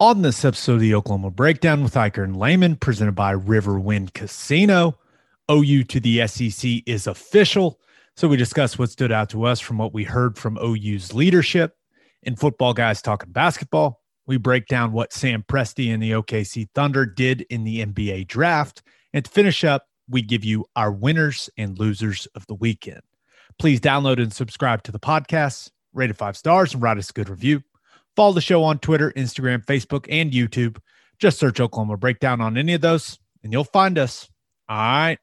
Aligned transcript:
On 0.00 0.22
this 0.22 0.44
episode 0.44 0.74
of 0.74 0.80
the 0.80 0.94
Oklahoma 0.94 1.32
Breakdown 1.32 1.82
with 1.82 1.94
Ikard 1.94 2.22
and 2.22 2.38
Lehman, 2.38 2.76
presented 2.76 3.16
by 3.16 3.34
Riverwind 3.34 4.14
Casino, 4.14 4.96
OU 5.50 5.82
to 5.82 5.98
the 5.98 6.24
SEC 6.28 6.82
is 6.86 7.08
official. 7.08 7.80
So 8.14 8.28
we 8.28 8.36
discuss 8.36 8.78
what 8.78 8.90
stood 8.90 9.10
out 9.10 9.28
to 9.30 9.44
us 9.44 9.58
from 9.58 9.76
what 9.76 9.92
we 9.92 10.04
heard 10.04 10.38
from 10.38 10.56
OU's 10.62 11.14
leadership. 11.14 11.76
In 12.22 12.36
football, 12.36 12.74
guys 12.74 13.02
talking 13.02 13.32
basketball, 13.32 14.00
we 14.24 14.36
break 14.36 14.68
down 14.68 14.92
what 14.92 15.12
Sam 15.12 15.42
Presti 15.42 15.92
and 15.92 16.00
the 16.00 16.12
OKC 16.12 16.68
Thunder 16.76 17.04
did 17.04 17.40
in 17.50 17.64
the 17.64 17.84
NBA 17.84 18.28
draft. 18.28 18.82
And 19.12 19.24
to 19.24 19.30
finish 19.32 19.64
up, 19.64 19.86
we 20.08 20.22
give 20.22 20.44
you 20.44 20.64
our 20.76 20.92
winners 20.92 21.50
and 21.58 21.76
losers 21.76 22.26
of 22.36 22.46
the 22.46 22.54
weekend. 22.54 23.02
Please 23.58 23.80
download 23.80 24.22
and 24.22 24.32
subscribe 24.32 24.84
to 24.84 24.92
the 24.92 25.00
podcast, 25.00 25.72
rate 25.92 26.10
it 26.10 26.16
five 26.16 26.36
stars, 26.36 26.72
and 26.72 26.80
write 26.84 26.98
us 26.98 27.10
a 27.10 27.14
good 27.14 27.28
review. 27.28 27.64
Follow 28.18 28.32
the 28.32 28.40
show 28.40 28.64
on 28.64 28.80
Twitter, 28.80 29.12
Instagram, 29.12 29.64
Facebook, 29.64 30.06
and 30.10 30.32
YouTube. 30.32 30.78
Just 31.20 31.38
search 31.38 31.60
Oklahoma 31.60 31.96
Breakdown 31.96 32.40
on 32.40 32.58
any 32.58 32.74
of 32.74 32.80
those, 32.80 33.16
and 33.44 33.52
you'll 33.52 33.62
find 33.62 33.96
us. 33.96 34.28
All 34.68 34.76
right. 34.76 35.18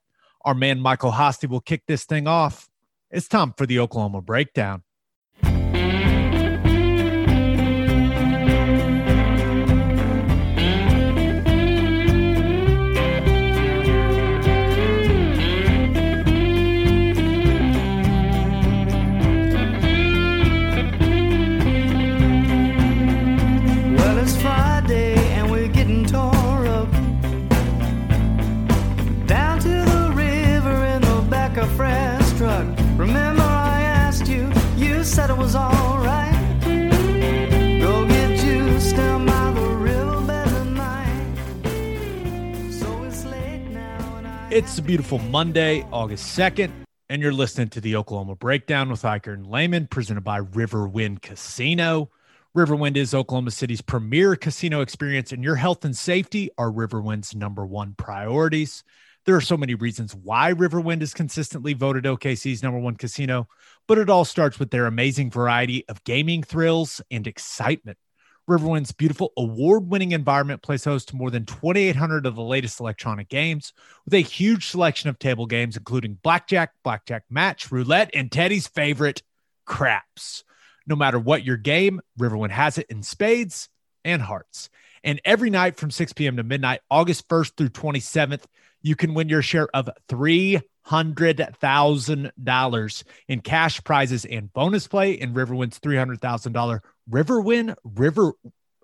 Our 0.46 0.54
man 0.54 0.80
Michael 0.80 1.12
Hosty 1.12 1.50
will 1.50 1.60
kick 1.60 1.84
this 1.88 2.06
thing 2.06 2.26
off. 2.26 2.70
It's 3.12 3.28
time 3.28 3.54
for 3.58 3.66
the 3.66 3.80
Oklahoma 3.80 4.22
Breakdown. 4.22 4.84
It's 44.56 44.78
a 44.78 44.82
beautiful 44.82 45.20
Monday, 45.20 45.86
August 45.92 46.40
2nd, 46.40 46.72
and 47.10 47.22
you're 47.22 47.34
listening 47.34 47.68
to 47.72 47.82
the 47.82 47.98
Oklahoma 47.98 48.38
Breakdown 48.38 48.90
with 48.90 49.02
Ikard 49.02 49.34
and 49.34 49.46
Lehman, 49.46 49.88
presented 49.88 50.22
by 50.22 50.40
Riverwind 50.40 51.22
Casino. 51.22 52.10
Riverwind 52.56 52.96
is 52.96 53.14
Oklahoma 53.14 53.52
City's 53.52 53.82
premier 53.82 54.38
casino 54.38 54.80
experience, 54.80 55.34
and 55.34 55.44
your 55.44 55.56
health 55.56 55.84
and 55.84 55.94
safety 55.94 56.52
are 56.58 56.72
Riverwind's 56.72 57.36
number 57.36 57.66
one 57.66 57.96
priorities. 57.98 58.86
There 59.26 59.36
are 59.36 59.42
so 59.42 59.58
many 59.58 59.76
reasons 59.76 60.16
why 60.16 60.54
Riverwind 60.54 61.02
is 61.02 61.14
consistently 61.14 61.74
voted 61.74 62.06
OKC's 62.06 62.64
number 62.64 62.80
one 62.80 62.96
casino, 62.96 63.50
but 63.90 63.98
it 63.98 64.10
all 64.10 64.24
starts 64.24 64.58
with 64.58 64.72
their 64.72 64.86
amazing 64.86 65.32
variety 65.32 65.86
of 65.90 66.02
gaming 66.06 66.44
thrills 66.44 67.02
and 67.12 67.28
excitement. 67.28 67.98
Riverwind's 68.48 68.92
beautiful 68.92 69.34
award 69.38 69.90
winning 69.90 70.12
environment 70.12 70.62
plays 70.62 70.84
host 70.84 71.08
to 71.10 71.16
more 71.16 71.32
than 71.32 71.46
2,800 71.46 72.28
of 72.28 72.36
the 72.36 72.44
latest 72.44 72.80
electronic 72.80 73.28
games 73.28 73.74
with 74.06 74.14
a 74.14 74.20
huge 74.20 74.68
selection 74.68 75.10
of 75.10 75.18
table 75.18 75.48
games, 75.48 75.76
including 75.76 76.20
blackjack, 76.22 76.74
blackjack 76.84 77.24
match, 77.30 77.72
roulette, 77.72 78.12
and 78.14 78.32
Teddy's 78.32 78.68
favorite, 78.68 79.24
craps. 79.66 80.44
No 80.86 80.96
matter 80.96 81.18
what 81.18 81.44
your 81.44 81.58
game, 81.58 82.02
Riverwind 82.20 82.52
has 82.52 82.78
it 82.78 82.86
in 82.90 83.02
spades 83.02 83.68
and 84.04 84.22
hearts. 84.22 84.70
And 85.04 85.20
every 85.26 85.50
night 85.50 85.78
from 85.78 85.90
6 85.90 86.14
p.m. 86.14 86.38
to 86.38 86.44
midnight, 86.44 86.82
August 86.92 87.28
1st 87.28 87.58
through 87.58 87.70
27th, 87.70 88.44
you 88.84 88.96
can 88.96 89.16
win 89.16 89.30
your 89.30 89.42
share 89.42 89.68
of 89.74 89.90
$300,000 90.10 93.04
in 93.28 93.42
cash 93.42 93.84
prizes 93.84 94.26
and 94.26 94.54
bonus 94.54 94.88
play 94.88 95.14
in 95.14 95.34
Riverwind's 95.34 95.80
$300,000 95.80 96.82
Riverwin 97.10 97.76
River. 97.84 98.34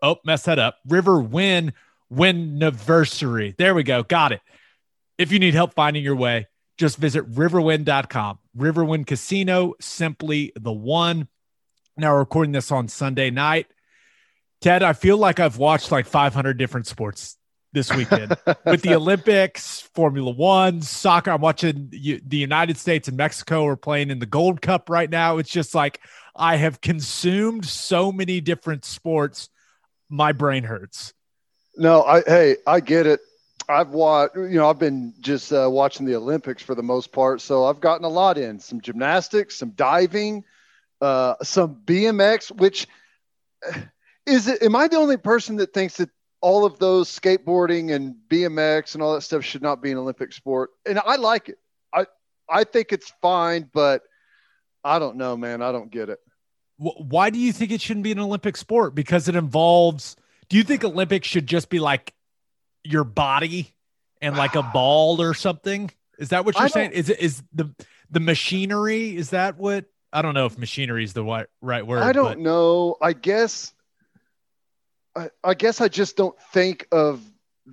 Oh, 0.01 0.17
mess 0.25 0.43
that 0.43 0.59
up. 0.59 0.77
Riverwin 0.87 1.73
Winiversary. 2.11 3.55
There 3.55 3.73
we 3.73 3.83
go. 3.83 4.03
Got 4.03 4.33
it. 4.33 4.41
If 5.17 5.31
you 5.31 5.39
need 5.39 5.53
help 5.53 5.73
finding 5.73 6.03
your 6.03 6.15
way, 6.15 6.47
just 6.77 6.97
visit 6.97 7.29
riverwind.com. 7.31 8.39
Riverwind 8.57 9.07
Casino, 9.07 9.73
simply 9.79 10.51
the 10.55 10.71
one. 10.71 11.27
Now, 11.95 12.13
we're 12.13 12.19
recording 12.19 12.51
this 12.51 12.71
on 12.71 12.87
Sunday 12.87 13.29
night. 13.29 13.67
Ted, 14.61 14.83
I 14.83 14.93
feel 14.93 15.17
like 15.17 15.39
I've 15.39 15.57
watched 15.57 15.91
like 15.91 16.05
500 16.05 16.57
different 16.57 16.87
sports 16.87 17.37
this 17.73 17.93
weekend 17.93 18.35
with 18.65 18.81
the 18.81 18.95
Olympics, 18.95 19.81
Formula 19.93 20.31
One, 20.31 20.81
soccer. 20.81 21.31
I'm 21.31 21.41
watching 21.41 21.89
the 21.89 22.37
United 22.37 22.77
States 22.77 23.07
and 23.07 23.17
Mexico 23.17 23.65
are 23.67 23.77
playing 23.77 24.09
in 24.09 24.19
the 24.19 24.25
Gold 24.25 24.61
Cup 24.61 24.89
right 24.89 25.09
now. 25.09 25.37
It's 25.37 25.49
just 25.49 25.73
like 25.73 25.99
I 26.35 26.55
have 26.57 26.81
consumed 26.81 27.65
so 27.65 28.11
many 28.11 28.41
different 28.41 28.85
sports. 28.85 29.49
My 30.09 30.31
brain 30.31 30.63
hurts. 30.63 31.13
No, 31.77 32.03
I 32.03 32.21
hey, 32.21 32.57
I 32.67 32.79
get 32.79 33.07
it. 33.07 33.21
I've 33.69 33.89
watched, 33.89 34.35
you 34.35 34.55
know, 34.55 34.69
I've 34.69 34.79
been 34.79 35.13
just 35.21 35.53
uh, 35.53 35.69
watching 35.71 36.05
the 36.05 36.15
Olympics 36.15 36.61
for 36.61 36.75
the 36.75 36.83
most 36.83 37.11
part, 37.11 37.39
so 37.41 37.65
I've 37.65 37.79
gotten 37.79 38.03
a 38.03 38.09
lot 38.09 38.37
in 38.37 38.59
some 38.59 38.81
gymnastics, 38.81 39.57
some 39.57 39.71
diving, 39.71 40.43
uh, 40.99 41.35
some 41.41 41.75
BMX. 41.85 42.51
Which 42.51 42.87
is 44.25 44.47
it? 44.47 44.61
Am 44.61 44.75
I 44.75 44.87
the 44.87 44.97
only 44.97 45.17
person 45.17 45.55
that 45.57 45.73
thinks 45.73 45.97
that 45.97 46.09
all 46.41 46.65
of 46.65 46.79
those 46.79 47.07
skateboarding 47.07 47.93
and 47.93 48.15
BMX 48.29 48.93
and 48.93 49.03
all 49.03 49.13
that 49.13 49.21
stuff 49.21 49.45
should 49.45 49.61
not 49.61 49.81
be 49.81 49.91
an 49.91 49.97
Olympic 49.97 50.33
sport? 50.33 50.71
And 50.85 50.99
I 51.05 51.15
like 51.15 51.49
it. 51.49 51.57
I 51.93 52.05
I 52.49 52.63
think 52.65 52.91
it's 52.91 53.13
fine, 53.21 53.69
but 53.73 54.01
I 54.83 54.99
don't 54.99 55.17
know, 55.17 55.37
man. 55.37 55.61
I 55.61 55.71
don't 55.71 55.91
get 55.91 56.09
it. 56.09 56.19
Why 56.77 57.29
do 57.29 57.37
you 57.37 57.53
think 57.53 57.71
it 57.71 57.81
shouldn't 57.81 58.03
be 58.03 58.11
an 58.11 58.19
Olympic 58.19 58.57
sport? 58.57 58.95
Because 58.95 59.27
it 59.27 59.35
involves. 59.35 60.15
Do 60.49 60.57
you 60.57 60.63
think 60.63 60.83
Olympics 60.83 61.27
should 61.27 61.45
just 61.45 61.69
be 61.69 61.79
like 61.79 62.13
your 62.83 63.03
body 63.03 63.73
and 64.21 64.35
like 64.35 64.55
a 64.55 64.63
ball 64.63 65.21
or 65.21 65.33
something? 65.35 65.91
Is 66.17 66.29
that 66.29 66.43
what 66.45 66.57
you're 66.57 66.69
saying? 66.69 66.91
Is 66.91 67.09
it 67.09 67.19
is 67.19 67.43
the 67.53 67.73
the 68.09 68.19
machinery? 68.19 69.15
Is 69.15 69.29
that 69.29 69.57
what? 69.57 69.85
I 70.11 70.21
don't 70.21 70.33
know 70.33 70.45
if 70.45 70.57
machinery 70.57 71.03
is 71.03 71.13
the 71.13 71.23
right, 71.23 71.47
right 71.61 71.85
word. 71.85 71.99
I 71.99 72.11
don't 72.11 72.25
but- 72.25 72.39
know. 72.39 72.97
I 73.01 73.13
guess. 73.13 73.73
I, 75.15 75.29
I 75.43 75.53
guess 75.55 75.81
I 75.81 75.87
just 75.89 76.15
don't 76.15 76.39
think 76.53 76.87
of 76.91 77.21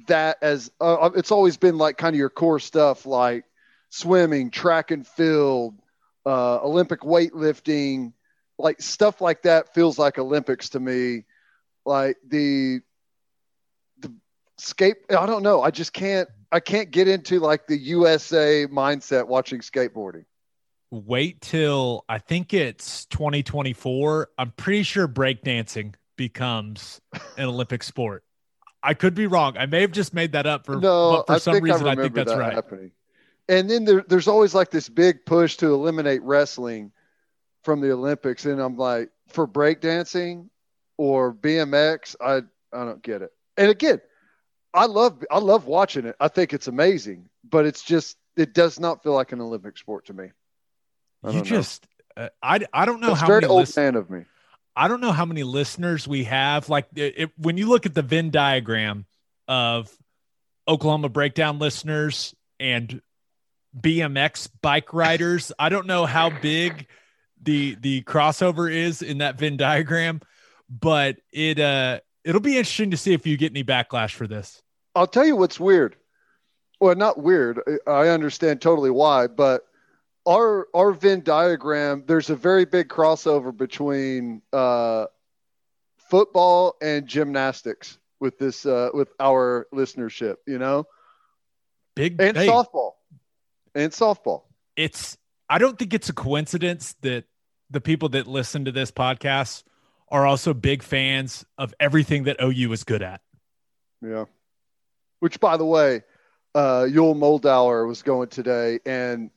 that 0.09 0.39
as. 0.43 0.71
Uh, 0.81 1.11
it's 1.15 1.31
always 1.31 1.57
been 1.57 1.79
like 1.79 1.97
kind 1.97 2.15
of 2.15 2.19
your 2.19 2.31
core 2.31 2.59
stuff, 2.59 3.07
like 3.07 3.45
swimming, 3.91 4.51
track 4.51 4.91
and 4.91 5.07
field, 5.07 5.75
uh, 6.29 6.61
Olympic 6.63 7.01
weightlifting, 7.01 8.13
like 8.59 8.83
stuff 8.83 9.21
like 9.21 9.43
that 9.43 9.75
feels 9.75 9.99
like 9.99 10.19
Olympics 10.19 10.71
to 10.71 10.81
me. 10.81 11.25
Like 11.87 12.17
the 12.27 12.81
the 13.99 14.13
skate. 14.59 14.97
I 15.11 15.27
don't 15.27 15.43
know. 15.43 15.63
I 15.63 15.71
just 15.71 15.93
can't. 15.93 16.29
I 16.53 16.61
can't 16.61 16.91
get 16.91 17.09
into 17.09 17.41
like 17.41 17.67
the 17.67 17.77
USA 17.79 18.67
mindset 18.67 19.27
watching 19.27 19.61
skateboarding. 19.61 20.25
wait 20.91 21.41
till 21.41 22.05
I 22.09 22.19
think 22.19 22.53
it's 22.53 23.07
2024. 23.07 24.31
I'm 24.37 24.51
pretty 24.53 24.83
sure 24.83 25.09
breakdancing 25.09 25.95
becomes 26.17 27.01
an 27.37 27.47
Olympic 27.47 27.83
sport. 27.83 28.25
I 28.83 28.95
could 28.95 29.15
be 29.15 29.27
wrong. 29.27 29.57
I 29.59 29.67
may 29.67 29.81
have 29.81 29.93
just 29.93 30.15
made 30.15 30.33
that 30.33 30.47
up 30.47 30.65
for, 30.65 30.77
no, 30.77 31.11
but 31.11 31.27
for 31.27 31.33
I 31.35 31.39
some 31.39 31.61
reason 31.63 31.87
I, 31.87 31.93
I, 31.93 31.97
think 31.97 32.15
that's 32.15 32.31
that 32.31 32.39
right. 32.39 32.53
Happening. 32.53 32.93
And 33.49 33.69
then 33.71 33.85
there, 33.85 34.05
there's 34.07 34.29
always 34.29 34.55
like 34.55 34.71
this 34.71 34.89
big 34.89 35.25
push 35.25 35.57
to 35.59 35.73
eliminate 35.73 36.23
wrestling 36.23 36.93
from 37.65 37.81
the 37.81 37.93
Olympics, 37.93 38.45
and 38.45 38.61
I'm 38.61 38.77
like, 38.77 39.11
for 39.29 39.47
breakdancing 39.47 40.49
or 40.97 41.33
BMX, 41.33 42.17
I 42.21 42.43
I 42.77 42.85
don't 42.85 43.03
get 43.03 43.23
it. 43.23 43.31
And 43.57 43.71
again, 43.71 44.01
I 44.75 44.87
love 44.87 45.25
I 45.31 45.39
love 45.39 45.67
watching 45.67 46.07
it. 46.07 46.17
I 46.21 46.29
think 46.29 46.53
it's 46.53 46.69
amazing, 46.69 47.29
but 47.49 47.67
it's 47.67 47.83
just 47.83 48.17
it 48.37 48.55
does 48.55 48.79
not 48.79 49.03
feel 49.03 49.13
like 49.13 49.33
an 49.33 49.41
Olympic 49.41 49.77
sport 49.79 50.07
to 50.07 50.13
me. 50.13 50.31
I 51.25 51.31
You 51.31 51.43
just, 51.43 51.87
uh, 52.17 52.29
I, 52.43 52.61
I 52.73 52.87
don't 52.87 53.01
know 53.01 53.09
That's 53.09 53.21
how 53.21 53.27
very 53.27 53.41
many 53.41 53.51
old 53.51 53.61
list- 53.61 53.77
man 53.77 53.97
of 53.97 54.09
me. 54.11 54.25
I 54.77 54.87
don't 54.87 55.01
know 55.01 55.11
how 55.11 55.25
many 55.25 55.43
listeners 55.43 56.07
we 56.07 56.25
have. 56.25 56.69
Like 56.69 56.87
it, 56.95 57.15
it, 57.17 57.31
when 57.37 57.57
you 57.57 57.69
look 57.69 57.85
at 57.85 57.95
the 57.95 58.03
Venn 58.03 58.31
diagram 58.31 59.07
of 59.49 59.91
Oklahoma 60.69 61.09
breakdown 61.09 61.59
listeners 61.59 62.33
and 62.61 63.03
BMX 63.77 64.49
bike 64.63 64.93
riders, 64.93 65.53
I 65.59 65.69
don't 65.69 65.87
know 65.87 66.07
how 66.07 66.31
big 66.31 66.87
the 67.43 67.77
the 67.81 68.03
crossover 68.03 68.73
is 68.73 69.03
in 69.03 69.19
that 69.19 69.39
Venn 69.39 69.57
diagram, 69.57 70.21
but 70.69 71.17
it 71.33 71.59
uh 71.59 72.01
it'll 72.25 72.41
be 72.41 72.57
interesting 72.57 72.91
to 72.91 72.97
see 72.97 73.13
if 73.13 73.27
you 73.27 73.37
get 73.37 73.53
any 73.53 73.65
backlash 73.65 74.15
for 74.15 74.27
this. 74.27 74.63
I'll 74.95 75.07
tell 75.07 75.27
you 75.27 75.37
what's 75.37 75.61
weird. 75.61 75.97
Well, 76.81 76.95
not 76.95 77.19
weird. 77.19 77.61
I 77.87 78.09
understand 78.09 78.61
totally 78.61 78.91
why, 78.91 79.27
but 79.27 79.63
our 80.27 80.69
our 80.75 80.93
Venn 80.93 81.23
diagram, 81.23 82.05
there's 82.07 82.31
a 82.31 82.37
very 82.37 82.65
big 82.65 82.89
crossover 82.89 83.57
between 83.57 84.43
uh, 84.53 85.07
football 85.97 86.77
and 86.81 87.07
gymnastics 87.07 87.99
with 88.21 88.39
this 88.39 88.67
uh, 88.67 88.91
with 88.95 89.13
our 89.19 89.67
listenership. 89.73 90.37
You 90.47 90.59
know, 90.59 90.87
big 91.97 92.21
and 92.21 92.37
hey, 92.37 92.47
softball 92.47 92.93
and 93.79 93.93
softball. 93.93 94.43
It's 94.77 95.17
I 95.49 95.59
don't 95.59 95.79
think 95.79 95.95
it's 95.95 96.09
a 96.09 96.13
coincidence 96.13 96.95
that 97.03 97.25
the 97.71 97.81
people 97.81 98.11
that 98.11 98.27
listen 98.27 98.65
to 98.67 98.73
this 98.73 98.91
podcast 98.91 99.63
are 100.11 100.27
also 100.27 100.55
big 100.55 100.83
fans 100.83 101.45
of 101.57 101.75
everything 101.79 102.25
that 102.25 102.37
OU 102.43 102.73
is 102.73 102.85
good 102.85 103.03
at. 103.03 103.21
Yeah. 104.03 104.25
Which, 105.21 105.41
by 105.41 105.57
the 105.57 105.65
way, 105.65 106.03
uh, 106.55 106.87
Yul 106.89 107.17
Moldauer 107.17 107.87
was 107.87 108.03
going 108.03 108.29
today, 108.29 108.81
and 108.87 109.31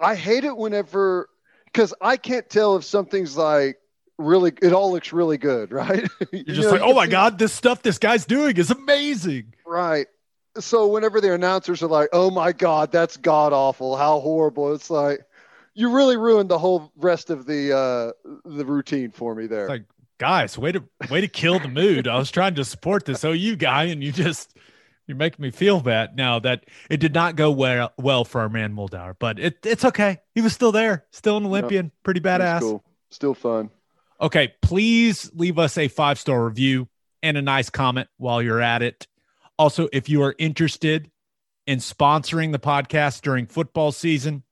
I 0.00 0.14
hate 0.14 0.44
it 0.44 0.56
whenever 0.56 1.28
because 1.66 1.94
I 2.00 2.16
can't 2.16 2.48
tell 2.48 2.76
if 2.76 2.84
something's 2.84 3.36
like 3.36 3.78
really. 4.18 4.52
It 4.60 4.72
all 4.72 4.92
looks 4.92 5.12
really 5.12 5.38
good, 5.38 5.72
right? 5.72 6.08
You're 6.32 6.44
just 6.44 6.56
you 6.56 6.62
know, 6.62 6.70
like, 6.70 6.80
oh 6.82 6.94
my 6.94 7.06
god, 7.06 7.38
this 7.38 7.52
stuff 7.52 7.82
this 7.82 7.98
guy's 7.98 8.26
doing 8.26 8.56
is 8.56 8.70
amazing, 8.70 9.54
right? 9.64 10.08
So 10.58 10.86
whenever 10.88 11.20
the 11.20 11.34
announcers 11.34 11.82
are 11.82 11.88
like, 11.88 12.08
"Oh 12.12 12.30
my 12.30 12.52
god, 12.52 12.92
that's 12.92 13.16
god 13.16 13.52
awful, 13.52 13.96
how 13.96 14.20
horrible," 14.20 14.74
it's 14.74 14.90
like 14.90 15.20
you 15.74 15.90
really 15.90 16.16
ruined 16.16 16.48
the 16.48 16.58
whole 16.58 16.90
rest 16.96 17.30
of 17.30 17.46
the 17.46 17.76
uh 17.76 18.30
the 18.44 18.64
routine 18.64 19.10
for 19.10 19.34
me 19.34 19.46
there. 19.46 19.68
like, 19.68 19.84
guys, 20.18 20.56
way 20.56 20.72
to 20.72 20.82
way 21.10 21.20
to 21.20 21.28
kill 21.28 21.58
the 21.58 21.68
mood. 21.68 22.08
I 22.08 22.18
was 22.18 22.30
trying 22.30 22.54
to 22.56 22.64
support 22.64 23.04
this 23.04 23.24
OU 23.24 23.56
guy, 23.56 23.84
and 23.84 24.02
you 24.02 24.12
just 24.12 24.56
you're 25.06 25.16
making 25.16 25.42
me 25.42 25.50
feel 25.50 25.80
bad 25.80 26.16
now 26.16 26.38
that 26.40 26.64
it 26.90 26.98
did 26.98 27.14
not 27.14 27.36
go 27.36 27.50
well 27.50 27.92
well 27.98 28.24
for 28.24 28.40
our 28.40 28.48
man 28.48 28.74
Moldauer, 28.74 29.14
but 29.18 29.38
it, 29.38 29.58
it's 29.64 29.84
okay. 29.84 30.18
He 30.34 30.40
was 30.40 30.52
still 30.52 30.72
there, 30.72 31.04
still 31.12 31.36
an 31.36 31.46
Olympian, 31.46 31.86
yep. 31.86 31.92
pretty 32.02 32.20
badass. 32.20 32.60
Cool. 32.60 32.82
Still 33.10 33.34
fun. 33.34 33.70
Okay, 34.20 34.54
please 34.62 35.30
leave 35.34 35.58
us 35.58 35.76
a 35.78 35.88
five 35.88 36.18
star 36.18 36.44
review 36.44 36.88
and 37.22 37.36
a 37.36 37.42
nice 37.42 37.70
comment 37.70 38.08
while 38.16 38.42
you're 38.42 38.62
at 38.62 38.82
it. 38.82 39.06
Also, 39.58 39.88
if 39.92 40.08
you 40.08 40.22
are 40.22 40.34
interested 40.38 41.10
in 41.66 41.78
sponsoring 41.78 42.52
the 42.52 42.58
podcast 42.58 43.22
during 43.22 43.46
football 43.46 43.92
season, 43.92 44.42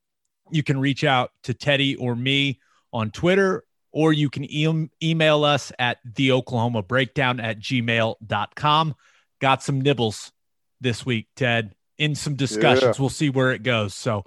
you 0.51 0.63
can 0.63 0.79
reach 0.79 1.05
out 1.05 1.33
to 1.45 1.55
Teddy 1.55 1.97
or 1.97 2.15
me 2.15 2.61
on 2.93 3.11
Twitter, 3.11 3.65
or 3.93 4.13
you 4.13 4.31
can 4.31 4.45
e- 4.45 4.89
email 5.03 5.45
us 5.45 5.73
at 5.79 5.99
the 6.05 6.33
Oklahoma 6.33 6.83
breakdown 6.83 7.41
at 7.41 7.59
gmail.com. 7.61 8.95
Got 9.41 9.63
some 9.63 9.81
nibbles 9.81 10.33
this 10.81 11.05
week, 11.05 11.29
Ted, 11.37 11.75
in 11.99 12.15
some 12.15 12.35
discussions. 12.35 12.97
Yeah. 12.97 13.01
We'll 13.01 13.11
see 13.11 13.31
where 13.31 13.53
it 13.53 13.63
goes. 13.63 13.95
So, 13.95 14.25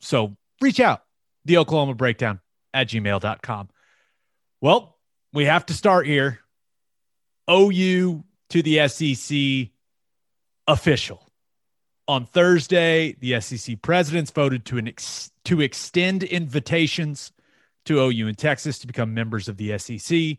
so 0.00 0.36
reach 0.60 0.80
out, 0.80 1.02
the 1.44 1.58
Oklahoma 1.58 1.94
breakdown 1.94 2.40
at 2.72 2.88
gmail.com. 2.88 3.68
Well, 4.60 4.96
we 5.32 5.44
have 5.44 5.66
to 5.66 5.74
start 5.74 6.06
here. 6.06 6.40
OU 7.50 8.24
to 8.50 8.62
the 8.62 8.88
SEC 8.88 9.70
official. 10.68 11.26
On 12.06 12.24
Thursday, 12.24 13.16
the 13.20 13.40
SEC 13.40 13.82
presidents 13.82 14.30
voted 14.30 14.64
to 14.66 14.78
an 14.78 14.88
ex- 14.88 15.32
to 15.44 15.60
extend 15.60 16.22
invitations 16.22 17.32
to 17.86 18.00
OU 18.00 18.28
and 18.28 18.38
Texas 18.38 18.78
to 18.78 18.86
become 18.86 19.14
members 19.14 19.48
of 19.48 19.56
the 19.56 19.76
SEC. 19.78 20.38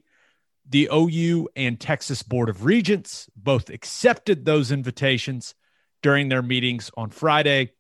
The 0.70 0.90
OU 0.94 1.50
and 1.56 1.80
Texas 1.80 2.24
Board 2.24 2.48
of 2.48 2.64
Regents 2.64 3.28
both 3.36 3.70
accepted 3.70 4.46
those 4.46 4.72
invitations 4.72 5.56
during 6.02 6.30
their 6.30 6.42
meetings 6.42 6.92
on 6.96 7.10
Friday, 7.10 7.72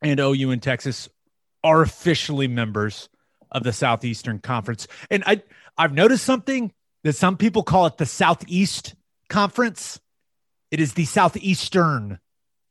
and 0.00 0.18
OU 0.18 0.52
and 0.52 0.62
Texas 0.62 1.08
are 1.62 1.82
officially 1.82 2.48
members 2.48 3.08
of 3.50 3.64
the 3.64 3.72
Southeastern 3.72 4.38
Conference. 4.38 4.86
And 5.10 5.22
I 5.26 5.42
I've 5.76 5.92
noticed 5.92 6.24
something 6.24 6.72
that 7.04 7.14
some 7.14 7.36
people 7.36 7.62
call 7.62 7.86
it 7.86 7.96
the 7.96 8.06
Southeast 8.06 8.94
Conference. 9.28 10.00
It 10.70 10.80
is 10.80 10.94
the 10.94 11.04
Southeastern 11.04 12.20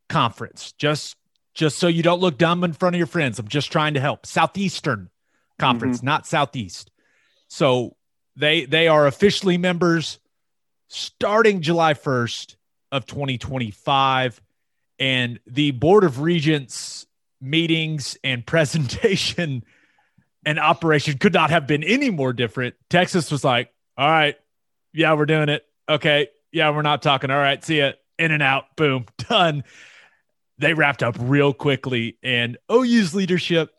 Conference. 0.08 0.72
Just 0.74 1.16
just 1.54 1.78
so 1.78 1.88
you 1.88 2.04
don't 2.04 2.22
look 2.22 2.38
dumb 2.38 2.64
in 2.64 2.74
front 2.74 2.96
of 2.96 2.98
your 2.98 3.08
friends. 3.08 3.40
I'm 3.40 3.48
just 3.48 3.72
trying 3.72 3.96
to 3.96 4.00
help. 4.00 4.26
Southeastern 4.26 5.10
Conference, 5.58 5.98
mm-hmm. 5.98 6.06
not 6.06 6.28
Southeast. 6.28 6.92
So 7.48 7.96
they 8.36 8.66
they 8.66 8.88
are 8.88 9.08
officially 9.08 9.58
members 9.58 10.20
starting 10.88 11.62
July 11.62 11.94
1st 11.94 12.56
of 12.92 13.06
2025 13.06 14.42
and 14.98 15.40
the 15.46 15.72
board 15.72 16.04
of 16.04 16.22
regents 16.22 17.06
meetings 17.42 18.18
and 18.24 18.46
presentation 18.46 19.64
and 20.46 20.60
operation 20.60 21.18
could 21.18 21.34
not 21.34 21.50
have 21.50 21.68
been 21.68 21.84
any 21.84 22.10
more 22.10 22.34
different. 22.34 22.76
Texas 22.90 23.32
was 23.32 23.44
like, 23.44 23.74
"All 23.98 24.10
right, 24.10 24.38
yeah, 24.94 25.14
we're 25.14 25.26
doing 25.26 25.50
it. 25.50 25.66
Okay, 25.88 26.30
yeah, 26.52 26.70
we're 26.72 26.82
not 26.82 27.02
talking. 27.02 27.32
All 27.32 27.38
right, 27.38 27.64
see 27.64 27.80
it. 27.80 28.00
In 28.18 28.32
and 28.32 28.44
out. 28.44 28.76
Boom, 28.76 29.06
done." 29.30 29.64
They 30.58 30.74
wrapped 30.74 31.04
up 31.04 31.16
real 31.18 31.54
quickly, 31.54 32.18
and 32.22 32.58
OU's 32.70 33.16
leadership 33.16 33.74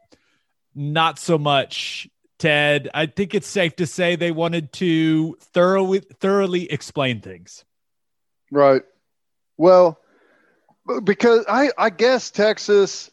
not 0.74 1.18
so 1.18 1.36
much 1.36 2.08
Ted, 2.40 2.88
I 2.94 3.04
think 3.04 3.34
it's 3.34 3.46
safe 3.46 3.76
to 3.76 3.86
say 3.86 4.16
they 4.16 4.30
wanted 4.30 4.72
to 4.74 5.36
thoroughly 5.52 6.00
thoroughly 6.00 6.72
explain 6.72 7.20
things. 7.20 7.66
Right. 8.50 8.82
Well, 9.58 10.00
because 11.04 11.44
I 11.46 11.70
I 11.76 11.90
guess 11.90 12.30
Texas 12.30 13.10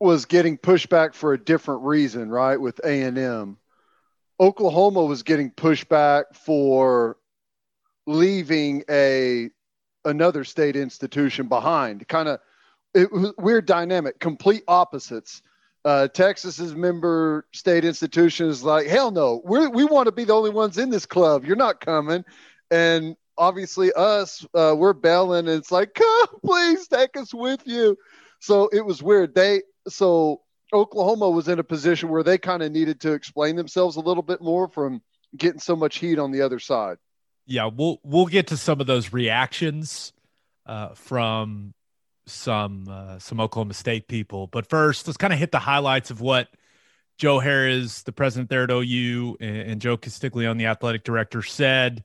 was 0.00 0.24
getting 0.24 0.58
pushback 0.58 1.14
for 1.14 1.32
a 1.32 1.42
different 1.42 1.84
reason, 1.84 2.28
right? 2.28 2.60
With 2.60 2.80
A 2.84 3.02
and 3.02 3.16
M, 3.16 3.56
Oklahoma 4.40 5.04
was 5.04 5.22
getting 5.22 5.52
pushback 5.52 6.24
for 6.34 7.16
leaving 8.06 8.84
a 8.88 9.50
another 10.04 10.44
state 10.44 10.76
institution 10.76 11.48
behind. 11.48 12.06
Kind 12.08 12.28
of 12.28 12.40
weird 13.38 13.66
dynamic, 13.66 14.18
complete 14.20 14.62
opposites 14.68 15.42
uh, 15.86 16.08
Texas's 16.08 16.74
member 16.74 17.46
state 17.52 17.84
institution 17.84 18.48
is 18.48 18.64
like, 18.64 18.88
hell 18.88 19.12
no, 19.12 19.40
we 19.44 19.68
we 19.68 19.84
want 19.84 20.06
to 20.06 20.12
be 20.12 20.24
the 20.24 20.34
only 20.34 20.50
ones 20.50 20.78
in 20.78 20.90
this 20.90 21.06
club. 21.06 21.44
You're 21.44 21.54
not 21.54 21.80
coming. 21.80 22.24
And 22.72 23.16
obviously, 23.38 23.92
us, 23.92 24.44
uh, 24.52 24.74
we're 24.76 24.92
bailing. 24.92 25.46
and 25.46 25.56
it's 25.56 25.70
like, 25.70 25.94
come, 25.94 26.26
please 26.44 26.88
take 26.88 27.16
us 27.16 27.32
with 27.32 27.64
you. 27.66 27.96
So 28.40 28.68
it 28.72 28.84
was 28.84 29.00
weird. 29.00 29.36
They, 29.36 29.62
so 29.86 30.42
Oklahoma 30.72 31.30
was 31.30 31.46
in 31.46 31.60
a 31.60 31.64
position 31.64 32.08
where 32.08 32.24
they 32.24 32.36
kind 32.36 32.64
of 32.64 32.72
needed 32.72 33.00
to 33.02 33.12
explain 33.12 33.54
themselves 33.54 33.94
a 33.94 34.00
little 34.00 34.24
bit 34.24 34.42
more 34.42 34.68
from 34.68 35.00
getting 35.36 35.60
so 35.60 35.76
much 35.76 35.98
heat 35.98 36.18
on 36.18 36.32
the 36.32 36.42
other 36.42 36.58
side. 36.58 36.96
Yeah, 37.46 37.70
we'll 37.72 38.00
we'll 38.02 38.26
get 38.26 38.48
to 38.48 38.56
some 38.56 38.80
of 38.80 38.86
those 38.86 39.12
reactions 39.12 40.12
uh, 40.66 40.94
from 40.94 41.74
some 42.26 42.86
uh, 42.88 43.18
some 43.18 43.40
Oklahoma 43.40 43.74
State 43.74 44.08
people. 44.08 44.46
But 44.48 44.68
first, 44.68 45.06
let's 45.06 45.16
kind 45.16 45.32
of 45.32 45.38
hit 45.38 45.52
the 45.52 45.58
highlights 45.58 46.10
of 46.10 46.20
what 46.20 46.48
Joe 47.18 47.38
Harris, 47.38 48.02
the 48.02 48.12
president 48.12 48.50
there 48.50 48.64
at 48.64 48.70
OU, 48.70 49.36
and, 49.40 49.56
and 49.56 49.80
Joe 49.80 49.96
Castiglione, 49.96 50.58
the 50.58 50.66
athletic 50.66 51.04
director, 51.04 51.42
said. 51.42 52.04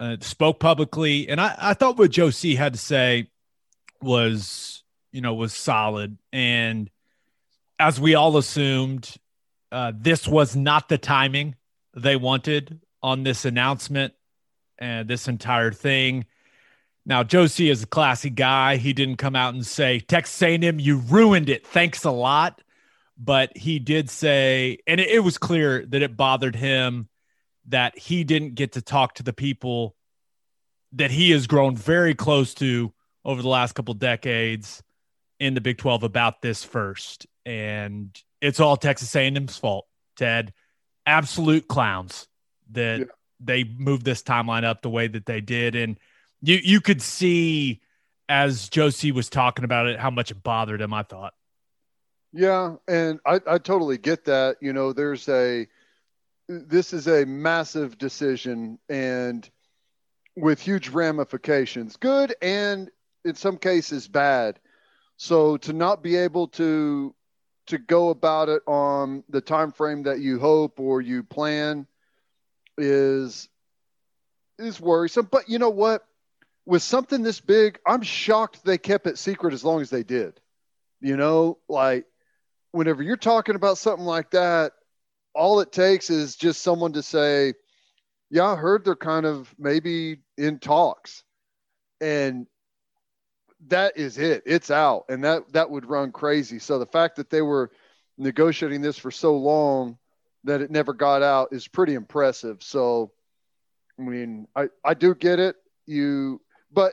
uh, 0.00 0.16
spoke 0.20 0.60
publicly, 0.60 1.28
and 1.28 1.40
I, 1.40 1.54
I 1.58 1.74
thought 1.74 1.98
what 1.98 2.10
Joe 2.10 2.30
C 2.30 2.54
had 2.54 2.74
to 2.74 2.78
say 2.78 3.28
was, 4.02 4.82
you 5.12 5.20
know, 5.20 5.34
was 5.34 5.54
solid. 5.54 6.18
And 6.32 6.90
as 7.78 8.00
we 8.00 8.14
all 8.14 8.36
assumed, 8.36 9.14
uh, 9.72 9.92
this 9.96 10.28
was 10.28 10.54
not 10.54 10.88
the 10.88 10.98
timing 10.98 11.56
they 11.94 12.16
wanted 12.16 12.80
on 13.02 13.22
this 13.22 13.44
announcement 13.44 14.14
and 14.78 15.08
this 15.08 15.28
entire 15.28 15.72
thing. 15.72 16.26
Now, 17.06 17.22
C 17.24 17.68
is 17.68 17.82
a 17.82 17.86
classy 17.86 18.30
guy. 18.30 18.76
He 18.76 18.92
didn't 18.92 19.16
come 19.16 19.36
out 19.36 19.54
and 19.54 19.66
say, 19.66 20.00
Texas 20.00 20.40
A&M, 20.42 20.78
you 20.78 20.98
ruined 20.98 21.50
it. 21.50 21.66
Thanks 21.66 22.04
a 22.04 22.10
lot. 22.10 22.62
But 23.16 23.56
he 23.56 23.78
did 23.78 24.10
say, 24.10 24.78
and 24.86 25.00
it, 25.00 25.08
it 25.08 25.20
was 25.20 25.38
clear 25.38 25.84
that 25.86 26.02
it 26.02 26.16
bothered 26.16 26.56
him 26.56 27.08
that 27.68 27.98
he 27.98 28.24
didn't 28.24 28.54
get 28.54 28.72
to 28.72 28.82
talk 28.82 29.14
to 29.14 29.22
the 29.22 29.32
people 29.32 29.96
that 30.92 31.10
he 31.10 31.30
has 31.30 31.46
grown 31.46 31.76
very 31.76 32.14
close 32.14 32.54
to 32.54 32.92
over 33.24 33.42
the 33.42 33.48
last 33.48 33.72
couple 33.74 33.94
decades 33.94 34.82
in 35.40 35.54
the 35.54 35.60
Big 35.60 35.78
12 35.78 36.02
about 36.02 36.40
this 36.42 36.62
first. 36.62 37.26
And 37.44 38.16
it's 38.40 38.60
all 38.60 38.76
Texas 38.76 39.14
A&M's 39.16 39.56
fault, 39.58 39.86
Ted. 40.16 40.52
Absolute 41.06 41.66
clowns 41.66 42.28
that 42.72 43.00
Yeah. 43.00 43.06
they 43.40 43.64
moved 43.64 44.04
this 44.04 44.22
timeline 44.22 44.64
up 44.64 44.82
the 44.82 44.90
way 44.90 45.08
that 45.08 45.26
they 45.26 45.40
did. 45.40 45.74
And 45.74 45.98
you 46.40 46.60
you 46.62 46.80
could 46.80 47.02
see 47.02 47.80
as 48.28 48.68
Joe 48.68 48.90
C 48.90 49.12
was 49.12 49.28
talking 49.28 49.64
about 49.64 49.86
it 49.86 49.98
how 49.98 50.10
much 50.10 50.30
it 50.30 50.42
bothered 50.42 50.80
him, 50.80 50.94
I 50.94 51.02
thought. 51.02 51.34
Yeah, 52.32 52.76
and 52.88 53.20
I, 53.26 53.40
I 53.46 53.58
totally 53.58 53.98
get 53.98 54.24
that. 54.24 54.56
You 54.60 54.72
know, 54.72 54.92
there's 54.92 55.28
a 55.28 55.66
this 56.48 56.92
is 56.92 57.06
a 57.06 57.24
massive 57.24 57.98
decision 57.98 58.78
and 58.88 59.48
with 60.36 60.60
huge 60.60 60.88
ramifications, 60.88 61.96
good 61.96 62.34
and 62.42 62.90
in 63.24 63.34
some 63.34 63.56
cases 63.56 64.08
bad. 64.08 64.58
So 65.16 65.56
to 65.58 65.72
not 65.72 66.02
be 66.02 66.16
able 66.16 66.48
to 66.48 67.14
to 67.66 67.78
go 67.78 68.10
about 68.10 68.48
it 68.50 68.62
on 68.66 69.24
the 69.30 69.40
time 69.40 69.72
frame 69.72 70.02
that 70.02 70.20
you 70.20 70.38
hope 70.38 70.78
or 70.80 71.00
you 71.00 71.22
plan 71.22 71.86
is 72.76 73.48
is 74.58 74.80
worrisome. 74.80 75.28
But 75.30 75.48
you 75.48 75.58
know 75.58 75.70
what? 75.70 76.04
With 76.66 76.82
something 76.82 77.22
this 77.22 77.40
big, 77.40 77.78
I'm 77.86 78.02
shocked 78.02 78.64
they 78.64 78.78
kept 78.78 79.06
it 79.06 79.18
secret 79.18 79.54
as 79.54 79.64
long 79.64 79.80
as 79.80 79.90
they 79.90 80.02
did. 80.02 80.40
You 81.00 81.16
know, 81.16 81.58
like 81.68 82.06
whenever 82.72 83.02
you're 83.02 83.16
talking 83.16 83.54
about 83.54 83.78
something 83.78 84.06
like 84.06 84.30
that, 84.30 84.72
all 85.34 85.60
it 85.60 85.72
takes 85.72 86.10
is 86.10 86.36
just 86.36 86.62
someone 86.62 86.92
to 86.94 87.02
say, 87.02 87.54
Yeah, 88.30 88.46
I 88.46 88.56
heard 88.56 88.84
they're 88.84 88.96
kind 88.96 89.26
of 89.26 89.54
maybe 89.58 90.18
in 90.38 90.58
talks. 90.58 91.22
And 92.00 92.46
that 93.68 93.96
is 93.96 94.18
it. 94.18 94.42
It's 94.46 94.70
out. 94.70 95.04
And 95.08 95.24
that 95.24 95.52
that 95.52 95.70
would 95.70 95.86
run 95.86 96.12
crazy. 96.12 96.58
So 96.58 96.78
the 96.78 96.86
fact 96.86 97.16
that 97.16 97.30
they 97.30 97.42
were 97.42 97.70
negotiating 98.18 98.82
this 98.82 98.98
for 98.98 99.10
so 99.10 99.36
long 99.36 99.98
that 100.44 100.60
it 100.60 100.70
never 100.70 100.92
got 100.92 101.22
out 101.22 101.48
is 101.52 101.66
pretty 101.66 101.94
impressive. 101.94 102.62
So 102.62 103.12
I 103.98 104.02
mean, 104.02 104.46
I, 104.54 104.68
I 104.84 104.94
do 104.94 105.14
get 105.14 105.38
it. 105.38 105.56
You 105.86 106.40
but 106.72 106.92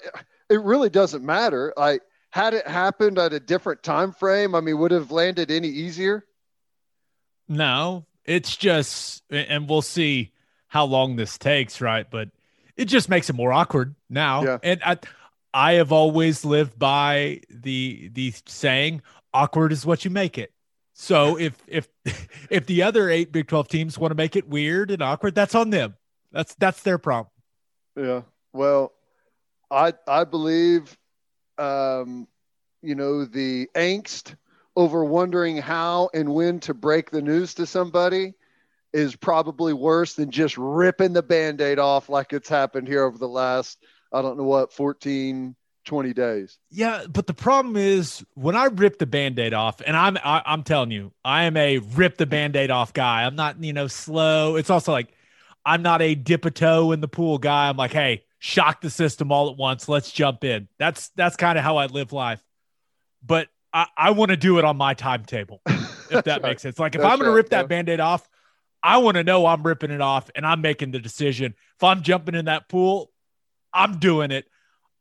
it 0.50 0.62
really 0.62 0.90
doesn't 0.90 1.24
matter. 1.24 1.74
Like 1.76 2.02
had 2.32 2.54
it 2.54 2.68
happened 2.68 3.20
at 3.20 3.34
a 3.34 3.40
different 3.40 3.84
time 3.84 4.14
frame, 4.14 4.56
I 4.56 4.62
mean, 4.62 4.78
would 4.80 4.92
it 4.92 4.96
have 4.96 5.12
landed 5.12 5.52
any 5.52 5.68
easier? 5.68 6.26
No, 7.48 8.06
it's 8.26 8.56
just, 8.56 9.24
and 9.30 9.70
we'll 9.70 9.82
see 9.82 10.32
how 10.68 10.86
long 10.86 11.16
this 11.16 11.38
takes, 11.38 11.82
right? 11.82 12.10
But 12.10 12.30
it 12.78 12.86
just 12.86 13.10
makes 13.10 13.30
it 13.30 13.34
more 13.34 13.52
awkward 13.52 13.96
now. 14.10 14.44
Yeah. 14.44 14.58
And 14.64 14.82
I, 14.84 14.98
I 15.54 15.74
have 15.74 15.92
always 15.92 16.46
lived 16.46 16.80
by 16.80 17.42
the 17.50 18.10
the 18.14 18.34
saying, 18.46 19.02
"Awkward 19.34 19.72
is 19.72 19.86
what 19.86 20.06
you 20.06 20.12
make 20.12 20.38
it." 20.38 20.54
So 20.94 21.38
if 21.38 21.62
if 21.68 21.88
if 22.50 22.66
the 22.66 22.84
other 22.84 23.10
eight 23.10 23.32
Big 23.32 23.48
Twelve 23.48 23.68
teams 23.68 23.98
want 23.98 24.12
to 24.12 24.16
make 24.16 24.36
it 24.36 24.48
weird 24.48 24.92
and 24.92 25.02
awkward, 25.02 25.36
that's 25.36 25.56
on 25.56 25.70
them. 25.70 25.96
That's 26.32 26.56
that's 26.56 26.84
their 26.84 26.98
problem. 26.98 27.32
Yeah. 27.98 28.22
Well, 28.54 28.94
I 29.70 29.94
I 30.08 30.24
believe 30.24 30.98
um 31.58 32.28
you 32.82 32.96
know 32.96 33.26
the 33.26 33.68
angst 33.76 34.36
over 34.76 35.04
wondering 35.04 35.58
how 35.58 36.10
and 36.14 36.34
when 36.34 36.60
to 36.62 36.74
break 36.74 37.12
the 37.12 37.22
news 37.22 37.54
to 37.56 37.66
somebody 37.66 38.34
is 38.94 39.16
probably 39.16 39.74
worse 39.74 40.14
than 40.14 40.32
just 40.32 40.58
ripping 40.58 41.14
the 41.14 41.24
band-aid 41.24 41.80
off 41.80 42.10
like 42.10 42.34
it's 42.34 42.50
happened 42.50 42.88
here 42.88 43.04
over 43.04 43.18
the 43.18 43.28
last 43.28 43.78
I 44.14 44.22
don't 44.22 44.38
know 44.38 44.44
what 44.44 44.74
14 44.74 45.56
20 45.86 46.14
days. 46.14 46.60
Yeah, 46.70 47.06
but 47.10 47.28
the 47.28 47.34
problem 47.34 47.76
is 47.76 48.24
when 48.36 48.56
I 48.56 48.66
rip 48.66 49.00
the 49.00 49.06
band-aid 49.06 49.54
off, 49.54 49.82
and 49.86 49.96
I'm 49.96 50.18
I, 50.18 50.42
I'm 50.46 50.64
telling 50.64 50.92
you, 50.92 51.12
I 51.24 51.44
am 51.44 51.58
a 51.58 51.80
rip 51.80 52.18
the 52.18 52.26
band-aid 52.26 52.70
off 52.72 52.94
guy. 52.94 53.24
I'm 53.24 53.36
not, 53.36 53.64
you 53.64 53.74
know, 53.74 53.88
slow. 53.88 54.56
It's 54.58 54.70
also 54.70 54.92
like 54.92 55.14
I'm 55.66 55.82
not 55.82 56.02
a 56.02 56.16
dip 56.16 56.46
a 56.46 56.52
toe 56.52 56.92
in 56.92 57.02
the 57.02 57.08
pool 57.08 57.38
guy. 57.38 57.70
I'm 57.70 57.78
like, 57.78 57.94
hey, 57.94 58.24
shock 58.40 58.82
the 58.82 58.90
system 58.90 59.32
all 59.32 59.50
at 59.50 59.58
once. 59.58 59.90
Let's 59.90 60.12
jump 60.12 60.44
in. 60.44 60.68
That's 60.78 61.10
that's 61.10 61.36
kind 61.36 61.58
of 61.58 61.64
how 61.64 61.78
I 61.78 61.88
live 61.88 62.14
life. 62.14 62.44
But 63.26 63.48
I, 63.74 63.88
I 63.98 64.12
want 64.12 64.32
to 64.32 64.38
do 64.38 64.60
it 64.60 64.66
on 64.66 64.78
my 64.78 64.94
timetable, 64.94 65.62
if 66.10 66.24
that 66.26 66.42
makes 66.42 66.62
sense. 66.62 66.78
Like 66.80 66.96
if 66.96 67.02
That's 67.02 67.12
I'm 67.12 67.20
gonna 67.20 67.30
right, 67.32 67.36
rip 67.38 67.50
that 67.50 67.64
yeah. 67.64 67.68
band-aid 67.68 68.00
off, 68.00 68.28
I 68.84 68.98
want 68.98 69.16
to 69.16 69.24
know 69.24 69.46
I'm 69.46 69.64
ripping 69.64 69.92
it 69.92 70.02
off 70.02 70.30
and 70.36 70.46
I'm 70.46 70.62
making 70.62 70.92
the 70.92 71.00
decision. 71.00 71.56
If 71.78 71.84
I'm 71.84 72.02
jumping 72.02 72.36
in 72.36 72.46
that 72.46 72.68
pool, 72.68 73.12
I'm 73.74 74.00
doing 74.00 74.32
it. 74.32 74.46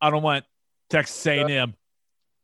I 0.01 0.11
don't 0.11 0.23
want 0.23 0.45
Texas 0.89 1.27
A&M 1.27 1.75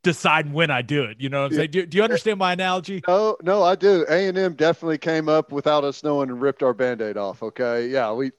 deciding 0.03 0.53
when 0.53 0.71
I 0.71 0.81
do 0.81 1.03
it. 1.03 1.17
You 1.19 1.29
know 1.29 1.41
what 1.41 1.45
I'm 1.47 1.51
Yeah. 1.51 1.57
saying? 1.59 1.71
Do, 1.71 1.85
do 1.85 1.97
you 1.97 2.03
understand 2.03 2.39
my 2.39 2.53
analogy? 2.53 3.03
No, 3.07 3.37
no, 3.43 3.63
I 3.63 3.75
do. 3.75 4.05
A 4.09 4.27
and 4.27 4.37
M 4.37 4.53
definitely 4.53 4.97
came 4.97 5.27
up 5.29 5.51
without 5.51 5.83
us 5.83 6.03
knowing 6.03 6.29
and 6.29 6.41
ripped 6.41 6.63
our 6.63 6.73
band-aid 6.73 7.17
off. 7.17 7.43
Okay, 7.43 7.87
yeah, 7.87 8.11
we. 8.13 8.31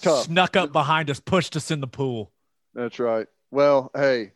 Tough. 0.00 0.26
Snuck 0.26 0.56
up 0.56 0.72
behind 0.72 1.10
us, 1.10 1.18
pushed 1.18 1.56
us 1.56 1.70
in 1.72 1.80
the 1.80 1.88
pool. 1.88 2.30
That's 2.74 3.00
right. 3.00 3.26
Well, 3.50 3.90
hey, 3.96 4.32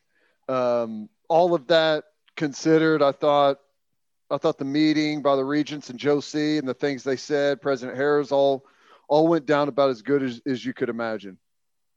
um, 0.48 1.08
all 1.32 1.54
of 1.54 1.66
that 1.68 2.04
considered, 2.36 3.02
I 3.02 3.12
thought, 3.12 3.58
I 4.30 4.36
thought 4.36 4.58
the 4.58 4.64
meeting 4.66 5.22
by 5.22 5.34
the 5.34 5.44
regents 5.44 5.88
and 5.88 5.98
Joe 5.98 6.20
C 6.20 6.58
and 6.58 6.68
the 6.68 6.74
things 6.74 7.02
they 7.02 7.16
said, 7.16 7.62
President 7.62 7.96
Harris, 7.96 8.30
all, 8.32 8.66
all 9.08 9.26
went 9.28 9.46
down 9.46 9.68
about 9.68 9.88
as 9.88 10.02
good 10.02 10.22
as, 10.22 10.42
as 10.46 10.64
you 10.64 10.74
could 10.74 10.88
imagine. 10.90 11.38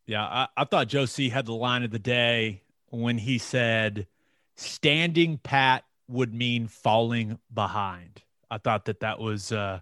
Yeah, 0.07 0.23
I, 0.23 0.47
I 0.55 0.63
thought 0.63 0.87
Joe 0.87 1.05
C 1.05 1.29
had 1.29 1.45
the 1.45 1.53
line 1.53 1.83
of 1.83 1.91
the 1.91 1.99
day 1.99 2.61
when 2.89 3.17
he 3.17 3.37
said, 3.39 4.07
"Standing 4.55 5.37
pat 5.39 5.83
would 6.07 6.33
mean 6.33 6.67
falling 6.67 7.39
behind." 7.53 8.21
I 8.51 8.59
thought 8.59 8.85
that 8.85 8.99
that 8.99 9.19
was 9.19 9.51
uh, 9.51 9.79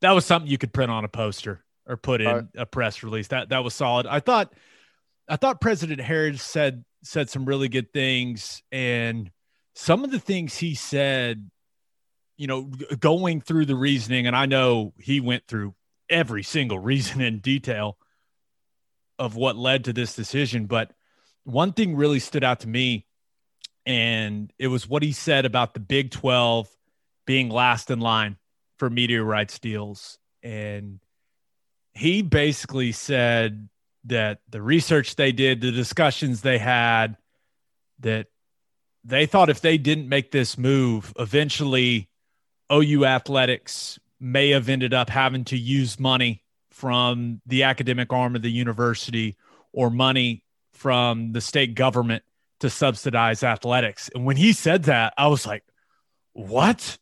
that 0.00 0.10
was 0.10 0.26
something 0.26 0.50
you 0.50 0.58
could 0.58 0.72
print 0.72 0.90
on 0.90 1.04
a 1.04 1.08
poster 1.08 1.64
or 1.86 1.96
put 1.96 2.20
in 2.20 2.26
Right. 2.26 2.44
a 2.56 2.66
press 2.66 3.04
release. 3.04 3.28
That 3.28 3.50
that 3.50 3.62
was 3.62 3.74
solid. 3.74 4.06
I 4.06 4.18
thought 4.18 4.52
I 5.28 5.36
thought 5.36 5.60
President 5.60 6.00
Harris 6.00 6.42
said 6.42 6.84
said 7.04 7.30
some 7.30 7.44
really 7.44 7.68
good 7.68 7.92
things, 7.92 8.62
and 8.72 9.30
some 9.74 10.04
of 10.04 10.10
the 10.10 10.18
things 10.18 10.56
he 10.56 10.74
said, 10.74 11.50
you 12.36 12.46
know, 12.46 12.62
going 12.98 13.40
through 13.40 13.66
the 13.66 13.76
reasoning, 13.76 14.26
and 14.26 14.34
I 14.34 14.46
know 14.46 14.92
he 14.98 15.20
went 15.20 15.46
through 15.46 15.74
every 16.08 16.42
single 16.42 16.78
reason 16.92 17.20
in 17.20 17.38
detail 17.38 17.96
of 19.18 19.36
what 19.36 19.56
led 19.56 19.84
to 19.84 19.92
this 19.92 20.14
decision, 20.14 20.66
but 20.66 20.92
one 21.44 21.72
thing 21.72 21.94
really 21.94 22.18
stood 22.18 22.42
out 22.42 22.60
to 22.60 22.68
me, 22.68 23.06
and 23.86 24.52
it 24.58 24.68
was 24.68 24.88
what 24.88 25.02
he 25.02 25.12
said 25.12 25.44
about 25.44 25.74
the 25.74 25.80
Big 25.80 26.10
12 26.10 26.68
being 27.26 27.48
last 27.48 27.90
in 27.90 28.00
line 28.00 28.36
for 28.78 28.90
media 28.90 29.22
rights 29.22 29.58
deals. 29.58 30.18
And 30.42 31.00
he 31.92 32.22
basically 32.22 32.92
said 32.92 33.68
that 34.04 34.40
the 34.48 34.62
research 34.62 35.16
they 35.16 35.32
did, 35.32 35.60
the 35.60 35.72
discussions 35.72 36.40
they 36.40 36.58
had, 36.58 37.16
that 38.00 38.26
they 39.04 39.26
thought 39.26 39.50
if 39.50 39.60
they 39.60 39.78
didn't 39.78 40.08
make 40.08 40.30
this 40.30 40.56
move, 40.58 41.12
eventually 41.18 42.08
OU 42.72 43.04
athletics 43.04 43.98
may 44.20 44.50
have 44.50 44.68
ended 44.68 44.94
up 44.94 45.10
having 45.10 45.44
to 45.44 45.56
use 45.56 46.00
money 46.00 46.42
from 46.70 47.40
the 47.46 47.62
academic 47.64 48.12
arm 48.12 48.34
of 48.34 48.42
the 48.42 48.50
university 48.50 49.36
or 49.72 49.90
money 49.90 50.44
from 50.72 51.32
the 51.32 51.40
state 51.40 51.74
government 51.74 52.22
to 52.60 52.70
subsidize 52.70 53.42
athletics. 53.42 54.10
And 54.14 54.24
when 54.24 54.36
he 54.36 54.52
said 54.52 54.84
that, 54.84 55.14
I 55.16 55.28
was 55.28 55.46
like, 55.46 55.64
what? 56.32 56.98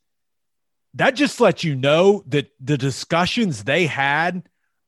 That 0.95 1.15
just 1.15 1.41
lets 1.41 1.65
you 1.65 1.75
know 1.75 2.23
that 2.27 2.51
the 2.61 2.77
discussions 2.77 3.65
they 3.65 3.87
had 3.87 4.43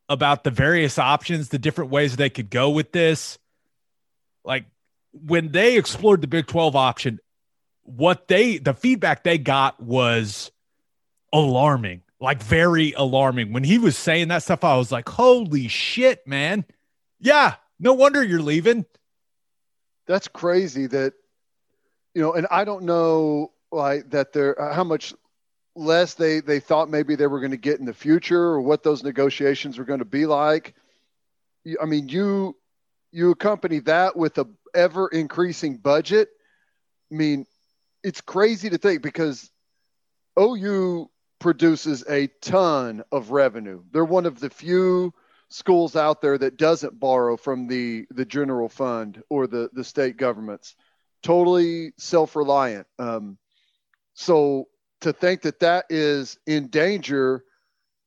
about 0.09 0.45
the 0.45 0.51
various 0.51 0.99
options, 0.99 1.49
the 1.49 1.59
different 1.59 1.91
ways 1.91 2.17
they 2.17 2.31
could 2.31 2.51
go 2.51 2.71
with 2.71 2.93
this, 2.93 3.39
like 4.45 4.67
when 5.13 5.53
they 5.53 5.77
explored 5.77 6.21
the 6.21 6.27
Big 6.27 6.47
12 6.47 6.77
option, 6.77 7.21
what 7.83 8.29
they, 8.29 8.59
the 8.59 8.75
feedback 8.75 9.25
they 9.25 9.39
got 9.39 9.81
was 9.83 10.51
alarming, 11.33 12.03
like 12.21 12.43
very 12.43 12.93
alarming. 12.93 13.53
When 13.53 13.65
he 13.65 13.79
was 13.79 13.97
saying 13.97 14.29
that 14.29 14.43
stuff, 14.43 14.65
I 14.65 14.77
was 14.77 14.93
like, 14.93 15.09
holy 15.09 15.69
shit, 15.69 16.27
man. 16.27 16.65
Yeah, 17.21 17.55
no 17.79 17.95
wonder 17.95 18.23
you're 18.23 18.43
leaving. 18.43 18.85
That's 20.07 20.29
crazy 20.29 20.87
that, 20.89 21.15
you 22.15 22.21
know, 22.21 22.35
and 22.35 22.47
I 22.51 22.65
don't 22.65 22.85
know 22.85 23.53
like 23.73 24.11
that 24.11 24.33
there, 24.33 24.57
how 24.59 24.85
much 24.85 25.15
less 25.77 26.15
they, 26.15 26.41
they 26.41 26.61
thought 26.61 26.89
maybe 26.89 27.17
they 27.17 27.27
were 27.27 27.41
going 27.41 27.51
to 27.51 27.57
get 27.57 27.81
in 27.81 27.87
the 27.87 27.95
future 27.95 28.41
or 28.41 28.61
what 28.61 28.83
those 28.83 29.03
negotiations 29.03 29.79
were 29.79 29.85
going 29.85 29.99
to 29.99 30.05
be 30.05 30.27
like. 30.27 30.75
I 31.81 31.87
mean, 31.87 32.09
you, 32.09 32.57
you 33.11 33.31
accompany 33.31 33.81
that 33.81 34.17
with 34.17 34.39
a 34.39 34.47
ever 34.75 35.09
increasing 35.09 35.77
budget. 35.77 36.29
I 37.11 37.15
mean, 37.15 37.47
it's 38.03 38.21
crazy 38.21 38.71
to 38.71 38.79
think 38.79 39.03
because 39.03 39.51
OU 40.39 41.11
produces 41.39 42.05
a 42.09 42.29
ton 42.41 43.03
of 43.13 43.31
revenue. 43.31 43.83
They're 43.93 44.05
one 44.05 44.27
of 44.27 44.41
the 44.41 44.51
few 44.51 45.13
schools 45.49 45.95
out 45.95 46.21
there 46.21 46.37
that 46.39 46.57
doesn't 46.57 46.99
borrow 46.99 47.37
from 47.37 47.69
the 47.69 48.07
the 48.11 48.25
general 48.25 48.69
fund 48.69 49.23
or 49.29 49.47
the 49.47 49.71
the 49.73 49.85
state 49.85 50.17
governments. 50.17 50.75
Totally 51.23 51.93
self-reliant. 51.97 52.87
Um, 52.99 53.39
so 54.15 54.69
to 55.05 55.13
think 55.13 55.43
that 55.43 55.61
that 55.61 55.85
is 55.91 56.39
in 56.47 56.69
danger, 56.69 57.45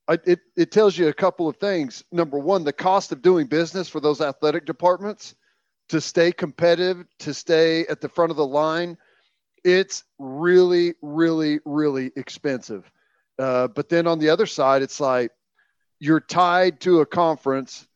it 0.10 0.40
it 0.56 0.72
tells 0.72 0.98
you 0.98 1.08
a 1.08 1.14
couple 1.14 1.48
of 1.48 1.58
things. 1.58 2.04
Number 2.12 2.40
one, 2.40 2.64
the 2.64 2.74
cost 2.74 3.12
of 3.12 3.22
doing 3.22 3.46
business 3.46 3.88
for 3.88 4.00
those 4.00 4.20
athletic 4.20 4.66
departments 4.66 5.36
to 5.90 6.02
stay 6.02 6.32
competitive, 6.32 7.06
to 7.20 7.36
stay 7.36 7.86
at 7.86 8.02
the 8.02 8.10
front 8.10 8.32
of 8.32 8.38
the 8.38 8.46
line, 8.46 8.98
it's 9.64 10.04
really, 10.18 10.96
really, 11.04 11.60
really 11.66 12.12
expensive. 12.16 12.92
Uh, 13.38 13.68
but 13.68 13.90
then 13.90 14.08
on 14.08 14.18
the 14.18 14.30
other 14.30 14.48
side, 14.48 14.82
it's 14.82 15.00
like 15.00 15.32
you're 16.00 16.20
tied 16.20 16.80
to 16.80 17.02
a 17.02 17.06
conference 17.06 17.88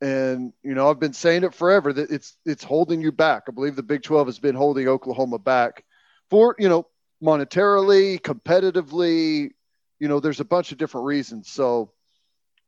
and 0.00 0.52
you 0.64 0.74
know 0.74 0.90
i've 0.90 0.98
been 0.98 1.12
saying 1.12 1.44
it 1.44 1.54
forever 1.54 1.92
that 1.92 2.10
it's 2.10 2.36
it's 2.44 2.64
holding 2.64 3.00
you 3.00 3.12
back 3.12 3.44
i 3.48 3.52
believe 3.52 3.76
the 3.76 3.82
big 3.82 4.02
12 4.02 4.26
has 4.26 4.40
been 4.40 4.56
holding 4.56 4.88
oklahoma 4.88 5.38
back 5.38 5.84
for 6.30 6.56
you 6.58 6.68
know 6.68 6.84
monetarily 7.24 8.20
competitively 8.20 9.50
you 9.98 10.08
know 10.08 10.20
there's 10.20 10.40
a 10.40 10.44
bunch 10.44 10.72
of 10.72 10.78
different 10.78 11.06
reasons 11.06 11.50
so 11.50 11.90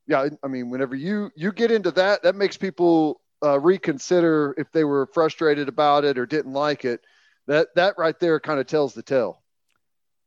yeah 0.06 0.28
i 0.42 0.48
mean 0.48 0.70
whenever 0.70 0.94
you 0.94 1.30
you 1.36 1.52
get 1.52 1.70
into 1.70 1.90
that 1.90 2.22
that 2.22 2.34
makes 2.34 2.56
people 2.56 3.20
uh, 3.44 3.60
reconsider 3.60 4.54
if 4.56 4.72
they 4.72 4.84
were 4.84 5.06
frustrated 5.12 5.69
about 5.69 6.04
it 6.04 6.16
or 6.16 6.25
didn't 6.25 6.54
like 6.54 6.84
it 6.84 7.00
that 7.47 7.69
that 7.75 7.95
right 7.99 8.19
there 8.19 8.40
kind 8.40 8.58
of 8.58 8.66
tells 8.66 8.95
the 8.95 9.02
tale 9.02 9.42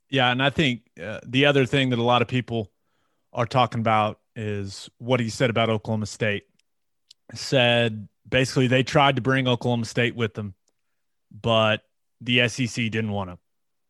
yeah 0.10 0.32
and 0.32 0.44
i 0.44 0.50
think 0.50 0.82
uh, 1.02 1.20
the 1.26 1.46
other 1.46 1.65
thing 1.65 1.89
that 1.89 1.98
a 1.98 2.04
lot 2.04 2.22
of 2.22 2.28
people 2.28 2.70
are 3.34 3.46
talking 3.46 3.80
about 3.80 4.20
is 4.36 4.89
what 4.98 5.20
he 5.20 5.30
said 5.30 5.50
about 5.50 5.70
Oklahoma 5.70 6.06
State. 6.06 6.44
Said 7.34 8.08
basically 8.28 8.68
they 8.68 8.84
tried 8.84 9.18
to 9.18 9.22
bring 9.22 9.48
Oklahoma 9.48 9.86
State 9.86 10.15
with 10.15 10.34
them, 10.34 10.56
but 11.30 11.84
the 12.22 12.48
SEC 12.48 12.76
didn't 12.89 13.12
want 13.12 13.30
to. 13.30 13.38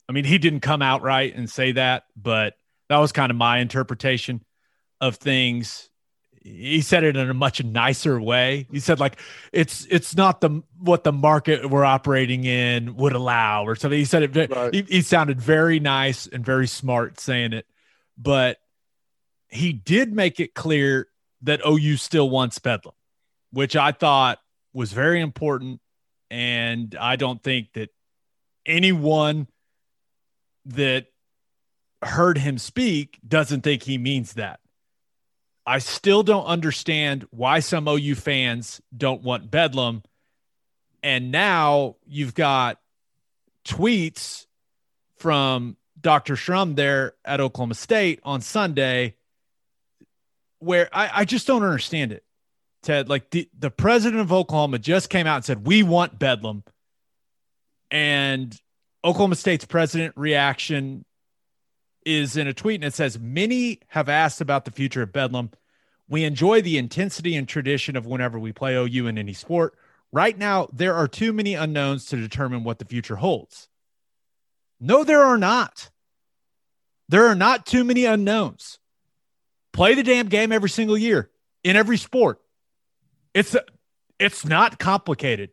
I 0.09 0.11
mean, 0.11 0.25
he 0.25 0.39
didn't 0.39 0.61
come 0.61 0.81
out 0.81 1.03
right 1.03 1.33
and 1.33 1.47
say 1.47 1.73
that, 1.73 2.05
but 2.17 2.55
that 2.89 2.97
was 2.97 3.11
kind 3.11 3.29
of 3.29 3.37
my 3.37 3.59
interpretation 3.59 4.43
of 4.99 5.17
things. 5.17 5.87
He 6.41 6.81
said 6.81 7.03
it 7.03 7.15
in 7.15 7.29
a 7.29 7.33
much 7.33 7.63
nicer 7.63 8.19
way. 8.19 8.65
He 8.71 8.79
said 8.79 8.99
like 8.99 9.19
it's 9.53 9.85
it's 9.85 10.15
not 10.15 10.41
the 10.41 10.63
what 10.79 11.03
the 11.03 11.11
market 11.11 11.69
we're 11.69 11.85
operating 11.85 12.45
in 12.45 12.95
would 12.95 13.13
allow 13.13 13.65
or 13.65 13.75
something. 13.75 13.99
He 13.99 14.05
said 14.05 14.23
it. 14.23 14.49
Right. 14.49 14.73
He, 14.73 14.81
he 14.81 15.01
sounded 15.01 15.39
very 15.39 15.79
nice 15.79 16.25
and 16.25 16.43
very 16.43 16.65
smart 16.65 17.19
saying 17.19 17.53
it, 17.53 17.67
but 18.17 18.57
he 19.49 19.73
did 19.73 20.11
make 20.11 20.39
it 20.39 20.55
clear 20.55 21.07
that 21.43 21.61
OU 21.67 21.97
still 21.97 22.29
wants 22.29 22.57
Bedlam, 22.57 22.95
which 23.51 23.75
I 23.75 23.91
thought 23.91 24.39
was 24.73 24.91
very 24.91 25.21
important. 25.21 25.81
And 26.31 26.95
I 26.99 27.15
don't 27.15 27.41
think 27.43 27.73
that 27.73 27.89
anyone 28.65 29.47
that 30.65 31.07
heard 32.01 32.37
him 32.37 32.57
speak 32.57 33.19
doesn't 33.27 33.61
think 33.61 33.83
he 33.83 33.97
means 33.97 34.33
that. 34.33 34.59
I 35.65 35.79
still 35.79 36.23
don't 36.23 36.45
understand 36.45 37.27
why 37.31 37.59
some 37.59 37.87
OU 37.87 38.15
fans 38.15 38.81
don't 38.95 39.21
want 39.21 39.51
Bedlam. 39.51 40.03
And 41.03 41.31
now 41.31 41.95
you've 42.07 42.33
got 42.33 42.79
tweets 43.65 44.45
from 45.17 45.77
Dr. 45.99 46.35
Shrum 46.35 46.75
there 46.75 47.13
at 47.23 47.39
Oklahoma 47.39 47.75
State 47.75 48.19
on 48.23 48.41
Sunday 48.41 49.15
where 50.59 50.89
I, 50.91 51.09
I 51.13 51.25
just 51.25 51.47
don't 51.47 51.63
understand 51.63 52.11
it. 52.11 52.23
Ted, 52.81 53.09
like 53.09 53.29
the, 53.31 53.49
the 53.57 53.71
president 53.71 54.21
of 54.21 54.31
Oklahoma 54.31 54.79
just 54.79 55.09
came 55.09 55.27
out 55.27 55.37
and 55.37 55.45
said, 55.45 55.65
We 55.65 55.83
want 55.83 56.17
Bedlam. 56.17 56.63
And 57.91 58.57
Oklahoma 59.03 59.35
State's 59.35 59.65
president 59.65 60.13
reaction 60.17 61.05
is 62.05 62.37
in 62.37 62.47
a 62.47 62.53
tweet 62.53 62.75
and 62.75 62.85
it 62.85 62.93
says, 62.93 63.19
Many 63.19 63.79
have 63.87 64.09
asked 64.09 64.41
about 64.41 64.65
the 64.65 64.71
future 64.71 65.01
of 65.01 65.11
Bedlam. 65.11 65.51
We 66.07 66.23
enjoy 66.23 66.61
the 66.61 66.77
intensity 66.77 67.35
and 67.35 67.47
tradition 67.47 67.95
of 67.95 68.05
whenever 68.05 68.39
we 68.39 68.51
play 68.51 68.75
OU 68.75 69.07
in 69.07 69.17
any 69.17 69.33
sport. 69.33 69.77
Right 70.11 70.37
now, 70.37 70.67
there 70.73 70.95
are 70.95 71.07
too 71.07 71.31
many 71.31 71.53
unknowns 71.53 72.05
to 72.07 72.17
determine 72.17 72.63
what 72.63 72.79
the 72.79 72.85
future 72.85 73.15
holds. 73.15 73.69
No, 74.79 75.03
there 75.03 75.23
are 75.23 75.37
not. 75.37 75.91
There 77.09 77.27
are 77.27 77.35
not 77.35 77.65
too 77.65 77.83
many 77.83 78.05
unknowns. 78.05 78.79
Play 79.71 79.93
the 79.93 80.03
damn 80.03 80.27
game 80.27 80.51
every 80.51 80.69
single 80.69 80.97
year 80.97 81.29
in 81.63 81.75
every 81.75 81.97
sport. 81.97 82.41
It's 83.33 83.55
it's 84.19 84.45
not 84.45 84.79
complicated. 84.79 85.51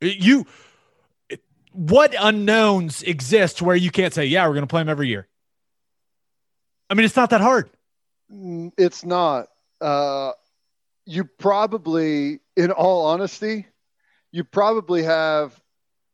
You 0.00 0.46
what 1.76 2.14
unknowns 2.18 3.02
exist 3.02 3.60
where 3.60 3.76
you 3.76 3.90
can't 3.90 4.14
say, 4.14 4.24
"Yeah, 4.24 4.46
we're 4.46 4.54
going 4.54 4.62
to 4.62 4.68
play 4.68 4.80
them 4.80 4.88
every 4.88 5.08
year." 5.08 5.28
I 6.88 6.94
mean, 6.94 7.04
it's 7.04 7.16
not 7.16 7.30
that 7.30 7.40
hard. 7.40 7.68
Mm, 8.32 8.72
it's 8.78 9.04
not. 9.04 9.48
Uh, 9.80 10.32
you 11.04 11.24
probably, 11.24 12.40
in 12.56 12.70
all 12.70 13.06
honesty, 13.06 13.66
you 14.32 14.42
probably 14.42 15.02
have 15.02 15.60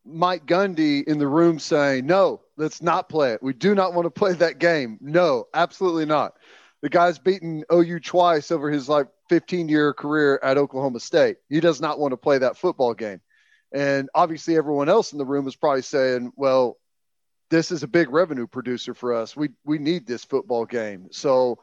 Mike 0.05 0.47
Gundy 0.47 1.05
in 1.05 1.19
the 1.19 1.29
room 1.29 1.61
saying, 1.61 2.07
"No, 2.07 2.41
let's 2.57 2.83
not 2.83 3.09
play 3.09 3.33
it. 3.33 3.43
We 3.43 3.53
do 3.53 3.75
not 3.75 3.95
want 3.95 4.07
to 4.07 4.11
play 4.11 4.33
that 4.33 4.59
game. 4.59 4.99
No, 5.01 5.47
absolutely 5.55 6.07
not." 6.07 6.35
The 6.83 6.89
guy's 6.89 7.21
beaten 7.21 7.65
OU 7.73 8.01
twice 8.01 8.51
over 8.51 8.69
his 8.69 8.89
like 8.89 9.07
15 9.29 9.69
year 9.69 9.95
career 9.95 10.41
at 10.43 10.59
Oklahoma 10.59 10.99
State. 10.99 11.37
He 11.49 11.61
does 11.61 11.81
not 11.81 12.01
want 12.01 12.11
to 12.11 12.17
play 12.17 12.39
that 12.39 12.57
football 12.57 12.95
game. 12.95 13.21
And 13.73 14.11
obviously, 14.15 14.57
everyone 14.57 14.89
else 14.89 15.13
in 15.13 15.19
the 15.19 15.25
room 15.25 15.47
is 15.47 15.57
probably 15.57 15.83
saying, 15.83 16.33
well, 16.37 16.79
this 17.51 17.71
is 17.71 17.83
a 17.83 17.89
big 17.89 18.11
revenue 18.11 18.47
producer 18.47 18.95
for 18.95 19.15
us. 19.15 19.37
We, 19.37 19.51
we 19.65 19.79
need 19.79 20.07
this 20.07 20.25
football 20.25 20.65
game. 20.65 21.09
So, 21.11 21.59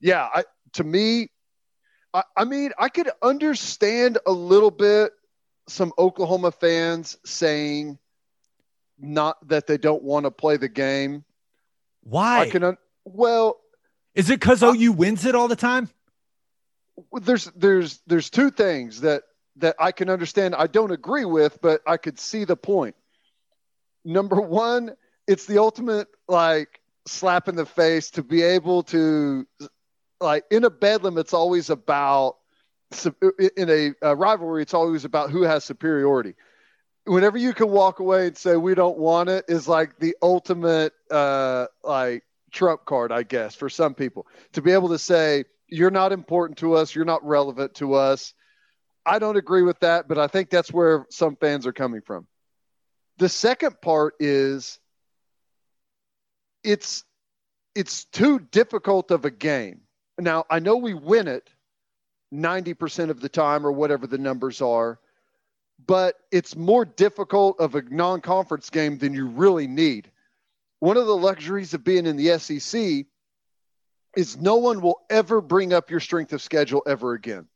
yeah, 0.00 0.28
I, 0.32 0.44
to 0.74 0.84
me, 0.84 1.30
I, 2.12 2.22
I 2.36 2.44
mean, 2.44 2.72
I 2.78 2.88
could 2.88 3.10
understand 3.22 4.18
a 4.26 4.32
little 4.32 4.70
bit 4.70 5.12
some 5.68 5.92
Oklahoma 5.98 6.52
fans 6.52 7.18
saying 7.24 7.98
not 8.98 9.36
that 9.48 9.66
they 9.66 9.78
don't 9.78 10.02
want 10.02 10.24
to 10.24 10.30
play 10.30 10.56
the 10.56 10.68
game. 10.68 11.24
Why? 12.02 12.40
I 12.40 12.50
can, 12.50 12.62
un- 12.62 12.78
well, 13.04 13.58
is 14.14 14.30
it 14.30 14.40
because 14.40 14.62
OU 14.62 14.92
wins 14.92 15.24
it 15.26 15.34
all 15.34 15.48
the 15.48 15.56
time? 15.56 15.90
there's 17.12 17.44
there's 17.56 18.00
there's 18.06 18.30
two 18.30 18.50
things 18.50 19.02
that 19.02 19.22
that 19.56 19.76
I 19.78 19.92
can 19.92 20.10
understand. 20.10 20.54
I 20.54 20.66
don't 20.66 20.90
agree 20.90 21.24
with, 21.24 21.58
but 21.60 21.80
I 21.86 21.96
could 21.96 22.18
see 22.18 22.44
the 22.44 22.56
point. 22.56 22.94
Number 24.04 24.40
one, 24.40 24.94
it's 25.26 25.46
the 25.46 25.58
ultimate 25.58 26.08
like 26.28 26.80
slap 27.06 27.48
in 27.48 27.56
the 27.56 27.66
face 27.66 28.10
to 28.12 28.22
be 28.22 28.42
able 28.42 28.82
to 28.84 29.46
like 30.20 30.44
in 30.50 30.64
a 30.64 30.70
bedlam. 30.70 31.18
It's 31.18 31.34
always 31.34 31.70
about 31.70 32.36
in 33.56 33.70
a, 33.70 33.92
a 34.02 34.14
rivalry. 34.14 34.62
It's 34.62 34.74
always 34.74 35.04
about 35.04 35.30
who 35.30 35.42
has 35.42 35.64
superiority. 35.64 36.34
Whenever 37.04 37.38
you 37.38 37.52
can 37.52 37.70
walk 37.70 38.00
away 38.00 38.28
and 38.28 38.36
say 38.36 38.56
we 38.56 38.74
don't 38.74 38.98
want 38.98 39.28
it 39.28 39.44
is 39.48 39.68
like 39.68 39.98
the 39.98 40.16
ultimate 40.22 40.92
uh, 41.10 41.66
like 41.84 42.24
trump 42.50 42.84
card, 42.84 43.12
I 43.12 43.22
guess, 43.22 43.54
for 43.54 43.68
some 43.68 43.94
people 43.94 44.26
to 44.52 44.62
be 44.62 44.72
able 44.72 44.88
to 44.88 44.98
say 44.98 45.44
you're 45.68 45.90
not 45.90 46.12
important 46.12 46.58
to 46.58 46.74
us, 46.74 46.94
you're 46.94 47.04
not 47.04 47.24
relevant 47.26 47.74
to 47.74 47.94
us. 47.94 48.34
I 49.06 49.20
don't 49.20 49.36
agree 49.36 49.62
with 49.62 49.78
that, 49.80 50.08
but 50.08 50.18
I 50.18 50.26
think 50.26 50.50
that's 50.50 50.72
where 50.72 51.06
some 51.10 51.36
fans 51.36 51.66
are 51.66 51.72
coming 51.72 52.00
from. 52.00 52.26
The 53.18 53.28
second 53.28 53.80
part 53.80 54.14
is 54.18 54.80
it's 56.64 57.04
it's 57.76 58.04
too 58.06 58.40
difficult 58.40 59.10
of 59.10 59.24
a 59.24 59.30
game. 59.30 59.82
Now, 60.18 60.44
I 60.50 60.58
know 60.58 60.76
we 60.76 60.94
win 60.94 61.28
it 61.28 61.48
90% 62.34 63.10
of 63.10 63.20
the 63.20 63.28
time 63.28 63.66
or 63.66 63.70
whatever 63.70 64.06
the 64.06 64.18
numbers 64.18 64.60
are, 64.60 64.98
but 65.86 66.16
it's 66.32 66.56
more 66.56 66.84
difficult 66.84 67.60
of 67.60 67.74
a 67.74 67.82
non-conference 67.82 68.70
game 68.70 68.98
than 68.98 69.12
you 69.12 69.26
really 69.26 69.66
need. 69.66 70.10
One 70.80 70.96
of 70.96 71.06
the 71.06 71.16
luxuries 71.16 71.74
of 71.74 71.84
being 71.84 72.06
in 72.06 72.16
the 72.16 72.38
SEC 72.38 73.04
is 74.16 74.38
no 74.38 74.56
one 74.56 74.80
will 74.80 75.00
ever 75.10 75.42
bring 75.42 75.74
up 75.74 75.90
your 75.90 76.00
strength 76.00 76.32
of 76.32 76.40
schedule 76.40 76.82
ever 76.86 77.12
again. 77.12 77.46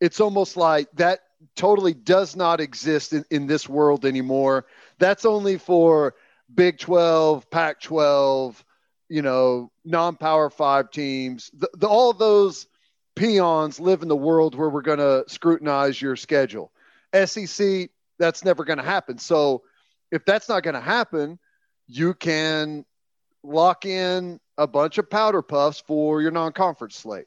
It's 0.00 0.20
almost 0.20 0.56
like 0.56 0.90
that 0.92 1.20
totally 1.54 1.94
does 1.94 2.36
not 2.36 2.60
exist 2.60 3.12
in, 3.12 3.24
in 3.30 3.46
this 3.46 3.68
world 3.68 4.04
anymore. 4.04 4.66
That's 4.98 5.24
only 5.24 5.58
for 5.58 6.14
Big 6.54 6.78
12, 6.78 7.50
Pac 7.50 7.80
12, 7.80 8.64
you 9.08 9.22
know, 9.22 9.70
non 9.84 10.16
power 10.16 10.50
five 10.50 10.90
teams. 10.90 11.50
The, 11.56 11.70
the, 11.74 11.88
all 11.88 12.12
those 12.12 12.66
peons 13.14 13.80
live 13.80 14.02
in 14.02 14.08
the 14.08 14.16
world 14.16 14.54
where 14.54 14.68
we're 14.68 14.82
going 14.82 14.98
to 14.98 15.24
scrutinize 15.28 16.00
your 16.00 16.16
schedule. 16.16 16.70
SEC, 17.24 17.90
that's 18.18 18.44
never 18.44 18.64
going 18.64 18.78
to 18.78 18.84
happen. 18.84 19.18
So 19.18 19.62
if 20.10 20.24
that's 20.24 20.48
not 20.48 20.62
going 20.62 20.74
to 20.74 20.80
happen, 20.80 21.38
you 21.86 22.14
can 22.14 22.84
lock 23.42 23.86
in 23.86 24.40
a 24.58 24.66
bunch 24.66 24.98
of 24.98 25.08
powder 25.08 25.42
puffs 25.42 25.82
for 25.86 26.20
your 26.20 26.30
non 26.30 26.52
conference 26.52 26.96
slate. 26.96 27.26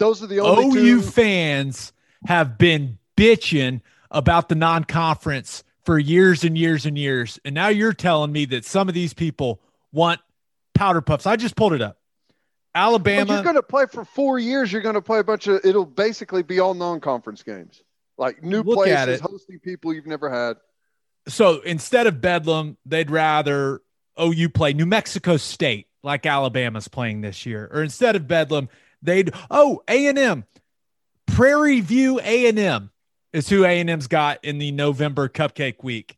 Those 0.00 0.22
are 0.22 0.26
the 0.26 0.40
only 0.40 0.80
OU 0.80 1.02
two. 1.02 1.02
fans 1.02 1.92
have 2.26 2.56
been 2.56 2.98
bitching 3.18 3.82
about 4.10 4.48
the 4.48 4.54
non-conference 4.54 5.62
for 5.84 5.98
years 5.98 6.42
and 6.42 6.56
years 6.56 6.86
and 6.86 6.96
years, 6.96 7.38
and 7.44 7.54
now 7.54 7.68
you're 7.68 7.92
telling 7.92 8.32
me 8.32 8.46
that 8.46 8.64
some 8.64 8.88
of 8.88 8.94
these 8.94 9.12
people 9.12 9.60
want 9.92 10.20
powder 10.74 11.02
puffs. 11.02 11.26
I 11.26 11.36
just 11.36 11.54
pulled 11.54 11.74
it 11.74 11.82
up. 11.82 11.98
Alabama. 12.74 13.34
you're 13.34 13.42
going 13.42 13.56
to 13.56 13.62
play 13.62 13.84
for 13.92 14.06
four 14.06 14.38
years. 14.38 14.72
You're 14.72 14.80
going 14.80 14.94
to 14.94 15.02
play 15.02 15.18
a 15.18 15.24
bunch 15.24 15.46
of. 15.46 15.60
It'll 15.64 15.84
basically 15.84 16.42
be 16.42 16.60
all 16.60 16.72
non-conference 16.72 17.42
games, 17.42 17.82
like 18.16 18.42
new 18.42 18.62
Look 18.62 18.78
places, 18.78 19.20
hosting 19.20 19.58
people 19.58 19.92
you've 19.92 20.06
never 20.06 20.30
had. 20.30 20.56
so 21.28 21.60
instead 21.60 22.06
of 22.06 22.22
Bedlam, 22.22 22.78
they'd 22.86 23.10
rather 23.10 23.82
OU 24.18 24.48
play 24.48 24.72
New 24.72 24.86
Mexico 24.86 25.36
State 25.36 25.88
like 26.02 26.24
Alabama's 26.24 26.88
playing 26.88 27.20
this 27.20 27.44
year, 27.44 27.68
or 27.70 27.82
instead 27.82 28.16
of 28.16 28.26
Bedlam, 28.26 28.70
they'd 29.02 29.32
oh 29.50 29.82
A 29.88 30.06
and 30.06 30.18
M, 30.18 30.44
Prairie 31.26 31.80
View 31.80 32.20
A 32.20 32.48
and 32.48 32.58
M 32.58 32.90
is 33.32 33.48
who 33.48 33.64
A 33.64 33.80
and 33.80 33.90
M's 33.90 34.06
got 34.06 34.44
in 34.44 34.58
the 34.58 34.72
November 34.72 35.28
Cupcake 35.28 35.82
Week. 35.82 36.16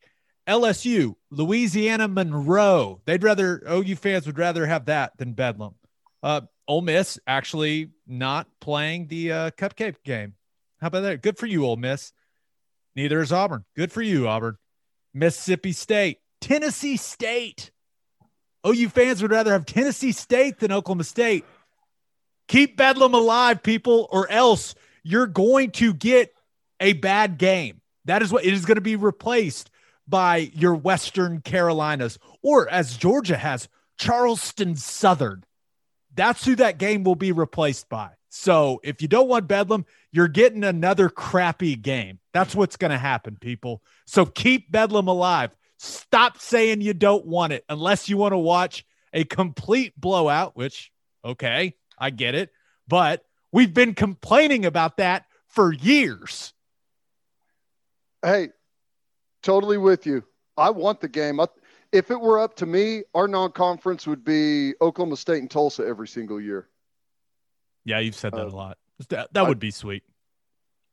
LSU, 0.48 1.14
Louisiana 1.30 2.08
Monroe. 2.08 3.00
They'd 3.04 3.22
rather 3.22 3.62
OU 3.70 3.96
fans 3.96 4.26
would 4.26 4.38
rather 4.38 4.66
have 4.66 4.86
that 4.86 5.16
than 5.16 5.34
Bedlam. 5.34 5.74
Uh, 6.22 6.42
Ole 6.66 6.82
Miss 6.82 7.18
actually 7.26 7.90
not 8.06 8.48
playing 8.60 9.08
the 9.08 9.32
uh, 9.32 9.50
Cupcake 9.50 10.02
game. 10.04 10.34
How 10.80 10.88
about 10.88 11.02
that? 11.02 11.22
Good 11.22 11.38
for 11.38 11.46
you, 11.46 11.64
Ole 11.64 11.76
Miss. 11.76 12.12
Neither 12.96 13.20
is 13.20 13.32
Auburn. 13.32 13.64
Good 13.76 13.92
for 13.92 14.02
you, 14.02 14.28
Auburn. 14.28 14.56
Mississippi 15.14 15.72
State, 15.72 16.18
Tennessee 16.40 16.96
State. 16.96 17.70
OU 18.66 18.88
fans 18.90 19.22
would 19.22 19.30
rather 19.30 19.52
have 19.52 19.66
Tennessee 19.66 20.12
State 20.12 20.58
than 20.58 20.72
Oklahoma 20.72 21.04
State. 21.04 21.44
Keep 22.52 22.76
Bedlam 22.76 23.14
alive, 23.14 23.62
people, 23.62 24.08
or 24.12 24.30
else 24.30 24.74
you're 25.02 25.26
going 25.26 25.70
to 25.70 25.94
get 25.94 26.34
a 26.80 26.92
bad 26.92 27.38
game. 27.38 27.80
That 28.04 28.20
is 28.20 28.30
what 28.30 28.44
it 28.44 28.52
is 28.52 28.66
going 28.66 28.74
to 28.74 28.82
be 28.82 28.96
replaced 28.96 29.70
by 30.06 30.50
your 30.52 30.74
Western 30.74 31.40
Carolinas, 31.40 32.18
or 32.42 32.68
as 32.68 32.98
Georgia 32.98 33.38
has, 33.38 33.70
Charleston 33.96 34.76
Southern. 34.76 35.44
That's 36.14 36.44
who 36.44 36.54
that 36.56 36.76
game 36.76 37.04
will 37.04 37.14
be 37.14 37.32
replaced 37.32 37.88
by. 37.88 38.10
So 38.28 38.82
if 38.84 39.00
you 39.00 39.08
don't 39.08 39.28
want 39.28 39.48
Bedlam, 39.48 39.86
you're 40.12 40.28
getting 40.28 40.62
another 40.62 41.08
crappy 41.08 41.74
game. 41.74 42.18
That's 42.34 42.54
what's 42.54 42.76
going 42.76 42.90
to 42.90 42.98
happen, 42.98 43.38
people. 43.40 43.82
So 44.06 44.26
keep 44.26 44.70
Bedlam 44.70 45.08
alive. 45.08 45.56
Stop 45.78 46.38
saying 46.38 46.82
you 46.82 46.92
don't 46.92 47.24
want 47.24 47.54
it 47.54 47.64
unless 47.70 48.10
you 48.10 48.18
want 48.18 48.32
to 48.32 48.38
watch 48.38 48.84
a 49.14 49.24
complete 49.24 49.98
blowout, 49.98 50.54
which, 50.54 50.92
okay, 51.24 51.76
I 52.02 52.10
get 52.10 52.34
it. 52.34 52.50
But 52.88 53.24
we've 53.52 53.72
been 53.72 53.94
complaining 53.94 54.66
about 54.66 54.96
that 54.96 55.24
for 55.46 55.72
years. 55.72 56.52
Hey, 58.22 58.48
totally 59.42 59.78
with 59.78 60.04
you. 60.04 60.24
I 60.56 60.70
want 60.70 61.00
the 61.00 61.08
game. 61.08 61.38
I, 61.40 61.46
if 61.92 62.10
it 62.10 62.20
were 62.20 62.40
up 62.40 62.56
to 62.56 62.66
me, 62.66 63.04
our 63.14 63.28
non-conference 63.28 64.06
would 64.06 64.24
be 64.24 64.74
Oklahoma 64.80 65.16
State 65.16 65.38
and 65.38 65.50
Tulsa 65.50 65.86
every 65.86 66.08
single 66.08 66.40
year. 66.40 66.68
Yeah, 67.84 68.00
you've 68.00 68.14
said 68.16 68.32
that 68.32 68.46
Uh, 68.46 68.48
a 68.48 68.50
lot. 68.50 68.78
That, 69.08 69.32
that 69.32 69.44
I- 69.44 69.48
would 69.48 69.58
be 69.60 69.70
sweet. 69.70 70.02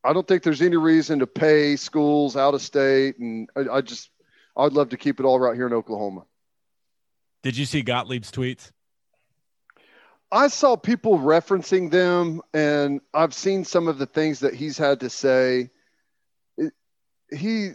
I 0.03 0.13
don't 0.13 0.25
think 0.25 0.43
there's 0.43 0.61
any 0.61 0.77
reason 0.77 1.19
to 1.19 1.27
pay 1.27 1.75
schools 1.75 2.37
out 2.37 2.53
of 2.53 2.61
state, 2.61 3.17
and 3.19 3.49
I, 3.57 3.77
I 3.77 3.81
just 3.81 4.09
I'd 4.55 4.71
love 4.71 4.89
to 4.89 4.97
keep 4.97 5.19
it 5.19 5.25
all 5.25 5.37
right 5.41 5.55
here 5.55 5.67
in 5.67 5.73
Oklahoma. 5.73 6.23
Did 7.43 7.57
you 7.57 7.65
see 7.65 7.83
Gottlieb's 7.83 8.31
tweets? 8.31 8.71
I 10.31 10.47
saw 10.47 10.75
people 10.75 11.17
referencing 11.17 11.89
them, 11.89 12.41
and 12.53 13.01
I've 13.13 13.33
seen 13.33 13.65
some 13.65 13.87
of 13.87 13.97
the 13.97 14.05
things 14.05 14.39
that 14.41 14.53
he's 14.53 14.77
had 14.77 14.99
to 14.99 15.09
say. 15.09 15.71
It, 16.57 16.73
he 17.31 17.71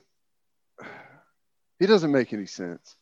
he 1.81 1.87
doesn't 1.87 2.13
make 2.13 2.33
any 2.33 2.47
sense. 2.47 2.97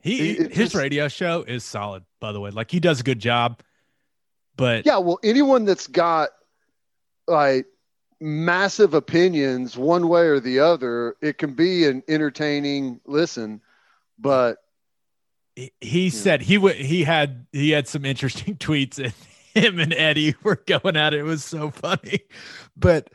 He 0.00 0.30
It- 0.30 0.52
his 0.52 0.70
just- 0.70 0.74
radio 0.76 1.08
show 1.08 1.42
is 1.42 1.64
solid, 1.64 2.04
by 2.20 2.32
the 2.32 2.40
way. 2.40 2.50
Like 2.50 2.70
he 2.70 2.80
does 2.80 3.00
a 3.00 3.02
good 3.02 3.18
job. 3.18 3.60
But 4.56 4.86
Yeah, 4.86 4.98
well, 4.98 5.18
anyone 5.22 5.64
that's 5.64 5.86
got 5.86 6.30
like 7.26 7.66
massive 8.20 8.94
opinions 8.94 9.76
one 9.76 10.08
way 10.08 10.22
or 10.26 10.40
the 10.40 10.60
other, 10.60 11.16
it 11.20 11.38
can 11.38 11.54
be 11.54 11.86
an 11.86 12.02
entertaining 12.08 13.00
listen, 13.06 13.60
but 14.18 14.59
he, 15.56 15.72
he 15.80 16.10
said 16.10 16.42
he 16.42 16.58
would 16.58 16.76
he 16.76 17.04
had 17.04 17.46
he 17.52 17.70
had 17.70 17.88
some 17.88 18.04
interesting 18.04 18.54
tweets 18.56 18.98
and 18.98 19.14
him 19.54 19.78
and 19.78 19.92
Eddie 19.94 20.34
were 20.42 20.62
going 20.66 20.96
at 20.96 21.14
it. 21.14 21.20
It 21.20 21.24
was 21.24 21.44
so 21.44 21.70
funny. 21.70 22.20
But 22.76 23.10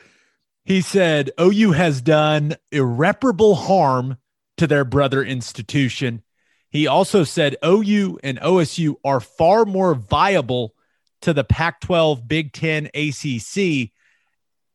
He 0.66 0.82
said 0.82 1.32
OU 1.40 1.74
has 1.74 2.02
done 2.02 2.56
irreparable 2.72 3.56
harm 3.56 4.18
to 4.58 4.68
their 4.68 4.84
brother 4.84 5.24
institution. 5.24 6.24
He 6.72 6.88
also 6.88 7.24
said 7.24 7.56
OU 7.64 8.20
and 8.24 8.40
OSU 8.40 8.96
are 9.06 9.20
far 9.20 9.66
more 9.66 9.94
viable 9.94 10.74
to 11.22 11.34
the 11.34 11.44
Pac 11.44 11.82
12, 11.82 12.28
Big 12.28 12.52
10, 12.52 12.90
ACC. 12.96 13.92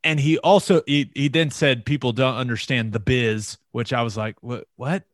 And 0.02 0.18
he 0.18 0.38
also, 0.38 0.82
he, 0.86 1.10
he 1.14 1.28
then 1.28 1.50
said 1.50 1.84
people 1.84 2.12
don't 2.12 2.36
understand 2.36 2.92
the 2.92 3.00
biz, 3.00 3.58
which 3.72 3.92
I 3.92 4.02
was 4.02 4.16
like, 4.16 4.36
what? 4.42 4.66
What? 4.76 5.04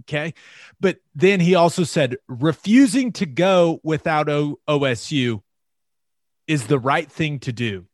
Okay. 0.00 0.34
But 0.80 0.98
then 1.14 1.40
he 1.40 1.54
also 1.54 1.84
said 1.84 2.16
refusing 2.28 3.12
to 3.12 3.26
go 3.26 3.80
without 3.82 4.28
o- 4.28 4.58
OSU 4.68 5.42
is 6.46 6.66
the 6.66 6.78
right 6.78 7.10
thing 7.10 7.38
to 7.40 7.52
do. 7.52 7.86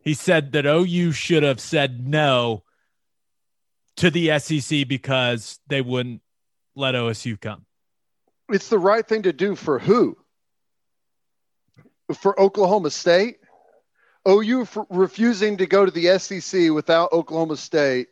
He 0.00 0.14
said 0.14 0.52
that 0.52 0.66
OU 0.66 1.12
should 1.12 1.42
have 1.42 1.60
said 1.60 2.06
no 2.06 2.62
to 3.96 4.10
the 4.10 4.38
SEC 4.38 4.86
because 4.86 5.58
they 5.66 5.80
wouldn't 5.80 6.22
let 6.74 6.94
OSU 6.94 7.40
come. 7.40 7.64
It's 8.48 8.68
the 8.68 8.78
right 8.78 9.06
thing 9.06 9.22
to 9.22 9.32
do 9.32 9.56
for 9.56 9.78
who? 9.78 10.16
For 12.20 12.38
Oklahoma 12.40 12.90
State? 12.90 13.38
OU 14.28 14.62
f- 14.62 14.78
refusing 14.90 15.56
to 15.56 15.66
go 15.66 15.84
to 15.84 15.90
the 15.90 16.18
SEC 16.18 16.70
without 16.70 17.12
Oklahoma 17.12 17.56
State 17.56 18.08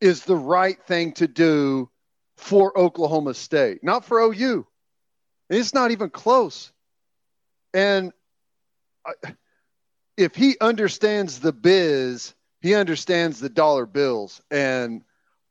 is 0.00 0.24
the 0.24 0.36
right 0.36 0.80
thing 0.86 1.12
to 1.12 1.26
do 1.26 1.90
for 2.36 2.76
Oklahoma 2.78 3.34
State, 3.34 3.82
not 3.82 4.04
for 4.04 4.20
OU. 4.20 4.66
It's 5.50 5.74
not 5.74 5.90
even 5.90 6.10
close. 6.10 6.72
And 7.74 8.12
if 10.16 10.34
he 10.34 10.56
understands 10.60 11.40
the 11.40 11.52
biz, 11.52 12.34
he 12.60 12.74
understands 12.74 13.40
the 13.40 13.48
dollar 13.48 13.86
bills. 13.86 14.40
And 14.50 15.02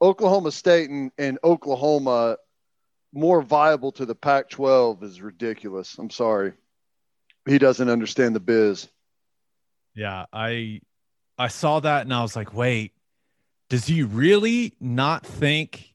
Oklahoma 0.01 0.51
State 0.51 0.89
and, 0.89 1.11
and 1.17 1.39
Oklahoma 1.43 2.37
more 3.13 3.41
viable 3.41 3.91
to 3.93 4.05
the 4.05 4.15
Pac 4.15 4.49
12 4.49 5.03
is 5.03 5.21
ridiculous. 5.21 5.97
I'm 5.97 6.09
sorry. 6.09 6.53
He 7.47 7.57
doesn't 7.57 7.89
understand 7.89 8.35
the 8.35 8.39
biz. 8.41 8.87
Yeah, 9.95 10.25
I 10.31 10.81
I 11.37 11.47
saw 11.47 11.79
that 11.79 12.03
and 12.03 12.13
I 12.13 12.21
was 12.21 12.35
like, 12.35 12.53
wait, 12.53 12.93
does 13.69 13.85
he 13.85 14.03
really 14.03 14.73
not 14.79 15.25
think 15.25 15.93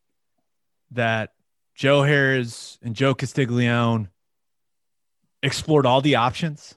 that 0.91 1.33
Joe 1.75 2.03
Harris 2.03 2.79
and 2.83 2.95
Joe 2.95 3.15
Castiglione 3.15 4.09
explored 5.43 5.87
all 5.87 6.01
the 6.01 6.17
options? 6.17 6.75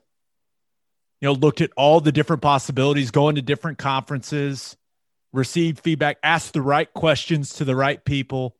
You 1.21 1.27
know, 1.27 1.33
looked 1.33 1.61
at 1.61 1.71
all 1.75 2.01
the 2.01 2.11
different 2.11 2.41
possibilities, 2.41 3.11
going 3.11 3.35
to 3.35 3.41
different 3.41 3.77
conferences, 3.77 4.77
received 5.33 5.79
feedback, 5.79 6.17
asked 6.23 6.53
the 6.53 6.61
right 6.61 6.91
questions 6.93 7.53
to 7.55 7.65
the 7.65 7.75
right 7.75 8.03
people, 8.03 8.55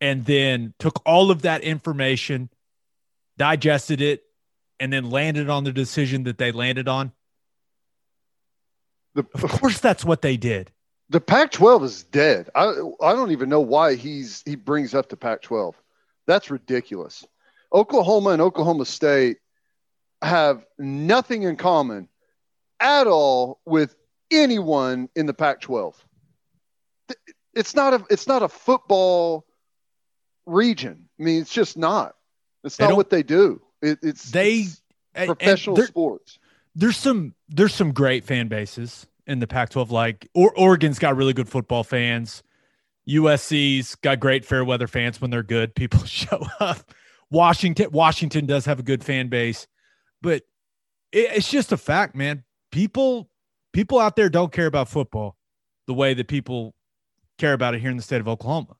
and 0.00 0.24
then 0.24 0.74
took 0.78 1.00
all 1.06 1.30
of 1.30 1.42
that 1.42 1.62
information, 1.62 2.50
digested 3.36 4.00
it, 4.00 4.22
and 4.80 4.92
then 4.92 5.10
landed 5.10 5.48
on 5.48 5.62
the 5.64 5.72
decision 5.72 6.24
that 6.24 6.38
they 6.38 6.50
landed 6.50 6.88
on. 6.88 7.12
The, 9.14 9.24
Of 9.34 9.42
course, 9.60 9.78
that's 9.78 10.04
what 10.04 10.22
they 10.22 10.36
did. 10.36 10.71
The 11.12 11.20
Pac-12 11.20 11.84
is 11.84 12.02
dead. 12.04 12.48
I 12.54 12.64
I 13.02 13.12
don't 13.12 13.30
even 13.32 13.48
know 13.48 13.60
why 13.60 13.94
he's 13.94 14.42
he 14.46 14.56
brings 14.56 14.94
up 14.94 15.08
the 15.08 15.16
Pac-12. 15.16 15.74
That's 16.26 16.50
ridiculous. 16.50 17.24
Oklahoma 17.72 18.30
and 18.30 18.42
Oklahoma 18.42 18.84
State 18.86 19.38
have 20.22 20.64
nothing 20.78 21.42
in 21.42 21.56
common 21.56 22.08
at 22.80 23.06
all 23.06 23.60
with 23.66 23.94
anyone 24.30 25.08
in 25.14 25.26
the 25.26 25.34
Pac-12. 25.34 25.94
It's 27.54 27.74
not 27.74 27.92
a 27.94 28.04
it's 28.08 28.26
not 28.26 28.42
a 28.42 28.48
football 28.48 29.44
region. 30.46 31.08
I 31.20 31.22
mean, 31.22 31.42
it's 31.42 31.52
just 31.52 31.76
not. 31.76 32.14
It's 32.64 32.78
not 32.78 32.96
what 32.96 33.10
they 33.10 33.22
do. 33.22 33.60
It, 33.82 33.98
it's 34.02 34.30
They 34.30 34.66
it's 35.14 35.26
professional 35.26 35.76
there- 35.76 35.86
sports. 35.86 36.38
there's 36.74 36.96
some 36.96 37.34
there's 37.48 37.74
some 37.74 37.92
great 37.92 38.24
fan 38.24 38.48
bases 38.48 39.06
in 39.26 39.38
the 39.38 39.46
Pac-12. 39.46 39.90
Like 39.90 40.28
or, 40.34 40.52
Oregon's 40.56 40.98
got 40.98 41.16
really 41.16 41.32
good 41.32 41.48
football 41.48 41.84
fans. 41.84 42.42
USC's 43.08 43.96
got 43.96 44.20
great 44.20 44.44
fair 44.44 44.64
weather 44.64 44.86
fans 44.86 45.20
when 45.20 45.30
they're 45.30 45.42
good. 45.42 45.74
People 45.74 46.04
show 46.04 46.46
up. 46.60 46.92
Washington 47.30 47.90
Washington 47.90 48.46
does 48.46 48.66
have 48.66 48.78
a 48.78 48.82
good 48.82 49.02
fan 49.02 49.28
base, 49.28 49.66
but 50.20 50.42
it, 51.12 51.30
it's 51.36 51.50
just 51.50 51.72
a 51.72 51.76
fact, 51.76 52.14
man. 52.14 52.44
People 52.70 53.30
people 53.72 53.98
out 53.98 54.16
there 54.16 54.28
don't 54.28 54.52
care 54.52 54.66
about 54.66 54.88
football 54.88 55.36
the 55.86 55.94
way 55.94 56.14
that 56.14 56.28
people 56.28 56.74
care 57.38 57.54
about 57.54 57.74
it 57.74 57.80
here 57.80 57.90
in 57.90 57.96
the 57.96 58.02
state 58.02 58.20
of 58.20 58.28
Oklahoma. 58.28 58.76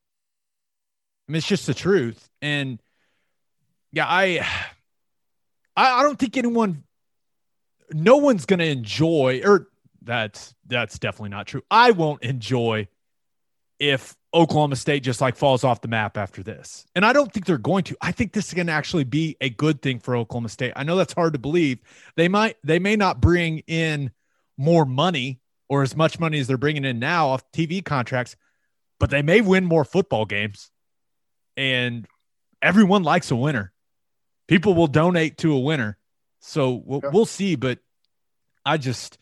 I 1.27 1.31
mean, 1.31 1.37
it's 1.37 1.47
just 1.47 1.65
the 1.65 1.73
truth. 1.73 2.29
And 2.41 2.79
yeah, 3.91 4.05
I 4.07 4.45
I, 5.75 5.99
I 5.99 6.03
don't 6.03 6.19
think 6.19 6.37
anyone 6.37 6.83
no 7.91 8.17
one's 8.17 8.45
going 8.45 8.59
to 8.59 8.65
enjoy 8.65 9.41
or 9.43 9.67
that's 10.03 10.53
that's 10.67 10.99
definitely 10.99 11.29
not 11.29 11.47
true. 11.47 11.61
I 11.71 11.91
won't 11.91 12.23
enjoy 12.23 12.87
if 13.79 14.15
Oklahoma 14.33 14.75
State 14.75 15.03
just 15.03 15.21
like 15.21 15.35
falls 15.35 15.63
off 15.63 15.81
the 15.81 15.87
map 15.87 16.17
after 16.17 16.41
this. 16.43 16.85
And 16.95 17.05
I 17.05 17.13
don't 17.13 17.31
think 17.31 17.45
they're 17.45 17.57
going 17.57 17.83
to. 17.85 17.97
I 18.01 18.11
think 18.11 18.33
this 18.33 18.47
is 18.47 18.53
going 18.53 18.67
to 18.67 18.73
actually 18.73 19.03
be 19.03 19.37
a 19.41 19.49
good 19.49 19.81
thing 19.81 19.99
for 19.99 20.15
Oklahoma 20.15 20.49
State. 20.49 20.73
I 20.75 20.83
know 20.83 20.95
that's 20.95 21.13
hard 21.13 21.33
to 21.33 21.39
believe. 21.39 21.79
They 22.15 22.27
might 22.27 22.57
they 22.63 22.79
may 22.79 22.95
not 22.95 23.21
bring 23.21 23.59
in 23.67 24.11
more 24.57 24.85
money 24.85 25.39
or 25.69 25.83
as 25.83 25.95
much 25.95 26.19
money 26.19 26.39
as 26.39 26.47
they're 26.47 26.57
bringing 26.57 26.85
in 26.85 26.99
now 26.99 27.29
off 27.29 27.43
TV 27.51 27.83
contracts, 27.83 28.35
but 28.99 29.09
they 29.09 29.21
may 29.21 29.41
win 29.41 29.65
more 29.65 29.85
football 29.85 30.25
games. 30.25 30.69
And 31.57 32.07
everyone 32.61 33.03
likes 33.03 33.31
a 33.31 33.35
winner. 33.35 33.71
People 34.47 34.73
will 34.73 34.87
donate 34.87 35.37
to 35.39 35.53
a 35.53 35.59
winner. 35.59 35.97
So 36.41 36.81
we'll, 36.85 37.01
Yeah. 37.03 37.09
we'll 37.13 37.25
see, 37.25 37.55
but 37.55 37.79
I 38.65 38.77
just 38.77 39.17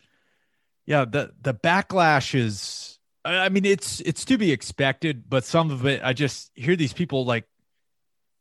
yeah, 0.92 1.06
the 1.06 1.32
the 1.40 1.54
backlash 1.54 2.34
is 2.34 2.98
I 3.24 3.48
mean 3.48 3.64
it's 3.64 4.00
it's 4.00 4.26
to 4.26 4.36
be 4.36 4.52
expected, 4.52 5.24
but 5.26 5.42
some 5.42 5.70
of 5.70 5.86
it 5.86 6.02
I 6.04 6.12
just 6.12 6.50
hear 6.54 6.76
these 6.76 6.92
people 6.92 7.24
like 7.24 7.46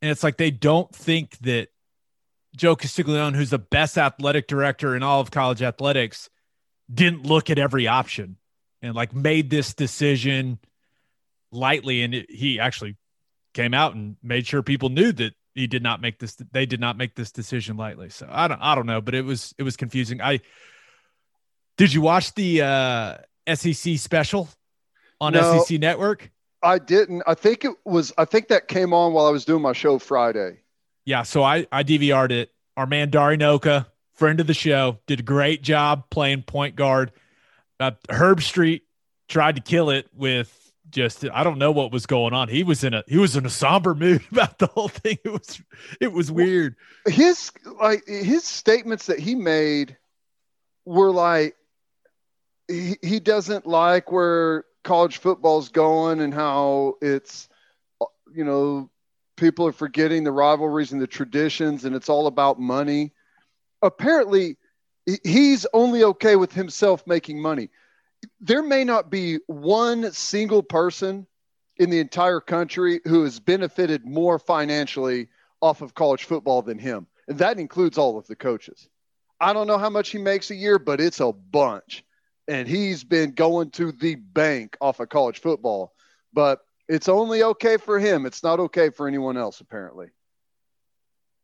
and 0.01 0.11
it's 0.11 0.21
like 0.21 0.35
they 0.35 0.51
don't 0.51 0.93
think 0.93 1.37
that 1.39 1.69
Joe 2.53 2.75
Castiglione, 2.75 3.37
who's 3.37 3.51
the 3.51 3.57
best 3.57 3.97
athletic 3.97 4.47
director 4.47 4.97
in 4.97 5.01
all 5.01 5.21
of 5.21 5.31
college 5.31 5.61
athletics, 5.61 6.29
didn't 6.93 7.25
look 7.25 7.49
at 7.49 7.57
every 7.57 7.87
option 7.87 8.35
and 8.81 8.95
like 8.95 9.15
made 9.15 9.49
this 9.49 9.73
decision 9.73 10.59
lightly. 11.53 12.03
And 12.03 12.13
it, 12.13 12.29
he 12.29 12.59
actually 12.59 12.97
came 13.53 13.73
out 13.73 13.95
and 13.95 14.17
made 14.21 14.45
sure 14.45 14.61
people 14.61 14.89
knew 14.89 15.13
that 15.13 15.35
he 15.55 15.67
did 15.67 15.83
not 15.83 16.01
make 16.01 16.19
this 16.19 16.35
they 16.51 16.65
did 16.65 16.81
not 16.81 16.97
make 16.97 17.15
this 17.15 17.31
decision 17.31 17.77
lightly. 17.77 18.09
So 18.09 18.27
i 18.29 18.49
don't 18.49 18.59
i 18.59 18.75
don't 18.75 18.87
know 18.87 18.99
but 18.99 19.15
it 19.15 19.23
was 19.23 19.55
it 19.57 19.63
was 19.63 19.77
confusing. 19.77 20.21
I 20.21 20.41
did 21.81 21.93
you 21.93 22.01
watch 22.01 22.33
the 22.35 22.61
uh 22.61 23.17
sec 23.55 23.97
special 23.97 24.47
on 25.19 25.33
No. 25.33 25.63
sec 25.63 25.79
network 25.79 26.29
I 26.63 26.77
didn't. 26.77 27.23
I 27.25 27.33
think 27.33 27.65
it 27.65 27.71
was. 27.85 28.13
I 28.19 28.25
think 28.25 28.49
that 28.49 28.67
came 28.67 28.93
on 28.93 29.13
while 29.13 29.25
I 29.25 29.31
was 29.31 29.45
doing 29.45 29.63
my 29.63 29.73
show 29.73 29.97
Friday. 29.97 30.59
yeah 31.05 31.23
so 31.23 31.41
i 31.43 31.65
i 31.71 31.81
dvr'd 31.83 32.31
it 32.31 32.51
our 32.77 32.85
man 32.85 33.09
Dari 33.09 33.35
Nowkhah 33.35 33.87
friend 34.13 34.39
of 34.39 34.45
the 34.45 34.53
show 34.53 34.99
did 35.07 35.21
a 35.21 35.23
great 35.23 35.63
job 35.63 36.03
playing 36.11 36.43
point 36.43 36.75
guard 36.75 37.11
uh, 37.79 37.91
Herbstreit 38.09 38.81
tried 39.27 39.55
to 39.55 39.61
kill 39.61 39.89
it 39.89 40.07
with 40.13 40.55
just 40.91 41.25
i 41.33 41.43
don't 41.43 41.57
know 41.57 41.71
what 41.71 41.91
was 41.91 42.05
going 42.05 42.33
on 42.33 42.47
he 42.47 42.63
was 42.63 42.83
in 42.83 42.93
a 42.93 43.03
he 43.07 43.17
was 43.17 43.35
in 43.35 43.45
a 43.45 43.49
somber 43.49 43.95
mood 43.95 44.21
about 44.31 44.59
the 44.59 44.67
whole 44.67 44.89
thing 44.89 45.17
it 45.25 45.31
was 45.31 45.59
it 45.99 46.11
was 46.11 46.31
weird 46.31 46.75
his 47.07 47.51
like 47.81 48.03
his 48.05 48.43
statements 48.43 49.07
that 49.07 49.17
he 49.17 49.33
made 49.33 49.97
were 50.85 51.11
like 51.11 51.55
he, 52.71 53.19
doesn't 53.19 53.65
like 53.65 54.11
where 54.11 54.65
college 54.83 55.17
football's 55.17 55.69
going 55.69 56.21
and 56.21 56.33
how 56.33 56.95
it's 57.01 57.49
you 58.33 58.43
know 58.43 58.89
people 59.37 59.67
are 59.67 59.73
forgetting 59.73 60.23
the 60.23 60.31
rivalries 60.31 60.91
and 60.91 61.01
the 61.01 61.07
traditions 61.07 61.85
and 61.85 61.95
it's 61.95 62.09
all 62.09 62.27
about 62.27 62.59
money 62.59 63.11
apparently 63.81 64.57
he's 65.23 65.67
only 65.73 66.03
okay 66.03 66.35
with 66.35 66.51
himself 66.53 67.05
making 67.05 67.39
money 67.39 67.69
there 68.39 68.63
may 68.63 68.83
not 68.83 69.09
be 69.09 69.39
one 69.47 70.11
single 70.11 70.63
person 70.63 71.27
in 71.77 71.89
the 71.89 71.99
entire 71.99 72.39
country 72.39 73.01
who 73.05 73.23
has 73.23 73.39
benefited 73.39 74.05
more 74.05 74.37
financially 74.37 75.27
off 75.61 75.81
of 75.81 75.95
college 75.95 76.25
football 76.25 76.61
than 76.61 76.77
him. 76.77 77.07
And 77.27 77.39
that 77.39 77.59
includes 77.59 77.97
all 77.97 78.17
of 78.17 78.27
the 78.27 78.35
coaches. 78.35 78.89
I 79.39 79.53
don't 79.53 79.67
know 79.67 79.77
how 79.77 79.89
much 79.89 80.09
he 80.09 80.17
makes 80.17 80.51
a 80.51 80.55
year, 80.55 80.77
but 80.77 81.01
it's 81.01 81.19
a 81.19 81.31
bunch. 81.31 82.03
And 82.51 82.67
he's 82.67 83.03
been 83.03 83.31
going 83.31 83.71
to 83.71 83.91
the 83.91 84.15
bank 84.15 84.77
off 84.81 84.99
of 84.99 85.09
college 85.09 85.39
football. 85.39 85.93
But 86.33 86.59
it's 86.87 87.09
only 87.09 87.43
okay 87.43 87.77
for 87.77 87.99
him. 87.99 88.25
It's 88.25 88.43
not 88.43 88.59
okay 88.59 88.89
for 88.89 89.07
anyone 89.07 89.37
else, 89.37 89.61
apparently. 89.61 90.07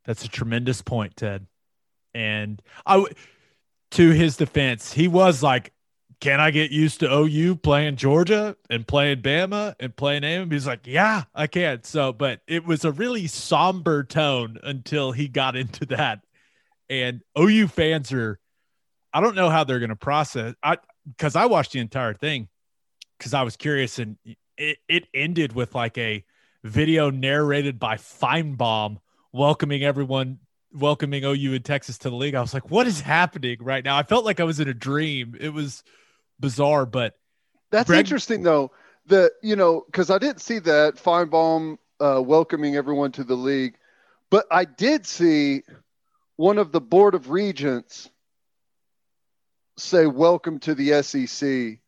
That's 0.05 0.23
a 0.25 0.29
tremendous 0.29 0.81
point, 0.81 1.15
Ted. 1.15 1.47
And 2.13 2.61
I, 2.85 3.05
to 3.91 4.09
his 4.11 4.37
defense, 4.37 4.93
he 4.93 5.07
was 5.07 5.43
like 5.43 5.73
can 6.19 6.39
I 6.39 6.51
get 6.51 6.71
used 6.71 7.01
to 7.01 7.13
OU 7.13 7.57
playing 7.57 7.95
Georgia 7.95 8.55
and 8.69 8.87
playing 8.87 9.21
Bama 9.21 9.75
and 9.79 9.95
playing 9.95 10.23
A? 10.23 10.45
He's 10.45 10.65
like, 10.65 10.87
yeah, 10.87 11.23
I 11.35 11.47
can. 11.47 11.83
So, 11.83 12.11
but 12.11 12.41
it 12.47 12.65
was 12.65 12.85
a 12.85 12.91
really 12.91 13.27
somber 13.27 14.03
tone 14.03 14.57
until 14.63 15.11
he 15.11 15.27
got 15.27 15.55
into 15.55 15.85
that. 15.87 16.21
And 16.89 17.21
OU 17.37 17.67
fans 17.67 18.11
are, 18.11 18.39
I 19.13 19.21
don't 19.21 19.35
know 19.35 19.49
how 19.49 19.63
they're 19.63 19.79
going 19.79 19.89
to 19.89 19.95
process. 19.95 20.55
I 20.63 20.77
because 21.07 21.35
I 21.35 21.45
watched 21.45 21.71
the 21.71 21.79
entire 21.79 22.13
thing 22.13 22.49
because 23.17 23.33
I 23.33 23.43
was 23.43 23.55
curious, 23.55 23.99
and 23.99 24.17
it 24.57 24.77
it 24.87 25.07
ended 25.13 25.53
with 25.53 25.75
like 25.75 25.97
a 25.97 26.23
video 26.63 27.09
narrated 27.09 27.79
by 27.79 27.95
Finebaum 27.95 28.97
welcoming 29.31 29.83
everyone 29.83 30.39
welcoming 30.73 31.23
OU 31.23 31.53
in 31.53 31.63
Texas 31.63 31.97
to 31.99 32.09
the 32.09 32.15
league. 32.15 32.35
I 32.35 32.41
was 32.41 32.53
like, 32.53 32.69
what 32.69 32.87
is 32.87 33.01
happening 33.01 33.57
right 33.61 33.83
now? 33.83 33.97
I 33.97 34.03
felt 34.03 34.25
like 34.25 34.39
I 34.39 34.43
was 34.43 34.59
in 34.59 34.67
a 34.67 34.73
dream. 34.73 35.35
It 35.39 35.49
was 35.49 35.83
bizarre, 36.39 36.85
but 36.85 37.13
that's 37.71 37.87
Greg- 37.87 37.99
interesting 37.99 38.43
though. 38.43 38.71
That 39.07 39.31
you 39.41 39.55
know, 39.55 39.83
because 39.85 40.09
I 40.09 40.17
didn't 40.17 40.41
see 40.41 40.59
that 40.59 40.95
Finebaum 40.95 41.77
uh, 41.99 42.21
welcoming 42.21 42.75
everyone 42.75 43.11
to 43.13 43.23
the 43.23 43.35
league, 43.35 43.75
but 44.29 44.45
I 44.51 44.65
did 44.65 45.05
see 45.05 45.63
one 46.35 46.57
of 46.57 46.71
the 46.71 46.81
board 46.81 47.15
of 47.15 47.29
regents 47.29 48.09
say 49.77 50.05
welcome 50.05 50.59
to 50.59 50.75
the 50.75 51.01
SEC, 51.03 51.79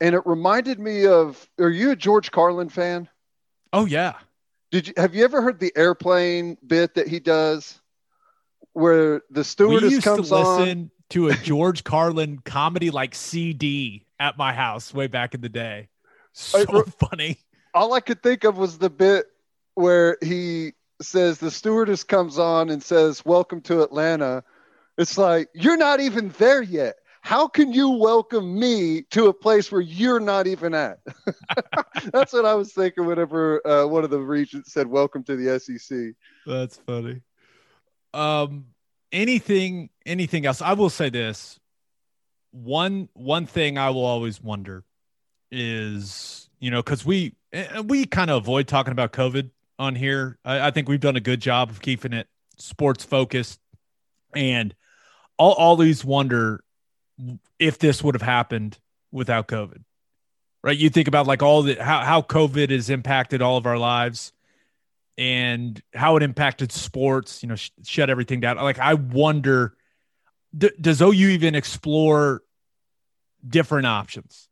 and 0.00 0.14
it 0.14 0.22
reminded 0.26 0.78
me 0.78 1.06
of. 1.06 1.48
Are 1.58 1.70
you 1.70 1.90
a 1.90 1.96
George 1.96 2.30
Carlin 2.30 2.68
fan? 2.68 3.08
Oh 3.72 3.84
yeah. 3.84 4.14
Did 4.70 4.88
you 4.88 4.94
have 4.96 5.14
you 5.14 5.24
ever 5.24 5.42
heard 5.42 5.60
the 5.60 5.72
airplane 5.76 6.56
bit 6.66 6.94
that 6.94 7.08
he 7.08 7.20
does? 7.20 7.80
where 8.72 9.22
the 9.30 9.44
stewardess 9.44 9.92
we 9.92 10.00
comes 10.00 10.28
to 10.28 10.36
listen 10.36 10.78
on. 10.80 10.90
to 11.10 11.28
a 11.28 11.34
George 11.34 11.84
Carlin 11.84 12.40
comedy 12.44 12.90
like 12.90 13.14
CD 13.14 14.04
at 14.18 14.36
my 14.38 14.52
house 14.52 14.94
way 14.94 15.06
back 15.06 15.34
in 15.34 15.40
the 15.40 15.48
day. 15.48 15.88
So 16.32 16.60
I, 16.60 16.82
funny. 17.06 17.38
All 17.74 17.92
I 17.92 18.00
could 18.00 18.22
think 18.22 18.44
of 18.44 18.56
was 18.56 18.78
the 18.78 18.90
bit 18.90 19.26
where 19.74 20.16
he 20.22 20.72
says 21.02 21.38
the 21.38 21.50
stewardess 21.50 22.04
comes 22.04 22.38
on 22.38 22.70
and 22.70 22.82
says, 22.82 23.24
"Welcome 23.24 23.62
to 23.62 23.82
Atlanta." 23.82 24.44
It's 24.96 25.18
like 25.18 25.48
you're 25.54 25.76
not 25.76 26.00
even 26.00 26.28
there 26.38 26.62
yet. 26.62 26.96
How 27.22 27.46
can 27.46 27.72
you 27.72 27.90
welcome 27.90 28.58
me 28.58 29.02
to 29.10 29.26
a 29.26 29.32
place 29.32 29.70
where 29.70 29.80
you're 29.80 30.20
not 30.20 30.46
even 30.46 30.74
at? 30.74 30.98
That's 32.12 32.32
what 32.32 32.44
I 32.44 32.54
was 32.54 32.72
thinking 32.72 33.06
whenever 33.06 33.66
uh, 33.66 33.86
one 33.86 34.04
of 34.04 34.10
the 34.10 34.18
regents 34.18 34.72
said, 34.72 34.86
"Welcome 34.86 35.22
to 35.24 35.36
the 35.36 35.60
SEC." 35.60 36.14
That's 36.46 36.76
funny. 36.78 37.20
Um, 38.14 38.66
anything, 39.12 39.90
anything 40.06 40.46
else? 40.46 40.62
I 40.62 40.72
will 40.72 40.90
say 40.90 41.10
this. 41.10 41.60
One, 42.52 43.08
one 43.12 43.46
thing 43.46 43.78
I 43.78 43.90
will 43.90 44.04
always 44.04 44.42
wonder 44.42 44.84
is, 45.52 46.48
you 46.58 46.70
know, 46.70 46.82
because 46.82 47.04
we 47.04 47.34
we 47.84 48.06
kind 48.06 48.30
of 48.30 48.38
avoid 48.38 48.66
talking 48.66 48.92
about 48.92 49.12
COVID 49.12 49.50
on 49.78 49.94
here. 49.94 50.38
I, 50.44 50.68
I 50.68 50.70
think 50.70 50.88
we've 50.88 51.00
done 51.00 51.16
a 51.16 51.20
good 51.20 51.40
job 51.40 51.70
of 51.70 51.80
keeping 51.80 52.12
it 52.12 52.28
sports 52.56 53.04
focused, 53.04 53.60
and 54.34 54.74
I'll 55.38 55.52
always 55.52 56.04
wonder 56.04 56.64
if 57.58 57.78
this 57.78 58.02
would 58.02 58.14
have 58.14 58.22
happened 58.22 58.78
without 59.12 59.48
COVID. 59.48 59.82
Right? 60.62 60.76
You 60.76 60.90
think 60.90 61.08
about 61.08 61.26
like 61.26 61.42
all 61.42 61.62
the 61.62 61.82
how 61.82 62.00
how 62.00 62.22
COVID 62.22 62.70
has 62.70 62.90
impacted 62.90 63.40
all 63.40 63.56
of 63.56 63.66
our 63.66 63.78
lives 63.78 64.32
and 65.20 65.82
how 65.94 66.16
it 66.16 66.22
impacted 66.22 66.72
sports, 66.72 67.42
you 67.42 67.48
know, 67.50 67.54
sh- 67.54 67.70
shut 67.84 68.08
everything 68.08 68.40
down. 68.40 68.56
Like, 68.56 68.78
I 68.78 68.94
wonder, 68.94 69.74
d- 70.56 70.70
does 70.80 71.02
OU 71.02 71.12
even 71.12 71.54
explore 71.54 72.42
different 73.46 73.86
options? 73.86 74.48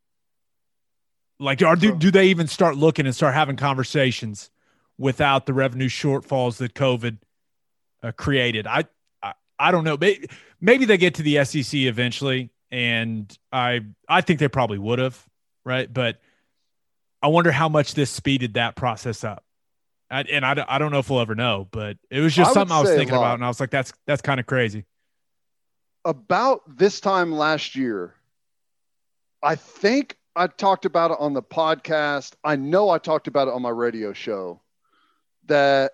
Like, 1.41 1.63
are 1.63 1.75
do, 1.75 1.97
do 1.97 2.11
they 2.11 2.27
even 2.27 2.49
start 2.49 2.77
looking 2.77 3.07
and 3.07 3.15
start 3.15 3.33
having 3.33 3.57
conversations 3.57 4.51
without 4.99 5.47
the 5.47 5.55
revenue 5.55 5.89
shortfalls 5.89 6.59
that 6.59 6.75
COVID 6.75 7.17
uh, 8.03 8.13
created? 8.13 8.67
I, 8.67 8.85
I, 9.23 9.33
I 9.59 9.71
don't 9.71 9.85
know. 9.85 9.97
Maybe, 9.97 10.29
maybe 10.61 10.85
they 10.85 10.99
get 10.99 11.15
to 11.15 11.23
the 11.23 11.45
SEC 11.47 11.73
eventually, 11.81 12.51
and 12.71 13.37
I 13.53 13.81
I 14.09 14.21
think 14.21 14.41
they 14.41 14.49
probably 14.49 14.79
would 14.79 14.99
have, 14.99 15.25
right? 15.65 15.93
But 15.93 16.21
I 17.23 17.29
wonder 17.29 17.51
how 17.51 17.69
much 17.69 17.95
this 17.95 18.11
speeded 18.11 18.55
that 18.55 18.77
process 18.77 19.25
up. 19.25 19.45
I, 20.11 20.23
and 20.23 20.45
I, 20.45 20.65
I 20.69 20.79
don't 20.79 20.91
know 20.91 21.01
if 21.01 21.11
we'll 21.11 21.21
ever 21.21 21.35
know, 21.35 21.69
but 21.71 21.99
it 22.11 22.21
was 22.21 22.35
just 22.35 22.51
I 22.51 22.55
something 22.55 22.75
I 22.75 22.81
was 22.81 22.91
thinking 22.91 23.15
about, 23.15 23.35
and 23.35 23.45
I 23.45 23.49
was 23.49 23.61
like, 23.61 23.71
that's 23.71 23.93
that's 24.07 24.23
kind 24.23 24.41
of 24.41 24.47
crazy. 24.47 24.85
About 26.05 26.63
this 26.79 27.01
time 27.01 27.33
last 27.33 27.77
year, 27.77 28.15
I 29.43 29.57
think 29.57 30.17
I 30.35 30.47
talked 30.47 30.85
about 30.85 31.11
it 31.11 31.19
on 31.21 31.35
the 31.35 31.43
podcast. 31.43 32.35
I 32.45 32.57
know 32.57 32.89
I 32.89 32.99
talked 32.99 33.27
about 33.27 33.49
it 33.49 33.55
on 33.55 33.61
my 33.61 33.71
radio 33.71 34.13
show 34.13 34.63
that 35.47 35.93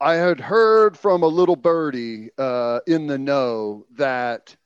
I 0.00 0.14
had 0.14 0.40
heard 0.40 0.98
from 0.98 1.22
a 1.22 1.28
little 1.28 1.56
birdie 1.56 2.30
uh, 2.36 2.80
in 2.86 3.06
the 3.06 3.16
know 3.16 3.86
that 3.96 4.56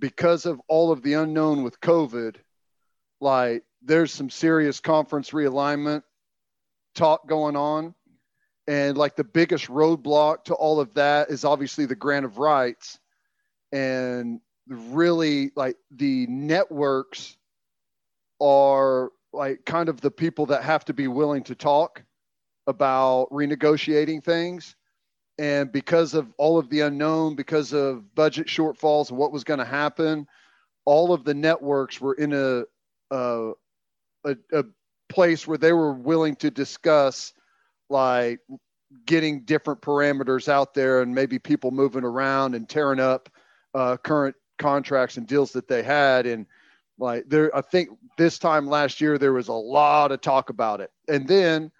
because 0.00 0.46
of 0.46 0.60
all 0.68 0.90
of 0.90 1.02
the 1.02 1.14
unknown 1.14 1.62
with 1.62 1.80
COVID, 1.80 2.36
like 3.20 3.62
there's 3.82 4.12
some 4.12 4.30
serious 4.30 4.80
conference 4.80 5.30
realignment 5.30 6.02
talk 6.94 7.28
going 7.28 7.56
on 7.56 7.94
and 8.70 8.96
like 8.96 9.16
the 9.16 9.24
biggest 9.24 9.66
roadblock 9.66 10.44
to 10.44 10.54
all 10.54 10.78
of 10.78 10.94
that 10.94 11.30
is 11.30 11.44
obviously 11.44 11.86
the 11.86 11.96
grant 11.96 12.24
of 12.24 12.38
rights. 12.38 13.00
And 13.72 14.40
really, 14.68 15.50
like 15.56 15.76
the 15.90 16.28
networks 16.28 17.36
are 18.40 19.10
like 19.32 19.64
kind 19.64 19.88
of 19.88 20.00
the 20.00 20.10
people 20.12 20.46
that 20.46 20.62
have 20.62 20.84
to 20.84 20.94
be 20.94 21.08
willing 21.08 21.42
to 21.44 21.56
talk 21.56 22.04
about 22.68 23.28
renegotiating 23.30 24.22
things. 24.22 24.76
And 25.40 25.72
because 25.72 26.12
of 26.12 26.30
all 26.36 26.58
of 26.58 26.68
the 26.68 26.80
unknown, 26.80 27.34
because 27.34 27.72
of 27.72 28.14
budget 28.14 28.46
shortfalls 28.46 29.08
and 29.08 29.16
what 29.16 29.32
was 29.32 29.42
going 29.42 29.58
to 29.58 29.64
happen, 29.64 30.26
all 30.84 31.14
of 31.14 31.24
the 31.24 31.32
networks 31.32 31.98
were 31.98 32.12
in 32.12 32.34
a, 32.34 32.64
a, 33.10 33.52
a, 34.26 34.36
a 34.52 34.64
place 35.08 35.46
where 35.46 35.56
they 35.56 35.72
were 35.72 35.94
willing 35.94 36.36
to 36.36 36.50
discuss 36.50 37.32
like 37.88 38.40
getting 39.06 39.40
different 39.46 39.80
parameters 39.80 40.46
out 40.46 40.74
there 40.74 41.00
and 41.00 41.14
maybe 41.14 41.38
people 41.38 41.70
moving 41.70 42.04
around 42.04 42.54
and 42.54 42.68
tearing 42.68 43.00
up 43.00 43.30
uh, 43.72 43.96
current 43.96 44.36
contracts 44.58 45.16
and 45.16 45.26
deals 45.26 45.52
that 45.52 45.68
they 45.68 45.82
had. 45.82 46.26
And 46.26 46.44
like 46.98 47.24
there 47.30 47.56
i 47.56 47.62
think 47.62 47.88
this 48.18 48.38
time 48.38 48.66
last 48.66 49.00
year 49.00 49.16
there 49.16 49.32
was 49.32 49.48
a 49.48 49.54
lot 49.54 50.12
of 50.12 50.20
talk 50.20 50.50
about 50.50 50.82
it. 50.82 50.90
And 51.08 51.26
then 51.26 51.72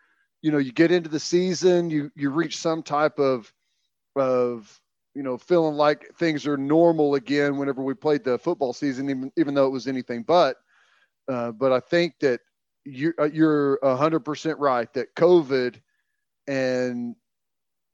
you 0.42 0.50
know 0.50 0.58
you 0.58 0.72
get 0.72 0.90
into 0.90 1.08
the 1.08 1.20
season 1.20 1.90
you 1.90 2.10
you 2.14 2.30
reach 2.30 2.58
some 2.58 2.82
type 2.82 3.18
of 3.18 3.52
of 4.16 4.80
you 5.14 5.22
know 5.22 5.36
feeling 5.36 5.74
like 5.74 6.14
things 6.16 6.46
are 6.46 6.56
normal 6.56 7.14
again 7.14 7.56
whenever 7.56 7.82
we 7.82 7.94
played 7.94 8.24
the 8.24 8.38
football 8.38 8.72
season 8.72 9.10
even 9.10 9.32
even 9.36 9.54
though 9.54 9.66
it 9.66 9.70
was 9.70 9.86
anything 9.86 10.22
but 10.22 10.56
uh, 11.28 11.50
but 11.52 11.72
i 11.72 11.80
think 11.80 12.14
that 12.20 12.40
you, 12.84 13.12
uh, 13.18 13.24
you're 13.24 13.78
100% 13.82 14.54
right 14.58 14.92
that 14.94 15.14
covid 15.14 15.76
and 16.48 17.14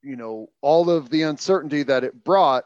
you 0.02 0.16
know 0.16 0.48
all 0.62 0.88
of 0.90 1.10
the 1.10 1.22
uncertainty 1.22 1.82
that 1.82 2.04
it 2.04 2.24
brought 2.24 2.64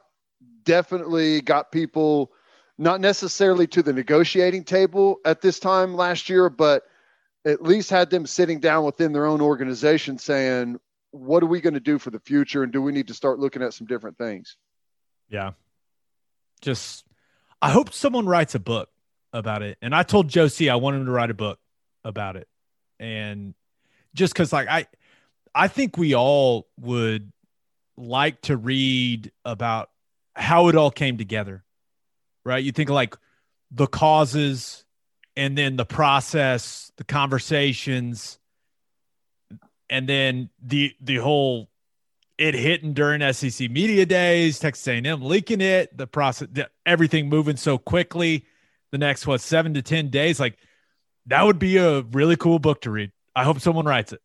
definitely 0.64 1.40
got 1.40 1.72
people 1.72 2.30
not 2.78 3.00
necessarily 3.00 3.66
to 3.66 3.82
the 3.82 3.92
negotiating 3.92 4.64
table 4.64 5.18
at 5.24 5.40
this 5.40 5.58
time 5.58 5.94
last 5.94 6.28
year 6.28 6.50
but 6.50 6.84
at 7.44 7.62
least 7.62 7.90
had 7.90 8.10
them 8.10 8.26
sitting 8.26 8.60
down 8.60 8.84
within 8.84 9.12
their 9.12 9.26
own 9.26 9.40
organization 9.40 10.18
saying 10.18 10.78
what 11.12 11.42
are 11.42 11.46
we 11.46 11.60
going 11.60 11.74
to 11.74 11.80
do 11.80 11.98
for 11.98 12.10
the 12.10 12.20
future? 12.20 12.62
And 12.62 12.72
do 12.72 12.80
we 12.80 12.92
need 12.92 13.08
to 13.08 13.14
start 13.14 13.38
looking 13.38 13.62
at 13.62 13.74
some 13.74 13.86
different 13.86 14.16
things? 14.16 14.56
Yeah. 15.28 15.52
Just 16.60 17.04
i 17.62 17.70
hope 17.70 17.92
someone 17.92 18.26
writes 18.26 18.54
a 18.54 18.58
book 18.58 18.88
about 19.32 19.62
it. 19.62 19.78
And 19.82 19.94
i 19.94 20.02
told 20.02 20.28
Joe 20.28 20.48
C 20.48 20.68
i 20.68 20.76
want 20.76 20.96
him 20.96 21.06
to 21.06 21.12
write 21.12 21.30
a 21.30 21.34
book 21.34 21.58
about 22.04 22.36
it. 22.36 22.48
And 22.98 23.54
just 24.14 24.32
because 24.32 24.52
like 24.52 24.68
i 24.68 24.86
I 25.54 25.68
think 25.68 25.98
we 25.98 26.14
all 26.14 26.68
would 26.78 27.32
like 27.96 28.40
to 28.42 28.56
read 28.56 29.32
about 29.44 29.90
how 30.34 30.68
it 30.68 30.76
all 30.76 30.90
came 30.90 31.18
together, 31.18 31.64
right? 32.44 32.62
You 32.62 32.72
think 32.72 32.88
like 32.88 33.16
the 33.70 33.86
causes 33.86 34.84
and 35.40 35.56
then 35.56 35.76
the 35.76 35.86
process, 35.86 36.92
the 36.98 37.04
conversations, 37.04 38.38
and 39.88 40.06
then 40.06 40.50
the 40.62 40.92
the 41.00 41.16
whole 41.16 41.70
it 42.36 42.54
hitting 42.54 42.92
during 42.92 43.32
SEC 43.32 43.70
media 43.70 44.04
days, 44.04 44.58
Texas 44.58 44.86
A&M 44.86 45.22
leaking 45.22 45.62
it, 45.62 45.96
the 45.96 46.06
process, 46.06 46.48
everything 46.84 47.30
moving 47.30 47.56
so 47.56 47.78
quickly. 47.78 48.44
The 48.92 48.98
next 48.98 49.26
what 49.26 49.40
seven 49.40 49.72
to 49.74 49.82
ten 49.82 50.10
days, 50.10 50.38
like 50.38 50.58
that 51.26 51.42
would 51.42 51.58
be 51.58 51.78
a 51.78 52.02
really 52.02 52.36
cool 52.36 52.58
book 52.58 52.82
to 52.82 52.90
read. 52.90 53.10
I 53.34 53.44
hope 53.44 53.60
someone 53.60 53.86
writes 53.86 54.12
it. 54.12 54.20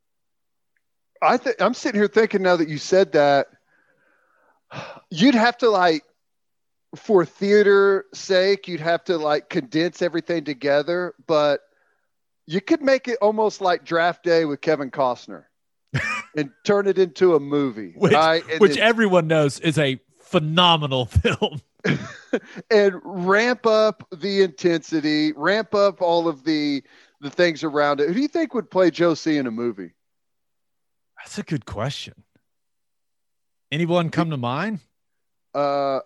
I 1.21 1.37
think 1.37 1.61
I'm 1.61 1.73
sitting 1.73 1.99
here 1.99 2.09
thinking 2.09 2.41
now 2.41 2.57
that 2.57 2.67
you 2.67 2.77
said 2.77 3.13
that, 3.13 3.47
you'd 5.11 5.33
have 5.33 5.57
to 5.59 5.69
like 5.69 6.03
for 6.95 7.25
theater 7.25 8.05
sake, 8.13 8.67
you'd 8.67 8.79
have 8.79 9.03
to 9.05 9.17
like 9.17 9.49
condense 9.49 10.01
everything 10.01 10.43
together, 10.43 11.13
but 11.27 11.61
you 12.47 12.61
could 12.61 12.81
make 12.81 13.07
it 13.07 13.17
almost 13.21 13.61
like 13.61 13.83
draft 13.85 14.23
day 14.23 14.45
with 14.45 14.61
Kevin 14.61 14.91
Costner 14.91 15.45
and 16.35 16.51
turn 16.63 16.87
it 16.87 16.97
into 16.97 17.35
a 17.35 17.39
movie. 17.39 17.93
which, 17.97 18.13
right? 18.13 18.43
Which 18.59 18.75
then- 18.75 18.83
everyone 18.83 19.27
knows 19.27 19.59
is 19.59 19.77
a 19.77 19.99
phenomenal 20.19 21.05
film. 21.05 21.61
and 22.71 22.95
ramp 23.03 23.67
up 23.67 24.07
the 24.11 24.41
intensity, 24.41 25.33
ramp 25.33 25.75
up 25.75 26.01
all 26.01 26.27
of 26.27 26.43
the 26.43 26.83
the 27.21 27.29
things 27.29 27.63
around 27.63 28.01
it. 28.01 28.07
Who 28.07 28.13
do 28.15 28.21
you 28.21 28.27
think 28.27 28.53
would 28.53 28.69
play 28.69 28.91
Joe 28.91 29.13
C 29.13 29.37
in 29.37 29.45
a 29.47 29.51
movie? 29.51 29.91
That's 31.19 31.37
a 31.37 31.43
good 31.43 31.65
question. 31.65 32.23
Anyone 33.71 34.09
come 34.09 34.31
to 34.31 34.37
mind? 34.37 34.79
Uh, 35.53 35.99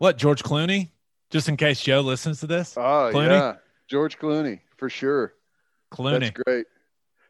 What, 0.00 0.16
George 0.16 0.42
Clooney? 0.42 0.88
Just 1.28 1.48
in 1.50 1.58
case 1.58 1.78
Joe 1.82 2.00
listens 2.00 2.40
to 2.40 2.46
this? 2.46 2.74
oh 2.76 3.10
Clooney? 3.12 3.28
yeah, 3.28 3.56
George 3.86 4.18
Clooney 4.18 4.60
for 4.78 4.88
sure. 4.88 5.34
Clooney. 5.92 6.20
That's 6.20 6.40
great. 6.46 6.66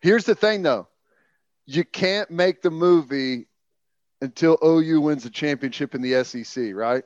Here's 0.03 0.25
the 0.25 0.37
thing, 0.37 0.63
though, 0.63 0.87
you 1.67 1.85
can't 1.85 2.31
make 2.31 2.63
the 2.63 2.71
movie 2.71 3.49
until 4.23 4.57
OU 4.65 5.01
wins 5.01 5.25
a 5.27 5.31
championship 5.31 5.97
in 5.97 6.01
the 6.01 6.23
SEC, 6.25 6.73
right? 6.73 7.03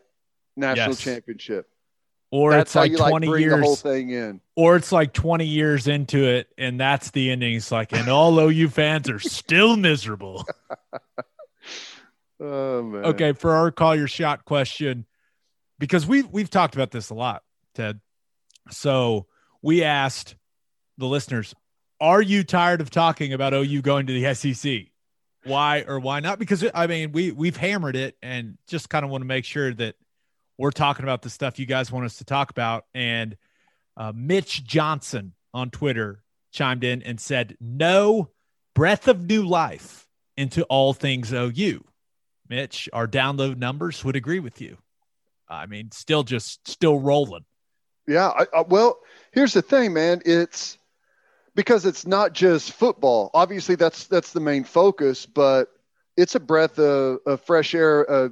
National 0.55 0.91
Yes. 0.91 1.01
championship. 1.01 1.67
Or 2.31 2.51
That's 2.51 2.71
it's 2.71 2.75
like 2.77 2.91
you 2.91 2.99
like 2.99 3.11
20 3.11 3.27
bring 3.29 3.49
the 3.49 3.57
whole 3.59 3.69
years. 3.71 3.81
thing 3.83 4.11
in. 4.11 4.41
Or 4.55 4.77
it's 4.77 4.93
like 4.93 5.15
20 5.15 5.47
years 5.47 5.89
into 5.89 6.25
it, 6.25 6.49
and 6.59 6.79
that's 6.79 7.11
the 7.13 7.31
ending. 7.31 7.55
It's 7.55 7.73
like, 7.73 7.93
and 7.93 8.09
all 8.11 8.39
OU 8.39 8.69
fans 8.69 9.09
are 9.09 9.19
still 9.19 9.77
miserable. 9.79 10.45
Oh 12.41 12.83
man. 12.83 13.05
Okay, 13.07 13.33
for 13.33 13.53
our 13.53 13.71
call 13.71 13.95
your 13.95 14.09
shot 14.09 14.45
question, 14.45 15.07
because 15.79 16.07
we've 16.07 16.29
we've 16.31 16.51
talked 16.51 16.75
about 16.75 16.91
this 16.91 17.11
a 17.11 17.15
lot, 17.15 17.43
Ted. 17.75 18.01
So 18.71 19.27
we 19.63 19.83
asked 19.83 20.37
the 20.99 21.07
listeners, 21.07 21.55
are 22.01 22.23
you 22.23 22.45
tired 22.45 22.81
of 22.81 22.91
talking 22.91 23.33
about 23.33 23.55
OU 23.55 23.83
going 23.83 24.07
to 24.07 24.13
the 24.13 24.35
SEC? 24.35 24.87
Why 25.45 25.85
or 25.87 26.01
why 26.01 26.21
not? 26.21 26.39
Because 26.39 26.65
I 26.75 26.87
mean, 26.87 27.13
we 27.13 27.31
we've 27.31 27.57
hammered 27.57 27.97
it 27.97 28.17
and 28.23 28.57
just 28.67 28.89
kind 28.89 29.05
of 29.05 29.11
want 29.11 29.23
to 29.23 29.27
make 29.27 29.45
sure 29.45 29.73
that 29.75 29.95
we're 30.57 30.71
talking 30.71 31.05
about 31.05 31.23
the 31.23 31.31
stuff 31.31 31.59
you 31.59 31.67
guys 31.67 31.91
want 31.93 32.07
us 32.07 32.17
to 32.17 32.25
talk 32.25 32.51
about. 32.51 32.85
And 32.95 33.37
uh, 33.97 34.13
Mitch 34.15 34.65
Johnson 34.65 35.35
on 35.53 35.71
Twitter 35.71 36.23
chimed 36.53 36.85
in 36.85 37.03
and 37.03 37.21
said, 37.21 37.57
"No 37.61 38.31
breath 38.75 39.07
of 39.07 39.25
new 39.25 39.47
life 39.47 40.07
into 40.37 40.65
all 40.65 40.95
things 40.95 41.33
OU." 41.33 41.85
Mitch, 42.49 42.89
our 42.93 43.09
download 43.09 43.57
numbers 43.57 44.05
would 44.05 44.17
agree 44.17 44.41
with 44.41 44.61
you. 44.61 44.79
I 45.55 45.67
mean, 45.67 45.91
still 45.93 46.23
just 46.23 46.67
still 46.69 46.99
rolling. 46.99 47.45
Yeah. 48.07 48.29
I, 48.29 48.47
I, 48.55 48.61
well, 48.63 48.99
here's 49.33 49.55
the 49.55 49.63
thing, 49.63 49.93
man. 49.93 50.21
It's 50.25 50.79
because 51.55 51.87
it's 51.87 52.07
not 52.07 52.33
just 52.33 52.73
football. 52.73 53.31
Obviously, 53.35 53.75
that's 53.75 54.07
that's 54.07 54.33
the 54.33 54.41
main 54.41 54.65
focus, 54.65 55.27
but 55.27 55.69
it's 56.17 56.35
a 56.35 56.41
breath 56.41 56.79
of, 56.79 57.19
of 57.27 57.41
fresh 57.43 57.75
air, 57.75 58.03
a 58.03 58.31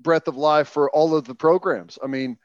breath 0.00 0.28
of 0.28 0.36
life 0.36 0.68
for 0.68 0.90
all 0.90 1.14
of 1.16 1.24
the 1.24 1.34
programs. 1.34 1.98
I 2.02 2.06
mean, 2.06 2.38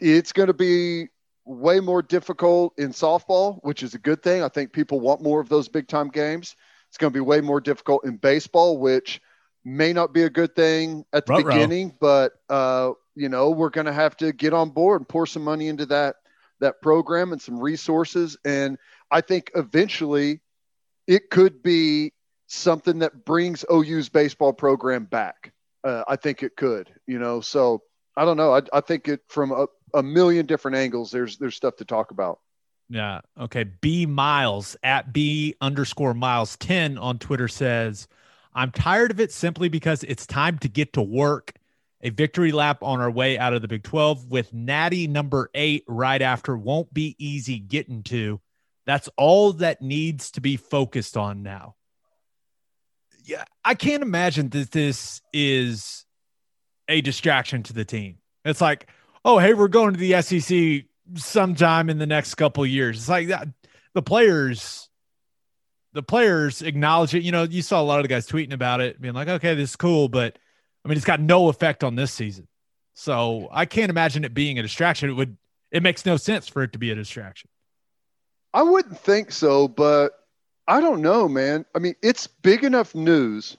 it's 0.00 0.32
going 0.32 0.48
to 0.48 0.54
be 0.54 1.08
way 1.44 1.80
more 1.80 2.02
difficult 2.02 2.78
in 2.78 2.90
softball, 2.90 3.58
which 3.62 3.82
is 3.82 3.94
a 3.94 3.98
good 3.98 4.22
thing. 4.22 4.42
I 4.42 4.48
think 4.48 4.72
people 4.72 5.00
want 5.00 5.22
more 5.22 5.40
of 5.40 5.48
those 5.48 5.68
big 5.68 5.88
time 5.88 6.08
games. 6.08 6.54
It's 6.88 6.98
going 6.98 7.12
to 7.12 7.16
be 7.16 7.20
way 7.20 7.40
more 7.40 7.60
difficult 7.60 8.04
in 8.04 8.16
baseball, 8.16 8.78
which 8.78 9.20
may 9.64 9.92
not 9.92 10.12
be 10.12 10.22
a 10.22 10.30
good 10.30 10.54
thing 10.56 11.04
at 11.12 11.26
the 11.26 11.34
Ruh-roh. 11.34 11.52
beginning, 11.52 11.94
but 12.00 12.32
uh, 12.48 12.92
you 13.20 13.28
know, 13.28 13.50
we're 13.50 13.68
going 13.68 13.86
to 13.86 13.92
have 13.92 14.16
to 14.16 14.32
get 14.32 14.54
on 14.54 14.70
board 14.70 15.02
and 15.02 15.08
pour 15.08 15.26
some 15.26 15.44
money 15.44 15.68
into 15.68 15.84
that 15.86 16.16
that 16.60 16.80
program 16.80 17.32
and 17.32 17.40
some 17.40 17.60
resources. 17.60 18.38
And 18.46 18.78
I 19.10 19.20
think 19.20 19.50
eventually 19.54 20.40
it 21.06 21.28
could 21.28 21.62
be 21.62 22.12
something 22.46 23.00
that 23.00 23.26
brings 23.26 23.64
OU's 23.70 24.08
baseball 24.08 24.54
program 24.54 25.04
back. 25.04 25.52
Uh, 25.84 26.02
I 26.08 26.16
think 26.16 26.42
it 26.42 26.56
could, 26.56 26.90
you 27.06 27.18
know. 27.18 27.42
So 27.42 27.82
I 28.16 28.24
don't 28.24 28.38
know. 28.38 28.54
I, 28.54 28.62
I 28.72 28.80
think 28.80 29.06
it 29.06 29.20
from 29.28 29.52
a, 29.52 29.66
a 29.92 30.02
million 30.02 30.46
different 30.46 30.78
angles. 30.78 31.10
There's 31.10 31.36
there's 31.36 31.56
stuff 31.56 31.76
to 31.76 31.84
talk 31.84 32.12
about. 32.12 32.40
Yeah. 32.88 33.20
Okay. 33.38 33.64
B 33.64 34.06
Miles 34.06 34.78
at 34.82 35.12
B 35.12 35.56
underscore 35.60 36.14
Miles 36.14 36.56
10 36.56 36.96
on 36.96 37.18
Twitter 37.18 37.48
says, 37.48 38.08
I'm 38.54 38.72
tired 38.72 39.10
of 39.10 39.20
it 39.20 39.30
simply 39.30 39.68
because 39.68 40.04
it's 40.04 40.26
time 40.26 40.58
to 40.58 40.68
get 40.68 40.94
to 40.94 41.02
work. 41.02 41.52
A 42.02 42.10
victory 42.10 42.52
lap 42.52 42.82
on 42.82 43.00
our 43.00 43.10
way 43.10 43.38
out 43.38 43.52
of 43.52 43.62
the 43.62 43.68
Big 43.68 43.82
12 43.82 44.30
with 44.30 44.54
Natty 44.54 45.06
number 45.06 45.50
eight 45.54 45.84
right 45.86 46.22
after 46.22 46.56
won't 46.56 46.92
be 46.94 47.14
easy 47.18 47.58
getting 47.58 48.02
to. 48.04 48.40
That's 48.86 49.08
all 49.16 49.52
that 49.54 49.82
needs 49.82 50.30
to 50.32 50.40
be 50.40 50.56
focused 50.56 51.16
on 51.16 51.42
now. 51.42 51.76
Yeah. 53.24 53.44
I 53.64 53.74
can't 53.74 54.02
imagine 54.02 54.48
that 54.50 54.70
this 54.70 55.20
is 55.32 56.06
a 56.88 57.00
distraction 57.02 57.62
to 57.64 57.72
the 57.72 57.84
team. 57.84 58.18
It's 58.44 58.60
like, 58.60 58.88
oh, 59.24 59.38
hey, 59.38 59.54
we're 59.54 59.68
going 59.68 59.94
to 59.94 60.00
the 60.00 60.20
SEC 60.22 60.86
sometime 61.16 61.90
in 61.90 61.98
the 61.98 62.06
next 62.06 62.34
couple 62.34 62.64
years. 62.66 62.96
It's 62.98 63.08
like 63.08 63.28
that. 63.28 63.48
The 63.92 64.02
players, 64.02 64.88
the 65.92 66.02
players 66.02 66.62
acknowledge 66.62 67.14
it. 67.14 67.22
You 67.22 67.32
know, 67.32 67.42
you 67.42 67.62
saw 67.62 67.80
a 67.80 67.84
lot 67.84 67.98
of 67.98 68.04
the 68.04 68.08
guys 68.08 68.26
tweeting 68.26 68.52
about 68.52 68.80
it, 68.80 69.00
being 69.00 69.14
like, 69.14 69.28
okay, 69.28 69.54
this 69.54 69.70
is 69.70 69.76
cool, 69.76 70.08
but 70.08 70.38
I 70.84 70.88
mean, 70.88 70.96
it's 70.96 71.06
got 71.06 71.20
no 71.20 71.48
effect 71.48 71.84
on 71.84 71.94
this 71.94 72.12
season. 72.12 72.48
So 72.94 73.48
I 73.52 73.66
can't 73.66 73.90
imagine 73.90 74.24
it 74.24 74.34
being 74.34 74.58
a 74.58 74.62
distraction. 74.62 75.10
It 75.10 75.14
would, 75.14 75.36
it 75.70 75.82
makes 75.82 76.04
no 76.04 76.16
sense 76.16 76.48
for 76.48 76.62
it 76.62 76.72
to 76.72 76.78
be 76.78 76.90
a 76.90 76.94
distraction. 76.94 77.48
I 78.52 78.62
wouldn't 78.62 78.98
think 78.98 79.30
so, 79.30 79.68
but 79.68 80.12
I 80.66 80.80
don't 80.80 81.02
know, 81.02 81.28
man. 81.28 81.64
I 81.74 81.78
mean, 81.78 81.94
it's 82.02 82.26
big 82.26 82.64
enough 82.64 82.94
news 82.94 83.56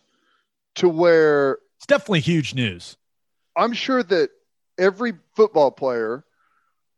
to 0.76 0.90
where 0.90 1.60
It's 1.78 1.86
definitely 1.86 2.20
huge 2.22 2.54
news. 2.54 2.98
I'm 3.56 3.74
sure 3.74 4.04
that 4.04 4.30
every 4.78 5.14
football 5.36 5.72
player, 5.72 6.24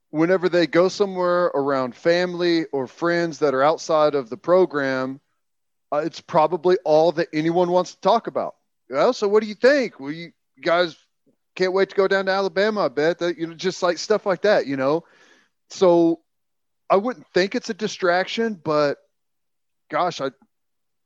whenever 0.09 0.49
they 0.49 0.67
go 0.67 0.88
somewhere 0.88 1.45
around 1.45 1.95
family 1.95 2.65
or 2.71 2.88
friends 2.88 3.39
that 3.39 3.53
are 3.53 3.63
outside 3.63 4.15
of 4.15 4.30
the 4.30 4.38
program, 4.38 5.19
uh, 5.91 5.97
it's 5.97 6.21
probably 6.21 6.78
all 6.84 7.11
that 7.13 7.28
anyone 7.34 7.71
wants 7.71 7.95
to 7.95 8.01
talk 8.01 8.28
about. 8.28 8.55
Well, 8.94 9.12
so 9.12 9.28
what 9.28 9.41
do 9.41 9.50
you 9.50 9.56
think? 9.56 10.00
Well, 10.00 10.12
you 10.12 10.32
guys 10.62 10.96
can't 11.56 11.74
wait 11.74 11.89
to 11.89 11.96
go 11.96 12.08
down 12.08 12.28
to 12.28 12.32
Alabama. 12.32 12.82
I 12.82 12.89
bet 12.89 13.18
that 13.20 13.39
you 13.39 13.48
know, 13.48 13.56
just 13.56 13.82
like 13.82 13.98
stuff 13.98 14.28
like 14.28 14.44
that, 14.44 14.68
you 14.68 14.78
know. 14.78 15.04
So 15.72 16.20
I 16.91 16.98
wouldn't 16.98 17.26
think 17.34 17.56
it's 17.56 17.72
a 17.72 17.74
distraction, 17.74 18.54
but 18.54 19.00
gosh, 19.89 20.22
I 20.22 20.30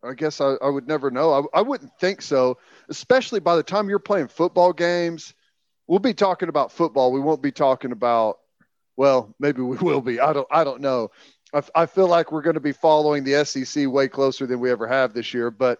I 0.04 0.16
guess 0.16 0.42
I, 0.42 0.56
I 0.62 0.68
would 0.68 0.86
never 0.86 1.10
know. 1.10 1.48
I, 1.54 1.60
I 1.60 1.62
wouldn't 1.62 1.98
think 1.98 2.22
so, 2.22 2.58
especially 2.90 3.40
by 3.40 3.56
the 3.56 3.64
time 3.64 3.88
you're 3.88 4.00
playing 4.00 4.28
football 4.28 4.74
games. 4.74 5.34
We'll 5.88 6.00
be 6.00 6.14
talking 6.14 6.50
about 6.50 6.74
football. 6.74 7.14
We 7.14 7.22
won't 7.22 7.42
be 7.42 7.54
talking 7.54 7.94
about, 7.94 8.40
well, 8.98 9.34
maybe 9.40 9.62
we 9.62 9.78
will 9.78 10.02
be. 10.02 10.20
I 10.20 10.34
don't, 10.34 10.48
I 10.52 10.66
don't 10.66 10.82
know. 10.82 11.12
I, 11.54 11.62
I 11.74 11.86
feel 11.86 12.08
like 12.08 12.34
we're 12.34 12.42
going 12.42 12.56
to 12.56 12.60
be 12.60 12.74
following 12.74 13.24
the 13.24 13.46
SEC 13.46 13.88
way 13.88 14.10
closer 14.10 14.46
than 14.46 14.60
we 14.60 14.72
ever 14.72 14.88
have 14.88 15.14
this 15.14 15.34
year, 15.34 15.50
but 15.50 15.80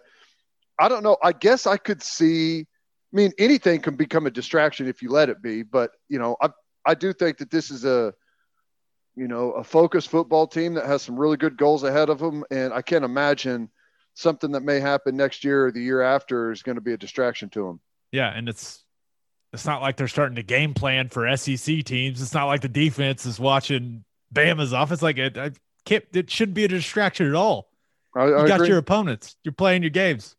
I 0.78 0.88
don't 0.88 1.02
know. 1.02 1.16
I 1.22 1.32
guess 1.32 1.66
I 1.66 1.76
could 1.76 2.02
see. 2.02 2.60
I 2.60 3.16
mean, 3.16 3.32
anything 3.38 3.80
can 3.80 3.96
become 3.96 4.26
a 4.26 4.30
distraction 4.30 4.86
if 4.86 5.02
you 5.02 5.10
let 5.10 5.28
it 5.28 5.42
be, 5.42 5.62
but 5.62 5.90
you 6.08 6.18
know, 6.18 6.36
I 6.40 6.50
I 6.86 6.94
do 6.94 7.12
think 7.12 7.38
that 7.38 7.50
this 7.50 7.70
is 7.70 7.84
a 7.84 8.12
you 9.18 9.26
know, 9.26 9.50
a 9.50 9.64
focused 9.64 10.10
football 10.10 10.46
team 10.46 10.74
that 10.74 10.86
has 10.86 11.02
some 11.02 11.16
really 11.18 11.36
good 11.36 11.56
goals 11.56 11.82
ahead 11.82 12.08
of 12.08 12.20
them. 12.20 12.44
And 12.52 12.72
I 12.72 12.82
can't 12.82 13.04
imagine 13.04 13.68
something 14.14 14.52
that 14.52 14.62
may 14.62 14.78
happen 14.78 15.16
next 15.16 15.42
year 15.42 15.66
or 15.66 15.72
the 15.72 15.82
year 15.82 16.02
after 16.02 16.52
is 16.52 16.62
going 16.62 16.76
to 16.76 16.80
be 16.80 16.92
a 16.92 16.96
distraction 16.96 17.48
to 17.50 17.64
them. 17.66 17.80
Yeah, 18.12 18.32
and 18.32 18.48
it's 18.48 18.84
it's 19.52 19.66
not 19.66 19.82
like 19.82 19.96
they're 19.96 20.06
starting 20.06 20.36
to 20.36 20.44
game 20.44 20.72
plan 20.72 21.08
for 21.08 21.36
SEC 21.36 21.84
teams. 21.84 22.22
It's 22.22 22.32
not 22.32 22.46
like 22.46 22.60
the 22.60 22.68
defense 22.68 23.26
is 23.26 23.40
watching 23.40 24.04
Bama's 24.32 24.72
offense. 24.72 25.02
Like 25.02 25.18
it, 25.18 25.36
I 25.36 25.50
can't. 25.84 26.04
It 26.12 26.30
shouldn't 26.30 26.54
be 26.54 26.64
a 26.64 26.68
distraction 26.68 27.26
at 27.26 27.34
all. 27.34 27.70
I, 28.14 28.26
You 28.26 28.36
I 28.38 28.46
got 28.46 28.56
agree. 28.56 28.68
your 28.68 28.78
opponents. 28.78 29.34
You're 29.42 29.52
playing 29.52 29.82
your 29.82 29.90
games. 29.90 30.36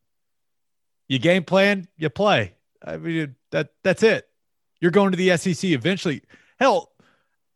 You 1.09 1.19
game 1.19 1.43
plan. 1.43 1.87
You 1.97 2.09
play. 2.09 2.53
I 2.81 2.95
mean 2.95 3.35
that 3.51 3.71
that's 3.83 4.03
it. 4.03 4.29
You're 4.79 4.91
going 4.91 5.11
to 5.11 5.17
the 5.17 5.35
SEC 5.35 5.71
eventually. 5.71 6.21
Hell, 6.59 6.91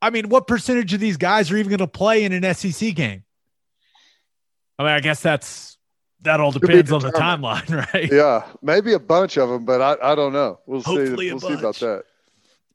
I 0.01 0.09
mean, 0.09 0.27
what 0.27 0.47
percentage 0.47 0.93
of 0.93 0.99
these 0.99 1.15
guys 1.15 1.49
are 1.49 1.55
even 1.55 1.69
going 1.69 1.79
to 1.79 1.87
play 1.87 2.25
in 2.25 2.33
an 2.33 2.53
SEC 2.53 2.93
game? 2.93 3.23
I 4.77 4.83
mean, 4.83 4.91
I 4.91 4.99
guess 4.99 5.21
that's 5.21 5.77
that 6.23 6.39
all 6.39 6.51
depends 6.51 6.91
on 6.91 7.01
the 7.01 7.11
timeline, 7.11 7.69
right? 7.93 8.11
yeah, 8.11 8.43
maybe 8.61 8.93
a 8.93 8.99
bunch 8.99 9.37
of 9.37 9.49
them, 9.49 9.65
but 9.65 9.81
I, 9.81 10.11
I 10.11 10.15
don't 10.15 10.33
know. 10.33 10.59
We'll 10.65 10.81
Hopefully 10.81 11.27
see. 11.27 11.33
We'll 11.33 11.39
see 11.39 11.53
about 11.53 11.75
that. 11.75 12.03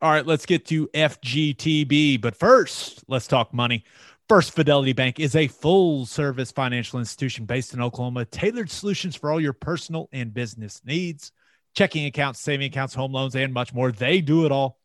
All 0.00 0.10
right, 0.10 0.24
let's 0.24 0.46
get 0.46 0.64
to 0.66 0.86
FGTB. 0.88 2.20
But 2.20 2.36
first, 2.36 3.04
let's 3.08 3.26
talk 3.26 3.52
money. 3.52 3.84
First 4.28 4.54
Fidelity 4.54 4.92
Bank 4.92 5.18
is 5.18 5.34
a 5.34 5.48
full 5.48 6.04
service 6.04 6.52
financial 6.52 6.98
institution 6.98 7.46
based 7.46 7.72
in 7.72 7.80
Oklahoma, 7.80 8.26
tailored 8.26 8.70
solutions 8.70 9.16
for 9.16 9.32
all 9.32 9.40
your 9.40 9.54
personal 9.54 10.10
and 10.12 10.34
business 10.34 10.82
needs. 10.84 11.32
checking 11.74 12.04
accounts, 12.04 12.40
saving 12.40 12.66
accounts, 12.66 12.92
home 12.92 13.12
loans, 13.12 13.36
and 13.36 13.54
much 13.54 13.72
more. 13.72 13.90
They 13.90 14.20
do 14.20 14.44
it 14.44 14.52
all. 14.52 14.78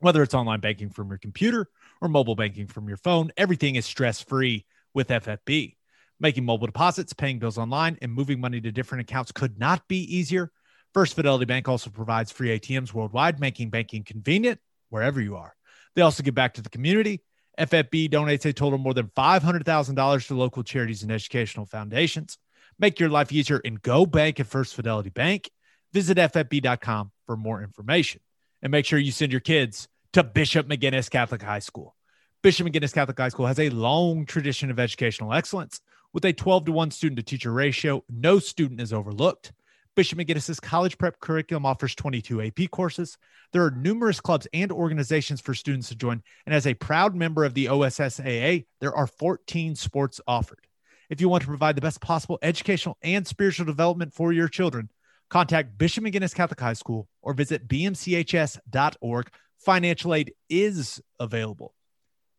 Whether 0.00 0.22
it's 0.22 0.34
online 0.34 0.58
banking 0.60 0.90
from 0.90 1.08
your 1.10 1.18
computer 1.18 1.68
or 2.00 2.08
mobile 2.08 2.34
banking 2.34 2.66
from 2.66 2.88
your 2.88 2.96
phone, 2.96 3.30
everything 3.36 3.76
is 3.76 3.86
stress 3.86 4.20
free 4.20 4.64
with 4.94 5.08
FFB. 5.08 5.76
Making 6.18 6.44
mobile 6.44 6.66
deposits, 6.66 7.12
paying 7.12 7.38
bills 7.38 7.58
online, 7.58 7.98
and 8.02 8.12
moving 8.12 8.40
money 8.40 8.60
to 8.60 8.72
different 8.72 9.02
accounts 9.02 9.30
could 9.30 9.60
not 9.60 9.86
be 9.86 9.98
easier. 10.16 10.50
First 10.92 11.14
Fidelity 11.14 11.44
Bank 11.44 11.68
also 11.68 11.90
provides 11.90 12.32
free 12.32 12.58
ATMs 12.58 12.92
worldwide, 12.92 13.38
making 13.38 13.70
banking 13.70 14.02
convenient 14.02 14.58
wherever 14.88 15.20
you 15.20 15.36
are. 15.36 15.54
They 15.94 16.02
also 16.02 16.24
give 16.24 16.34
back 16.34 16.54
to 16.54 16.62
the 16.62 16.70
community. 16.70 17.22
FFB 17.58 18.10
donates 18.10 18.44
a 18.46 18.52
total 18.52 18.74
of 18.74 18.80
more 18.80 18.94
than 18.94 19.08
$500,000 19.08 20.26
to 20.26 20.34
local 20.34 20.62
charities 20.62 21.02
and 21.02 21.12
educational 21.12 21.66
foundations. 21.66 22.38
Make 22.78 22.98
your 22.98 23.10
life 23.10 23.30
easier 23.32 23.60
and 23.64 23.80
go 23.80 24.06
bank 24.06 24.40
at 24.40 24.46
First 24.46 24.74
Fidelity 24.74 25.10
Bank. 25.10 25.50
Visit 25.92 26.16
ffb.com 26.16 27.12
for 27.26 27.36
more 27.36 27.62
information. 27.62 28.20
And 28.62 28.70
make 28.70 28.86
sure 28.86 28.98
you 28.98 29.12
send 29.12 29.32
your 29.32 29.40
kids 29.40 29.88
to 30.14 30.22
Bishop 30.22 30.68
McGuinness 30.68 31.10
Catholic 31.10 31.42
High 31.42 31.58
School. 31.58 31.94
Bishop 32.42 32.66
McGuinness 32.66 32.94
Catholic 32.94 33.18
High 33.18 33.28
School 33.28 33.46
has 33.46 33.58
a 33.58 33.70
long 33.70 34.24
tradition 34.24 34.70
of 34.70 34.80
educational 34.80 35.32
excellence. 35.32 35.80
With 36.12 36.24
a 36.24 36.32
12 36.32 36.66
to 36.66 36.72
1 36.72 36.90
student 36.90 37.18
to 37.18 37.22
teacher 37.22 37.52
ratio, 37.52 38.04
no 38.10 38.38
student 38.38 38.80
is 38.80 38.92
overlooked. 38.92 39.52
Bishop 39.94 40.18
McGuinness's 40.18 40.60
college 40.60 40.96
prep 40.96 41.20
curriculum 41.20 41.66
offers 41.66 41.94
22 41.94 42.42
AP 42.42 42.70
courses. 42.70 43.18
There 43.52 43.64
are 43.64 43.70
numerous 43.70 44.20
clubs 44.20 44.46
and 44.54 44.72
organizations 44.72 45.40
for 45.40 45.52
students 45.52 45.88
to 45.88 45.94
join. 45.94 46.22
And 46.46 46.54
as 46.54 46.66
a 46.66 46.74
proud 46.74 47.14
member 47.14 47.44
of 47.44 47.52
the 47.52 47.66
OSSAA, 47.66 48.64
there 48.80 48.94
are 48.94 49.06
14 49.06 49.74
sports 49.76 50.20
offered. 50.26 50.66
If 51.10 51.20
you 51.20 51.28
want 51.28 51.42
to 51.42 51.48
provide 51.48 51.76
the 51.76 51.82
best 51.82 52.00
possible 52.00 52.38
educational 52.40 52.96
and 53.02 53.26
spiritual 53.26 53.66
development 53.66 54.14
for 54.14 54.32
your 54.32 54.48
children, 54.48 54.88
contact 55.28 55.76
Bishop 55.76 56.04
McGuinness 56.04 56.34
Catholic 56.34 56.60
High 56.60 56.72
School 56.72 57.06
or 57.20 57.34
visit 57.34 57.68
bmchs.org 57.68 59.30
financial 59.58 60.14
aid 60.14 60.32
is 60.48 61.02
available. 61.20 61.74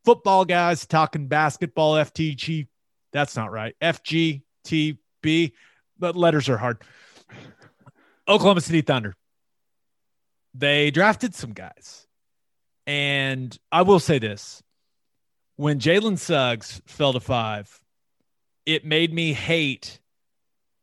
Football 0.06 0.46
guys 0.46 0.86
talking 0.86 1.28
basketball, 1.28 1.94
FTG. 1.94 2.68
That's 3.12 3.36
not 3.36 3.52
right. 3.52 3.76
FGTB, 3.82 5.52
but 6.00 6.16
letters 6.16 6.50
are 6.50 6.58
hard. 6.58 6.84
Oklahoma 8.28 8.62
City 8.62 8.82
Thunder. 8.82 9.16
They 10.54 10.92
drafted 10.92 11.36
some 11.36 11.54
guys. 11.54 12.08
And 12.86 13.58
I 13.72 13.82
will 13.84 14.00
say 14.00 14.20
this 14.20 14.62
when 15.56 15.80
Jalen 15.80 16.18
Suggs 16.18 16.82
fell 16.86 17.14
to 17.14 17.20
five, 17.20 17.82
it 18.66 18.86
made 18.86 19.14
me 19.14 19.34
hate 19.34 20.00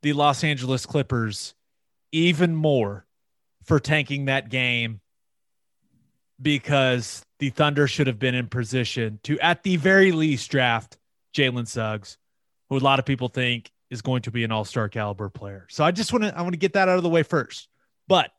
the 0.03 0.13
Los 0.13 0.45
Angeles 0.45 0.87
Clippers 0.87 1.55
even 2.13 2.55
more 2.55 3.07
for 3.65 3.79
tanking 3.79 4.27
that 4.27 4.49
game 4.49 5.01
because 6.41 7.23
the 7.39 7.51
Thunder 7.51 7.87
should 7.87 8.07
have 8.07 8.19
been 8.19 8.35
in 8.35 8.49
position 8.49 9.21
to, 9.25 9.39
at 9.41 9.63
the 9.63 9.77
very 9.77 10.13
least, 10.13 10.51
draft 10.51 10.99
Jalen 11.35 11.69
Suggs, 11.69 12.17
who 12.69 12.77
a 12.77 12.81
lot 12.81 12.99
of 12.99 13.05
people 13.05 13.29
think 13.29 13.71
is 13.91 14.03
going 14.03 14.23
to 14.23 14.31
be 14.31 14.45
an 14.45 14.53
all-star 14.53 14.89
caliber 14.89 15.29
player. 15.29 15.67
So 15.69 15.85
I 15.85 15.91
just 15.91 16.13
want 16.13 16.25
to 16.25 16.37
I 16.37 16.43
want 16.43 16.53
to 16.53 16.59
get 16.59 16.75
that 16.75 16.89
out 16.89 16.97
of 16.97 17.03
the 17.03 17.09
way 17.09 17.23
first. 17.23 17.69
But 18.09 18.31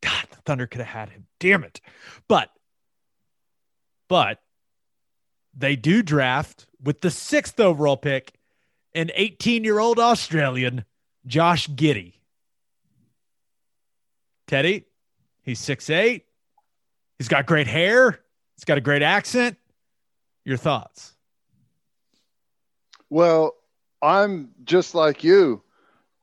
God, 0.00 0.24
the 0.30 0.36
Thunder 0.44 0.66
could 0.66 0.80
have 0.80 0.88
had 0.88 1.10
him. 1.10 1.26
Damn 1.38 1.64
it. 1.64 1.80
But 2.28 2.50
but 4.08 4.40
they 5.54 5.76
do 5.76 6.02
draft 6.02 6.66
with 6.82 7.00
the 7.00 7.10
sixth 7.10 7.60
overall 7.60 7.96
pick 7.96 8.32
an 8.94 9.10
18-year-old 9.16 9.98
Australian, 9.98 10.84
Josh 11.26 11.68
Giddey. 11.68 12.14
Teddy, 14.46 14.84
he's 15.42 15.58
six 15.58 15.88
eight. 15.88 16.26
He's 17.18 17.28
got 17.28 17.46
great 17.46 17.66
hair. 17.66 18.20
He's 18.56 18.64
got 18.64 18.78
a 18.78 18.82
great 18.82 19.02
accent. 19.02 19.56
Your 20.44 20.56
thoughts? 20.56 21.14
Well, 23.08 23.54
I'm 24.02 24.50
just 24.64 24.94
like 24.94 25.22
you. 25.22 25.62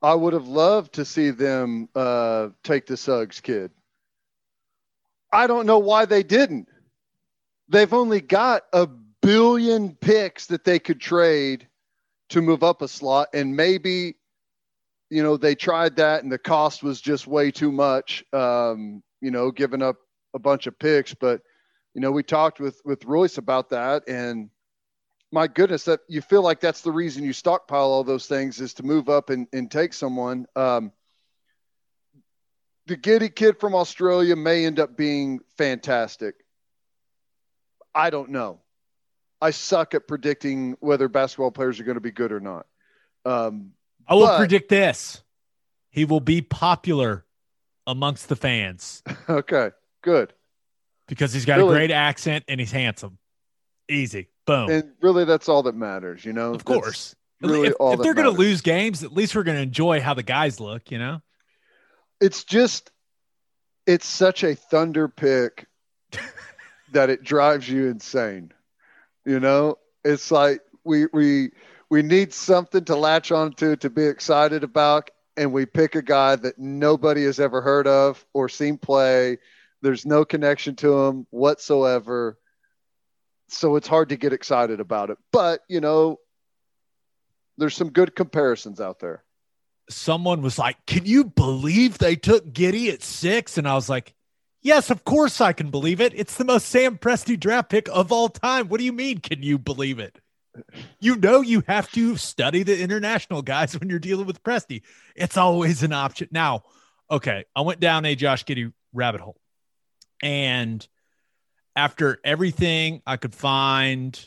I 0.01 0.13
would 0.13 0.33
have 0.33 0.47
loved 0.47 0.93
to 0.93 1.05
see 1.05 1.31
them 1.31 1.89
uh, 1.95 2.49
take 2.63 2.85
the 2.85 2.97
Suggs 2.97 3.41
kid. 3.41 3.71
I 5.31 5.47
don't 5.47 5.65
know 5.65 5.79
why 5.79 6.05
they 6.05 6.23
didn't. 6.23 6.67
They've 7.69 7.93
only 7.93 8.21
got 8.21 8.63
a 8.73 8.87
billion 9.21 9.95
picks 9.95 10.47
that 10.47 10.63
they 10.63 10.79
could 10.79 10.99
trade 10.99 11.67
to 12.29 12.41
move 12.41 12.63
up 12.63 12.81
a 12.81 12.87
slot, 12.87 13.29
and 13.33 13.55
maybe, 13.55 14.15
you 15.09 15.23
know, 15.23 15.37
they 15.37 15.55
tried 15.55 15.95
that 15.97 16.23
and 16.23 16.31
the 16.31 16.37
cost 16.37 16.83
was 16.83 17.01
just 17.01 17.27
way 17.27 17.51
too 17.51 17.71
much. 17.71 18.23
Um, 18.33 19.03
you 19.21 19.31
know, 19.31 19.51
giving 19.51 19.81
up 19.81 19.97
a 20.33 20.39
bunch 20.39 20.67
of 20.67 20.77
picks, 20.79 21.13
but 21.13 21.41
you 21.93 22.01
know, 22.01 22.11
we 22.11 22.23
talked 22.23 22.59
with 22.59 22.79
with 22.85 23.03
Royce 23.05 23.37
about 23.37 23.69
that, 23.71 24.07
and 24.07 24.49
my 25.31 25.47
goodness, 25.47 25.85
that 25.85 26.01
you 26.07 26.21
feel 26.21 26.41
like 26.41 26.59
that's 26.59 26.81
the 26.81 26.91
reason 26.91 27.23
you 27.23 27.33
stockpile 27.33 27.91
all 27.91 28.03
those 28.03 28.25
things 28.25 28.59
is 28.59 28.73
to 28.75 28.83
move 28.83 29.09
up 29.09 29.29
and, 29.29 29.47
and 29.53 29.69
take 29.69 29.93
someone. 29.93 30.47
Um, 30.55 30.91
the 32.87 32.97
Giddey 32.97 33.33
kid 33.33 33.59
from 33.59 33.75
Australia 33.75 34.35
may 34.35 34.65
end 34.65 34.79
up 34.79 34.97
being 34.97 35.39
fantastic. 35.57 36.35
I 37.93 38.09
don't 38.09 38.29
know. 38.29 38.61
I 39.41 39.51
suck 39.51 39.93
at 39.93 40.07
predicting 40.07 40.75
whether 40.79 41.07
basketball 41.07 41.51
players 41.51 41.79
are 41.79 41.83
going 41.83 41.95
to 41.95 42.01
be 42.01 42.11
good 42.11 42.31
or 42.31 42.39
not. 42.39 42.65
Um, 43.25 43.71
I 44.07 44.15
will 44.15 44.25
but- 44.25 44.39
predict 44.39 44.69
this: 44.69 45.21
he 45.91 46.05
will 46.05 46.19
be 46.19 46.41
popular 46.41 47.25
amongst 47.87 48.29
the 48.29 48.35
fans 48.35 49.01
okay, 49.29 49.71
good. 50.01 50.33
because 51.07 51.33
he's 51.33 51.45
got 51.45 51.59
a 51.59 51.63
great 51.63 51.91
accent 51.91 52.45
and 52.47 52.59
he's 52.59 52.71
handsome. 52.71 53.17
Easy, 53.89 54.29
boom. 54.49 54.69
And 54.69 54.91
really, 55.01 55.25
that's 55.25 55.47
all 55.47 55.63
that 55.63 55.75
matters, 55.75 56.25
you 56.25 56.33
know. 56.33 56.53
of 56.53 56.65
course. 56.65 57.15
That's 57.41 57.51
really 57.53 57.69
if 57.69 57.75
all 57.79 57.93
if 57.93 58.01
they're 58.01 58.13
going 58.13 58.33
to 58.33 58.37
lose 58.37 58.61
games, 58.61 59.03
at 59.03 59.13
least 59.13 59.35
we're 59.35 59.43
going 59.43 59.57
to 59.57 59.63
enjoy 59.63 60.01
how 60.01 60.13
the 60.13 60.23
guys 60.23 60.59
look. 60.59 60.91
You 60.91 60.99
know. 60.99 61.21
it's 62.19 62.43
just 62.43 62.91
it's 63.87 64.05
such 64.05 64.43
a 64.43 64.55
thunder 64.55 65.07
pick 65.07 65.65
that 66.91 67.09
it 67.09 67.23
drives 67.23 67.69
you 67.69 67.87
insane 67.87 68.51
you 69.25 69.39
know 69.39 69.77
it's 70.03 70.31
like 70.31 70.61
we 70.83 71.05
we 71.13 71.51
we 71.89 72.01
need 72.01 72.33
something 72.33 72.83
to 72.85 72.95
latch 72.95 73.31
onto 73.31 73.75
to 73.75 73.89
be 73.89 74.03
excited 74.03 74.63
about 74.63 75.11
and 75.37 75.53
we 75.53 75.65
pick 75.65 75.95
a 75.95 76.01
guy 76.01 76.35
that 76.35 76.57
nobody 76.57 77.23
has 77.23 77.39
ever 77.39 77.61
heard 77.61 77.87
of 77.87 78.25
or 78.33 78.49
seen 78.49 78.77
play 78.77 79.37
there's 79.81 80.05
no 80.05 80.25
connection 80.25 80.75
to 80.75 80.97
him 80.99 81.27
whatsoever 81.29 82.37
so 83.51 83.75
it's 83.75 83.87
hard 83.87 84.09
to 84.09 84.17
get 84.17 84.33
excited 84.33 84.79
about 84.79 85.09
it 85.09 85.17
but 85.31 85.61
you 85.67 85.81
know 85.81 86.17
there's 87.57 87.75
some 87.75 87.89
good 87.89 88.15
comparisons 88.15 88.79
out 88.79 88.99
there 88.99 89.23
someone 89.89 90.41
was 90.41 90.57
like, 90.57 90.77
Can 90.85 91.05
you 91.05 91.25
believe 91.25 91.97
they 91.97 92.15
took 92.15 92.51
Giddey 92.51 92.91
at 92.91 93.03
six? 93.03 93.57
And 93.57 93.67
I 93.67 93.75
was 93.75 93.89
like, 93.89 94.13
Yes, 94.61 94.89
of 94.89 95.05
course 95.05 95.41
I 95.41 95.53
can 95.53 95.69
believe 95.69 96.01
it. 96.01 96.13
It's 96.15 96.35
the 96.35 96.45
most 96.45 96.67
Sam 96.67 96.97
Presti 96.97 97.39
draft 97.39 97.69
pick 97.69 97.87
of 97.89 98.11
all 98.11 98.29
time. 98.29 98.67
What 98.67 98.79
do 98.79 98.85
you 98.85 98.93
mean? 98.93 99.19
Can 99.19 99.41
you 99.41 99.57
believe 99.57 99.99
it? 99.99 100.19
You 100.99 101.15
know, 101.15 101.41
you 101.41 101.63
have 101.67 101.89
to 101.93 102.17
study 102.17 102.63
the 102.63 102.79
international 102.79 103.41
guys 103.41 103.79
when 103.79 103.89
you're 103.89 103.99
dealing 103.99 104.25
with 104.25 104.43
Presti. 104.43 104.81
It's 105.15 105.37
always 105.37 105.83
an 105.83 105.93
option. 105.93 106.27
Now, 106.31 106.63
okay, 107.09 107.45
I 107.55 107.61
went 107.61 107.79
down 107.79 108.05
a 108.05 108.15
Josh 108.15 108.43
Giddey 108.43 108.73
rabbit 108.93 109.21
hole. 109.21 109.37
And 110.21 110.85
after 111.79 112.19
everything 112.25 113.01
I 113.07 113.15
could 113.15 113.33
find, 113.33 114.19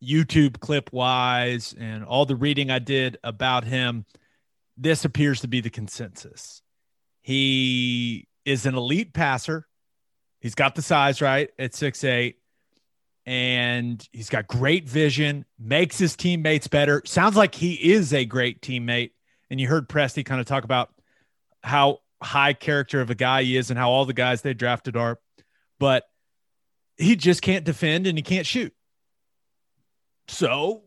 YouTube 0.00 0.60
clip 0.60 0.92
wise, 0.92 1.74
and 1.76 2.04
all 2.04 2.26
the 2.26 2.36
reading 2.36 2.70
I 2.70 2.78
did 2.78 3.18
about 3.24 3.64
him, 3.64 4.06
this 4.76 5.04
appears 5.04 5.40
to 5.40 5.48
be 5.48 5.60
the 5.60 5.70
consensus. 5.70 6.62
He 7.22 8.28
is 8.44 8.66
an 8.66 8.76
elite 8.76 9.12
passer. 9.12 9.66
He's 10.38 10.54
got 10.54 10.76
the 10.76 10.82
size 10.82 11.20
right 11.20 11.50
at 11.58 11.74
six 11.74 12.04
eight, 12.04 12.36
and 13.26 14.06
he's 14.12 14.30
got 14.30 14.46
great 14.46 14.88
vision, 14.88 15.44
makes 15.58 15.98
his 15.98 16.14
teammates 16.14 16.68
better. 16.68 17.02
Sounds 17.04 17.34
like 17.34 17.56
he 17.56 17.72
is 17.72 18.14
a 18.14 18.24
great 18.24 18.62
teammate. 18.62 19.10
And 19.50 19.60
you 19.60 19.66
heard 19.66 19.88
Presti 19.88 20.24
kind 20.24 20.40
of 20.40 20.46
talk 20.46 20.62
about 20.62 20.90
how 21.64 21.98
high 22.22 22.52
character 22.52 23.00
of 23.00 23.10
a 23.10 23.16
guy 23.16 23.42
he 23.42 23.56
is 23.56 23.70
and 23.70 23.78
how 23.78 23.90
all 23.90 24.04
the 24.04 24.12
guys 24.12 24.42
they 24.42 24.54
drafted 24.54 24.96
are, 24.96 25.18
but 25.80 26.04
he 26.96 27.16
just 27.16 27.42
can't 27.42 27.64
defend 27.64 28.06
and 28.06 28.16
he 28.16 28.22
can't 28.22 28.46
shoot. 28.46 28.72
So, 30.28 30.82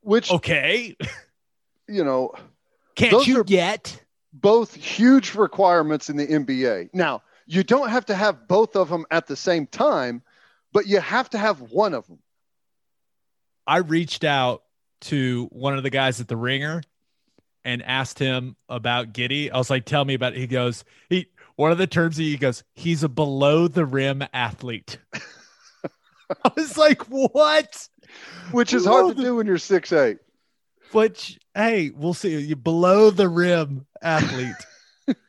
which 0.00 0.30
okay, 0.30 0.96
you 1.88 2.04
know 2.04 2.32
can't 2.94 3.22
shoot 3.22 3.50
yet. 3.50 4.00
both 4.32 4.74
huge 4.74 5.34
requirements 5.34 6.08
in 6.08 6.16
the 6.16 6.26
NBA. 6.26 6.90
Now, 6.94 7.22
you 7.46 7.62
don't 7.62 7.90
have 7.90 8.06
to 8.06 8.14
have 8.14 8.48
both 8.48 8.76
of 8.76 8.88
them 8.88 9.04
at 9.10 9.26
the 9.26 9.36
same 9.36 9.66
time, 9.66 10.22
but 10.72 10.86
you 10.86 11.00
have 11.00 11.28
to 11.30 11.38
have 11.38 11.60
one 11.60 11.92
of 11.94 12.06
them. 12.06 12.18
I 13.66 13.78
reached 13.78 14.24
out 14.24 14.62
to 15.02 15.48
one 15.52 15.76
of 15.76 15.82
the 15.82 15.90
guys 15.90 16.20
at 16.20 16.28
the 16.28 16.36
Ringer, 16.36 16.82
and 17.66 17.82
asked 17.82 18.18
him 18.18 18.56
about 18.68 19.12
Giddey. 19.12 19.50
I 19.50 19.56
was 19.56 19.70
like, 19.70 19.86
"Tell 19.86 20.04
me 20.04 20.14
about 20.14 20.34
it." 20.34 20.38
He 20.38 20.46
goes, 20.46 20.84
"He 21.08 21.28
one 21.56 21.72
of 21.72 21.78
the 21.78 21.86
terms 21.86 22.16
he 22.16 22.36
goes, 22.36 22.64
he's 22.74 23.02
a 23.02 23.08
below 23.08 23.68
the 23.68 23.84
rim 23.84 24.24
athlete." 24.32 24.98
I 26.44 26.50
was 26.56 26.76
like, 26.78 27.02
"What?" 27.08 27.88
Which 28.52 28.72
is 28.72 28.86
hard 28.86 29.16
to 29.16 29.22
do 29.22 29.36
when 29.36 29.46
you're 29.46 29.58
six 29.58 29.92
eight. 29.92 30.18
Which, 30.92 31.38
hey, 31.54 31.90
we'll 31.90 32.14
see. 32.14 32.38
You 32.38 32.56
below 32.56 33.10
the 33.10 33.28
rim 33.28 33.86
athlete. 34.02 34.54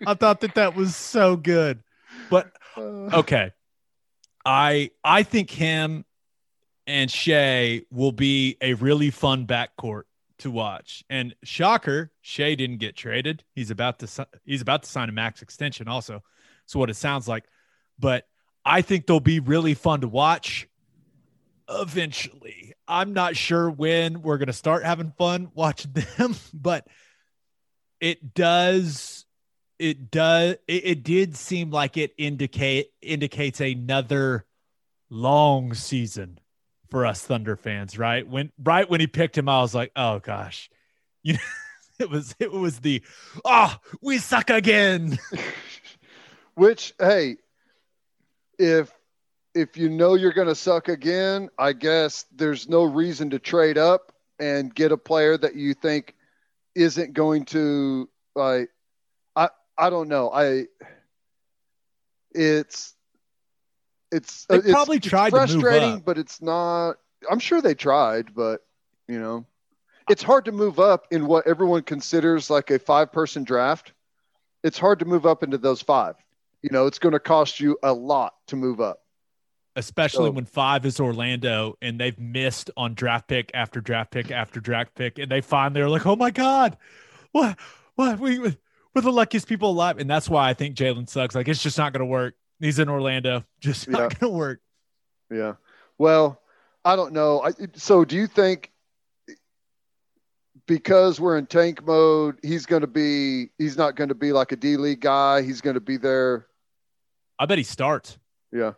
I 0.05 0.13
thought 0.13 0.41
that 0.41 0.55
that 0.55 0.75
was 0.75 0.95
so 0.95 1.35
good, 1.35 1.83
but 2.29 2.51
uh. 2.77 3.19
okay. 3.19 3.51
I 4.45 4.91
I 5.03 5.23
think 5.23 5.49
him 5.49 6.05
and 6.87 7.09
Shai 7.09 7.81
will 7.91 8.11
be 8.11 8.57
a 8.61 8.75
really 8.75 9.09
fun 9.09 9.47
backcourt 9.47 10.03
to 10.39 10.51
watch. 10.51 11.03
And 11.09 11.35
shocker, 11.43 12.11
Shai 12.21 12.55
didn't 12.55 12.77
get 12.77 12.95
traded. 12.95 13.43
He's 13.53 13.71
about 13.71 13.99
to 13.99 14.27
he's 14.43 14.61
about 14.61 14.83
to 14.83 14.89
sign 14.89 15.09
a 15.09 15.11
max 15.11 15.41
extension 15.41 15.87
also. 15.87 16.23
So 16.65 16.79
what 16.79 16.89
it 16.89 16.95
sounds 16.95 17.27
like. 17.27 17.45
But 17.99 18.27
I 18.65 18.81
think 18.81 19.05
they'll 19.05 19.19
be 19.19 19.39
really 19.39 19.73
fun 19.73 20.01
to 20.01 20.07
watch 20.07 20.67
eventually. 21.69 22.73
I'm 22.87 23.13
not 23.13 23.35
sure 23.35 23.69
when 23.69 24.21
we're 24.21 24.37
going 24.37 24.47
to 24.47 24.53
start 24.53 24.83
having 24.83 25.13
fun 25.17 25.51
watching 25.55 25.91
them, 25.93 26.35
but 26.53 26.87
it 27.99 28.33
does 28.33 29.25
it 29.77 30.09
does 30.11 30.55
it, 30.67 30.85
it 30.85 31.03
did 31.03 31.35
seem 31.35 31.71
like 31.71 31.97
it 31.97 32.13
indicate 32.17 32.87
indicates 33.01 33.59
another 33.61 34.45
long 35.09 35.73
season 35.73 36.39
for 36.89 37.05
us 37.05 37.21
Thunder 37.21 37.55
fans, 37.55 37.97
right? 37.97 38.27
When 38.27 38.51
right 38.63 38.89
when 38.89 38.99
he 38.99 39.07
picked 39.07 39.37
him, 39.37 39.49
I 39.49 39.61
was 39.61 39.75
like, 39.75 39.91
oh 39.95 40.19
gosh, 40.19 40.69
you 41.23 41.33
know, 41.33 41.39
it 41.99 42.09
was 42.09 42.35
it 42.39 42.51
was 42.51 42.79
the 42.79 43.01
oh 43.43 43.75
we 44.01 44.17
suck 44.17 44.49
again. 44.49 45.17
Which 46.55 46.93
hey, 46.99 47.37
if 48.57 48.91
if 49.53 49.77
you 49.77 49.89
know 49.89 50.15
you're 50.15 50.33
going 50.33 50.47
to 50.47 50.55
suck 50.55 50.89
again, 50.89 51.49
I 51.57 51.73
guess 51.73 52.25
there's 52.35 52.67
no 52.67 52.83
reason 52.83 53.29
to 53.31 53.39
trade 53.39 53.77
up 53.77 54.11
and 54.39 54.73
get 54.73 54.91
a 54.91 54.97
player 54.97 55.37
that 55.37 55.55
you 55.55 55.73
think 55.73 56.13
isn't 56.75 57.13
going 57.13 57.45
to 57.45 58.09
like 58.35 58.69
I 59.35 59.49
I 59.77 59.89
don't 59.89 60.07
know. 60.07 60.29
I 60.31 60.65
it's 62.33 62.94
it's 64.15 64.45
uh, 64.49 64.53
They 64.53 64.59
it's, 64.59 64.71
probably 64.71 64.97
it's 64.97 65.07
tried 65.07 65.31
to 65.31 65.35
move 65.39 65.61
frustrating, 65.61 65.99
but 65.99 66.17
it's 66.17 66.41
not. 66.41 66.97
I'm 67.29 67.39
sure 67.39 67.61
they 67.61 67.75
tried, 67.75 68.33
but 68.33 68.61
you 69.07 69.19
know, 69.19 69.45
it's 70.09 70.23
hard 70.23 70.45
to 70.45 70.51
move 70.51 70.79
up 70.79 71.07
in 71.11 71.25
what 71.27 71.47
everyone 71.47 71.83
considers 71.83 72.49
like 72.49 72.71
a 72.71 72.79
five 72.79 73.11
person 73.11 73.43
draft. 73.43 73.93
It's 74.63 74.79
hard 74.79 74.99
to 74.99 75.05
move 75.05 75.25
up 75.25 75.43
into 75.43 75.57
those 75.57 75.81
five. 75.81 76.15
You 76.61 76.69
know, 76.71 76.87
it's 76.87 76.97
going 76.97 77.13
to 77.13 77.19
cost 77.19 77.59
you 77.59 77.77
a 77.83 77.93
lot 77.93 78.33
to 78.47 78.55
move 78.55 78.81
up. 78.81 79.01
Especially 79.75 80.27
So- 80.27 80.31
when 80.31 80.45
five 80.45 80.85
is 80.85 80.99
Orlando 80.99 81.77
and 81.81 81.99
they've 81.99 82.17
missed 82.17 82.71
on 82.77 82.93
draft 82.93 83.27
pick 83.27 83.51
after 83.53 83.81
draft 83.81 84.11
pick 84.11 84.31
after 84.31 84.59
draft 84.59 84.95
pick, 84.95 85.19
and 85.19 85.29
they 85.29 85.41
finally 85.41 85.81
are 85.81 85.89
like, 85.89 86.05
oh 86.05 86.15
my 86.15 86.31
god, 86.31 86.77
what 87.31 87.57
what 87.95 88.19
we 88.19 88.39
we're 88.39 89.01
the 89.01 89.11
luckiest 89.11 89.47
people 89.47 89.71
alive, 89.71 89.99
and 89.99 90.09
that's 90.09 90.29
why 90.29 90.49
I 90.49 90.53
think 90.53 90.75
Jalen 90.75 91.09
Suggs. 91.09 91.35
Like 91.35 91.49
it's 91.49 91.61
just 91.61 91.77
not 91.77 91.91
going 91.91 91.99
to 91.99 92.05
work. 92.05 92.35
He's 92.59 92.79
in 92.79 92.89
Orlando, 92.89 93.43
just 93.59 93.87
not 93.89 93.99
Yeah. 93.99 94.07
going 94.19 94.31
to 94.31 94.37
work. 94.37 94.59
Yeah. 95.31 95.53
Well, 95.97 96.41
I 96.83 96.95
don't 96.95 97.13
know. 97.13 97.41
I, 97.41 97.51
so 97.73 98.05
do 98.05 98.15
you 98.15 98.27
think 98.27 98.71
because 100.67 101.19
we're 101.19 101.37
in 101.37 101.45
tank 101.45 101.85
mode, 101.85 102.37
he's 102.41 102.65
going 102.65 102.81
to 102.81 102.87
be, 102.87 103.49
he's 103.57 103.77
not 103.77 103.95
going 103.95 104.09
to 104.09 104.15
be 104.15 104.31
like 104.31 104.51
a 104.51 104.55
D 104.55 104.77
league 104.77 105.01
guy. 105.01 105.41
He's 105.41 105.61
going 105.61 105.73
to 105.75 105.79
be 105.81 105.97
there. 105.97 106.47
I 107.37 107.45
bet 107.45 107.57
he 107.57 107.63
starts. 107.63 108.17
Yeah. 108.51 108.73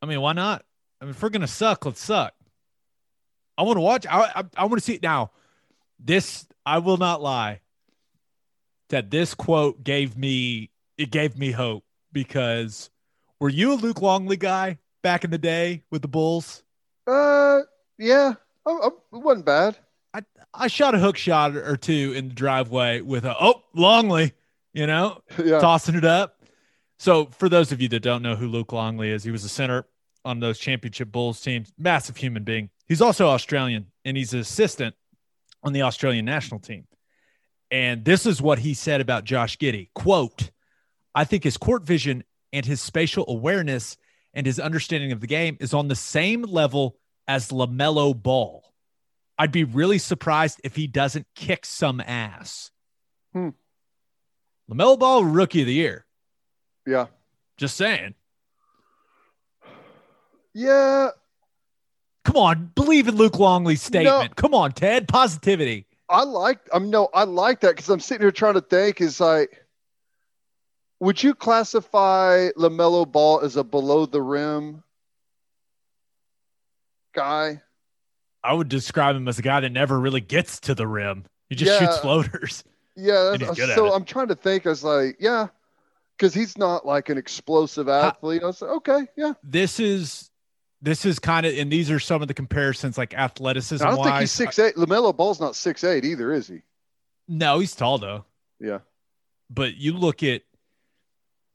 I 0.00 0.06
mean, 0.06 0.20
why 0.20 0.32
not? 0.32 0.64
I 1.00 1.04
mean, 1.04 1.10
if 1.12 1.22
we're 1.22 1.28
gonna 1.30 1.46
suck, 1.46 1.84
let's 1.86 2.00
suck. 2.02 2.34
I 3.56 3.62
want 3.62 3.76
to 3.76 3.80
watch. 3.80 4.06
I 4.06 4.22
I, 4.34 4.44
I 4.56 4.64
want 4.64 4.78
to 4.78 4.84
see 4.84 4.94
it 4.94 5.02
now. 5.02 5.30
This 6.00 6.46
I 6.66 6.78
will 6.78 6.96
not 6.96 7.22
lie. 7.22 7.60
That 8.88 9.10
this 9.10 9.34
quote 9.34 9.84
gave 9.84 10.16
me 10.16 10.70
it 10.98 11.10
gave 11.12 11.38
me 11.38 11.52
hope 11.52 11.84
because 12.12 12.90
were 13.40 13.48
you 13.48 13.72
a 13.72 13.74
Luke 13.74 14.00
Longley 14.02 14.36
guy 14.36 14.78
back 15.02 15.24
in 15.24 15.30
the 15.30 15.38
day 15.38 15.82
with 15.90 16.02
the 16.02 16.08
Bulls? 16.08 16.62
Uh, 17.06 17.60
yeah. 17.98 18.34
I, 18.66 18.70
I, 18.70 18.86
it 18.86 18.92
wasn't 19.12 19.46
bad. 19.46 19.76
I 20.14 20.22
I 20.54 20.68
shot 20.68 20.94
a 20.94 20.98
hook 20.98 21.16
shot 21.16 21.56
or 21.56 21.76
two 21.76 22.12
in 22.14 22.28
the 22.28 22.34
driveway 22.34 23.00
with 23.00 23.24
a 23.24 23.34
oh 23.40 23.62
Longley, 23.74 24.34
you 24.72 24.86
know, 24.86 25.20
Yeah. 25.44 25.58
tossing 25.58 25.94
it 25.94 26.04
up. 26.04 26.38
So 26.98 27.26
for 27.38 27.48
those 27.48 27.72
of 27.72 27.80
you 27.80 27.88
that 27.88 28.00
don't 28.00 28.22
know 28.22 28.36
who 28.36 28.46
Luke 28.46 28.72
Longley 28.72 29.10
is, 29.10 29.24
he 29.24 29.30
was 29.32 29.44
a 29.44 29.48
center 29.48 29.86
on 30.24 30.38
those 30.38 30.58
championship 30.58 31.10
Bulls 31.10 31.40
teams. 31.40 31.72
Massive 31.78 32.16
human 32.16 32.44
being. 32.44 32.70
He's 32.86 33.00
also 33.02 33.28
Australian 33.28 33.86
and 34.04 34.16
he's 34.16 34.34
an 34.34 34.40
assistant 34.40 34.94
on 35.64 35.72
the 35.72 35.82
Australian 35.82 36.24
national 36.24 36.60
team. 36.60 36.86
And 37.72 38.04
this 38.04 38.26
is 38.26 38.40
what 38.42 38.58
he 38.60 38.74
said 38.74 39.00
about 39.00 39.24
Josh 39.24 39.56
Giddey. 39.56 39.88
Quote, 39.94 40.50
I 41.14 41.24
think 41.24 41.44
his 41.44 41.56
court 41.56 41.84
vision 41.84 42.24
and 42.52 42.64
his 42.64 42.80
spatial 42.80 43.24
awareness 43.28 43.96
and 44.34 44.46
his 44.46 44.58
understanding 44.58 45.12
of 45.12 45.20
the 45.20 45.26
game 45.26 45.56
is 45.60 45.74
on 45.74 45.88
the 45.88 45.96
same 45.96 46.42
level 46.42 46.96
as 47.28 47.48
LaMelo 47.48 48.20
Ball. 48.20 48.64
I'd 49.38 49.52
be 49.52 49.64
really 49.64 49.98
surprised 49.98 50.60
if 50.64 50.76
he 50.76 50.86
doesn't 50.86 51.26
kick 51.34 51.66
some 51.66 52.00
ass. 52.00 52.70
Hmm. 53.32 53.50
LaMelo 54.70 54.98
Ball, 54.98 55.24
rookie 55.24 55.62
of 55.62 55.66
the 55.66 55.74
year. 55.74 56.06
Yeah. 56.86 57.06
Just 57.56 57.76
saying. 57.76 58.14
Yeah. 60.54 61.10
Come 62.24 62.36
on, 62.36 62.72
believe 62.74 63.08
in 63.08 63.16
Luke 63.16 63.38
Longley's 63.38 63.82
statement. 63.82 64.36
Come 64.36 64.54
on, 64.54 64.72
Ted. 64.72 65.08
Positivity. 65.08 65.86
I 66.08 66.24
like, 66.24 66.58
I'm 66.72 66.90
no, 66.90 67.08
I 67.14 67.24
like 67.24 67.60
that 67.60 67.70
because 67.70 67.88
I'm 67.88 68.00
sitting 68.00 68.22
here 68.22 68.30
trying 68.30 68.54
to 68.54 68.60
think 68.60 69.00
is 69.00 69.20
like, 69.20 69.61
would 71.02 71.20
you 71.20 71.34
classify 71.34 72.50
LaMelo 72.56 73.10
Ball 73.10 73.40
as 73.40 73.56
a 73.56 73.64
below 73.64 74.06
the 74.06 74.22
rim 74.22 74.84
guy? 77.14 77.60
I 78.44 78.52
would 78.54 78.68
describe 78.68 79.16
him 79.16 79.26
as 79.28 79.38
a 79.38 79.42
guy 79.42 79.60
that 79.60 79.70
never 79.70 79.98
really 79.98 80.20
gets 80.20 80.60
to 80.60 80.74
the 80.74 80.86
rim. 80.86 81.24
He 81.48 81.54
just 81.56 81.72
Yeah. 81.72 81.86
shoots 81.86 81.98
floaters. 81.98 82.64
Yeah, 82.94 83.32
And 83.32 83.40
he's 83.40 83.48
that's- 83.48 83.56
good 83.56 83.70
at 83.70 83.76
so. 83.76 83.92
I'm 83.92 84.04
trying 84.04 84.28
to 84.28 84.34
think. 84.34 84.66
I 84.66 84.70
was 84.70 84.84
like, 84.84 85.16
yeah, 85.18 85.48
because 86.16 86.34
he's 86.34 86.56
not 86.58 86.84
like 86.86 87.08
an 87.08 87.18
explosive 87.18 87.88
athlete. 87.88 88.42
I 88.42 88.46
was 88.46 88.60
like, 88.62 88.70
okay, 88.70 89.06
yeah. 89.16 89.32
This 89.42 89.80
is 89.80 90.30
this 90.82 91.04
is 91.04 91.18
kind 91.18 91.46
of 91.46 91.56
and 91.56 91.70
these 91.72 91.90
are 91.90 91.98
some 92.00 92.22
of 92.22 92.28
the 92.28 92.34
comparisons 92.34 92.98
like 92.98 93.14
athleticism 93.14 93.84
I 93.86 93.90
don't 93.90 94.04
think 94.04 94.16
he's 94.18 94.32
six 94.32 94.58
eight. 94.58 94.74
Lamelo 94.76 95.16
Ball's 95.16 95.40
not 95.40 95.56
six 95.56 95.82
eight 95.84 96.04
either, 96.04 96.32
is 96.32 96.46
he? 96.48 96.62
No, 97.28 97.58
he's 97.60 97.74
tall 97.74 97.98
though. 97.98 98.24
Yeah, 98.60 98.80
but 99.50 99.76
you 99.76 99.94
look 99.94 100.22
at 100.22 100.42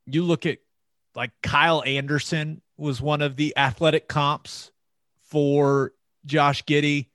you 0.08 0.24
look 0.24 0.46
at 0.46 0.60
like 1.16 1.32
Kyle 1.42 1.84
Anderson 1.86 2.62
was 2.78 3.02
one 3.02 3.22
of 3.22 3.36
the 3.36 3.56
athletic 3.58 4.08
comps 4.08 4.72
for 5.22 5.94
Josh 6.26 6.64
Giddey. 6.64 7.08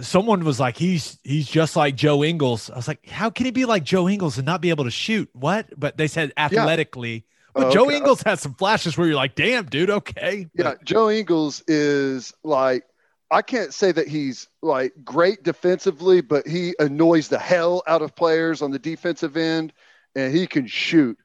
Someone 0.00 0.44
was 0.44 0.58
like, 0.58 0.76
he's 0.76 1.18
he's 1.22 1.46
just 1.46 1.76
like 1.76 1.96
Joe 1.96 2.24
Ingles. 2.24 2.70
I 2.70 2.76
was 2.76 2.88
like, 2.88 3.06
how 3.06 3.28
can 3.30 3.44
he 3.44 3.52
be 3.52 3.66
like 3.66 3.84
Joe 3.84 4.08
Ingles 4.08 4.38
and 4.38 4.46
not 4.46 4.60
be 4.60 4.70
able 4.70 4.84
to 4.84 4.90
shoot? 4.90 5.28
What? 5.32 5.68
But 5.78 5.96
they 5.96 6.06
said 6.06 6.32
athletically. 6.36 7.24
Oh, 7.26 7.28
but 7.54 7.66
Oh, 7.66 7.70
Joe 7.70 7.86
okay. 7.86 7.98
Ingles 7.98 8.22
had 8.22 8.38
some 8.38 8.54
flashes 8.54 8.96
where 8.96 9.06
you're 9.06 9.16
like, 9.16 9.34
damn, 9.34 9.66
dude, 9.66 9.90
okay. 9.90 10.48
yeah. 10.54 10.74
Joe 10.84 11.10
Ingles 11.10 11.62
is 11.68 12.32
like, 12.42 12.84
I 13.30 13.42
can't 13.42 13.74
say 13.74 13.92
that 13.92 14.08
he's 14.08 14.48
like 14.62 14.92
great 15.04 15.42
defensively, 15.42 16.22
but 16.22 16.46
he 16.46 16.74
annoys 16.78 17.28
the 17.28 17.38
hell 17.38 17.82
out 17.86 18.00
of 18.00 18.14
players 18.16 18.62
on 18.62 18.70
the 18.70 18.78
defensive 18.78 19.36
end, 19.36 19.72
and 20.14 20.34
he 20.34 20.46
can 20.46 20.66
shoot. 20.66 21.18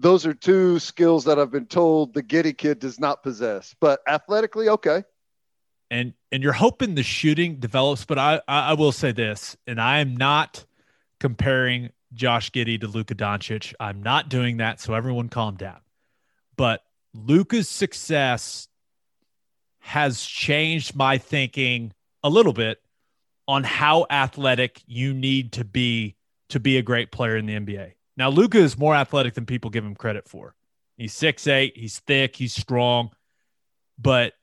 Those 0.00 0.24
are 0.24 0.32
two 0.32 0.78
skills 0.78 1.24
that 1.24 1.38
I've 1.38 1.50
been 1.50 1.66
told 1.66 2.14
the 2.14 2.22
Giddey 2.22 2.56
kid 2.56 2.78
does 2.78 2.98
not 2.98 3.22
possess. 3.22 3.74
But 3.80 4.00
athletically, 4.08 4.68
okay. 4.70 5.04
and 5.90 6.14
and 6.32 6.42
you're 6.42 6.54
hoping 6.54 6.94
the 6.94 7.02
shooting 7.02 7.60
develops. 7.60 8.06
But 8.06 8.18
I 8.18 8.40
I, 8.48 8.72
will 8.74 8.92
say 8.92 9.12
this, 9.12 9.56
and 9.66 9.78
I 9.78 9.98
am 9.98 10.16
not 10.16 10.64
comparing 11.18 11.90
Josh 12.14 12.50
Giddey 12.50 12.80
to 12.80 12.86
Luka 12.86 13.14
Doncic. 13.14 13.74
I'm 13.78 14.02
not 14.02 14.30
doing 14.30 14.56
that. 14.56 14.80
So 14.80 14.94
everyone, 14.94 15.28
calm 15.28 15.56
down. 15.56 15.80
But 16.56 16.82
Luka's 17.12 17.68
success 17.68 18.68
has 19.80 20.22
changed 20.22 20.94
my 20.96 21.18
thinking 21.18 21.92
a 22.22 22.30
little 22.30 22.52
bit 22.54 22.80
on 23.46 23.64
how 23.64 24.06
athletic 24.08 24.80
you 24.86 25.12
need 25.12 25.52
to 25.52 25.64
be 25.64 26.16
to 26.48 26.58
be 26.58 26.78
a 26.78 26.82
great 26.82 27.12
player 27.12 27.36
in 27.36 27.44
the 27.44 27.54
NBA. 27.54 27.92
Now, 28.20 28.28
Luka 28.28 28.58
is 28.58 28.76
more 28.76 28.94
athletic 28.94 29.32
than 29.32 29.46
people 29.46 29.70
give 29.70 29.82
him 29.82 29.94
credit 29.94 30.28
for. 30.28 30.54
He's 30.98 31.14
6'8, 31.14 31.72
he's 31.74 32.00
thick, 32.00 32.36
he's 32.36 32.52
strong, 32.52 33.12
but 33.98 34.34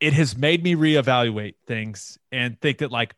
it 0.00 0.12
has 0.12 0.36
made 0.36 0.64
me 0.64 0.74
reevaluate 0.74 1.54
things 1.64 2.18
and 2.32 2.60
think 2.60 2.78
that 2.78 2.90
like 2.90 3.14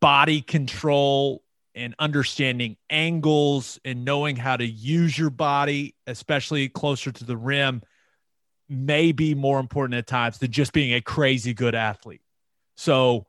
body 0.00 0.40
control 0.40 1.44
and 1.72 1.94
understanding 2.00 2.78
angles 2.90 3.78
and 3.84 4.04
knowing 4.04 4.34
how 4.34 4.56
to 4.56 4.66
use 4.66 5.16
your 5.16 5.30
body, 5.30 5.94
especially 6.08 6.68
closer 6.68 7.12
to 7.12 7.24
the 7.24 7.36
rim, 7.36 7.82
may 8.68 9.12
be 9.12 9.36
more 9.36 9.60
important 9.60 9.98
at 9.98 10.08
times 10.08 10.38
than 10.38 10.50
just 10.50 10.72
being 10.72 10.92
a 10.94 11.00
crazy 11.00 11.54
good 11.54 11.76
athlete. 11.76 12.22
So 12.76 13.26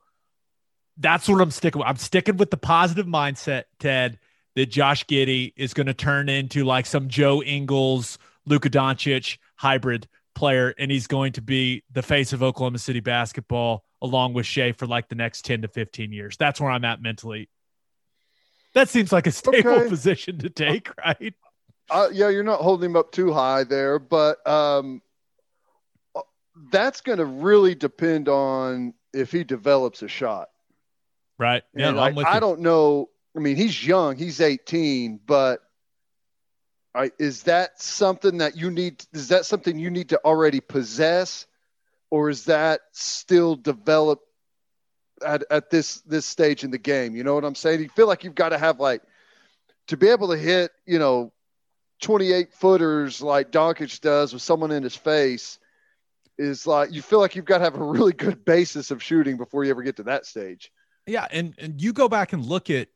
that's 0.98 1.30
what 1.30 1.40
I'm 1.40 1.52
sticking 1.52 1.82
with. 1.82 1.88
I'm 1.88 1.98
sticking 1.98 2.38
with 2.38 2.50
the 2.50 2.58
positive 2.58 3.06
mindset, 3.06 3.66
Ted, 3.78 4.18
that 4.58 4.72
Josh 4.72 5.06
Giddey 5.06 5.54
is 5.56 5.76
going 5.76 5.86
to 5.86 5.94
turn 5.94 6.30
into 6.30 6.66
like 6.66 6.88
some 6.88 7.10
Joe 7.10 7.44
Ingles, 7.44 8.18
Luka 8.48 8.72
Doncic 8.72 9.38
hybrid 9.56 10.08
player, 10.34 10.74
and 10.80 10.90
he's 10.90 11.06
going 11.06 11.34
to 11.34 11.44
be 11.44 11.84
the 11.92 12.02
face 12.02 12.34
of 12.34 12.42
Oklahoma 12.42 12.80
City 12.80 13.00
basketball 13.00 13.84
along 14.02 14.34
with 14.34 14.48
Shai 14.48 14.72
for 14.72 14.88
like 14.88 15.10
the 15.10 15.16
next 15.16 15.46
10 15.46 15.62
to 15.62 15.68
15 15.68 16.12
years. 16.12 16.38
That's 16.38 16.60
where 16.60 16.72
I'm 16.72 16.84
at 16.86 17.04
mentally. 17.04 17.50
That 18.74 18.90
seems 18.90 19.12
like 19.12 19.28
a 19.28 19.32
stable 19.32 19.70
Okay. 19.70 19.90
position 19.90 20.40
to 20.40 20.50
take, 20.50 20.90
right? 21.06 21.36
Uh, 21.92 22.10
yeah, 22.12 22.30
you're 22.30 22.42
not 22.42 22.60
holding 22.60 22.90
him 22.90 22.96
up 22.96 23.12
too 23.12 23.32
high 23.32 23.64
there, 23.64 24.00
but 24.00 24.46
um, 24.48 25.04
uh, 26.16 26.22
that's 26.72 27.02
going 27.02 27.20
to 27.20 27.26
really 27.26 27.76
depend 27.76 28.28
on 28.28 28.96
if 29.14 29.32
he 29.32 29.44
develops 29.44 30.02
a 30.02 30.08
shot. 30.08 30.50
Right. 31.38 31.62
Yeah, 31.76 31.92
like, 31.92 32.18
I 32.26 32.40
don't 32.40 32.62
know. 32.62 33.10
I 33.38 33.40
mean, 33.40 33.56
he's 33.56 33.86
young. 33.86 34.18
He's 34.18 34.42
18, 34.42 35.20
but 35.26 35.62
I, 36.96 37.12
is 37.20 37.44
that 37.44 37.80
something 37.80 38.40
that 38.40 38.58
you 38.58 38.72
need? 38.72 39.06
Is 39.14 39.28
that 39.28 39.46
something 39.46 39.78
you 39.78 39.92
need 39.92 40.10
to 40.10 40.20
already 40.26 40.60
possess, 40.60 41.46
or 42.10 42.32
is 42.32 42.46
that 42.46 42.82
still 42.94 43.56
develop 43.56 44.22
at, 45.24 45.44
at 45.52 45.70
this 45.70 46.02
this 46.02 46.26
stage 46.26 46.64
in 46.64 46.72
the 46.72 46.80
game? 46.80 47.16
You 47.16 47.24
know 47.24 47.36
what 47.36 47.46
I'm 47.46 47.54
saying? 47.54 47.82
You 47.82 47.90
feel 47.90 48.08
like 48.08 48.24
you've 48.24 48.34
got 48.34 48.50
to 48.50 48.58
have 48.58 48.80
like 48.80 49.04
to 49.90 49.98
be 49.98 50.08
able 50.08 50.30
to 50.30 50.38
hit, 50.38 50.72
you 50.88 50.98
know, 50.98 51.32
28 52.02 52.54
footers 52.54 53.22
like 53.22 53.52
Doncic 53.52 54.02
does 54.02 54.34
with 54.34 54.42
someone 54.42 54.72
in 54.72 54.82
his 54.82 54.96
face. 54.96 55.60
Is 56.40 56.66
like 56.66 56.92
you 56.92 57.04
feel 57.04 57.20
like 57.20 57.36
you've 57.36 57.46
got 57.46 57.60
to 57.60 57.66
have 57.66 57.76
a 57.76 57.84
really 57.84 58.14
good 58.14 58.44
basis 58.44 58.90
of 58.90 59.04
shooting 59.04 59.38
before 59.38 59.64
you 59.64 59.70
ever 59.70 59.84
get 59.84 59.98
to 59.98 60.04
that 60.04 60.26
stage. 60.26 60.72
Yeah, 61.06 61.28
and 61.30 61.54
and 61.60 61.80
you 61.80 61.94
go 61.94 62.10
back 62.10 62.34
and 62.34 62.44
look 62.44 62.72
at, 62.72 62.90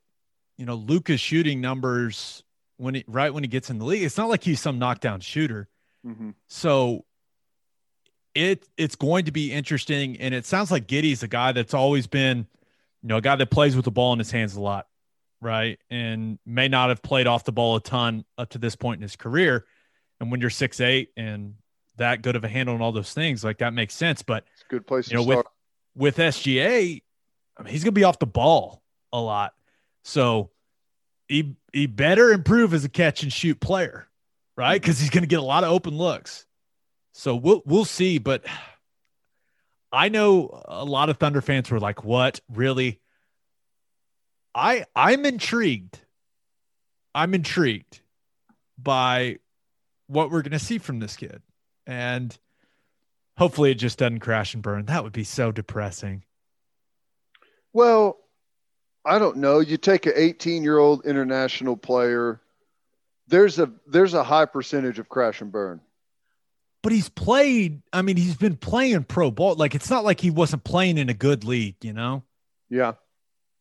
you 0.61 0.67
know, 0.67 0.75
Luka's 0.75 1.19
shooting 1.19 1.59
numbers 1.59 2.43
when 2.77 2.93
he 2.93 3.03
right 3.07 3.33
when 3.33 3.43
he 3.43 3.47
gets 3.47 3.71
in 3.71 3.79
the 3.79 3.83
league. 3.83 4.03
It's 4.03 4.15
not 4.15 4.29
like 4.29 4.43
he's 4.43 4.61
some 4.61 4.77
knockdown 4.77 5.19
shooter. 5.19 5.67
Mm-hmm. 6.05 6.29
So 6.49 7.03
it 8.35 8.67
it's 8.77 8.95
going 8.95 9.25
to 9.25 9.31
be 9.31 9.51
interesting, 9.51 10.17
and 10.17 10.35
it 10.35 10.45
sounds 10.45 10.69
like 10.69 10.85
Giddey's 10.85 11.23
a 11.23 11.27
guy 11.27 11.51
that's 11.51 11.73
always 11.73 12.05
been, 12.05 12.45
you 13.01 13.09
know, 13.09 13.17
a 13.17 13.21
guy 13.21 13.35
that 13.37 13.49
plays 13.49 13.75
with 13.75 13.85
the 13.85 13.91
ball 13.91 14.13
in 14.13 14.19
his 14.19 14.29
hands 14.29 14.55
a 14.55 14.61
lot, 14.61 14.85
right? 15.41 15.79
And 15.89 16.37
may 16.45 16.67
not 16.67 16.89
have 16.89 17.01
played 17.01 17.25
off 17.25 17.43
the 17.43 17.51
ball 17.51 17.77
a 17.77 17.81
ton 17.81 18.23
up 18.37 18.49
to 18.49 18.59
this 18.59 18.75
point 18.75 18.99
in 18.99 19.01
his 19.01 19.15
career. 19.15 19.65
And 20.19 20.29
when 20.29 20.41
you're 20.41 20.51
six 20.51 20.79
eight 20.79 21.09
and 21.17 21.55
that 21.97 22.21
good 22.21 22.35
of 22.35 22.43
a 22.43 22.47
handle 22.47 22.75
and 22.75 22.83
all 22.83 22.91
those 22.91 23.15
things, 23.15 23.43
like 23.43 23.57
that 23.57 23.73
makes 23.73 23.95
sense. 23.95 24.21
But 24.21 24.45
It's 24.53 24.61
a 24.61 24.69
good 24.69 24.85
place 24.85 25.07
you 25.07 25.17
to 25.17 25.23
know, 25.23 25.27
with 25.27 25.39
start. 25.39 25.47
with 25.95 26.17
SGA, 26.17 27.01
I 27.57 27.63
mean, 27.63 27.73
he's 27.73 27.83
gonna 27.83 27.93
be 27.93 28.03
off 28.03 28.19
the 28.19 28.27
ball 28.27 28.83
a 29.11 29.19
lot. 29.19 29.55
So 30.03 30.50
he 31.31 31.55
he 31.71 31.85
better 31.85 32.31
improve 32.31 32.73
as 32.73 32.83
a 32.83 32.89
catch 32.89 33.23
and 33.23 33.31
shoot 33.31 33.59
player, 33.59 34.07
right? 34.57 34.73
Mm-hmm. 34.75 34.81
Because 34.81 34.99
he's 34.99 35.09
gonna 35.09 35.27
get 35.27 35.39
a 35.39 35.43
lot 35.43 35.63
of 35.63 35.71
open 35.71 35.97
looks. 35.97 36.45
So 37.13 37.35
we'll 37.35 37.63
we'll 37.65 37.85
see. 37.85 38.17
But 38.17 38.45
I 39.93 40.09
know 40.09 40.61
a 40.65 40.83
lot 40.83 41.09
of 41.09 41.17
Thunder 41.17 41.41
fans 41.41 41.71
were 41.71 41.79
like, 41.79 42.03
"What 42.03 42.41
really?" 42.49 42.99
I 44.53 44.85
I'm 44.93 45.25
intrigued. 45.25 45.99
I'm 47.15 47.33
intrigued 47.33 48.01
by 48.77 49.37
what 50.07 50.31
we're 50.31 50.41
gonna 50.41 50.59
see 50.59 50.79
from 50.79 50.99
this 50.99 51.15
kid, 51.15 51.41
and 51.87 52.37
hopefully 53.37 53.71
it 53.71 53.75
just 53.75 53.97
doesn't 53.97 54.19
crash 54.19 54.53
and 54.53 54.61
burn. 54.61 54.85
That 54.85 55.05
would 55.05 55.13
be 55.13 55.23
so 55.23 55.53
depressing. 55.53 56.25
Well, 57.71 58.20
I 59.05 59.19
don't 59.19 59.37
know. 59.37 59.59
You 59.59 59.77
take 59.77 60.05
an 60.05 60.13
18 60.15 60.63
year 60.63 60.77
old 60.77 61.05
international 61.05 61.75
player. 61.75 62.39
There's 63.27 63.59
a 63.59 63.71
there's 63.87 64.13
a 64.13 64.23
high 64.23 64.45
percentage 64.45 64.99
of 64.99 65.09
crash 65.09 65.41
and 65.41 65.51
burn. 65.51 65.81
But 66.83 66.91
he's 66.91 67.09
played. 67.09 67.81
I 67.93 68.01
mean, 68.01 68.17
he's 68.17 68.35
been 68.35 68.57
playing 68.57 69.03
pro 69.03 69.31
ball. 69.31 69.55
Like 69.55 69.75
it's 69.75 69.89
not 69.89 70.03
like 70.03 70.19
he 70.19 70.29
wasn't 70.29 70.63
playing 70.63 70.97
in 70.97 71.09
a 71.09 71.13
good 71.13 71.43
league, 71.43 71.75
you 71.81 71.93
know. 71.93 72.23
Yeah. 72.69 72.93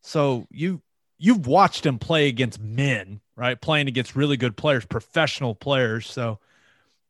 So 0.02 0.46
you 0.50 0.82
you've 1.18 1.46
watched 1.46 1.84
him 1.86 1.98
play 1.98 2.28
against 2.28 2.60
men, 2.60 3.20
right? 3.36 3.60
Playing 3.60 3.88
against 3.88 4.16
really 4.16 4.36
good 4.36 4.56
players, 4.56 4.84
professional 4.84 5.54
players. 5.54 6.10
So 6.10 6.38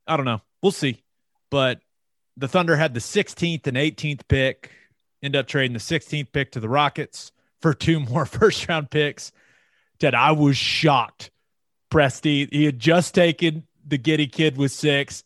I 0.07 0.17
don't 0.17 0.25
know. 0.25 0.41
We'll 0.61 0.71
see. 0.71 1.01
But 1.49 1.79
the 2.37 2.47
Thunder 2.47 2.77
had 2.77 2.93
the 2.93 2.99
16th 2.99 3.67
and 3.67 3.77
18th 3.77 4.21
pick. 4.27 4.71
End 5.23 5.35
up 5.35 5.47
trading 5.47 5.73
the 5.73 5.79
16th 5.79 6.31
pick 6.31 6.51
to 6.53 6.59
the 6.59 6.69
Rockets 6.69 7.31
for 7.61 7.73
two 7.73 7.99
more 7.99 8.25
first 8.25 8.67
round 8.67 8.89
picks. 8.89 9.31
Ted, 9.99 10.15
I 10.15 10.31
was 10.31 10.57
shocked. 10.57 11.31
Presti, 11.91 12.51
he 12.51 12.65
had 12.65 12.79
just 12.79 13.13
taken 13.13 13.67
the 13.85 13.99
Giddey 13.99 14.31
kid 14.31 14.57
with 14.57 14.71
six. 14.71 15.23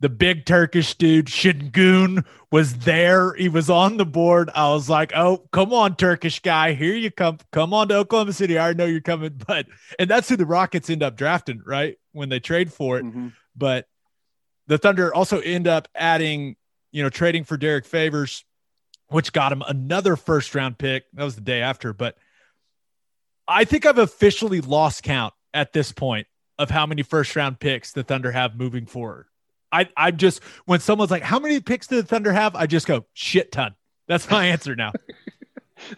The 0.00 0.08
big 0.08 0.44
Turkish 0.44 0.94
dude, 0.94 1.26
Sengun, 1.26 2.24
was 2.50 2.74
there. 2.78 3.34
He 3.34 3.48
was 3.48 3.70
on 3.70 3.96
the 3.96 4.04
board. 4.04 4.50
I 4.54 4.68
was 4.70 4.90
like, 4.90 5.12
oh, 5.14 5.38
come 5.52 5.72
on, 5.72 5.96
Turkish 5.96 6.40
guy. 6.40 6.74
Here 6.74 6.94
you 6.94 7.10
come. 7.10 7.38
Come 7.50 7.72
on 7.72 7.88
to 7.88 7.96
Oklahoma 7.96 8.34
City. 8.34 8.58
I 8.58 8.64
already 8.64 8.78
know 8.78 8.84
you're 8.84 9.00
coming. 9.00 9.40
But, 9.46 9.66
and 9.98 10.10
that's 10.10 10.28
who 10.28 10.36
the 10.36 10.44
Rockets 10.44 10.90
end 10.90 11.02
up 11.02 11.16
drafting, 11.16 11.62
right? 11.64 11.96
When 12.12 12.28
they 12.28 12.40
trade 12.40 12.72
for 12.72 12.98
it. 12.98 13.04
Mm-hmm. 13.06 13.28
But 13.56 13.86
the 14.66 14.76
Thunder 14.76 15.14
also 15.14 15.40
end 15.40 15.66
up 15.66 15.88
adding, 15.94 16.56
you 16.92 17.02
know, 17.02 17.10
trading 17.10 17.44
for 17.44 17.56
Derrick 17.56 17.86
Favors, 17.86 18.44
which 19.08 19.32
got 19.32 19.52
him 19.52 19.62
another 19.66 20.16
first 20.16 20.54
round 20.54 20.78
pick. 20.78 21.04
That 21.12 21.24
was 21.24 21.34
the 21.34 21.40
day 21.40 21.62
after. 21.62 21.92
But 21.92 22.16
I 23.46 23.64
think 23.64 23.86
I've 23.86 23.98
officially 23.98 24.60
lost 24.60 25.02
count 25.02 25.34
at 25.54 25.72
this 25.72 25.92
point 25.92 26.26
of 26.58 26.70
how 26.70 26.86
many 26.86 27.02
first 27.02 27.36
round 27.36 27.60
picks 27.60 27.92
the 27.92 28.02
Thunder 28.02 28.32
have 28.32 28.56
moving 28.56 28.86
forward. 28.86 29.26
I, 29.72 29.88
I 29.96 30.10
just, 30.10 30.42
when 30.64 30.80
someone's 30.80 31.10
like, 31.10 31.22
how 31.22 31.38
many 31.38 31.60
picks 31.60 31.86
do 31.86 31.96
the 31.96 32.06
Thunder 32.06 32.32
have? 32.32 32.54
I 32.54 32.66
just 32.66 32.86
go, 32.86 33.04
shit 33.12 33.52
ton. 33.52 33.74
That's 34.08 34.28
my 34.30 34.46
answer 34.48 34.74
now. 34.74 34.92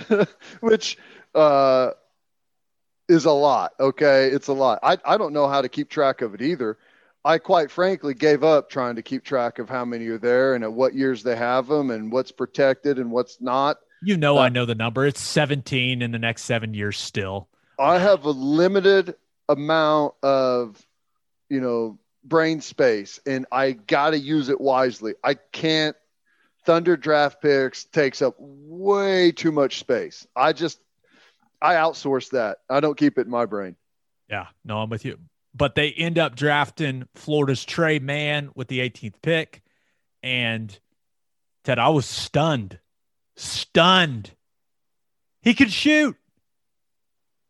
Which 0.60 0.98
uh, 1.34 1.90
is 3.08 3.24
a 3.24 3.30
lot. 3.30 3.72
Okay. 3.78 4.28
It's 4.28 4.48
a 4.48 4.52
lot. 4.52 4.80
I, 4.82 4.98
I 5.04 5.16
don't 5.16 5.32
know 5.32 5.48
how 5.48 5.62
to 5.62 5.68
keep 5.68 5.88
track 5.88 6.22
of 6.22 6.34
it 6.34 6.42
either. 6.42 6.78
I 7.24 7.38
quite 7.38 7.70
frankly 7.70 8.14
gave 8.14 8.44
up 8.44 8.70
trying 8.70 8.96
to 8.96 9.02
keep 9.02 9.24
track 9.24 9.58
of 9.58 9.68
how 9.68 9.84
many 9.84 10.06
are 10.06 10.18
there 10.18 10.54
and 10.54 10.64
at 10.64 10.72
what 10.72 10.94
years 10.94 11.22
they 11.22 11.36
have 11.36 11.66
them 11.66 11.90
and 11.90 12.12
what's 12.12 12.32
protected 12.32 12.98
and 12.98 13.10
what's 13.10 13.40
not. 13.40 13.78
You 14.02 14.16
know, 14.16 14.38
uh, 14.38 14.42
I 14.42 14.48
know 14.48 14.64
the 14.64 14.74
number. 14.74 15.04
It's 15.04 15.20
17 15.20 16.02
in 16.02 16.12
the 16.12 16.18
next 16.18 16.44
seven 16.44 16.74
years 16.74 16.98
still. 16.98 17.48
I 17.78 17.98
have 17.98 18.24
a 18.24 18.30
limited 18.30 19.16
amount 19.48 20.14
of, 20.22 20.80
you 21.48 21.60
know, 21.60 21.98
brain 22.24 22.60
space 22.60 23.20
and 23.26 23.46
I 23.50 23.72
got 23.72 24.10
to 24.10 24.18
use 24.18 24.48
it 24.48 24.60
wisely. 24.60 25.14
I 25.22 25.34
can't. 25.34 25.96
Thunder 26.64 26.98
draft 26.98 27.40
picks 27.40 27.84
takes 27.84 28.20
up 28.20 28.34
way 28.38 29.32
too 29.32 29.50
much 29.50 29.78
space. 29.78 30.26
I 30.36 30.52
just, 30.52 30.78
I 31.62 31.74
outsource 31.74 32.30
that. 32.30 32.58
I 32.68 32.80
don't 32.80 32.96
keep 32.96 33.16
it 33.16 33.22
in 33.22 33.30
my 33.30 33.46
brain. 33.46 33.74
Yeah, 34.28 34.48
no, 34.64 34.78
I'm 34.78 34.90
with 34.90 35.06
you. 35.06 35.18
But 35.58 35.74
they 35.74 35.90
end 35.90 36.18
up 36.18 36.36
drafting 36.36 37.08
Florida's 37.14 37.64
Tre 37.64 37.98
Mann 37.98 38.50
with 38.54 38.68
the 38.68 38.78
18th 38.78 39.20
pick. 39.20 39.62
And 40.22 40.78
Ted, 41.64 41.78
I 41.78 41.88
was 41.88 42.06
stunned. 42.06 42.78
Stunned. 43.36 44.30
He 45.42 45.54
could 45.54 45.72
shoot. 45.72 46.16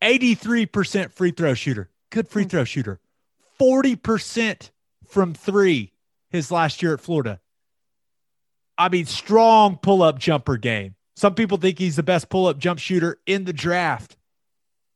83% 0.02 1.12
free 1.12 1.32
throw 1.32 1.54
shooter. 1.54 1.90
Good 2.10 2.28
free 2.28 2.44
hmm. 2.44 2.48
throw 2.48 2.64
shooter. 2.64 3.00
40% 3.60 4.70
from 5.06 5.34
three 5.34 5.92
his 6.30 6.50
last 6.50 6.82
year 6.82 6.94
at 6.94 7.00
Florida. 7.00 7.40
I 8.76 8.88
mean, 8.88 9.06
strong 9.06 9.76
pull 9.76 10.02
up 10.02 10.18
jumper 10.18 10.56
game. 10.56 10.94
Some 11.16 11.34
people 11.34 11.58
think 11.58 11.78
he's 11.78 11.96
the 11.96 12.04
best 12.04 12.28
pull 12.28 12.46
up 12.46 12.58
jump 12.58 12.78
shooter 12.78 13.18
in 13.26 13.44
the 13.44 13.52
draft. 13.52 14.16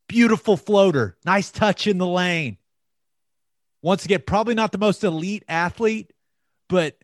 Beautiful 0.06 0.56
floater. 0.56 1.16
Nice 1.24 1.50
touch 1.50 1.88
in 1.88 1.98
the 1.98 2.06
lane. 2.06 2.58
Once 3.82 4.04
again, 4.04 4.22
probably 4.26 4.54
not 4.54 4.72
the 4.72 4.78
most 4.78 5.02
elite 5.04 5.44
athlete, 5.48 6.12
but 6.68 6.96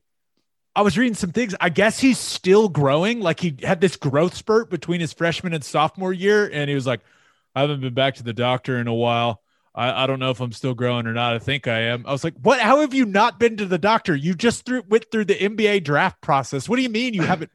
I 0.76 0.82
was 0.82 0.96
reading 0.96 1.14
some 1.14 1.32
things. 1.32 1.56
I 1.60 1.70
guess 1.70 1.98
he's 1.98 2.18
still 2.18 2.68
growing. 2.68 3.20
Like 3.20 3.40
he 3.40 3.56
had 3.62 3.80
this 3.80 3.96
growth 3.96 4.34
spurt 4.34 4.70
between 4.70 5.00
his 5.00 5.12
freshman 5.12 5.52
and 5.52 5.64
sophomore 5.64 6.12
year. 6.12 6.48
And 6.48 6.68
he 6.68 6.74
was 6.76 6.86
like, 6.86 7.00
I 7.54 7.62
haven't 7.62 7.80
been 7.80 7.94
back 7.94 8.14
to 8.16 8.22
the 8.22 8.32
doctor 8.32 8.78
in 8.78 8.86
a 8.86 8.94
while. 8.94 9.42
I, 9.74 10.04
I 10.04 10.06
don't 10.06 10.20
know 10.20 10.30
if 10.30 10.40
I'm 10.40 10.52
still 10.52 10.74
growing 10.74 11.06
or 11.06 11.12
not. 11.12 11.34
I 11.34 11.40
think 11.40 11.66
I 11.66 11.80
am. 11.80 12.04
I 12.06 12.12
was 12.12 12.22
like, 12.22 12.34
what? 12.42 12.60
How 12.60 12.80
have 12.80 12.94
you 12.94 13.06
not 13.06 13.40
been 13.40 13.56
to 13.56 13.66
the 13.66 13.78
doctor? 13.78 14.14
You 14.14 14.34
just 14.34 14.64
through, 14.64 14.84
went 14.88 15.10
through 15.10 15.24
the 15.24 15.34
NBA 15.34 15.82
draft 15.84 16.20
process. 16.20 16.68
What 16.68 16.76
do 16.76 16.82
you 16.82 16.88
mean 16.88 17.12
you 17.12 17.22
haven't? 17.22 17.50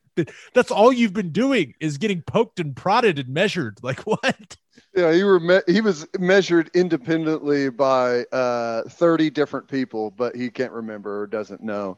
That's 0.54 0.72
all 0.72 0.92
you've 0.92 1.14
been 1.14 1.32
doing 1.32 1.74
is 1.80 1.98
getting 1.98 2.22
poked 2.22 2.60
and 2.60 2.76
prodded 2.76 3.20
and 3.20 3.30
measured. 3.30 3.80
Like 3.82 4.00
what? 4.06 4.58
Yeah, 4.96 5.12
he 5.12 5.24
were 5.24 5.40
me- 5.40 5.62
he 5.68 5.82
was 5.82 6.08
measured 6.20 6.70
independently 6.76 7.70
by 7.70 8.26
uh, 8.32 8.84
30 8.90 9.32
different 9.32 9.68
people, 9.68 10.12
but 10.12 10.36
he 10.36 10.50
can't 10.52 10.72
remember 10.72 11.22
or 11.22 11.28
doesn't 11.28 11.64
know. 11.64 11.98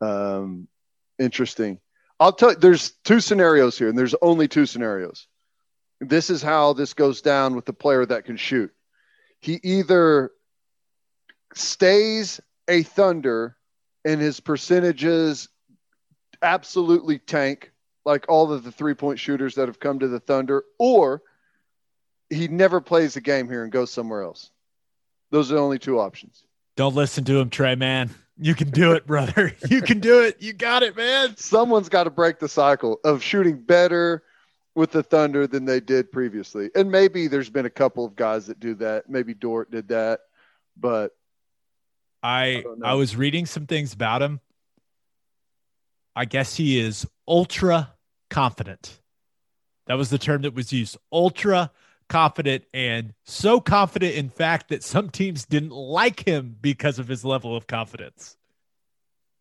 Um, 0.00 0.68
interesting. 1.18 1.80
I'll 2.20 2.32
tell 2.32 2.50
you, 2.50 2.56
there's 2.56 2.92
two 3.04 3.20
scenarios 3.20 3.76
here, 3.76 3.88
and 3.88 3.98
there's 3.98 4.14
only 4.22 4.46
two 4.46 4.64
scenarios. 4.64 5.26
This 6.00 6.30
is 6.30 6.40
how 6.40 6.72
this 6.72 6.94
goes 6.94 7.20
down 7.20 7.56
with 7.56 7.64
the 7.64 7.72
player 7.72 8.06
that 8.06 8.24
can 8.24 8.36
shoot. 8.36 8.72
He 9.40 9.58
either 9.62 10.30
stays 11.54 12.40
a 12.68 12.82
Thunder 12.82 13.56
and 14.04 14.20
his 14.20 14.40
percentages 14.40 15.48
absolutely 16.42 17.18
tank, 17.18 17.72
like 18.04 18.26
all 18.28 18.52
of 18.52 18.62
the 18.62 18.72
three 18.72 18.94
point 18.94 19.18
shooters 19.18 19.56
that 19.56 19.68
have 19.68 19.80
come 19.80 19.98
to 19.98 20.08
the 20.08 20.20
Thunder, 20.20 20.64
or 20.78 21.22
he 22.30 22.48
never 22.48 22.80
plays 22.80 23.14
the 23.14 23.20
game 23.20 23.48
here 23.48 23.62
and 23.62 23.72
goes 23.72 23.90
somewhere 23.90 24.22
else. 24.22 24.50
Those 25.30 25.50
are 25.50 25.56
the 25.56 25.60
only 25.60 25.78
two 25.78 25.98
options. 26.00 26.44
Don't 26.76 26.94
listen 26.94 27.24
to 27.24 27.38
him, 27.38 27.50
Tre, 27.50 27.74
man. 27.74 28.10
You 28.38 28.54
can 28.54 28.70
do 28.70 28.92
it, 28.92 29.06
brother. 29.06 29.54
You 29.70 29.80
can 29.80 30.00
do 30.00 30.20
it. 30.22 30.36
You 30.40 30.52
got 30.52 30.82
it, 30.82 30.96
man. 30.96 31.36
Someone's 31.36 31.88
got 31.88 32.04
to 32.04 32.10
break 32.10 32.38
the 32.38 32.48
cycle 32.48 33.00
of 33.02 33.22
shooting 33.22 33.62
better 33.62 34.22
with 34.74 34.90
the 34.90 35.02
Thunder 35.02 35.46
than 35.46 35.64
they 35.64 35.80
did 35.80 36.12
previously. 36.12 36.70
And 36.74 36.90
maybe 36.90 37.28
there's 37.28 37.48
been 37.48 37.64
a 37.64 37.70
couple 37.70 38.04
of 38.04 38.14
guys 38.14 38.46
that 38.46 38.60
do 38.60 38.74
that. 38.74 39.08
Maybe 39.08 39.32
Dort 39.32 39.70
did 39.70 39.88
that, 39.88 40.20
but 40.76 41.12
I 42.22 42.60
don't. 42.62 42.84
I 42.84 42.94
was 42.94 43.16
reading 43.16 43.46
some 43.46 43.66
things 43.66 43.94
about 43.94 44.20
him. 44.20 44.40
I 46.14 46.26
guess 46.26 46.54
he 46.56 46.78
is 46.78 47.06
ultra 47.26 47.94
confident. 48.28 49.00
That 49.86 49.94
was 49.94 50.10
the 50.10 50.18
term 50.18 50.42
that 50.42 50.54
was 50.54 50.72
used. 50.72 50.98
Ultra 51.10 51.70
confident 52.08 52.64
and 52.72 53.12
so 53.24 53.60
confident 53.60 54.14
in 54.14 54.28
fact 54.28 54.68
that 54.68 54.82
some 54.82 55.10
teams 55.10 55.44
didn't 55.44 55.70
like 55.70 56.26
him 56.26 56.56
because 56.60 56.98
of 56.98 57.08
his 57.08 57.24
level 57.24 57.56
of 57.56 57.66
confidence. 57.66 58.36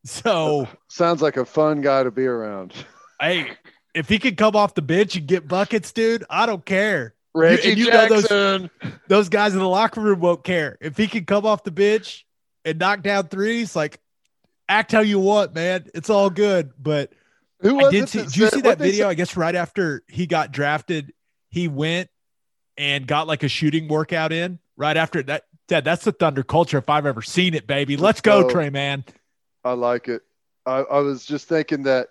So, 0.04 0.68
sounds 0.88 1.22
like 1.22 1.38
a 1.38 1.46
fun 1.46 1.82
guy 1.82 2.04
to 2.04 2.12
be 2.12 2.26
around. 2.26 2.74
hey, 3.20 3.52
if 3.94 4.08
he 4.08 4.20
could 4.20 4.38
come 4.38 4.56
off 4.56 4.76
the 4.76 4.82
bench 4.82 5.16
and 5.16 5.26
get 5.28 5.48
buckets, 5.48 5.92
dude, 5.92 6.24
I 6.30 6.46
don't 6.46 6.64
care. 6.64 7.16
Reggie 7.34 7.72
and 7.72 7.78
you 7.78 7.90
know 7.90 8.08
those- 8.08 8.22
Jackson. 8.28 8.70
Those 9.08 9.30
guys 9.30 9.54
in 9.54 9.60
the 9.60 9.68
locker 9.68 10.02
room 10.02 10.20
won't 10.20 10.44
care. 10.44 10.78
If 10.80 10.96
he 10.96 11.08
can 11.08 11.26
come 11.26 11.46
off 11.46 11.64
the 11.64 11.72
bench 11.72 12.26
and 12.64 12.80
knock 12.80 13.02
down 13.02 13.28
threes, 13.28 13.76
like 13.76 14.00
act 14.70 14.92
how 14.92 15.02
you 15.02 15.20
want, 15.20 15.54
man. 15.54 15.90
It's 15.94 16.10
all 16.10 16.30
good. 16.30 16.72
But 16.80 17.12
Who 17.60 17.84
I 17.84 17.92
did 17.92 18.10
see. 18.10 18.20
Did 18.24 18.38
you 18.38 18.48
see 18.50 18.62
that 18.62 18.78
video? 18.80 19.10
I 19.10 19.16
guess 19.16 19.36
right 19.36 19.56
after 19.56 20.04
he 20.08 20.28
got 20.28 20.52
drafted, 20.52 21.14
he 21.50 21.68
went 21.68 22.10
and 22.78 23.08
got 23.08 23.28
like 23.28 23.44
a 23.44 23.48
shooting 23.48 23.88
workout 23.88 24.32
in. 24.32 24.60
Right 24.78 24.98
after 24.98 25.24
that, 25.24 25.46
Ted, 25.68 25.86
that's 25.86 26.04
the 26.04 26.12
Thunder 26.12 26.44
culture 26.44 26.78
if 26.78 26.90
I've 26.90 27.06
ever 27.06 27.22
seen 27.22 27.54
it, 27.54 27.66
baby. 27.66 27.96
Let's 27.98 28.22
go, 28.22 28.44
go. 28.44 28.50
Tre, 28.50 28.70
man. 28.70 29.06
I 29.64 29.72
like 29.72 30.08
it. 30.08 30.22
I, 30.66 30.80
I 30.80 31.00
was 31.00 31.26
just 31.26 31.48
thinking 31.48 31.84
that 31.84 32.10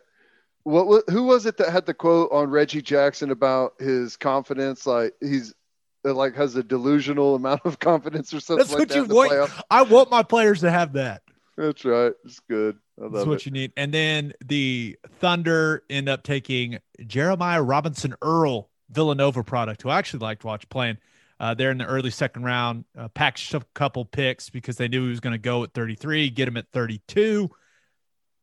what, 0.65 0.87
what 0.87 1.05
who 1.09 1.25
was 1.25 1.47
it 1.47 1.59
that 1.59 1.71
had 1.71 1.87
the 1.87 1.95
quote 1.95 2.31
on 2.33 2.51
Reggie 2.51 2.83
Jackson 2.83 3.31
about 3.31 3.75
his 3.79 4.17
confidence? 4.17 4.87
Like 4.87 5.15
he's 5.21 5.55
uh, 6.05 6.15
like 6.15 6.35
has 6.35 6.57
a 6.57 6.63
delusional 6.63 7.35
amount 7.35 7.63
of 7.65 7.79
confidence 7.79 8.33
or 8.33 8.41
something 8.41 8.59
That's 8.59 8.71
like 8.73 8.81
what 8.81 8.89
that. 8.89 8.97
you 8.97 9.05
want. 9.05 9.33
playoffs. 9.33 9.63
I 9.71 9.83
want 9.83 10.11
my 10.11 10.23
players 10.23 10.61
to 10.63 10.71
have 10.71 10.95
that. 10.95 11.23
That's 11.57 11.85
right. 11.85 12.13
It's 12.25 12.41
good. 12.41 12.79
I 12.99 13.09
That's 13.09 13.27
what 13.27 13.41
it. 13.41 13.47
you 13.47 13.53
need. 13.53 13.73
And 13.77 13.93
then 13.93 14.33
the 14.45 14.99
Thunder 15.21 15.85
end 15.89 16.09
up 16.09 16.23
taking 16.23 16.79
Jeremiah 17.07 17.63
Robinson 17.63 18.15
Earl, 18.23 18.71
Villanova 18.95 19.43
product, 19.43 19.83
who 19.83 19.89
I 19.89 19.99
actually 19.99 20.21
liked 20.21 20.43
to 20.43 20.47
watch 20.47 20.69
playing. 20.69 20.99
Uh, 21.41 21.53
they're 21.55 21.71
in 21.71 21.79
the 21.79 21.87
early 21.87 22.11
second 22.11 22.45
round, 22.45 22.85
uh, 22.97 23.09
packaged 23.09 23.55
a 23.55 23.63
couple 23.75 24.05
picks 24.05 24.51
because 24.51 24.77
they 24.77 24.89
knew 24.89 25.03
he 25.05 25.11
was 25.11 25.21
going 25.21 25.33
to 25.33 25.39
go 25.39 25.65
at 25.65 25.75
33, 25.75 26.31
get 26.31 26.49
him 26.49 26.57
at 26.57 26.67
32. 26.73 27.51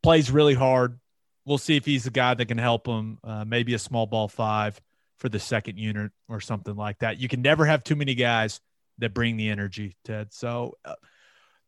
Plays 0.03 0.29
really 0.29 0.53
hard. 0.53 0.99
We'll 1.45 1.57
see 1.57 1.77
if 1.77 1.85
he's 1.85 2.03
the 2.03 2.11
guy 2.11 2.33
that 2.33 2.45
can 2.45 2.57
help 2.57 2.87
him. 2.87 3.17
Uh, 3.23 3.45
maybe 3.45 3.73
a 3.73 3.79
small 3.79 4.05
ball 4.05 4.27
five 4.27 4.79
for 5.17 5.29
the 5.29 5.39
second 5.39 5.77
unit 5.77 6.11
or 6.27 6.41
something 6.41 6.75
like 6.75 6.99
that. 6.99 7.17
You 7.17 7.27
can 7.27 7.41
never 7.41 7.65
have 7.65 7.83
too 7.83 7.95
many 7.95 8.13
guys 8.13 8.59
that 8.97 9.13
bring 9.13 9.37
the 9.37 9.49
energy, 9.49 9.95
Ted. 10.03 10.33
So, 10.33 10.77
a 10.85 10.95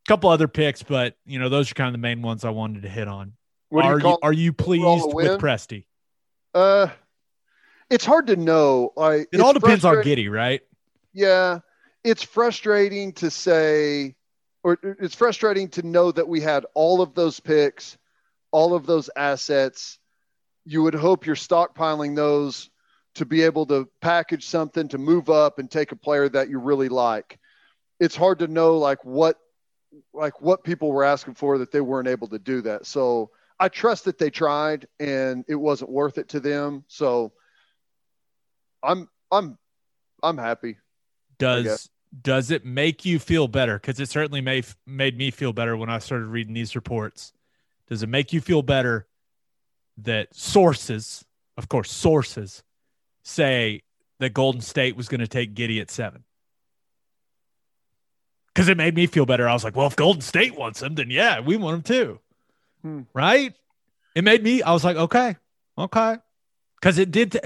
couple 0.08 0.30
other 0.30 0.48
picks, 0.48 0.84
but 0.84 1.16
you 1.26 1.40
know 1.40 1.50
those 1.50 1.72
are 1.72 1.76
kind 1.76 1.88
of 1.88 1.94
the 1.94 2.00
main 2.00 2.22
ones 2.22 2.44
I 2.46 2.50
wanted 2.50 2.84
to 2.84 2.90
hit 2.90 3.08
on. 3.08 3.34
What 3.70 3.86
you 3.86 3.92
are 3.92 4.00
call- 4.00 4.12
you 4.12 4.18
are 4.22 4.34
you 4.34 4.54
pleased 4.54 5.14
with? 5.14 5.40
Presti? 5.40 5.86
Uh, 6.54 6.88
it's 7.90 8.06
hard 8.06 8.28
to 8.28 8.36
know. 8.36 8.92
Like 8.96 9.28
It 9.32 9.42
all 9.42 9.54
depends 9.54 9.86
on 9.86 9.96
Giddey, 9.98 10.30
right? 10.30 10.62
Yeah, 11.14 11.60
it's 12.04 12.24
frustrating 12.24 13.14
to 13.14 13.30
say, 13.30 14.16
or 14.64 14.78
it's 14.84 15.16
frustrating 15.16 15.70
to 15.70 15.84
know 15.84 16.12
that 16.12 16.28
we 16.28 16.42
had 16.42 16.66
all 16.74 17.02
of 17.02 17.14
those 17.14 17.40
picks, 17.40 17.98
all 18.52 18.74
of 18.74 18.86
those 18.86 19.10
assets. 19.16 20.00
You 20.66 20.84
would 20.84 20.96
hope 20.96 21.26
you're 21.26 21.36
stockpiling 21.36 22.16
those 22.16 22.70
to 23.16 23.26
be 23.26 23.44
able 23.44 23.66
to 23.68 23.88
package 24.02 24.46
something 24.46 24.88
to 24.88 24.98
move 24.98 25.30
up 25.30 25.60
and 25.60 25.70
take 25.70 25.92
a 25.92 25.96
player 25.96 26.28
that 26.30 26.50
you 26.50 26.60
really 26.60 26.90
like. 26.90 27.40
It's 28.00 28.16
hard 28.16 28.40
to 28.40 28.48
know 28.48 28.78
like 28.78 29.04
what 29.06 29.38
like 30.14 30.42
what 30.42 30.64
people 30.64 30.92
were 30.92 31.04
asking 31.04 31.36
for 31.36 31.60
that 31.60 31.72
they 31.72 31.82
weren't 31.82 32.08
able 32.08 32.28
to 32.28 32.40
do 32.40 32.62
that. 32.62 32.86
So 32.86 33.30
I 33.60 33.70
trust 33.70 34.06
that 34.06 34.18
they 34.18 34.30
tried 34.30 34.88
and 35.00 35.46
it 35.48 35.56
wasn't 35.56 35.92
worth 35.92 36.18
it 36.18 36.30
to 36.30 36.40
them. 36.40 36.84
So 36.88 37.34
I'm 38.84 39.10
I'm 39.32 39.58
I'm 40.22 40.38
happy. 40.38 40.78
Does 41.40 41.90
does 42.22 42.52
it 42.52 42.66
make 42.66 43.06
you 43.06 43.18
feel 43.18 43.48
better? 43.48 43.80
Because 43.80 44.00
it 44.00 44.10
certainly 44.10 44.42
made 44.42 44.66
made 44.86 45.18
me 45.18 45.32
feel 45.32 45.54
better 45.54 45.76
when 45.76 45.90
I 45.90 46.00
started 46.00 46.28
reading 46.28 46.54
these 46.54 46.76
reports. 46.76 47.34
Does 47.90 48.04
it 48.04 48.10
make 48.10 48.34
you 48.34 48.42
feel 48.42 48.62
better 48.62 49.08
that 49.98 50.34
sources, 50.34 51.26
of 51.58 51.70
course, 51.70 51.92
sources, 51.92 52.64
say 53.24 53.84
that 54.20 54.34
Golden 54.34 54.62
State 54.62 54.96
was 54.96 55.08
going 55.08 55.22
to 55.22 55.28
take 55.28 55.54
Giddey 55.54 55.82
at 55.82 55.92
seven? 55.92 56.24
Because 58.48 58.68
it 58.70 58.78
made 58.78 58.96
me 58.96 59.08
feel 59.08 59.26
better. 59.26 59.50
I 59.50 59.54
was 59.54 59.64
like, 59.64 59.76
well, 59.76 59.88
if 59.88 59.96
Golden 59.96 60.22
State 60.22 60.56
wants 60.56 60.82
him, 60.82 60.96
then 60.96 61.10
yeah, 61.10 61.40
we 61.40 61.58
want 61.58 61.76
him 61.78 61.82
too. 61.82 62.20
Hmm. 62.84 63.02
Right? 63.14 63.54
It 64.16 64.24
made 64.24 64.44
me, 64.44 64.62
I 64.62 64.74
was 64.74 64.84
like, 64.84 64.96
okay, 64.96 65.36
okay. 65.78 66.18
Because 66.80 67.00
it 67.00 67.10
did. 67.12 67.32
T- 67.32 67.40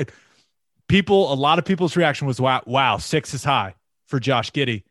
people, 0.88 1.31
a 1.31 1.35
lot 1.35 1.59
of 1.59 1.65
people's 1.65 1.95
reaction 1.95 2.27
was, 2.27 2.39
wow, 2.39 2.61
wow, 2.65 2.97
six 2.97 3.33
is 3.33 3.43
high 3.43 3.75
for 4.07 4.19
Josh 4.19 4.51
Giddey. 4.51 4.83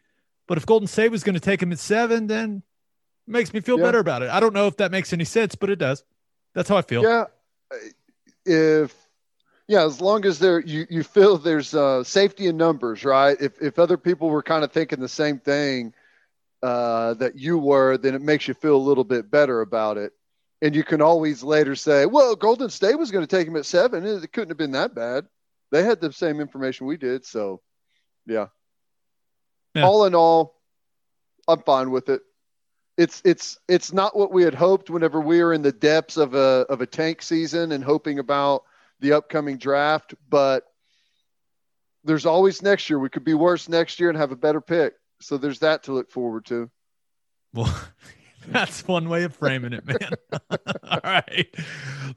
But 0.46 0.58
if 0.58 0.66
Golden 0.66 0.86
State 0.86 1.10
was 1.10 1.24
going 1.24 1.34
to 1.34 1.40
take 1.40 1.62
him 1.62 1.72
at 1.72 1.78
seven, 1.78 2.26
then 2.26 2.62
it 3.26 3.30
makes 3.30 3.52
me 3.52 3.60
feel 3.60 3.78
Yeah. 3.78 3.84
better 3.84 3.98
about 3.98 4.22
it. 4.22 4.30
I 4.30 4.40
don't 4.40 4.54
know 4.54 4.66
if 4.66 4.76
that 4.76 4.90
makes 4.92 5.12
any 5.12 5.24
sense, 5.24 5.54
but 5.54 5.70
it 5.70 5.76
does. 5.76 6.04
That's 6.54 6.68
how 6.68 6.76
I 6.76 6.82
feel. 6.82 7.02
Yeah, 7.02 7.24
if 8.44 8.94
yeah, 9.68 9.84
as 9.84 10.00
long 10.00 10.24
as 10.24 10.38
there 10.38 10.60
you 10.60 10.86
you 10.88 11.02
feel 11.02 11.36
there's 11.38 11.74
uh, 11.74 12.04
safety 12.04 12.46
in 12.46 12.56
numbers, 12.56 13.04
right? 13.04 13.36
If 13.40 13.60
if 13.60 13.78
other 13.78 13.96
people 13.96 14.28
were 14.30 14.42
kind 14.42 14.62
of 14.64 14.72
thinking 14.72 15.00
the 15.00 15.08
same 15.08 15.38
thing 15.38 15.92
uh, 16.62 17.14
that 17.14 17.36
you 17.36 17.58
were, 17.58 17.98
then 17.98 18.14
it 18.14 18.22
makes 18.22 18.46
you 18.48 18.54
feel 18.54 18.76
a 18.76 18.78
little 18.78 19.04
bit 19.04 19.30
better 19.30 19.60
about 19.60 19.98
it. 19.98 20.12
And 20.62 20.74
you 20.74 20.84
can 20.84 21.02
always 21.02 21.42
later 21.42 21.74
say, 21.74 22.06
"Well, 22.06 22.36
Golden 22.36 22.70
State 22.70 22.98
was 22.98 23.10
going 23.10 23.26
to 23.26 23.36
take 23.36 23.46
him 23.48 23.56
at 23.56 23.66
seven. 23.66 24.06
It 24.06 24.32
couldn't 24.32 24.50
have 24.50 24.56
been 24.56 24.72
that 24.72 24.94
bad. 24.94 25.26
They 25.76 25.84
had 25.84 26.00
the 26.00 26.12
same 26.12 26.40
information 26.40 26.86
we 26.86 26.96
did." 26.96 27.24
So, 27.24 27.60
yeah. 28.26 28.46
Yeah. 29.74 29.84
All 29.84 30.06
in 30.06 30.14
all, 30.14 30.60
I'm 31.46 31.60
fine 31.62 31.90
with 31.90 32.08
it 32.08 32.22
it's 32.96 33.20
it's 33.24 33.58
it's 33.68 33.92
not 33.92 34.16
what 34.16 34.32
we 34.32 34.42
had 34.42 34.54
hoped 34.54 34.90
whenever 34.90 35.20
we 35.20 35.42
were 35.42 35.52
in 35.52 35.62
the 35.62 35.72
depths 35.72 36.16
of 36.16 36.34
a 36.34 36.64
of 36.68 36.80
a 36.80 36.86
tank 36.86 37.22
season 37.22 37.72
and 37.72 37.84
hoping 37.84 38.18
about 38.18 38.62
the 39.00 39.12
upcoming 39.12 39.58
draft 39.58 40.14
but 40.28 40.64
there's 42.04 42.26
always 42.26 42.62
next 42.62 42.88
year 42.88 42.98
we 42.98 43.08
could 43.08 43.24
be 43.24 43.34
worse 43.34 43.68
next 43.68 44.00
year 44.00 44.08
and 44.08 44.18
have 44.18 44.32
a 44.32 44.36
better 44.36 44.60
pick 44.60 44.94
so 45.20 45.36
there's 45.36 45.58
that 45.58 45.82
to 45.82 45.92
look 45.92 46.10
forward 46.10 46.44
to 46.46 46.70
Well, 47.52 47.82
that's 48.52 48.86
one 48.86 49.08
way 49.08 49.24
of 49.24 49.34
framing 49.34 49.72
it, 49.72 49.84
man. 49.86 49.98
All 50.84 51.00
right. 51.02 51.48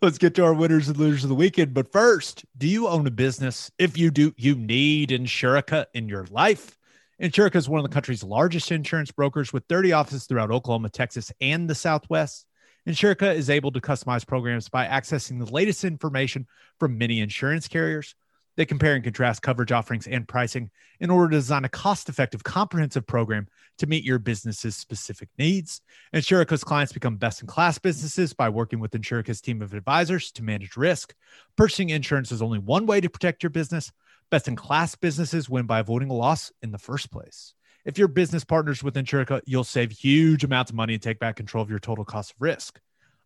Let's 0.01 0.17
get 0.17 0.35
to 0.35 0.43
our 0.43 0.53
winners 0.53 0.87
and 0.87 0.97
losers 0.97 1.23
of 1.23 1.29
the 1.29 1.35
weekend. 1.35 1.73
But 1.73 1.91
first, 1.91 2.45
do 2.57 2.67
you 2.67 2.87
own 2.87 3.07
a 3.07 3.11
business? 3.11 3.71
If 3.77 3.97
you 3.97 4.11
do, 4.11 4.33
you 4.37 4.55
need 4.55 5.09
Insurica 5.09 5.85
in 5.93 6.07
your 6.07 6.25
life. 6.29 6.77
Insurica 7.21 7.55
is 7.55 7.67
one 7.67 7.79
of 7.79 7.89
the 7.89 7.93
country's 7.93 8.23
largest 8.23 8.71
insurance 8.71 9.11
brokers 9.11 9.51
with 9.51 9.63
30 9.67 9.91
offices 9.91 10.25
throughout 10.25 10.51
Oklahoma, 10.51 10.89
Texas, 10.89 11.31
and 11.41 11.69
the 11.69 11.75
Southwest. 11.75 12.45
Insurica 12.87 13.35
is 13.35 13.49
able 13.49 13.71
to 13.71 13.81
customize 13.81 14.25
programs 14.25 14.69
by 14.69 14.85
accessing 14.85 15.43
the 15.43 15.51
latest 15.51 15.83
information 15.83 16.47
from 16.79 16.97
many 16.97 17.19
insurance 17.19 17.67
carriers. 17.67 18.15
They 18.59 18.65
compare 18.65 18.93
and 18.93 19.03
contrast 19.05 19.41
coverage 19.41 19.71
offerings 19.71 20.05
and 20.05 20.27
pricing 20.27 20.69
in 20.99 21.09
order 21.09 21.29
to 21.29 21.37
design 21.37 21.63
a 21.63 21.69
cost 21.69 22.09
effective, 22.09 22.43
comprehensive 22.43 23.07
program 23.07 23.47
to 23.77 23.87
meet 23.87 24.03
your 24.03 24.19
business's 24.19 24.75
specific 24.75 25.29
needs. 25.37 25.79
Insurica's 26.13 26.65
clients 26.65 26.91
become 26.91 27.15
best 27.15 27.39
in 27.39 27.47
class 27.47 27.79
businesses 27.79 28.33
by 28.33 28.49
working 28.49 28.81
with 28.81 28.91
Insurica's 28.91 29.39
team 29.39 29.61
of 29.61 29.73
advisors 29.73 30.29
to 30.33 30.43
manage 30.43 30.75
risk. 30.75 31.15
Purchasing 31.55 31.91
insurance 31.91 32.33
is 32.33 32.41
only 32.41 32.59
one 32.59 32.85
way 32.85 32.99
to 32.99 33.09
protect 33.09 33.43
your 33.43 33.49
business. 33.49 33.93
Best 34.29 34.49
in 34.49 34.57
class 34.57 34.93
businesses 34.93 35.49
win 35.49 35.65
by 35.65 35.79
avoiding 35.79 36.09
a 36.09 36.13
loss 36.13 36.51
in 36.61 36.71
the 36.71 36.77
first 36.77 37.13
place. 37.13 37.53
If 37.85 37.97
your 37.97 38.09
business 38.09 38.43
partners 38.43 38.83
with 38.83 38.95
Insurica, 38.95 39.39
you'll 39.45 39.63
save 39.63 39.93
huge 39.93 40.43
amounts 40.43 40.71
of 40.71 40.75
money 40.75 40.95
and 40.95 41.01
take 41.01 41.19
back 41.19 41.37
control 41.37 41.63
of 41.63 41.69
your 41.69 41.79
total 41.79 42.03
cost 42.03 42.31
of 42.31 42.41
risk. 42.41 42.77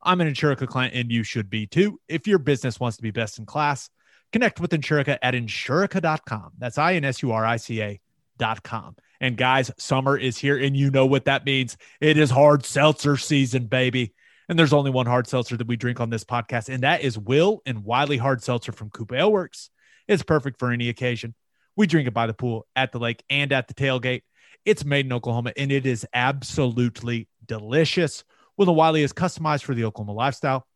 I'm 0.03 0.21
an 0.21 0.31
Insurica 0.31 0.67
client 0.67 0.93
and 0.93 1.11
you 1.11 1.23
should 1.23 1.49
be 1.49 1.65
too. 1.65 1.99
If 2.07 2.27
your 2.27 2.37
business 2.37 2.79
wants 2.79 2.97
to 2.97 3.03
be 3.03 3.09
best 3.09 3.39
in 3.39 3.47
class, 3.47 3.89
connect 4.33 4.59
with 4.59 4.71
Insurica 4.71 5.17
at 5.21 5.33
insurica.com. 5.33 6.51
That's 6.57 6.77
I 6.77 6.95
N 6.95 7.05
S 7.05 7.21
U 7.21 7.31
R 7.31 7.45
I 7.45 7.57
C 7.57 7.81
A.com. 7.81 8.95
And 9.21 9.37
guys, 9.37 9.71
summer 9.77 10.17
is 10.17 10.37
here 10.37 10.57
and 10.57 10.75
you 10.75 10.91
know 10.91 11.05
what 11.05 11.25
that 11.25 11.45
means. 11.45 11.77
It 12.01 12.17
is 12.17 12.29
hard 12.29 12.65
seltzer 12.65 13.15
season, 13.15 13.67
baby. 13.67 14.13
And 14.49 14.59
there's 14.59 14.73
only 14.73 14.91
one 14.91 15.05
hard 15.05 15.27
seltzer 15.27 15.55
that 15.55 15.67
we 15.67 15.77
drink 15.77 16.01
on 16.01 16.09
this 16.09 16.25
podcast, 16.25 16.67
and 16.67 16.83
that 16.83 17.01
is 17.01 17.17
Will 17.17 17.61
and 17.65 17.85
Wiley 17.85 18.17
Hard 18.17 18.43
Seltzer 18.43 18.73
from 18.73 18.89
Coop 18.89 19.13
Ale 19.13 19.31
Works. 19.31 19.69
It's 20.05 20.21
perfect 20.21 20.59
for 20.59 20.69
any 20.69 20.89
occasion. 20.89 21.33
We 21.77 21.87
drink 21.87 22.09
it 22.09 22.13
by 22.13 22.27
the 22.27 22.33
pool, 22.33 22.67
at 22.75 22.91
the 22.91 22.99
lake, 22.99 23.23
and 23.29 23.53
at 23.53 23.69
the 23.69 23.73
tailgate. 23.73 24.23
It's 24.65 24.83
made 24.83 25.05
in 25.05 25.13
Oklahoma, 25.13 25.53
and 25.55 25.71
it 25.71 25.85
is 25.85 26.05
absolutely 26.13 27.29
delicious. 27.45 28.25
Will 28.57 28.67
and 28.67 28.75
Wiley 28.75 29.03
is 29.03 29.13
customized 29.13 29.63
for 29.63 29.73
the 29.73 29.85
Oklahoma 29.85 30.13
lifestyle. 30.13 30.67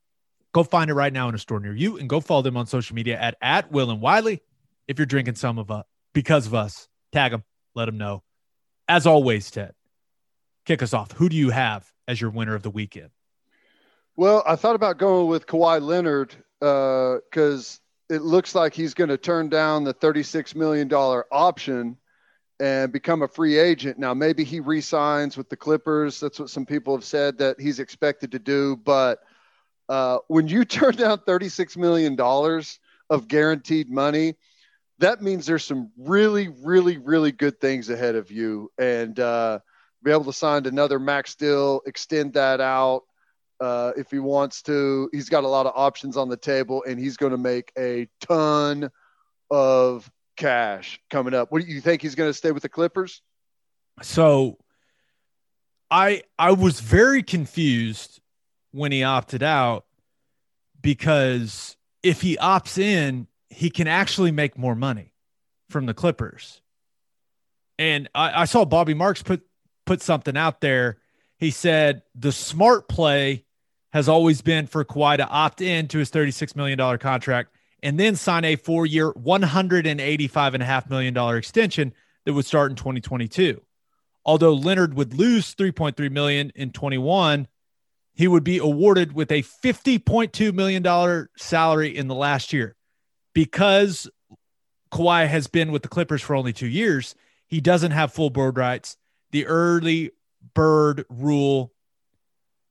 Go 0.53 0.63
find 0.63 0.89
it 0.89 0.93
right 0.93 1.13
now 1.13 1.29
in 1.29 1.35
a 1.35 1.39
store 1.39 1.59
near 1.59 1.75
you, 1.75 1.97
and 1.97 2.09
go 2.09 2.19
follow 2.19 2.41
them 2.41 2.57
on 2.57 2.67
social 2.67 2.95
media 2.95 3.19
at, 3.19 3.35
at 3.41 3.71
Will 3.71 3.91
and 3.91 4.01
Wiley. 4.01 4.41
If 4.87 4.97
you're 4.97 5.05
drinking 5.05 5.35
some 5.35 5.59
of 5.59 5.69
us 5.69 5.85
because 6.13 6.47
of 6.47 6.53
us, 6.53 6.87
tag 7.11 7.31
them, 7.31 7.43
let 7.75 7.85
them 7.85 7.97
know. 7.97 8.23
As 8.87 9.05
always, 9.05 9.51
Ted, 9.51 9.73
kick 10.65 10.81
us 10.81 10.93
off. 10.93 11.11
Who 11.13 11.29
do 11.29 11.35
you 11.35 11.49
have 11.49 11.91
as 12.07 12.21
your 12.21 12.29
winner 12.29 12.55
of 12.55 12.63
the 12.63 12.69
weekend? 12.69 13.09
Well, 14.15 14.43
I 14.47 14.55
thought 14.55 14.75
about 14.75 14.97
going 14.97 15.27
with 15.27 15.45
Kawhi 15.45 15.81
Leonard 15.81 16.35
because 16.59 17.79
uh, 18.09 18.15
it 18.15 18.21
looks 18.21 18.55
like 18.55 18.73
he's 18.73 18.93
going 18.93 19.09
to 19.09 19.17
turn 19.17 19.49
down 19.49 19.83
the 19.83 19.93
$36 19.93 20.55
million 20.55 20.91
option 20.91 21.97
and 22.59 22.91
become 22.91 23.21
a 23.21 23.27
free 23.27 23.57
agent. 23.57 23.99
Now, 23.99 24.13
maybe 24.13 24.43
he 24.43 24.59
resigns 24.59 25.37
with 25.37 25.49
the 25.49 25.55
Clippers. 25.55 26.19
That's 26.19 26.39
what 26.39 26.49
some 26.49 26.65
people 26.65 26.95
have 26.95 27.03
said 27.03 27.37
that 27.37 27.59
he's 27.59 27.79
expected 27.79 28.31
to 28.31 28.39
do. 28.39 28.75
But 28.77 29.19
uh, 29.89 30.19
when 30.27 30.47
you 30.47 30.65
turn 30.65 30.95
down 30.95 31.19
$36 31.19 31.77
million 31.77 32.19
of 33.09 33.27
guaranteed 33.27 33.89
money, 33.89 34.35
that 34.99 35.21
means 35.21 35.45
there's 35.45 35.63
some 35.63 35.91
really, 35.97 36.47
really, 36.47 36.97
really 36.97 37.31
good 37.31 37.59
things 37.61 37.89
ahead 37.89 38.15
of 38.15 38.31
you. 38.31 38.71
And 38.77 39.19
uh, 39.19 39.59
be 40.03 40.11
able 40.11 40.25
to 40.25 40.33
sign 40.33 40.65
another 40.65 40.99
max 40.99 41.35
deal, 41.35 41.81
extend 41.85 42.33
that 42.33 42.61
out 42.61 43.03
uh, 43.59 43.91
if 43.95 44.11
he 44.11 44.19
wants 44.19 44.61
to. 44.63 45.09
He's 45.11 45.29
got 45.29 45.43
a 45.43 45.47
lot 45.47 45.65
of 45.65 45.73
options 45.75 46.17
on 46.17 46.29
the 46.29 46.37
table, 46.37 46.83
and 46.87 46.99
he's 46.99 47.17
going 47.17 47.31
to 47.31 47.37
make 47.37 47.71
a 47.77 48.07
ton 48.21 48.89
of 49.49 50.09
cash 50.35 50.99
coming 51.09 51.33
up. 51.33 51.51
What 51.51 51.61
do 51.61 51.67
you 51.67 51.81
think 51.81 52.01
he's 52.01 52.15
going 52.15 52.29
to 52.29 52.33
stay 52.33 52.51
with 52.51 52.63
the 52.63 52.69
Clippers? 52.69 53.21
So, 54.01 54.57
I 55.89 56.23
I 56.37 56.51
was 56.51 56.79
very 56.79 57.23
confused 57.23 58.21
when 58.77 58.91
he 58.91 59.03
opted 59.03 59.43
out 59.43 59.85
because 60.81 61.75
if 62.03 62.21
he 62.21 62.37
opts 62.37 62.77
in, 62.77 63.27
he 63.49 63.69
can 63.69 63.87
actually 63.87 64.31
make 64.31 64.57
more 64.57 64.75
money 64.75 65.13
from 65.69 65.85
the 65.85 65.93
Clippers. 65.93 66.61
And 67.79 68.09
I, 68.15 68.41
I 68.41 68.45
saw 68.45 68.65
Bobby 68.65 68.93
Marks 68.93 69.23
put 69.23 69.41
put 69.85 70.01
something 70.01 70.37
out 70.37 70.61
there. 70.61 70.97
He 71.37 71.51
said 71.51 72.03
the 72.15 72.31
smart 72.31 72.87
play 72.87 73.45
has 73.93 74.09
always 74.09 74.41
been 74.41 74.67
for 74.67 74.83
Kawhi 74.85 75.17
to 75.17 75.27
opt 75.27 75.61
in 75.61 75.87
to 75.89 75.97
his 75.97 76.11
$36 76.11 76.55
million 76.55 76.97
contract 76.99 77.55
and 77.81 77.99
then 77.99 78.15
sign 78.15 78.43
a 78.43 78.55
four 78.55 78.85
year, 78.85 79.13
$185.5 79.13 80.89
million 80.89 81.37
extension 81.37 81.93
that 82.25 82.33
would 82.33 82.45
start 82.45 82.71
in 82.71 82.75
2022. 82.75 83.61
Although 84.25 84.53
Leonard 84.53 84.95
would 84.95 85.13
lose 85.13 85.55
3.3 85.55 86.11
million 86.11 86.51
in 86.55 86.71
21, 86.71 87.47
he 88.17 88.27
would 88.27 88.43
be 88.43 88.57
awarded 88.57 89.13
with 89.13 89.31
a 89.31 89.43
$50.2 89.43 90.51
million 90.51 91.27
salary 91.37 91.95
in 91.95 92.07
the 92.07 92.15
last 92.15 92.51
year. 92.51 92.75
Because 93.35 94.09
Kawhi 94.91 95.27
has 95.27 95.45
been 95.45 95.71
with 95.71 95.83
the 95.83 95.87
Clippers 95.87 96.23
for 96.23 96.35
only 96.35 96.51
two 96.51 96.67
years, 96.67 97.13
he 97.45 97.61
doesn't 97.61 97.91
have 97.91 98.11
full 98.11 98.31
Bird 98.31 98.57
rights. 98.57 98.97
The 99.29 99.45
early 99.45 100.09
bird 100.55 101.05
rule 101.09 101.71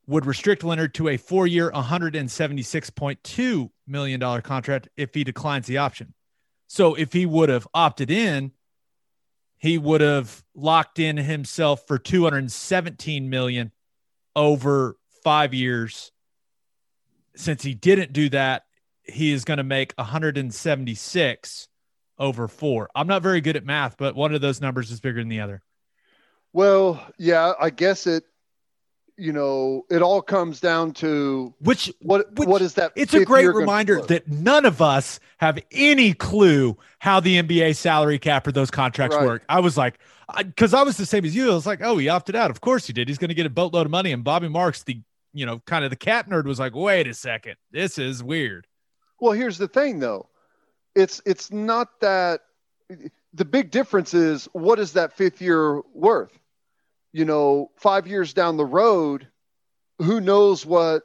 would 0.09 0.27
restrict 0.27 0.65
Leonard 0.65 0.95
to 0.95 1.09
a 1.09 1.17
four 1.17 1.47
year, 1.47 1.71
$176.2 1.71 3.71
million 3.87 4.43
contract 4.43 4.89
if 4.97 5.15
he 5.15 5.23
declines 5.23 5.69
the 5.69 5.79
option. 5.79 6.13
So 6.67 6.97
if 6.97 7.13
he 7.13 7.25
would 7.25 7.51
have 7.51 7.69
opted 7.73 8.11
in, 8.11 8.51
he 9.59 9.79
would 9.79 10.01
have 10.01 10.43
locked 10.57 10.99
in 10.99 11.17
himself 11.17 11.87
for 11.87 11.99
217 11.99 13.31
million 13.31 13.71
over 14.35 14.97
five 15.27 15.53
years. 15.53 16.13
Since 17.35 17.65
he 17.65 17.75
didn't 17.75 18.13
do 18.13 18.29
that, 18.29 18.63
he 19.03 19.33
is 19.33 19.45
going 19.45 19.59
to 19.59 19.65
make 19.65 19.93
176 19.97 21.69
over 22.17 22.47
four. 22.47 22.89
I'm 22.95 23.09
not 23.09 23.25
very 23.25 23.41
good 23.41 23.57
at 23.57 23.65
math, 23.65 23.97
but 23.97 24.15
one 24.15 24.37
of 24.37 24.41
those 24.41 24.61
numbers 24.61 24.93
is 24.93 25.01
bigger 25.01 25.21
than 25.21 25.29
the 25.29 25.41
other. 25.41 25.65
Well, 26.53 27.05
yeah, 27.19 27.55
I 27.61 27.71
guess 27.71 28.07
it 28.07 28.23
you 29.19 29.33
know, 29.33 29.85
it 29.91 30.03
all 30.03 30.23
comes 30.23 30.61
down 30.61 30.93
to 30.93 31.55
which 31.61 31.93
what 32.03 32.31
which, 32.39 32.49
what 32.49 32.63
is 32.63 32.75
that? 32.75 32.93
It's 32.95 33.15
a 33.15 33.25
great 33.25 33.47
reminder 33.47 34.03
that 34.03 34.29
none 34.29 34.65
of 34.65 34.81
us 34.81 35.19
have 35.39 35.59
any 35.73 36.13
clue 36.13 36.77
how 36.99 37.19
the 37.21 37.43
NBA 37.43 37.77
salary 37.77 38.19
cap 38.19 38.47
or 38.47 38.53
those 38.53 38.71
contracts 38.71 39.17
right. 39.17 39.25
work. 39.25 39.45
I 39.49 39.61
was 39.61 39.77
like, 39.77 39.99
because 40.39 40.75
I, 40.75 40.81
I, 40.81 40.83
was 40.83 40.99
the 40.99 41.07
same 41.07 41.25
as 41.25 41.35
you. 41.35 41.51
I 41.51 41.55
was 41.55 41.67
like, 41.67 41.81
oh, 41.83 41.97
he 41.97 42.09
opted 42.09 42.37
out. 42.37 42.51
Of 42.51 42.61
course 42.61 42.87
he 42.87 42.93
did. 42.93 43.09
He's 43.09 43.19
going 43.19 43.29
to 43.29 43.35
get 43.35 43.47
a 43.47 43.51
boatload 43.51 43.87
of 43.87 43.91
money. 43.91 44.13
And 44.13 44.23
Bobby 44.23 44.49
Marks, 44.49 44.83
the 44.83 45.01
you 45.37 45.47
know, 45.47 45.61
kind 45.67 45.85
of 45.85 45.91
the 45.91 45.97
cat 45.97 46.29
nerd, 46.29 46.45
was 46.45 46.59
like, 46.59 46.75
wait 46.75 47.07
a 47.07 47.15
second, 47.15 47.57
this 47.71 47.99
is 47.99 48.23
weird. 48.23 48.67
Well, 49.21 49.33
here's 49.33 49.59
the 49.59 49.69
thing, 49.69 50.01
though. 50.01 50.29
It's 50.95 51.21
it's 51.27 51.53
not 51.53 52.01
that. 52.01 52.41
The 53.35 53.45
big 53.45 53.71
difference 53.71 54.15
is 54.15 54.49
what 54.53 54.79
is 54.79 54.93
that 54.95 55.13
fifth 55.13 55.43
year 55.43 55.83
worth? 55.93 56.39
you 57.17 57.25
know, 57.25 57.71
five 57.77 58.07
years 58.07 58.35
down 58.35 58.59
the 58.59 58.65
road, 58.67 59.27
who 59.97 60.21
knows 60.21 60.67
what 60.67 61.03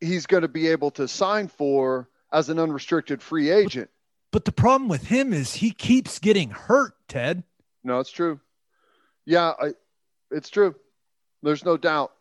he's 0.00 0.24
going 0.24 0.42
to 0.42 0.48
be 0.48 0.68
able 0.68 0.92
to 0.92 1.08
sign 1.08 1.48
for 1.48 2.08
as 2.32 2.48
an 2.48 2.60
unrestricted 2.60 3.20
free 3.20 3.50
agent. 3.50 3.90
But 4.30 4.44
the 4.44 4.52
problem 4.52 4.88
with 4.88 5.08
him 5.08 5.32
is 5.32 5.54
he 5.54 5.72
keeps 5.72 6.20
getting 6.20 6.50
hurt, 6.50 6.94
Ted. 7.08 7.42
No, 7.82 7.98
it's 7.98 8.12
true. 8.12 8.38
Yeah, 9.26 9.52
I, 9.60 9.72
it's 10.30 10.48
true. 10.48 10.76
There's 11.42 11.64
no 11.64 11.76
doubt. 11.76 12.12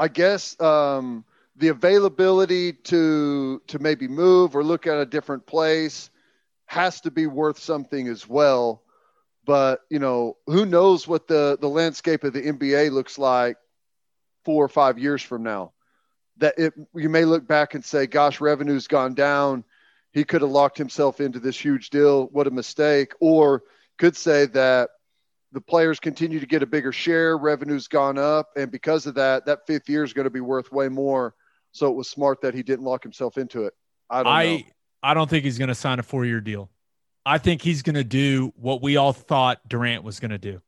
I 0.00 0.08
guess 0.08 0.60
um, 0.60 1.24
the 1.56 1.68
availability 1.68 2.72
to 2.72 3.62
to 3.68 3.78
maybe 3.78 4.08
move 4.08 4.56
or 4.56 4.64
look 4.64 4.88
at 4.88 4.98
a 4.98 5.06
different 5.06 5.46
place 5.46 6.10
has 6.66 7.00
to 7.02 7.10
be 7.10 7.26
worth 7.26 7.58
something 7.58 8.08
as 8.08 8.28
well 8.28 8.82
but 9.50 9.80
you 9.90 9.98
know, 9.98 10.36
who 10.46 10.66
knows 10.66 11.08
what 11.08 11.26
the 11.26 11.58
the 11.60 11.68
landscape 11.68 12.24
of 12.24 12.32
the 12.32 12.42
NBA 12.42 12.92
looks 12.92 13.18
like 13.18 13.56
four 14.44 14.64
or 14.64 14.68
five 14.68 14.98
years 14.98 15.22
from 15.22 15.42
now? 15.42 15.72
That 16.38 16.54
it, 16.58 16.74
you 16.94 17.08
may 17.08 17.24
look 17.24 17.46
back 17.46 17.74
and 17.74 17.84
say, 17.84 18.06
"Gosh, 18.06 18.40
revenue's 18.40 18.86
gone 18.86 19.14
down. 19.14 19.64
He 20.12 20.24
could 20.24 20.42
have 20.42 20.50
locked 20.50 20.78
himself 20.78 21.20
into 21.20 21.40
this 21.40 21.58
huge 21.58 21.90
deal. 21.90 22.28
What 22.28 22.46
a 22.46 22.50
mistake!" 22.52 23.12
Or 23.20 23.64
could 23.98 24.16
say 24.16 24.46
that 24.46 24.90
the 25.52 25.60
players 25.60 25.98
continue 25.98 26.40
to 26.40 26.46
get 26.46 26.62
a 26.62 26.66
bigger 26.66 26.92
share, 26.92 27.36
revenue's 27.36 27.88
gone 27.88 28.18
up, 28.18 28.50
and 28.56 28.70
because 28.70 29.06
of 29.06 29.14
that, 29.16 29.46
that 29.46 29.66
fifth 29.66 29.88
year 29.88 30.04
is 30.04 30.12
going 30.12 30.24
to 30.24 30.30
be 30.30 30.40
worth 30.40 30.70
way 30.70 30.88
more. 30.88 31.34
So 31.72 31.88
it 31.88 31.94
was 31.94 32.08
smart 32.08 32.40
that 32.42 32.54
he 32.54 32.62
didn't 32.62 32.84
lock 32.84 33.02
himself 33.02 33.38
into 33.38 33.64
it. 33.64 33.74
I 34.08 34.22
don't 34.22 34.32
I, 34.32 34.56
know. 34.56 34.62
I 35.02 35.14
don't 35.14 35.30
think 35.30 35.44
he's 35.44 35.58
going 35.58 35.68
to 35.68 35.74
sign 35.74 35.98
a 35.98 36.02
four 36.02 36.24
year 36.24 36.40
deal. 36.40 36.70
I 37.24 37.38
think 37.38 37.62
he's 37.62 37.82
going 37.82 37.94
to 37.94 38.04
do 38.04 38.52
what 38.56 38.82
we 38.82 38.96
all 38.96 39.12
thought 39.12 39.60
Durant 39.68 40.04
was 40.04 40.20
going 40.20 40.30
to 40.30 40.38
do. 40.38 40.60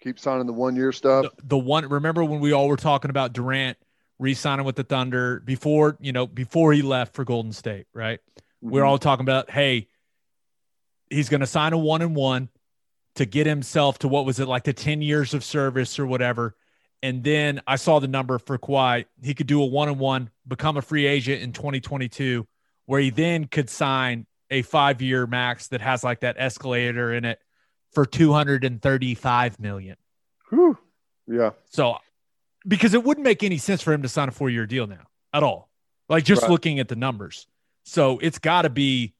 Keep 0.00 0.18
signing 0.18 0.46
the 0.46 0.52
one 0.52 0.76
year 0.76 0.92
stuff. 0.92 1.26
The, 1.36 1.42
the, 1.44 1.58
one, 1.58 1.88
remember 1.88 2.24
when 2.24 2.40
we 2.40 2.52
all 2.52 2.68
were 2.68 2.76
talking 2.76 3.10
about 3.10 3.32
Durant 3.32 3.76
re-signing 4.18 4.64
with 4.64 4.76
the 4.76 4.84
Thunder 4.84 5.40
before, 5.40 5.96
you 6.00 6.12
know, 6.12 6.26
before 6.26 6.72
he 6.72 6.82
left 6.82 7.14
for 7.14 7.24
Golden 7.24 7.52
State, 7.52 7.86
right? 7.92 8.20
Mm-hmm. 8.62 8.70
We 8.70 8.80
are 8.80 8.84
all 8.84 8.98
talking 8.98 9.24
about, 9.24 9.50
hey, 9.50 9.88
he's 11.10 11.28
going 11.28 11.40
to 11.40 11.46
sign 11.46 11.72
a 11.72 11.78
one 11.78 12.02
and 12.02 12.14
one 12.14 12.48
to 13.16 13.26
get 13.26 13.46
himself 13.46 13.98
to 14.00 14.08
what 14.08 14.24
was 14.24 14.40
it 14.40 14.46
like 14.46 14.64
the 14.64 14.72
10 14.72 15.02
years 15.02 15.34
of 15.34 15.44
service 15.44 15.98
or 15.98 16.06
whatever. 16.06 16.54
And 17.02 17.22
then 17.22 17.60
I 17.66 17.76
saw 17.76 17.98
the 17.98 18.08
number 18.08 18.38
for 18.38 18.58
Kawhi. 18.58 19.04
He 19.22 19.34
could 19.34 19.46
do 19.46 19.62
a 19.62 19.66
one 19.66 19.88
and 19.88 19.98
one, 19.98 20.30
become 20.46 20.76
a 20.76 20.82
free 20.82 21.06
agent 21.06 21.42
in 21.42 21.52
2022, 21.52 22.46
where 22.86 23.00
he 23.00 23.10
then 23.10 23.46
could 23.46 23.68
sign 23.68 24.26
a 24.50 24.62
five 24.62 25.02
year 25.02 25.26
max 25.26 25.68
that 25.68 25.80
has 25.80 26.04
like 26.04 26.20
that 26.20 26.36
escalator 26.38 27.12
in 27.12 27.24
it 27.24 27.38
for 27.92 28.06
235 28.06 29.60
million. 29.60 29.96
Whew. 30.50 30.78
Yeah. 31.26 31.50
So, 31.70 31.96
because 32.66 32.94
it 32.94 33.04
wouldn't 33.04 33.24
make 33.24 33.42
any 33.42 33.58
sense 33.58 33.82
for 33.82 33.92
him 33.92 34.02
to 34.02 34.08
sign 34.08 34.28
a 34.28 34.32
four 34.32 34.50
year 34.50 34.66
deal 34.66 34.86
now 34.86 35.06
at 35.32 35.42
all. 35.42 35.68
Like 36.08 36.24
just 36.24 36.42
right. 36.42 36.50
looking 36.50 36.78
at 36.78 36.88
the 36.88 36.96
numbers. 36.96 37.46
So 37.84 38.18
it's 38.18 38.38
got 38.38 38.62
to 38.62 38.70
be 38.70 39.14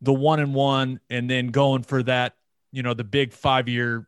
the 0.00 0.12
one 0.12 0.40
and 0.40 0.54
one 0.54 1.00
and 1.08 1.28
then 1.30 1.48
going 1.48 1.82
for 1.82 2.02
that, 2.04 2.34
you 2.76 2.82
know, 2.82 2.92
the 2.94 3.04
big 3.04 3.32
five 3.32 3.68
year. 3.68 4.06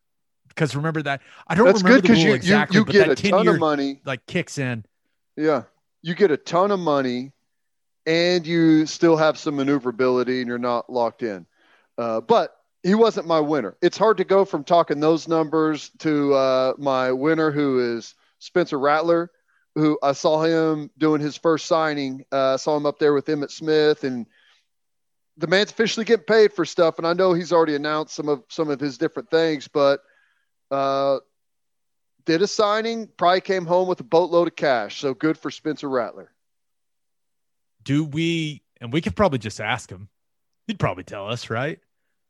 Because 0.49 0.77
remember 0.77 1.01
that 1.03 1.23
I 1.47 1.55
don't 1.55 1.67
That's 1.67 1.83
remember 1.83 2.03
good 2.03 2.05
the 2.05 2.09
'cause 2.15 2.17
rule 2.19 2.29
you- 2.29 2.35
exactly, 2.35 2.79
you 2.79 2.85
but 2.85 2.93
get 2.93 3.07
that 3.09 3.19
a 3.19 3.23
10 3.23 3.31
ton 3.31 3.49
of 3.49 3.59
money. 3.59 4.01
like 4.05 4.27
kicks 4.27 4.59
in. 4.59 4.85
Yeah. 5.37 5.63
You 6.03 6.15
get 6.15 6.31
a 6.31 6.37
ton 6.37 6.71
of 6.71 6.79
money 6.81 7.33
and 8.07 8.47
you 8.47 8.85
still 8.87 9.17
have 9.17 9.39
some 9.39 9.57
maneuverability 9.57 10.41
and 10.41 10.49
you're 10.49 10.59
not 10.59 10.91
locked 10.91 11.23
in. 11.23 11.47
Uh, 11.97 12.21
but 12.21 12.57
he 12.83 12.95
wasn't 12.95 13.27
my 13.27 13.41
winner. 13.41 13.77
It's 13.83 13.97
hard 13.97 14.17
to 14.19 14.25
go 14.25 14.45
from 14.45 14.65
talking 14.65 15.01
those 15.01 15.29
numbers 15.29 15.91
to 16.01 16.35
uh, 16.35 16.73
my 16.79 17.11
winner, 17.13 17.51
who 17.51 17.97
is 17.97 18.15
Spencer 18.39 18.79
Rattler, 18.79 19.31
who 19.75 19.99
I 20.03 20.13
saw 20.13 20.43
him 20.43 20.91
doing 20.99 21.21
his 21.21 21.37
first 21.37 21.67
signing. 21.67 22.25
Uh, 22.33 22.55
I 22.55 22.57
saw 22.57 22.77
him 22.77 22.87
up 22.87 22.99
there 22.99 23.13
with 23.15 23.27
Emmitt 23.27 23.51
Smith, 23.51 24.05
and 24.05 24.27
the 25.39 25.47
man's 25.47 25.71
officially 25.71 26.05
getting 26.05 26.25
paid 26.25 26.53
for 26.53 26.65
stuff. 26.65 26.99
And 26.99 27.07
I 27.07 27.13
know 27.15 27.33
he's 27.33 27.53
already 27.53 27.75
announced 27.75 28.15
some 28.15 28.29
of 28.29 28.43
some 28.49 28.69
of 28.71 28.81
his 28.81 28.99
different 28.99 29.31
things, 29.31 29.69
but 29.69 30.01
uh, 30.71 31.19
did 32.27 32.43
a 32.43 32.47
signing, 32.47 33.09
probably 33.17 33.41
came 33.41 33.65
home 33.65 33.89
with 33.89 34.01
a 34.01 34.05
boatload 34.05 34.49
of 34.49 34.57
cash. 34.57 35.01
So 35.01 35.15
good 35.15 35.39
for 35.39 35.51
Spencer 35.51 35.89
Rattler. 35.89 36.33
Do 37.85 38.05
we, 38.05 38.63
and 38.81 38.93
we 38.93 39.01
could 39.01 39.17
probably 39.17 39.39
just 39.39 39.61
ask 39.61 39.89
him. 39.89 40.09
He'd 40.67 40.79
probably 40.79 41.05
tell 41.05 41.29
us, 41.29 41.49
right? 41.49 41.79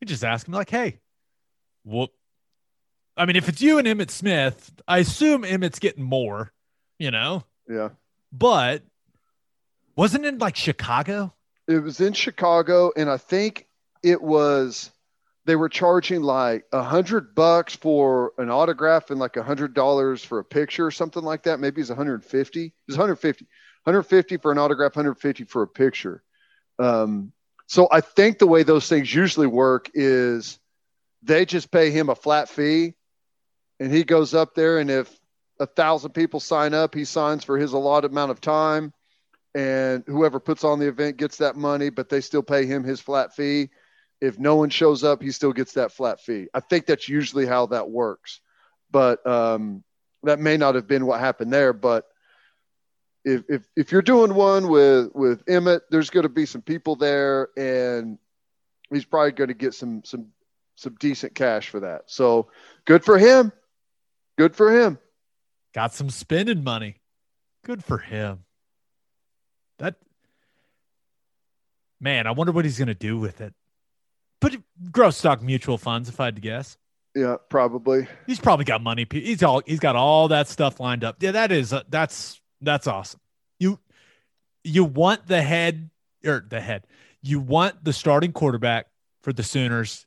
We 0.00 0.06
just 0.06 0.22
ask 0.22 0.46
him, 0.46 0.54
like, 0.54 0.70
hey, 0.70 1.00
what? 1.82 2.10
I 3.16 3.26
mean, 3.26 3.34
if 3.34 3.48
it's 3.48 3.60
you 3.60 3.78
and 3.78 3.88
Emmitt 3.88 4.10
Smith, 4.10 4.70
I 4.86 4.98
assume 4.98 5.42
Emmitt's 5.42 5.80
getting 5.80 6.04
more, 6.04 6.52
you 7.00 7.10
know, 7.10 7.42
Yeah. 7.68 7.88
but 8.30 8.84
wasn't 9.96 10.24
it 10.26 10.38
like 10.38 10.54
Chicago? 10.54 11.32
It 11.68 11.82
was 11.82 12.00
in 12.00 12.14
Chicago, 12.14 12.92
and 12.96 13.10
I 13.10 13.18
think 13.18 13.66
it 14.02 14.22
was 14.22 14.90
they 15.44 15.54
were 15.54 15.68
charging 15.68 16.22
like 16.22 16.64
a 16.72 16.82
hundred 16.82 17.34
bucks 17.34 17.76
for 17.76 18.32
an 18.38 18.50
autograph 18.50 19.10
and 19.10 19.20
like 19.20 19.36
a 19.36 19.42
hundred 19.42 19.74
dollars 19.74 20.24
for 20.24 20.38
a 20.38 20.44
picture 20.44 20.86
or 20.86 20.90
something 20.90 21.22
like 21.22 21.42
that. 21.44 21.60
Maybe 21.60 21.80
it's 21.80 21.90
150. 21.90 22.64
It 22.64 22.72
was 22.86 22.96
150. 22.96 23.46
150 23.84 24.36
for 24.38 24.50
an 24.52 24.58
autograph, 24.58 24.96
150 24.96 25.44
for 25.44 25.62
a 25.62 25.68
picture. 25.68 26.22
Um, 26.78 27.32
so 27.66 27.88
I 27.90 28.00
think 28.00 28.38
the 28.38 28.46
way 28.46 28.62
those 28.62 28.88
things 28.88 29.14
usually 29.14 29.46
work 29.46 29.90
is 29.94 30.58
they 31.22 31.44
just 31.44 31.70
pay 31.70 31.90
him 31.90 32.08
a 32.08 32.14
flat 32.14 32.48
fee, 32.48 32.94
and 33.78 33.92
he 33.92 34.04
goes 34.04 34.34
up 34.34 34.54
there, 34.54 34.78
and 34.78 34.90
if 34.90 35.14
a 35.60 35.66
thousand 35.66 36.12
people 36.12 36.40
sign 36.40 36.72
up, 36.72 36.94
he 36.94 37.04
signs 37.04 37.44
for 37.44 37.58
his 37.58 37.72
allotted 37.72 38.10
amount 38.10 38.30
of 38.30 38.40
time 38.40 38.92
and 39.58 40.04
whoever 40.06 40.38
puts 40.38 40.62
on 40.62 40.78
the 40.78 40.86
event 40.86 41.16
gets 41.16 41.38
that 41.38 41.56
money, 41.56 41.90
but 41.90 42.08
they 42.08 42.20
still 42.20 42.44
pay 42.44 42.64
him 42.64 42.84
his 42.84 43.00
flat 43.00 43.34
fee. 43.34 43.70
If 44.20 44.38
no 44.38 44.54
one 44.54 44.70
shows 44.70 45.02
up, 45.02 45.20
he 45.20 45.32
still 45.32 45.52
gets 45.52 45.72
that 45.72 45.90
flat 45.90 46.20
fee. 46.20 46.46
I 46.54 46.60
think 46.60 46.86
that's 46.86 47.08
usually 47.08 47.44
how 47.44 47.66
that 47.66 47.90
works, 47.90 48.40
but 48.88 49.26
um, 49.26 49.82
that 50.22 50.38
may 50.38 50.56
not 50.56 50.76
have 50.76 50.86
been 50.86 51.06
what 51.06 51.18
happened 51.18 51.52
there. 51.52 51.72
But 51.72 52.06
if 53.24 53.42
if 53.48 53.68
if 53.76 53.90
you're 53.90 54.00
doing 54.00 54.32
one 54.32 54.68
with 54.68 55.10
with 55.12 55.44
Emmitt, 55.46 55.80
there's 55.90 56.10
going 56.10 56.22
to 56.22 56.28
be 56.28 56.46
some 56.46 56.62
people 56.62 56.94
there, 56.94 57.48
and 57.56 58.16
he's 58.92 59.04
probably 59.04 59.32
going 59.32 59.48
to 59.48 59.54
get 59.54 59.74
some 59.74 60.04
some 60.04 60.26
some 60.76 60.94
decent 61.00 61.34
cash 61.34 61.68
for 61.68 61.80
that. 61.80 62.02
So 62.06 62.48
good 62.84 63.04
for 63.04 63.18
him. 63.18 63.50
Good 64.36 64.54
for 64.54 64.70
him. 64.70 65.00
Got 65.74 65.94
some 65.94 66.10
spending 66.10 66.62
money. 66.62 67.00
Good 67.64 67.82
for 67.82 67.98
him. 67.98 68.44
That 69.78 69.96
man, 72.00 72.26
I 72.26 72.30
wonder 72.30 72.52
what 72.52 72.64
he's 72.64 72.78
going 72.78 72.88
to 72.88 72.94
do 72.94 73.18
with 73.18 73.40
it. 73.40 73.54
Put 74.40 74.60
growth 74.92 75.14
stock 75.14 75.42
mutual 75.42 75.78
funds, 75.78 76.08
if 76.08 76.20
I 76.20 76.26
had 76.26 76.36
to 76.36 76.40
guess. 76.40 76.76
Yeah, 77.14 77.36
probably. 77.48 78.06
He's 78.26 78.38
probably 78.38 78.64
got 78.64 78.82
money. 78.82 79.06
He's 79.10 79.42
all 79.42 79.62
he's 79.66 79.80
got 79.80 79.96
all 79.96 80.28
that 80.28 80.48
stuff 80.48 80.78
lined 80.78 81.02
up. 81.02 81.16
Yeah, 81.20 81.32
that 81.32 81.50
is 81.50 81.72
uh, 81.72 81.82
that's 81.88 82.40
that's 82.60 82.86
awesome. 82.86 83.20
You 83.58 83.78
you 84.62 84.84
want 84.84 85.26
the 85.26 85.42
head 85.42 85.90
or 86.24 86.44
the 86.48 86.60
head. 86.60 86.86
You 87.22 87.40
want 87.40 87.82
the 87.82 87.92
starting 87.92 88.32
quarterback 88.32 88.86
for 89.22 89.32
the 89.32 89.42
Sooners 89.42 90.06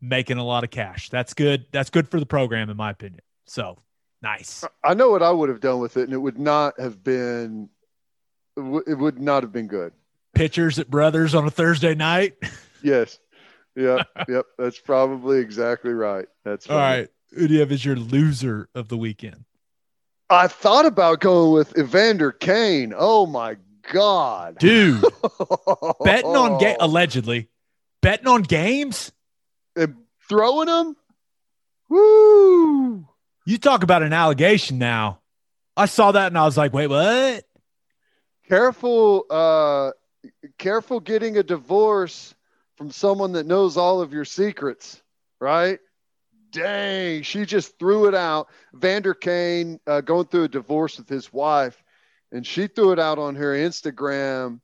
making 0.00 0.38
a 0.38 0.44
lot 0.44 0.62
of 0.64 0.70
cash. 0.70 1.08
That's 1.08 1.34
good. 1.34 1.66
That's 1.72 1.90
good 1.90 2.08
for 2.08 2.20
the 2.20 2.26
program, 2.26 2.70
in 2.70 2.76
my 2.76 2.90
opinion. 2.90 3.20
So 3.46 3.78
nice. 4.22 4.64
I 4.84 4.94
know 4.94 5.10
what 5.10 5.22
I 5.22 5.30
would 5.30 5.48
have 5.48 5.60
done 5.60 5.80
with 5.80 5.96
it, 5.96 6.04
and 6.04 6.12
it 6.12 6.18
would 6.18 6.38
not 6.38 6.78
have 6.78 7.02
been. 7.02 7.70
It 8.56 8.60
would- 8.60 8.88
it 8.88 8.94
would 8.94 9.20
not 9.20 9.42
have 9.42 9.52
been 9.52 9.66
good. 9.66 9.92
Pitchers 10.34 10.78
at 10.78 10.90
Brothers 10.90 11.34
on 11.34 11.46
a 11.46 11.50
Thursday 11.50 11.94
night. 11.94 12.36
Yes. 12.84 13.20
Yep. 13.76 14.08
yep. 14.28 14.46
That's 14.58 14.80
probably 14.80 15.38
exactly 15.38 15.92
right. 15.92 16.26
That's 16.44 16.68
All 16.68 16.76
right. 16.76 17.08
Who 17.30 17.46
do 17.46 17.54
you 17.54 17.60
have 17.60 17.70
as 17.70 17.84
your 17.84 17.94
loser 17.94 18.68
of 18.74 18.88
the 18.88 18.96
weekend? 18.96 19.44
I 20.28 20.48
thought 20.48 20.84
about 20.84 21.20
going 21.20 21.52
with 21.52 21.78
Evander 21.78 22.32
Kane. 22.32 22.92
Oh 22.96 23.24
my 23.26 23.56
God. 23.92 24.58
Dude, 24.58 25.00
betting 26.04 26.34
on 26.34 26.58
game 26.58 26.76
allegedly. 26.80 27.50
Betting 28.00 28.26
on 28.26 28.42
games? 28.42 29.12
And 29.76 29.94
throwing 30.28 30.66
them? 30.66 30.96
Woo. 31.88 33.06
You 33.46 33.58
talk 33.58 33.82
about 33.84 34.02
an 34.02 34.12
allegation 34.12 34.78
now. 34.78 35.20
I 35.76 35.86
saw 35.86 36.10
that 36.12 36.26
and 36.28 36.36
I 36.38 36.44
was 36.46 36.56
like, 36.56 36.72
wait, 36.72 36.88
what? 36.88 37.44
Careful, 38.52 39.24
uh, 39.30 39.92
careful 40.58 41.00
getting 41.00 41.38
a 41.38 41.42
divorce 41.42 42.34
from 42.76 42.90
someone 42.90 43.32
that 43.32 43.46
knows 43.46 43.78
all 43.78 44.02
of 44.02 44.12
your 44.12 44.26
secrets, 44.26 45.02
right? 45.40 45.78
Dang, 46.50 47.22
she 47.22 47.46
just 47.46 47.78
threw 47.78 48.08
it 48.08 48.14
out. 48.14 48.48
Vander 48.74 49.14
Kane 49.14 49.80
uh, 49.86 50.02
going 50.02 50.26
through 50.26 50.44
a 50.44 50.48
divorce 50.48 50.98
with 50.98 51.08
his 51.08 51.32
wife, 51.32 51.82
and 52.30 52.46
she 52.46 52.66
threw 52.66 52.92
it 52.92 52.98
out 52.98 53.18
on 53.18 53.36
her 53.36 53.54
Instagram, 53.54 54.60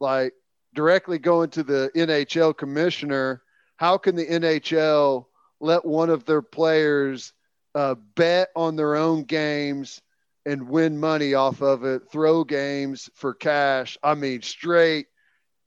like 0.00 0.32
directly 0.74 1.18
going 1.18 1.50
to 1.50 1.62
the 1.62 1.90
NHL 1.94 2.56
commissioner. 2.56 3.42
How 3.76 3.98
can 3.98 4.16
the 4.16 4.24
NHL 4.24 5.26
let 5.60 5.84
one 5.84 6.08
of 6.08 6.24
their 6.24 6.40
players 6.40 7.34
uh, 7.74 7.94
bet 8.14 8.48
on 8.56 8.76
their 8.76 8.96
own 8.96 9.24
games 9.24 10.00
and 10.44 10.68
win 10.68 10.98
money 10.98 11.34
off 11.34 11.62
of 11.62 11.84
it, 11.84 12.02
throw 12.10 12.44
games 12.44 13.08
for 13.14 13.34
cash? 13.34 13.96
I 14.02 14.14
mean, 14.14 14.42
straight 14.42 15.06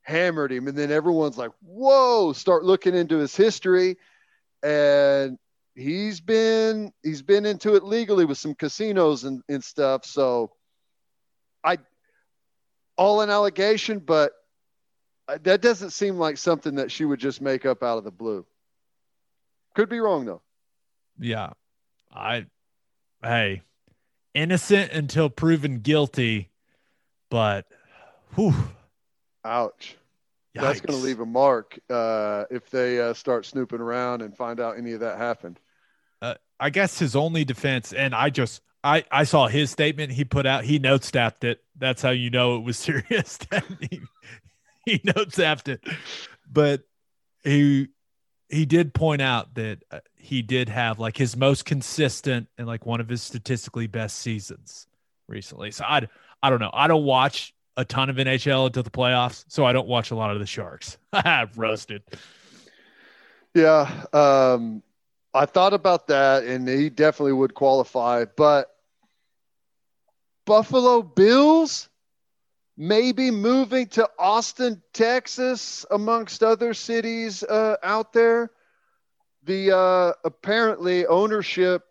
hammered 0.02 0.52
him. 0.52 0.68
And 0.68 0.78
then 0.78 0.92
everyone's 0.92 1.38
like, 1.38 1.52
whoa, 1.62 2.34
start 2.34 2.64
looking 2.64 2.96
into 2.96 3.18
his 3.18 3.36
history. 3.36 3.98
And 4.64 5.38
he's 5.76 6.22
been 6.22 6.92
he's 7.04 7.22
been 7.22 7.46
into 7.46 7.76
it 7.76 7.84
legally 7.84 8.26
with 8.26 8.38
some 8.38 8.56
casinos 8.56 9.24
and, 9.24 9.42
and 9.50 9.64
stuff. 9.64 10.06
So 10.06 10.52
I 11.64 11.78
all 12.98 13.22
an 13.22 13.30
allegation, 13.30 14.00
but 14.00 14.32
that 15.28 15.62
doesn't 15.62 15.90
seem 15.90 16.18
like 16.18 16.38
something 16.38 16.76
that 16.76 16.92
she 16.92 17.04
would 17.04 17.20
just 17.20 17.42
make 17.42 17.66
up 17.66 17.84
out 17.84 17.98
of 17.98 18.04
the 18.04 18.12
blue. 18.12 18.46
Could 19.74 19.90
be 19.90 20.00
wrong 20.00 20.26
though. 20.26 20.42
Yeah. 21.20 21.52
I, 22.14 22.46
hey, 23.22 23.62
innocent 24.36 24.92
until 24.92 25.30
proven 25.30 25.80
guilty, 25.80 26.52
but 27.32 27.66
whew, 28.36 28.54
Ouch. 29.44 29.96
That's 30.54 30.80
going 30.80 30.98
to 30.98 31.06
leave 31.06 31.20
a 31.20 31.26
mark 31.26 31.78
uh, 31.90 32.46
if 32.50 32.70
they 32.70 33.02
uh, 33.02 33.14
start 33.14 33.46
snooping 33.46 33.82
around 33.82 34.22
and 34.22 34.36
find 34.36 34.60
out 34.62 34.78
any 34.78 34.94
of 34.94 35.02
that 35.02 35.18
happened. 35.18 35.60
uh, 36.22 36.36
I 36.60 36.70
guess 36.70 36.98
his 36.98 37.16
only 37.16 37.44
defense, 37.44 37.92
and 37.92 38.16
I 38.16 38.30
just 38.30 38.62
I 38.82 39.04
I 39.12 39.26
saw 39.26 39.48
his 39.48 39.70
statement 39.70 40.14
he 40.14 40.24
put 40.24 40.46
out. 40.46 40.64
He 40.64 40.80
note 40.80 41.04
staffed 41.04 41.44
it. 41.44 41.62
That's 41.78 42.02
how 42.02 42.12
you 42.12 42.30
know 42.30 42.56
it 42.56 42.64
was 42.64 42.78
serious. 42.80 43.38
he 43.82 44.02
he 44.86 45.02
note 45.04 45.34
staffed 45.34 45.68
it, 45.68 45.84
but 46.50 46.84
he 47.44 47.90
he 48.50 48.66
did 48.66 48.94
point 48.94 49.22
out 49.22 49.54
that 49.56 49.84
uh, 49.92 50.00
he 50.16 50.42
did 50.42 50.70
have 50.70 51.00
like 51.00 51.18
his 51.18 51.36
most 51.36 51.66
consistent 51.66 52.48
and 52.58 52.68
like 52.68 52.86
one 52.86 53.00
of 53.00 53.10
his 53.10 53.22
statistically 53.22 53.88
best 53.88 54.20
seasons 54.20 54.88
recently. 55.28 55.72
So 55.72 55.84
I 55.86 56.08
I 56.44 56.50
don't 56.50 56.60
know. 56.60 56.72
I 56.74 56.88
don't 56.88 57.06
watch 57.06 57.54
a 57.78 57.84
ton 57.84 58.10
of 58.10 58.18
NHL 58.18 58.68
until 58.68 58.84
the 58.84 58.90
playoffs, 58.90 59.46
so 59.48 59.66
I 59.66 59.74
don't 59.74 59.88
watch 59.88 60.12
a 60.12 60.16
lot 60.16 60.32
of 60.32 60.40
the 60.40 60.46
Sharks. 60.46 60.98
I've 61.14 61.58
Roasted. 61.58 62.04
Yeah, 63.54 64.04
um, 64.14 64.84
I 65.34 65.46
thought 65.46 65.74
about 65.74 66.08
that, 66.08 66.44
and 66.44 66.68
he 66.68 66.90
definitely 66.90 67.34
would 67.34 67.54
qualify. 67.54 68.26
But 68.26 68.76
Buffalo 70.46 71.02
Bills 71.02 71.90
maybe 72.78 73.32
moving 73.32 73.88
to 73.88 74.10
Austin, 74.20 74.82
Texas, 74.94 75.86
amongst 75.92 76.44
other 76.44 76.74
cities 76.74 77.44
uh, 77.44 77.78
out 77.84 78.14
there. 78.14 78.52
The 79.44 79.76
uh, 79.78 80.14
apparently 80.24 81.06
ownership 81.06 81.84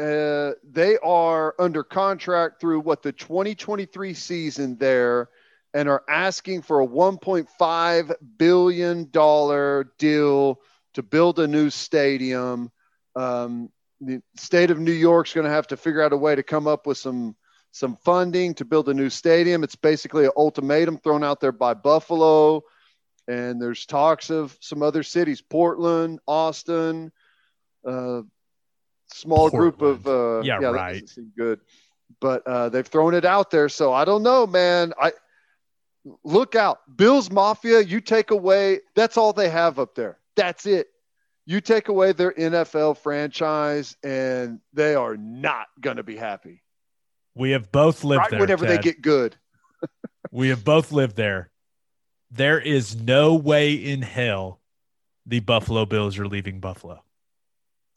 uh, 0.00 0.52
they 0.64 0.96
are 1.02 1.54
under 1.58 1.84
contract 1.84 2.60
through 2.60 2.80
what 2.80 3.02
the 3.02 3.12
2023 3.12 4.14
season 4.14 4.76
there. 4.78 5.28
and 5.74 5.88
are 5.88 6.02
asking 6.08 6.62
for 6.62 6.80
a 6.80 6.86
1.5 6.86 8.14
billion 8.36 9.10
dollar 9.10 9.92
deal 9.98 10.60
to 10.94 11.02
build 11.02 11.38
a 11.38 11.46
new 11.46 11.70
stadium. 11.70 12.70
Um, 13.16 13.70
the 14.00 14.22
state 14.36 14.70
of 14.70 14.78
New 14.78 14.92
York's 14.92 15.32
going 15.32 15.46
to 15.46 15.50
have 15.52 15.68
to 15.68 15.76
figure 15.76 16.02
out 16.02 16.12
a 16.12 16.16
way 16.16 16.34
to 16.34 16.42
come 16.42 16.66
up 16.66 16.86
with 16.86 16.98
some 16.98 17.36
some 17.72 17.96
funding 17.96 18.54
to 18.54 18.64
build 18.64 18.88
a 18.88 18.94
new 18.94 19.10
stadium. 19.10 19.64
It's 19.64 19.74
basically 19.74 20.26
an 20.26 20.32
ultimatum 20.36 20.98
thrown 20.98 21.24
out 21.24 21.40
there 21.40 21.52
by 21.52 21.74
Buffalo, 21.74 22.62
and 23.26 23.60
there's 23.60 23.86
talks 23.86 24.30
of 24.30 24.56
some 24.60 24.82
other 24.82 25.02
cities, 25.02 25.40
Portland, 25.40 26.20
Austin, 26.26 27.10
uh, 27.86 28.22
small 29.12 29.50
group 29.50 29.82
of 29.82 30.06
uh, 30.06 30.42
Yeah, 30.42 30.60
that 30.60 30.72
right. 30.72 31.08
seem 31.08 31.32
good, 31.36 31.60
but 32.20 32.46
uh, 32.46 32.68
they've 32.68 32.86
thrown 32.86 33.14
it 33.14 33.24
out 33.24 33.50
there. 33.50 33.68
So 33.68 33.92
I 33.92 34.04
don't 34.04 34.22
know, 34.22 34.46
man. 34.46 34.92
I 35.00 35.12
look 36.24 36.54
out, 36.54 36.80
Bills 36.94 37.30
Mafia. 37.30 37.80
You 37.80 38.00
take 38.00 38.30
away 38.30 38.80
that's 38.94 39.16
all 39.16 39.32
they 39.32 39.48
have 39.48 39.78
up 39.78 39.94
there. 39.94 40.18
That's 40.36 40.66
it. 40.66 40.88
You 41.44 41.60
take 41.60 41.88
away 41.88 42.12
their 42.12 42.32
NFL 42.32 42.98
franchise, 42.98 43.96
and 44.04 44.60
they 44.72 44.94
are 44.94 45.16
not 45.16 45.66
going 45.80 45.96
to 45.96 46.04
be 46.04 46.16
happy. 46.16 46.61
We 47.34 47.52
have 47.52 47.72
both 47.72 48.04
lived 48.04 48.20
right 48.20 48.30
there. 48.30 48.40
whenever 48.40 48.66
they 48.66 48.78
get 48.78 49.02
good. 49.02 49.36
We 50.34 50.48
have 50.48 50.64
both 50.64 50.92
lived 50.92 51.16
there. 51.16 51.50
There 52.30 52.58
is 52.58 52.96
no 52.96 53.34
way 53.34 53.74
in 53.74 54.00
hell 54.00 54.60
the 55.26 55.40
Buffalo 55.40 55.84
Bills 55.84 56.18
are 56.18 56.26
leaving 56.26 56.58
Buffalo. 56.58 57.04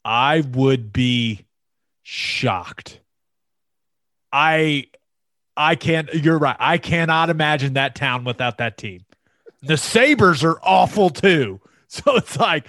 I 0.04 0.42
would 0.42 0.92
be 0.92 1.46
shocked. 2.02 3.00
I 4.30 4.88
I 5.56 5.76
can't 5.76 6.12
you're 6.12 6.38
right. 6.38 6.56
I 6.58 6.78
cannot 6.78 7.30
imagine 7.30 7.72
that 7.74 7.94
town 7.94 8.24
without 8.24 8.58
that 8.58 8.76
team. 8.76 9.06
The 9.62 9.76
Sabres 9.76 10.44
are 10.44 10.58
awful 10.62 11.10
too. 11.10 11.60
So 11.88 12.16
it's 12.16 12.36
like 12.36 12.68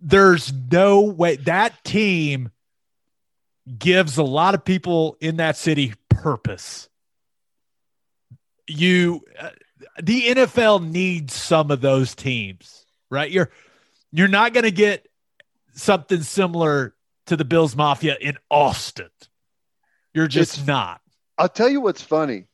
there's 0.00 0.52
no 0.52 1.00
way 1.00 1.36
that 1.36 1.82
team 1.82 2.50
gives 3.78 4.16
a 4.18 4.22
lot 4.22 4.54
of 4.54 4.64
people 4.64 5.16
in 5.20 5.36
that 5.36 5.56
city 5.56 5.94
purpose 6.08 6.88
you 8.66 9.24
uh, 9.38 9.50
the 10.02 10.28
NFL 10.28 10.88
needs 10.88 11.34
some 11.34 11.70
of 11.70 11.80
those 11.80 12.14
teams, 12.14 12.84
right? 13.10 13.30
You're 13.30 13.50
you're 14.12 14.28
not 14.28 14.52
going 14.52 14.64
to 14.64 14.70
get 14.70 15.08
something 15.74 16.22
similar 16.22 16.94
to 17.26 17.36
the 17.36 17.44
Bills 17.44 17.74
Mafia 17.74 18.16
in 18.20 18.36
Austin. 18.50 19.08
You're 20.14 20.28
just 20.28 20.54
It's- 20.54 20.66
not. 20.66 21.00
I'll 21.38 21.48
tell 21.48 21.68
you 21.68 21.80
what's 21.80 22.02
funny. 22.02 22.46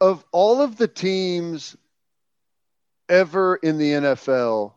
Of 0.00 0.24
all 0.30 0.60
of 0.60 0.76
the 0.76 0.88
teams 0.88 1.76
ever 3.08 3.56
in 3.56 3.78
the 3.78 3.92
NFL, 3.92 4.74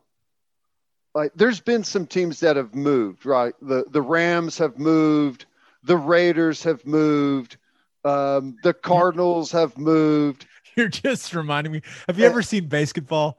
like 1.14 1.32
there's 1.34 1.60
been 1.60 1.84
some 1.84 2.06
teams 2.06 2.40
that 2.40 2.56
have 2.56 2.74
moved, 2.74 3.26
right? 3.26 3.54
The 3.62 3.84
the 3.90 4.02
Rams 4.02 4.58
have 4.58 4.78
moved, 4.78 5.46
the 5.82 5.96
Raiders 5.96 6.62
have 6.64 6.84
moved, 6.86 7.56
um, 8.04 8.56
the 8.62 8.74
Cardinals 8.74 9.50
have 9.52 9.76
moved. 9.78 10.46
You're 10.76 10.88
just 10.88 11.34
reminding 11.34 11.72
me. 11.72 11.82
Have 12.06 12.18
you 12.18 12.26
Uh, 12.26 12.30
ever 12.30 12.42
seen 12.42 12.68
BASEketball? 12.68 13.34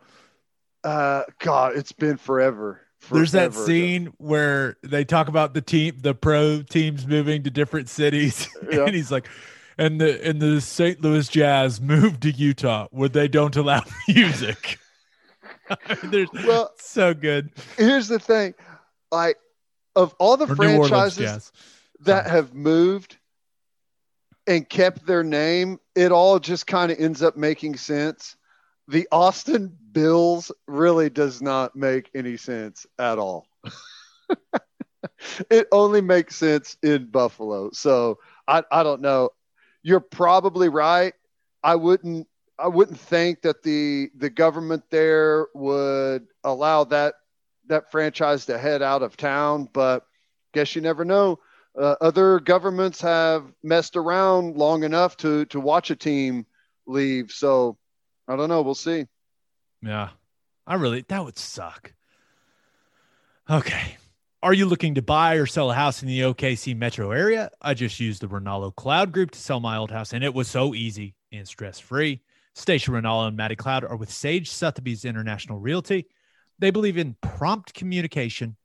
Uh, 0.83 1.23
God, 1.39 1.75
it's 1.75 1.91
been 1.91 2.17
forever. 2.17 2.81
There's 3.11 3.31
that 3.31 3.53
Forever 3.53 3.63
ago. 3.63 3.65
scene 3.65 4.13
where 4.17 4.75
they 4.83 5.05
talk 5.05 5.29
about 5.29 5.53
the 5.53 5.61
team, 5.61 5.97
the 6.01 6.13
pro 6.13 6.61
teams 6.63 7.07
moving 7.07 7.43
to 7.43 7.49
different 7.49 7.87
cities, 7.87 8.47
Yeah. 8.71 8.83
and 8.85 8.93
he's 8.93 9.09
like, 9.09 9.27
"And 9.77 10.01
the 10.01 10.25
and 10.27 10.41
the 10.41 10.59
St. 10.59 11.01
Louis 11.01 11.27
Jazz 11.29 11.79
moved 11.79 12.23
to 12.23 12.31
Utah 12.31 12.87
where 12.91 13.07
they 13.09 13.29
don't 13.29 13.55
allow 13.55 13.83
music." 14.09 14.79
There's 16.03 16.29
Well- 16.33 16.71
so 16.77 17.13
good. 17.13 17.51
Here's 17.77 18.07
the 18.07 18.19
thing, 18.19 18.53
like 19.11 19.37
of 19.95 20.15
all 20.19 20.37
the 20.37 20.45
Or 20.51 20.55
franchises 20.55 21.51
that 22.01 22.27
have 22.27 22.53
moved 22.53 23.17
and 24.47 24.67
kept 24.67 25.05
their 25.05 25.23
name, 25.23 25.79
it 25.95 26.11
all 26.11 26.39
just 26.39 26.67
kind 26.67 26.91
of 26.91 26.99
ends 26.99 27.21
up 27.21 27.35
making 27.37 27.77
sense. 27.77 28.35
The 28.87 29.07
Austin 29.11 29.75
Bills 29.91 30.51
really 30.67 31.09
does 31.09 31.41
not 31.41 31.75
make 31.75 32.09
any 32.15 32.37
sense 32.37 32.87
at 32.97 33.19
all. 33.19 33.47
it 35.51 35.67
only 35.71 36.01
makes 36.01 36.35
sense 36.35 36.77
in 36.81 37.05
Buffalo. 37.05 37.69
So 37.71 38.19
I, 38.47 38.63
I 38.71 38.83
don't 38.83 39.01
know. 39.01 39.29
You're 39.83 39.99
probably 39.99 40.69
right. 40.69 41.13
I 41.63 41.75
wouldn't 41.75 42.27
I 42.61 42.67
wouldn't 42.67 42.99
think 42.99 43.41
that 43.41 43.63
the 43.63 44.09
the 44.15 44.29
government 44.29 44.83
there 44.89 45.47
would 45.53 46.27
allow 46.43 46.83
that 46.85 47.15
that 47.67 47.91
franchise 47.91 48.45
to 48.47 48.57
head 48.57 48.81
out 48.81 49.03
of 49.03 49.15
town, 49.15 49.69
but 49.71 50.05
guess 50.53 50.75
you 50.75 50.81
never 50.81 51.05
know. 51.05 51.39
Uh, 51.79 51.95
other 52.01 52.39
governments 52.39 52.99
have 53.01 53.45
messed 53.63 53.95
around 53.95 54.57
long 54.57 54.83
enough 54.83 55.15
to 55.17 55.45
to 55.45 55.59
watch 55.59 55.91
a 55.91 55.95
team 55.95 56.45
leave. 56.85 57.31
So 57.31 57.77
I 58.27 58.35
don't 58.35 58.49
know. 58.49 58.61
We'll 58.61 58.75
see. 58.75 59.05
Yeah. 59.81 60.09
I 60.67 60.75
really 60.75 61.05
that 61.07 61.23
would 61.23 61.37
suck. 61.37 61.93
Okay. 63.49 63.97
Are 64.41 64.53
you 64.53 64.67
looking 64.67 64.95
to 64.95 65.01
buy 65.01 65.35
or 65.35 65.45
sell 65.45 65.71
a 65.71 65.73
house 65.73 66.01
in 66.01 66.07
the 66.07 66.21
OKC 66.21 66.75
metro 66.77 67.11
area? 67.11 67.51
I 67.61 67.73
just 67.73 67.99
used 67.99 68.21
the 68.21 68.27
Ronaldo 68.27 68.73
Cloud 68.73 69.11
Group 69.11 69.31
to 69.31 69.39
sell 69.39 69.59
my 69.59 69.75
old 69.75 69.91
house, 69.91 70.13
and 70.13 70.23
it 70.23 70.33
was 70.33 70.47
so 70.47 70.73
easy 70.73 71.15
and 71.31 71.45
stress 71.45 71.77
free. 71.77 72.21
Stacia 72.55 72.91
Ronaldo 72.91 73.29
and 73.29 73.37
Matty 73.37 73.55
Cloud 73.55 73.83
are 73.83 73.95
with 73.95 74.11
Sage 74.11 74.49
Sotheby's 74.49 75.05
International 75.05 75.59
Realty. 75.59 76.07
They 76.59 76.71
believe 76.71 76.97
in 76.97 77.15
prompt 77.21 77.73
communication, 77.73 78.57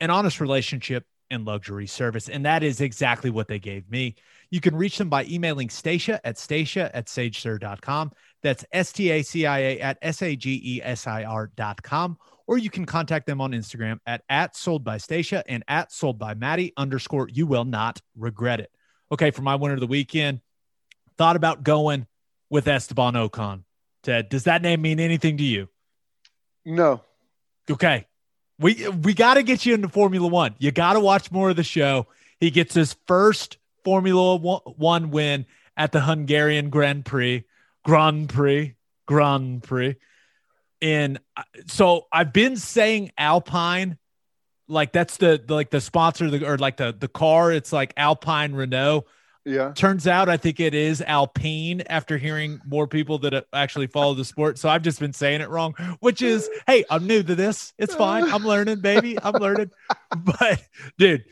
an 0.00 0.10
honest 0.10 0.40
relationship, 0.40 1.04
and 1.32 1.46
luxury 1.46 1.86
service. 1.86 2.28
And 2.28 2.44
that 2.44 2.62
is 2.62 2.80
exactly 2.80 3.30
what 3.30 3.48
they 3.48 3.58
gave 3.58 3.90
me. 3.90 4.14
You 4.50 4.60
can 4.60 4.76
reach 4.76 4.98
them 4.98 5.08
by 5.08 5.24
emailing 5.24 5.70
Stacia 5.70 6.20
at 6.24 6.38
stacia 6.38 6.94
at 6.94 7.06
sagesir.com. 7.06 8.12
That's 8.42 8.64
S 8.70 8.92
T 8.92 9.10
A 9.10 9.22
C 9.22 9.46
I 9.46 9.58
A 9.58 9.80
at 9.80 9.98
S 10.02 10.22
A 10.22 10.36
G 10.36 10.60
E 10.62 10.80
S 10.82 11.06
I 11.06 11.24
R 11.24 11.50
dot 11.56 11.82
com. 11.82 12.18
Or 12.46 12.58
you 12.58 12.68
can 12.70 12.84
contact 12.84 13.26
them 13.26 13.40
on 13.40 13.52
Instagram 13.52 13.98
at, 14.04 14.22
at 14.28 14.54
sold 14.56 14.84
by 14.84 14.98
Stacia 14.98 15.42
and 15.48 15.64
at 15.68 15.90
sold 15.90 16.18
by 16.18 16.34
Maddie 16.34 16.72
underscore. 16.76 17.28
You 17.28 17.46
will 17.46 17.64
not 17.64 18.00
regret 18.14 18.60
it. 18.60 18.70
Okay, 19.10 19.30
for 19.30 19.42
my 19.42 19.54
winner 19.54 19.74
of 19.74 19.80
the 19.80 19.86
weekend, 19.86 20.40
thought 21.16 21.36
about 21.36 21.62
going 21.62 22.06
with 22.52 22.68
Esteban 22.68 23.14
Ocon. 23.14 23.62
Ted, 24.02 24.28
does 24.28 24.44
that 24.44 24.60
name 24.60 24.82
mean 24.82 25.00
anything 25.00 25.38
to 25.38 25.42
you? 25.42 25.68
No. 26.66 27.00
Okay. 27.68 28.06
We 28.58 28.86
we 28.88 29.14
got 29.14 29.34
to 29.34 29.42
get 29.42 29.64
you 29.64 29.74
into 29.74 29.88
Formula 29.88 30.28
One. 30.28 30.54
You 30.58 30.70
got 30.70 30.92
to 30.92 31.00
watch 31.00 31.32
more 31.32 31.50
of 31.50 31.56
the 31.56 31.64
show. 31.64 32.06
He 32.38 32.50
gets 32.50 32.74
his 32.74 32.94
first 33.06 33.56
Formula 33.84 34.36
One- 34.36 34.60
One 34.76 35.10
win 35.10 35.46
at 35.76 35.92
the 35.92 36.02
Hungarian 36.02 36.68
Grand 36.68 37.06
Prix, 37.06 37.44
Grand 37.84 38.28
Prix, 38.28 38.74
Grand 39.06 39.62
Prix. 39.62 39.96
And 40.82 41.20
so 41.66 42.06
I've 42.12 42.32
been 42.32 42.56
saying 42.56 43.12
Alpine, 43.16 43.96
like 44.68 44.92
that's 44.92 45.16
the, 45.16 45.42
the 45.44 45.54
like 45.54 45.70
the 45.70 45.80
sponsor 45.80 46.28
the, 46.30 46.46
or 46.46 46.58
like 46.58 46.76
the 46.76 46.94
the 46.96 47.08
car. 47.08 47.50
It's 47.50 47.72
like 47.72 47.94
Alpine 47.96 48.52
Renault. 48.52 49.06
Yeah. 49.44 49.72
Turns 49.72 50.06
out 50.06 50.28
I 50.28 50.36
think 50.36 50.60
it 50.60 50.72
is 50.72 51.02
Alpine 51.02 51.82
after 51.88 52.16
hearing 52.16 52.60
more 52.64 52.86
people 52.86 53.18
that 53.20 53.46
actually 53.52 53.88
follow 53.88 54.14
the 54.14 54.24
sport. 54.24 54.58
So 54.58 54.68
I've 54.68 54.82
just 54.82 55.00
been 55.00 55.12
saying 55.12 55.40
it 55.40 55.48
wrong, 55.48 55.74
which 56.00 56.22
is, 56.22 56.48
hey, 56.66 56.84
I'm 56.88 57.06
new 57.06 57.22
to 57.22 57.34
this. 57.34 57.72
It's 57.76 57.94
fine. 57.94 58.24
I'm 58.30 58.44
learning, 58.44 58.80
baby. 58.80 59.18
I'm 59.22 59.34
learning. 59.34 59.70
But 60.24 60.62
dude, 60.98 61.24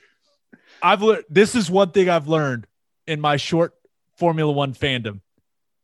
I've 0.82 1.02
learned 1.02 1.24
this 1.28 1.54
is 1.54 1.70
one 1.70 1.90
thing 1.90 2.08
I've 2.08 2.28
learned 2.28 2.66
in 3.06 3.20
my 3.20 3.36
short 3.36 3.74
Formula 4.16 4.50
One 4.50 4.72
fandom. 4.72 5.20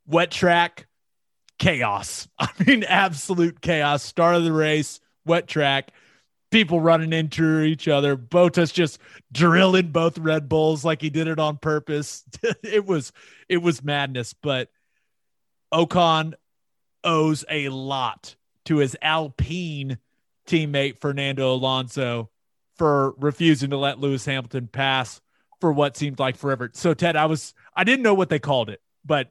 Wet 0.06 0.30
track, 0.30 0.86
chaos. 1.58 2.26
I 2.38 2.48
mean, 2.66 2.84
absolute 2.84 3.60
chaos. 3.60 4.02
Start 4.02 4.36
of 4.36 4.44
the 4.44 4.52
race, 4.52 5.00
wet 5.26 5.46
track, 5.46 5.90
people 6.50 6.80
running 6.80 7.12
into 7.12 7.60
each 7.60 7.88
other. 7.88 8.16
Bottas 8.16 8.72
just 8.72 8.98
drilling 9.32 9.88
both 9.90 10.18
Red 10.18 10.48
Bulls 10.48 10.84
like 10.84 11.00
he 11.02 11.10
did 11.10 11.28
it 11.28 11.38
on 11.38 11.58
purpose. 11.58 12.24
it 12.62 12.84
was 12.84 13.12
it 13.48 13.58
was 13.58 13.82
madness, 13.82 14.32
but 14.32 14.68
Ocon 15.72 16.34
owes 17.04 17.44
a 17.50 17.68
lot 17.68 18.36
to 18.66 18.78
his 18.78 18.96
Alpine 19.02 19.98
teammate 20.46 20.98
Fernando 20.98 21.54
Alonso 21.54 22.30
for 22.76 23.12
refusing 23.18 23.70
to 23.70 23.76
let 23.76 23.98
Lewis 23.98 24.24
Hamilton 24.24 24.68
pass 24.68 25.20
for 25.60 25.72
what 25.72 25.96
seemed 25.96 26.18
like 26.18 26.36
forever. 26.36 26.70
So 26.74 26.94
Ted, 26.94 27.16
I 27.16 27.26
was 27.26 27.54
I 27.74 27.84
didn't 27.84 28.02
know 28.02 28.14
what 28.14 28.28
they 28.28 28.38
called 28.38 28.70
it, 28.70 28.80
but 29.04 29.30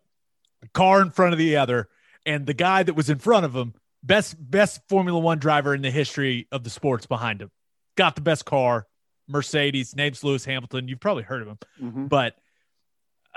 car 0.74 1.02
in 1.02 1.12
front 1.12 1.34
of 1.34 1.40
the 1.40 1.58
other 1.58 1.90
and 2.26 2.46
the 2.46 2.54
guy 2.54 2.82
that 2.84 2.96
was 2.96 3.10
in 3.10 3.20
front 3.20 3.46
of 3.46 3.56
him 3.56 3.74
best 4.06 4.36
best 4.40 4.82
formula 4.90 5.20
one 5.20 5.40
driver 5.40 5.74
in 5.74 5.82
the 5.82 5.92
history 5.92 6.48
of 6.52 6.64
the 6.64 6.70
sports 6.70 7.06
behind 7.06 7.42
him 7.42 7.50
got 7.98 8.16
the 8.16 8.22
best 8.22 8.46
car 8.46 8.86
mercedes 9.28 9.96
name's 9.96 10.24
lewis 10.24 10.46
hamilton 10.46 10.88
you've 10.88 11.00
probably 11.00 11.24
heard 11.24 11.42
of 11.42 11.48
him 11.48 11.58
Mhm. 11.82 12.10
but 12.10 12.36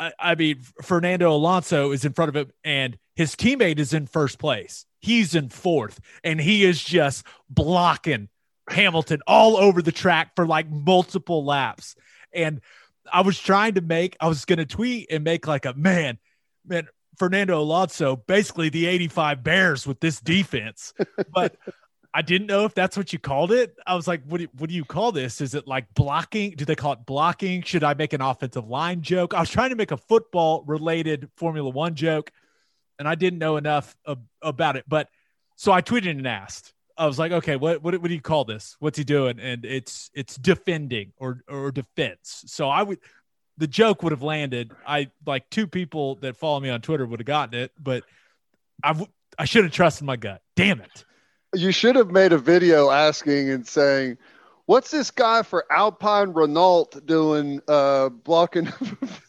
I, 0.01 0.13
I 0.21 0.35
mean, 0.37 0.61
Fernando 0.83 1.33
Alonso 1.33 1.91
is 1.91 2.05
in 2.05 2.13
front 2.13 2.29
of 2.29 2.37
him, 2.37 2.53
and 2.63 2.97
his 3.17 3.35
teammate 3.35 3.81
is 3.81 3.93
in 3.93 4.07
first 4.07 4.39
place. 4.39 4.87
He's 5.01 5.35
in 5.35 5.49
fourth, 5.49 5.99
and 6.23 6.41
he 6.41 6.65
is 6.65 6.81
just 6.81 7.27
blocking 7.51 8.29
Hamilton 8.71 9.19
all 9.27 9.57
over 9.57 9.83
the 9.83 9.91
track 9.91 10.37
for 10.37 10.47
like 10.47 10.71
multiple 10.71 11.45
laps. 11.45 11.97
And 12.33 12.61
I 13.13 13.23
was 13.23 13.41
trying 13.41 13.75
to 13.75 13.81
make, 13.81 14.17
I 14.21 14.29
was 14.29 14.45
going 14.45 14.61
to 14.61 14.67
tweet 14.67 15.09
and 15.11 15.25
make 15.25 15.49
like 15.49 15.65
a 15.67 15.75
man, 15.75 16.19
man, 16.65 16.87
Fernando 17.19 17.61
Alonso, 17.61 18.17
basically 18.17 18.69
the 18.69 18.87
85 18.87 19.43
Bears 19.43 19.87
with 19.87 20.01
this 20.01 20.21
defense. 20.21 20.95
But 21.33 21.57
I 22.15 22.23
didn't 22.23 22.47
know 22.47 22.65
if 22.65 22.75
that's 22.75 22.97
what 22.97 23.13
you 23.13 23.19
called 23.19 23.53
it. 23.53 23.77
I 23.87 23.95
was 23.95 24.09
like, 24.09 24.23
what 24.25 24.41
do, 24.41 24.49
what 24.57 24.71
do 24.71 24.75
you 24.75 24.85
call 24.85 25.13
this? 25.13 25.41
Is 25.41 25.55
it 25.55 25.67
like 25.67 25.93
blocking? 25.95 26.53
Do 26.53 26.65
they 26.65 26.75
call 26.75 26.93
it 26.95 27.05
blocking? 27.05 27.63
Should 27.63 27.85
I 27.85 27.95
make 27.95 28.13
an 28.13 28.23
offensive 28.23 28.69
line 28.69 29.03
joke? 29.03 29.35
I 29.35 29.41
was 29.41 29.51
trying 29.51 29.71
to 29.71 29.77
make 29.77 29.91
a 29.91 29.97
football 29.97 30.65
related 30.67 31.29
Formula 31.37 31.69
One 31.69 31.95
joke 31.95 32.33
and 32.99 33.07
I 33.07 33.15
didn't 33.15 33.39
know 33.39 33.57
enough 33.57 33.97
ab- 34.07 34.27
about 34.43 34.77
it. 34.77 34.85
But 34.89 35.09
so 35.57 35.73
I 35.73 35.83
tweeted 35.83 36.11
and 36.11 36.27
asked. 36.27 36.73
I 36.97 37.07
was 37.07 37.19
like, 37.19 37.31
okay, 37.31 37.55
what, 37.55 37.81
what 37.81 37.97
what 38.01 38.09
do 38.09 38.15
you 38.15 38.21
call 38.21 38.45
this? 38.45 38.77
What's 38.81 38.99
he 38.99 39.05
doing? 39.05 39.39
And 39.39 39.65
it's 39.65 40.11
it's 40.15 40.37
defending 40.37 41.13
or 41.17 41.43
or 41.49 41.71
defense. 41.71 42.43
So 42.47 42.69
I 42.69 42.83
would 42.83 42.99
the 43.59 43.67
joke 43.67 44.03
would 44.03 44.13
have 44.13 44.23
landed. 44.23 44.73
I 44.87 45.11
like 45.27 45.51
two 45.51 45.67
people 45.67 46.15
that 46.17 46.37
follow 46.37 46.61
me 46.61 46.71
on 46.71 46.81
Twitter 46.81 47.05
would 47.05 47.21
have 47.21 47.27
gotten 47.27 47.59
it, 47.59 47.73
but 47.79 48.05
I 48.83 48.89
w- 48.89 49.11
I 49.39 49.45
should 49.45 49.65
have 49.65 49.73
trusted 49.73 50.07
my 50.07 50.17
gut. 50.17 50.43
Damn 50.57 50.81
it. 50.81 51.05
You 51.55 51.73
should 51.73 51.97
have 51.97 52.11
made 52.11 52.33
a 52.33 52.39
video 52.39 52.91
asking 52.91 53.51
and 53.51 53.67
saying, 53.67 54.17
"What's 54.67 54.91
this 54.91 55.11
guy 55.11 55.43
for 55.43 55.65
Alpine 55.71 56.33
Renault 56.33 56.91
doing 57.05 57.61
uh 57.69 58.09
blocking?" 58.11 58.73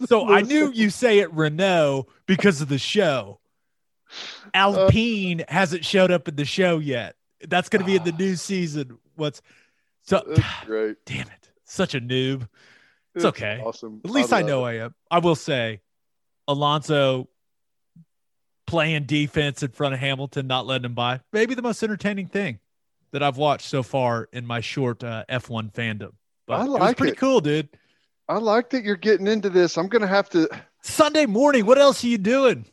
So 0.06 0.30
I 0.30 0.42
knew 0.42 0.72
you 0.72 0.90
say 0.90 1.20
it 1.20 1.34
Renault 1.34 2.08
because 2.26 2.62
of 2.62 2.70
the 2.70 2.78
show. 2.78 3.40
Alpine 4.54 5.44
hasn't 5.48 5.86
showed 5.86 6.12
up 6.12 6.28
in 6.28 6.36
the 6.36 6.46
show 6.46 6.80
yet. 6.80 7.16
That's 7.48 7.70
going 7.70 7.82
to 7.82 7.86
be 7.86 7.96
in 7.96 8.04
the 8.04 8.12
new 8.12 8.36
season. 8.36 8.98
What's 9.16 9.42
so? 10.04 10.24
Great. 10.66 10.98
Damn 11.06 11.28
it! 11.28 11.50
Such 11.64 11.96
a 11.96 12.02
noob. 12.02 12.48
It's 13.16 13.26
okay. 13.26 13.62
Awesome. 13.64 14.02
At 14.06 14.12
least 14.12 14.32
I, 14.32 14.42
love 14.42 14.50
know 14.50 14.66
it. 14.66 14.70
I 14.70 14.86
am. 14.86 14.96
I 15.10 15.20
will 15.20 15.36
say, 15.36 15.82
Alonso 16.48 17.28
playing 18.68 19.04
defense 19.06 19.64
in 19.64 19.72
front 19.72 19.94
of 19.94 20.00
Hamilton, 20.00 20.48
not 20.48 20.66
letting 20.66 20.86
him 20.86 20.94
by, 20.94 21.22
maybe 21.34 21.56
the 21.56 21.62
most 21.62 21.82
entertaining 21.82 22.28
thing 22.28 22.60
that 23.12 23.24
I've 23.24 23.38
watched 23.38 23.68
so 23.68 23.84
far 23.84 24.30
in 24.32 24.46
my 24.46 24.62
short 24.62 25.04
uh, 25.04 25.26
F1 25.30 25.74
fandom. 25.74 26.12
But 26.46 26.62
I 26.62 26.64
it 26.66 26.70
like 26.70 26.98
pretty 26.98 27.14
it. 27.14 27.18
cool, 27.18 27.42
dude. 27.42 27.70
I 28.28 28.38
like 28.38 28.70
that 28.72 28.84
you're 28.84 28.96
getting 28.96 29.26
into 29.28 29.50
this. 29.50 29.78
I'm 29.78 29.88
gonna 29.88 30.08
have 30.08 30.30
to. 30.30 30.48
Sunday 30.82 31.26
morning, 31.26 31.66
what 31.66 31.80
else 31.80 32.04
are 32.04 32.08
you 32.08 32.20
doing? 32.20 32.66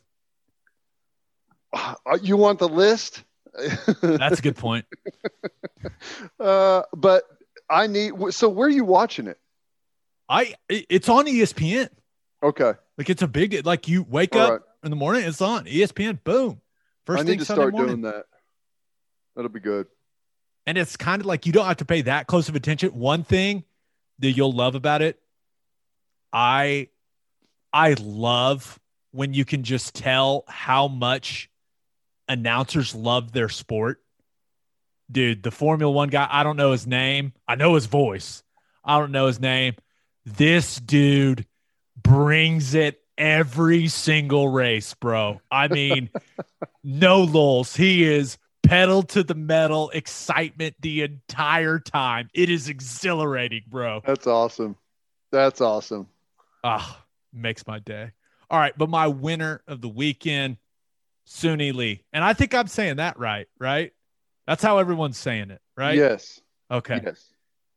Uh, 1.73 1.95
you 2.21 2.37
want 2.37 2.59
the 2.59 2.69
list? 2.69 3.23
That's 4.01 4.39
a 4.39 4.41
good 4.41 4.55
point. 4.55 4.85
uh, 6.39 6.83
but 6.95 7.23
I 7.69 7.87
need. 7.87 8.13
So 8.29 8.49
where 8.49 8.67
are 8.67 8.71
you 8.71 8.85
watching 8.85 9.27
it? 9.27 9.39
I 10.29 10.55
it's 10.69 11.09
on 11.09 11.25
ESPN. 11.25 11.89
Okay. 12.43 12.73
Like 12.97 13.09
it's 13.09 13.21
a 13.21 13.27
big 13.27 13.65
like 13.65 13.87
you 13.87 14.03
wake 14.03 14.35
All 14.35 14.41
up 14.41 14.51
right. 14.51 14.61
in 14.83 14.89
the 14.89 14.95
morning, 14.95 15.23
it's 15.23 15.41
on 15.41 15.65
ESPN. 15.65 16.23
Boom. 16.23 16.61
First 17.05 17.21
I 17.21 17.23
thing 17.23 17.31
need 17.31 17.39
to 17.39 17.45
Sunday 17.45 17.61
start 17.61 17.73
morning. 17.73 18.01
doing 18.01 18.13
that. 18.13 18.25
That'll 19.35 19.49
be 19.49 19.59
good. 19.59 19.87
And 20.65 20.77
it's 20.77 20.97
kind 20.97 21.21
of 21.21 21.25
like 21.25 21.45
you 21.45 21.53
don't 21.53 21.65
have 21.65 21.77
to 21.77 21.85
pay 21.85 22.01
that 22.01 22.27
close 22.27 22.49
of 22.49 22.55
attention. 22.55 22.89
One 22.89 23.23
thing 23.23 23.63
that 24.19 24.31
you'll 24.31 24.51
love 24.51 24.75
about 24.75 25.01
it, 25.01 25.19
I 26.33 26.89
I 27.71 27.95
love 27.99 28.79
when 29.11 29.33
you 29.33 29.45
can 29.45 29.63
just 29.63 29.95
tell 29.95 30.43
how 30.47 30.87
much 30.87 31.49
announcers 32.27 32.93
love 32.93 33.31
their 33.31 33.49
sport. 33.49 34.01
Dude, 35.09 35.41
the 35.41 35.51
Formula 35.51 35.89
1 35.89 36.09
guy, 36.09 36.27
I 36.29 36.43
don't 36.43 36.57
know 36.57 36.73
his 36.73 36.85
name. 36.85 37.31
I 37.47 37.55
know 37.55 37.75
his 37.75 37.85
voice. 37.85 38.43
I 38.83 38.99
don't 38.99 39.11
know 39.11 39.27
his 39.27 39.39
name. 39.39 39.75
This 40.35 40.75
dude 40.75 41.45
brings 41.95 42.73
it 42.73 42.99
every 43.17 43.87
single 43.87 44.49
race, 44.49 44.93
bro. 44.93 45.39
I 45.49 45.69
mean, 45.69 46.09
no 46.83 47.21
lulls. 47.21 47.77
He 47.77 48.03
is 48.03 48.37
pedal 48.61 49.03
to 49.03 49.23
the 49.23 49.35
metal 49.35 49.89
excitement 49.91 50.75
the 50.81 51.03
entire 51.03 51.79
time. 51.79 52.29
It 52.33 52.49
is 52.49 52.67
exhilarating, 52.67 53.63
bro. 53.69 54.01
That's 54.05 54.27
awesome. 54.27 54.75
That's 55.31 55.61
awesome. 55.61 56.09
Ah, 56.61 57.05
makes 57.31 57.65
my 57.65 57.79
day. 57.79 58.11
All 58.49 58.59
right, 58.59 58.77
but 58.77 58.89
my 58.89 59.07
winner 59.07 59.61
of 59.65 59.79
the 59.79 59.87
weekend, 59.87 60.57
Suni 61.25 61.73
Lee. 61.73 62.03
And 62.11 62.21
I 62.21 62.33
think 62.33 62.53
I'm 62.53 62.67
saying 62.67 62.97
that 62.97 63.17
right, 63.17 63.47
right? 63.59 63.93
That's 64.45 64.61
how 64.61 64.79
everyone's 64.79 65.17
saying 65.17 65.51
it, 65.51 65.61
right? 65.77 65.95
Yes. 65.95 66.41
Okay. 66.69 66.99
Yes. 67.01 67.23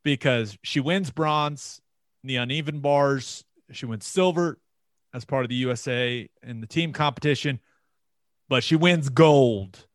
Because 0.03 0.59
she 0.65 0.81
wins 0.81 1.11
bronze 1.11 1.81
the 2.25 2.37
uneven 2.37 2.81
bars. 2.81 3.45
She 3.73 3.87
wins 3.87 4.07
silver 4.07 4.59
as 5.15 5.25
part 5.25 5.45
of 5.45 5.49
the 5.49 5.57
USA 5.57 6.29
in 6.43 6.61
the 6.61 6.67
team 6.67 6.93
competition, 6.93 7.61
but 8.49 8.63
she 8.63 8.77
wins 8.77 9.09
gold 9.09 9.87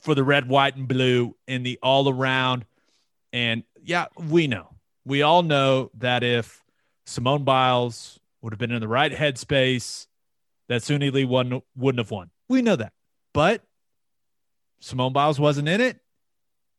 for 0.00 0.14
the 0.14 0.24
red, 0.24 0.48
white, 0.48 0.76
and 0.76 0.88
blue 0.88 1.36
in 1.46 1.62
the 1.62 1.78
all 1.82 2.08
around. 2.08 2.64
And 3.32 3.64
yeah, 3.82 4.06
we 4.18 4.46
know. 4.46 4.74
We 5.04 5.22
all 5.22 5.42
know 5.42 5.90
that 5.98 6.22
if 6.22 6.62
Simone 7.06 7.44
Biles 7.44 8.18
would 8.42 8.52
have 8.52 8.58
been 8.58 8.70
in 8.70 8.80
the 8.80 8.88
right 8.88 9.12
headspace, 9.12 10.06
that 10.68 10.82
Suni 10.82 11.12
Lee 11.12 11.24
wouldn't, 11.24 11.64
wouldn't 11.76 11.98
have 11.98 12.10
won. 12.10 12.30
We 12.48 12.62
know 12.62 12.76
that. 12.76 12.92
But 13.34 13.62
Simone 14.80 15.12
Biles 15.12 15.38
wasn't 15.38 15.68
in 15.68 15.80
it 15.80 16.00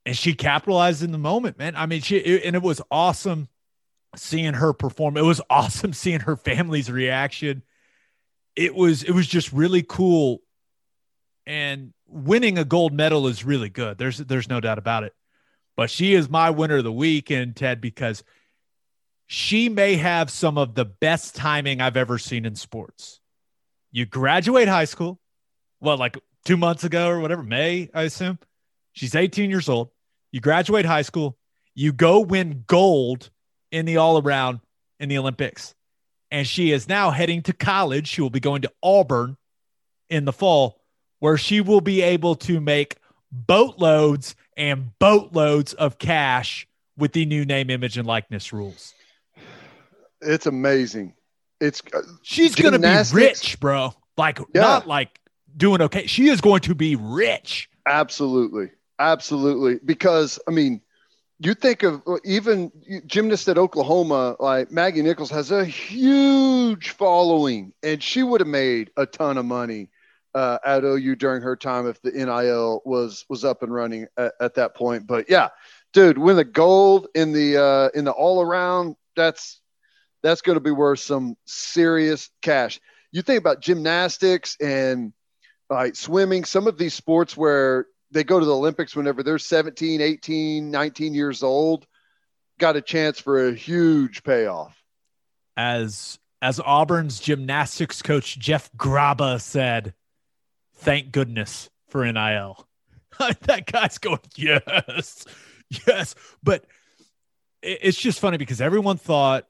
and 0.05 0.17
she 0.17 0.33
capitalized 0.33 1.03
in 1.03 1.11
the 1.11 1.17
moment, 1.17 1.57
man. 1.57 1.75
I 1.75 1.85
mean, 1.85 2.01
she 2.01 2.41
and 2.43 2.55
it 2.55 2.61
was 2.61 2.81
awesome 2.89 3.47
seeing 4.15 4.53
her 4.53 4.73
perform. 4.73 5.17
It 5.17 5.25
was 5.25 5.41
awesome 5.49 5.93
seeing 5.93 6.21
her 6.21 6.35
family's 6.35 6.91
reaction. 6.91 7.63
It 8.55 8.75
was 8.75 9.03
it 9.03 9.11
was 9.11 9.27
just 9.27 9.51
really 9.53 9.83
cool. 9.83 10.41
And 11.45 11.93
winning 12.07 12.57
a 12.57 12.65
gold 12.65 12.93
medal 12.93 13.27
is 13.27 13.43
really 13.43 13.69
good. 13.69 13.97
There's 13.97 14.17
there's 14.17 14.49
no 14.49 14.59
doubt 14.59 14.77
about 14.77 15.03
it. 15.03 15.13
But 15.77 15.89
she 15.89 16.13
is 16.13 16.29
my 16.29 16.49
winner 16.49 16.77
of 16.77 16.83
the 16.83 16.91
weekend, 16.91 17.55
Ted, 17.55 17.79
because 17.81 18.23
she 19.27 19.69
may 19.69 19.95
have 19.95 20.29
some 20.29 20.57
of 20.57 20.75
the 20.75 20.83
best 20.83 21.35
timing 21.35 21.79
I've 21.79 21.95
ever 21.95 22.17
seen 22.17 22.45
in 22.45 22.55
sports. 22.55 23.21
You 23.91 24.05
graduate 24.05 24.67
high 24.67 24.85
school, 24.85 25.19
well, 25.79 25.97
like 25.97 26.17
two 26.43 26.57
months 26.57 26.83
ago 26.83 27.07
or 27.07 27.19
whatever, 27.19 27.41
May, 27.41 27.89
I 27.93 28.03
assume. 28.03 28.39
She's 28.91 29.15
18 29.15 29.49
years 29.49 29.69
old. 29.69 29.89
You 30.31 30.41
graduate 30.41 30.85
high 30.85 31.01
school, 31.01 31.37
you 31.73 31.93
go 31.93 32.19
win 32.19 32.65
gold 32.67 33.31
in 33.71 33.85
the 33.85 33.97
all 33.97 34.21
around 34.21 34.59
in 34.99 35.09
the 35.09 35.17
Olympics. 35.17 35.73
And 36.29 36.47
she 36.47 36.71
is 36.71 36.87
now 36.87 37.11
heading 37.11 37.41
to 37.43 37.53
college. 37.53 38.07
She 38.07 38.21
will 38.21 38.29
be 38.29 38.39
going 38.39 38.61
to 38.61 38.71
Auburn 38.81 39.37
in 40.09 40.25
the 40.25 40.33
fall, 40.33 40.81
where 41.19 41.37
she 41.37 41.61
will 41.61 41.81
be 41.81 42.01
able 42.01 42.35
to 42.35 42.59
make 42.61 42.97
boatloads 43.31 44.35
and 44.57 44.97
boatloads 44.99 45.73
of 45.73 45.97
cash 45.97 46.67
with 46.97 47.13
the 47.13 47.25
new 47.25 47.45
name, 47.45 47.69
image, 47.69 47.97
and 47.97 48.07
likeness 48.07 48.53
rules. 48.53 48.93
It's 50.21 50.45
amazing. 50.45 51.13
It's 51.59 51.81
uh, 51.93 52.01
She's 52.21 52.55
going 52.55 52.73
to 52.73 52.79
be 52.79 53.15
rich, 53.15 53.59
bro. 53.59 53.93
Like, 54.17 54.39
Yeah. 54.53 54.61
not 54.61 54.87
like 54.87 55.19
doing 55.57 55.81
okay. 55.81 56.05
She 56.07 56.29
is 56.29 56.41
going 56.41 56.61
to 56.61 56.75
be 56.75 56.95
rich. 56.95 57.69
Absolutely. 57.87 58.71
Absolutely. 58.99 59.79
Because, 59.83 60.39
I 60.47 60.51
mean, 60.51 60.81
you 61.43 61.55
think 61.55 61.83
of 61.83 62.03
uh, 62.07 62.17
even 62.23 62.71
gymnasts 63.07 63.47
at 63.47 63.57
Oklahoma, 63.57 64.35
like 64.39 64.71
Maggie 64.71 65.01
Nichols 65.01 65.31
has 65.31 65.51
a 65.51 65.65
huge 65.65 66.89
following, 66.91 67.73
and 67.81 68.01
she 68.01 68.21
would 68.21 68.41
have 68.41 68.47
made 68.47 68.91
a 68.95 69.05
ton 69.05 69.37
of 69.37 69.45
money 69.45 69.89
uh, 70.35 70.59
at 70.63 70.83
OU 70.83 71.15
during 71.15 71.41
her 71.41 71.55
time 71.55 71.87
if 71.87 72.01
the 72.01 72.11
NIL 72.11 72.81
was 72.85 73.25
was 73.27 73.43
up 73.43 73.63
and 73.63 73.73
running 73.73 74.07
at, 74.17 74.33
at 74.39 74.55
that 74.55 74.75
point. 74.75 75.07
But 75.07 75.29
yeah, 75.29 75.49
dude, 75.93 76.17
win 76.17 76.35
the 76.35 76.43
gold 76.43 77.07
in 77.15 77.31
the 77.31 77.57
uh, 77.57 77.89
in 77.97 78.05
the 78.05 78.11
all 78.11 78.41
around, 78.41 78.95
that's 79.15 79.61
that's 80.21 80.41
going 80.41 80.57
to 80.57 80.61
be 80.61 80.71
worth 80.71 80.99
some 80.99 81.35
serious 81.45 82.29
cash. 82.43 82.79
You 83.11 83.23
think 83.23 83.39
about 83.39 83.61
gymnastics 83.61 84.57
and 84.61 85.11
like 85.71 85.95
swimming, 85.95 86.45
some 86.45 86.67
of 86.67 86.77
these 86.77 86.93
sports 86.93 87.35
where 87.35 87.87
they 88.11 88.23
go 88.23 88.39
to 88.39 88.45
the 88.45 88.55
Olympics 88.55 88.95
whenever 88.95 89.23
they're 89.23 89.39
17, 89.39 90.01
18, 90.01 90.71
19 90.71 91.13
years 91.13 91.43
old, 91.43 91.85
got 92.59 92.75
a 92.75 92.81
chance 92.81 93.19
for 93.19 93.47
a 93.47 93.53
huge 93.53 94.23
payoff. 94.23 94.77
As 95.57 96.19
as 96.41 96.59
Auburn's 96.59 97.19
gymnastics 97.19 98.01
coach 98.01 98.37
Jeff 98.39 98.71
Graba 98.73 99.39
said, 99.39 99.93
thank 100.75 101.11
goodness 101.11 101.69
for 101.89 102.03
NIL. 102.03 102.67
that 103.19 103.71
guy's 103.71 103.97
going, 103.97 104.19
yes, 104.35 105.25
yes. 105.87 106.15
But 106.41 106.65
it's 107.61 107.99
just 107.99 108.19
funny 108.19 108.37
because 108.37 108.59
everyone 108.59 108.97
thought, 108.97 109.45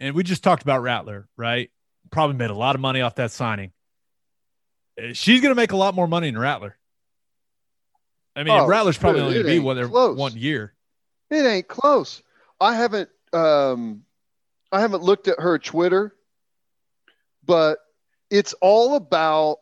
and 0.00 0.14
we 0.16 0.24
just 0.24 0.42
talked 0.42 0.62
about 0.62 0.82
Rattler, 0.82 1.28
right? 1.36 1.70
probably 2.14 2.36
made 2.36 2.50
a 2.50 2.54
lot 2.54 2.74
of 2.74 2.80
money 2.80 3.00
off 3.00 3.16
that 3.16 3.30
signing. 3.32 3.72
She's 5.12 5.40
going 5.40 5.50
to 5.50 5.56
make 5.56 5.72
a 5.72 5.76
lot 5.76 5.94
more 5.94 6.06
money 6.06 6.30
than 6.30 6.38
Rattler. 6.38 6.78
I 8.36 8.42
mean, 8.42 8.54
Oh, 8.58 8.66
Rattler's 8.66 8.98
probably 8.98 9.20
dude, 9.20 9.24
only 9.26 9.34
going 9.42 9.62
to 9.62 9.68
be 9.70 9.74
they're 9.74 9.88
close. 9.88 10.16
one 10.18 10.36
year. 10.36 10.72
It 11.30 11.44
ain't 11.46 11.68
close. 11.68 12.22
I 12.60 12.74
haven't 12.74 13.08
um 13.32 14.04
I 14.72 14.80
haven't 14.80 15.02
looked 15.02 15.28
at 15.28 15.38
her 15.40 15.58
Twitter, 15.58 16.14
but 17.44 17.78
it's 18.30 18.52
all 18.60 18.96
about 18.96 19.58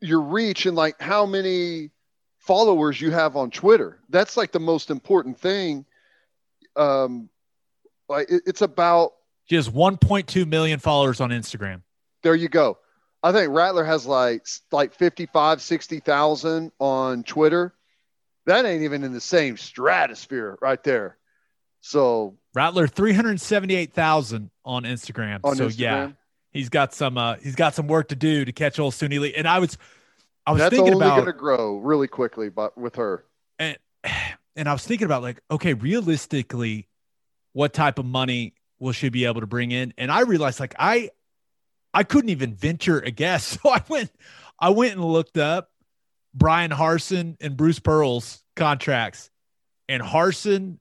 your 0.00 0.20
reach 0.20 0.66
and 0.66 0.76
like 0.76 1.00
how 1.00 1.26
many 1.26 1.90
followers 2.38 3.00
you 3.00 3.10
have 3.10 3.36
on 3.36 3.50
Twitter. 3.50 4.00
That's 4.08 4.36
like 4.36 4.52
the 4.52 4.60
most 4.60 4.90
important 4.90 5.38
thing. 5.38 5.84
Um 6.76 7.28
like 8.08 8.30
it- 8.30 8.42
it's 8.46 8.62
about 8.62 9.12
She 9.48 9.56
has 9.56 9.68
1.2 9.68 10.46
million 10.46 10.78
followers 10.78 11.20
on 11.20 11.30
Instagram. 11.30 11.82
there 12.22 12.34
you 12.34 12.48
go. 12.48 12.78
I 13.22 13.32
think 13.32 13.52
Rattler 13.52 13.84
has 13.84 14.06
like 14.06 14.46
like 14.72 14.94
55, 14.94 15.60
60,000 15.60 16.72
on 16.78 17.22
Twitter. 17.24 17.74
That 18.46 18.64
ain't 18.64 18.82
even 18.82 19.04
in 19.04 19.12
the 19.12 19.20
same 19.20 19.56
stratosphere 19.56 20.58
right 20.60 20.82
there. 20.82 21.18
So 21.80 22.36
Rattler 22.54 22.86
378,000 22.86 24.50
on 24.64 24.84
Instagram. 24.84 25.40
on 25.44 25.56
so 25.56 25.68
Instagram, 25.68 25.78
yeah, 25.78 26.10
he's 26.50 26.68
got 26.68 26.94
some 26.94 27.16
uh 27.16 27.36
he's 27.36 27.54
got 27.54 27.74
some 27.74 27.86
work 27.86 28.08
to 28.08 28.16
do 28.16 28.44
to 28.44 28.52
catch 28.52 28.78
old 28.78 28.94
Suni 28.94 29.20
Lee. 29.20 29.34
And 29.34 29.48
I 29.48 29.58
was 29.58 29.78
I 30.46 30.52
was 30.52 30.60
that's 30.60 30.74
thinking 30.74 30.94
only 30.94 31.06
about 31.06 31.16
going 31.16 31.26
to 31.26 31.32
grow 31.32 31.78
really 31.78 32.08
quickly 32.08 32.48
but 32.48 32.76
with 32.76 32.96
her. 32.96 33.24
and 33.58 33.76
and 34.56 34.68
I 34.68 34.72
was 34.72 34.84
thinking 34.84 35.04
about 35.04 35.22
like, 35.22 35.40
okay, 35.50 35.74
realistically, 35.74 36.88
what 37.52 37.72
type 37.72 37.98
of 37.98 38.04
money 38.04 38.54
will 38.78 38.92
she 38.92 39.08
be 39.08 39.24
able 39.24 39.40
to 39.40 39.46
bring 39.46 39.70
in? 39.70 39.94
And 39.96 40.10
I 40.10 40.20
realized 40.20 40.60
like 40.60 40.74
I 40.78 41.10
I 41.92 42.04
couldn't 42.04 42.30
even 42.30 42.54
venture 42.54 42.98
a 42.98 43.10
guess. 43.10 43.58
So 43.62 43.70
I 43.70 43.82
went 43.88 44.10
I 44.58 44.70
went 44.70 44.92
and 44.92 45.04
looked 45.04 45.38
up 45.38 45.70
Bryan 46.34 46.70
Harsin 46.70 47.36
and 47.40 47.56
Bruce 47.56 47.78
Pearl's 47.78 48.42
contracts. 48.56 49.30
And 49.88 50.02
Harsin 50.02 50.78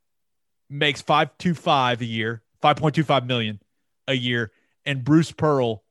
makes 0.70 1.02
525 1.02 2.02
a 2.02 2.06
year, 2.06 2.44
5.25 2.64 3.26
million 3.26 3.60
a 4.08 4.14
year, 4.14 4.52
and 4.86 5.04
Bruce 5.04 5.32
Pearl 5.32 5.84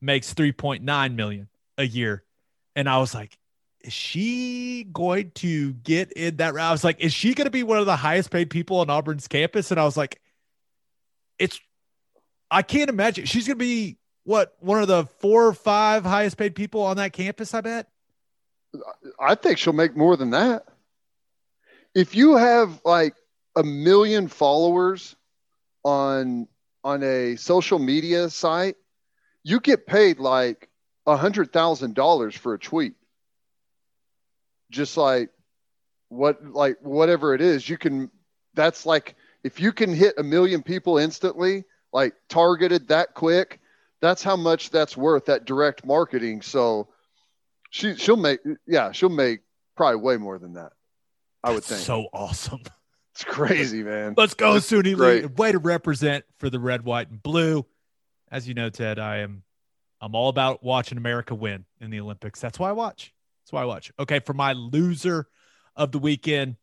makes 0.00 0.34
3.9 0.34 1.14
million 1.14 1.48
a 1.78 1.84
year. 1.84 2.24
And 2.74 2.88
I 2.88 2.98
was 2.98 3.14
like, 3.14 3.38
is 3.80 3.92
she 3.92 4.84
going 4.92 5.30
to 5.36 5.72
get 5.72 6.12
in 6.12 6.36
that 6.36 6.54
route? 6.54 6.68
I 6.68 6.72
was 6.72 6.82
like, 6.82 7.00
is 7.00 7.12
she 7.12 7.34
going 7.34 7.46
to 7.46 7.52
be 7.52 7.62
one 7.62 7.78
of 7.78 7.86
the 7.86 7.96
highest 7.96 8.30
paid 8.30 8.50
people 8.50 8.80
on 8.80 8.90
Auburn's 8.90 9.28
campus? 9.28 9.70
And 9.70 9.78
I 9.78 9.84
was 9.84 9.96
like, 9.96 10.20
it's, 11.38 11.60
I 12.50 12.62
can't 12.62 12.90
imagine. 12.90 13.26
She's 13.26 13.46
going 13.46 13.58
to 13.58 13.64
be 13.64 13.98
what, 14.24 14.56
one 14.58 14.82
of 14.82 14.88
the 14.88 15.06
four 15.20 15.46
or 15.46 15.52
five 15.52 16.04
highest 16.04 16.36
paid 16.36 16.56
people 16.56 16.82
on 16.82 16.96
that 16.96 17.12
campus, 17.12 17.54
I 17.54 17.60
bet. 17.60 17.88
I 19.20 19.34
think 19.34 19.58
she'll 19.58 19.72
make 19.72 19.96
more 19.96 20.16
than 20.16 20.30
that. 20.30 20.64
If 21.94 22.14
you 22.14 22.36
have 22.36 22.80
like 22.84 23.14
a 23.56 23.62
million 23.62 24.28
followers 24.28 25.16
on 25.84 26.48
on 26.84 27.02
a 27.02 27.36
social 27.36 27.78
media 27.78 28.28
site, 28.30 28.76
you 29.42 29.60
get 29.60 29.86
paid 29.86 30.18
like 30.18 30.68
a 31.06 31.16
hundred 31.16 31.52
thousand 31.52 31.94
dollars 31.94 32.34
for 32.34 32.54
a 32.54 32.58
tweet. 32.58 32.94
Just 34.70 34.96
like 34.96 35.30
what 36.08 36.44
like 36.44 36.78
whatever 36.82 37.34
it 37.34 37.40
is, 37.40 37.68
you 37.68 37.78
can 37.78 38.10
that's 38.54 38.84
like 38.84 39.14
if 39.42 39.60
you 39.60 39.72
can 39.72 39.94
hit 39.94 40.14
a 40.18 40.22
million 40.22 40.62
people 40.62 40.98
instantly, 40.98 41.64
like 41.92 42.14
targeted 42.28 42.88
that 42.88 43.14
quick, 43.14 43.60
that's 44.00 44.22
how 44.22 44.36
much 44.36 44.70
that's 44.70 44.96
worth 44.96 45.26
that 45.26 45.44
direct 45.44 45.86
marketing. 45.86 46.42
So 46.42 46.88
she 47.70 47.94
she'll 47.96 48.16
make 48.16 48.40
yeah 48.66 48.92
she'll 48.92 49.08
make 49.08 49.40
probably 49.76 50.00
way 50.00 50.16
more 50.16 50.38
than 50.38 50.54
that 50.54 50.72
i 51.44 51.50
would 51.50 51.58
That's 51.58 51.68
think 51.68 51.80
So 51.80 52.06
awesome. 52.12 52.62
it's 53.14 53.24
crazy 53.24 53.82
man 53.82 54.14
Let's 54.16 54.34
go, 54.34 54.54
That's 54.54 54.70
Suni 54.70 54.96
Lee. 54.96 55.26
Way 55.26 55.52
to 55.52 55.58
represent 55.58 56.24
for 56.38 56.50
the 56.50 56.58
red, 56.60 56.84
white, 56.84 57.10
and 57.10 57.22
blue. 57.22 57.64
As 58.30 58.46
you 58.48 58.54
know, 58.54 58.68
Ted, 58.70 58.98
I 58.98 59.18
am 59.18 59.42
I'm 60.00 60.14
all 60.14 60.28
about 60.28 60.62
watching 60.62 60.98
America 60.98 61.34
win 61.34 61.64
in 61.80 61.90
the 61.90 62.00
Olympics. 62.00 62.40
That's 62.40 62.58
why 62.58 62.68
I 62.68 62.72
watch. 62.72 63.14
That's 63.42 63.52
why 63.52 63.62
I 63.62 63.64
watch. 63.64 63.92
Okay, 63.98 64.18
for 64.20 64.32
my 64.34 64.52
loser 64.52 65.26
of 65.76 65.92
the 65.92 65.98
weekend, 65.98 66.56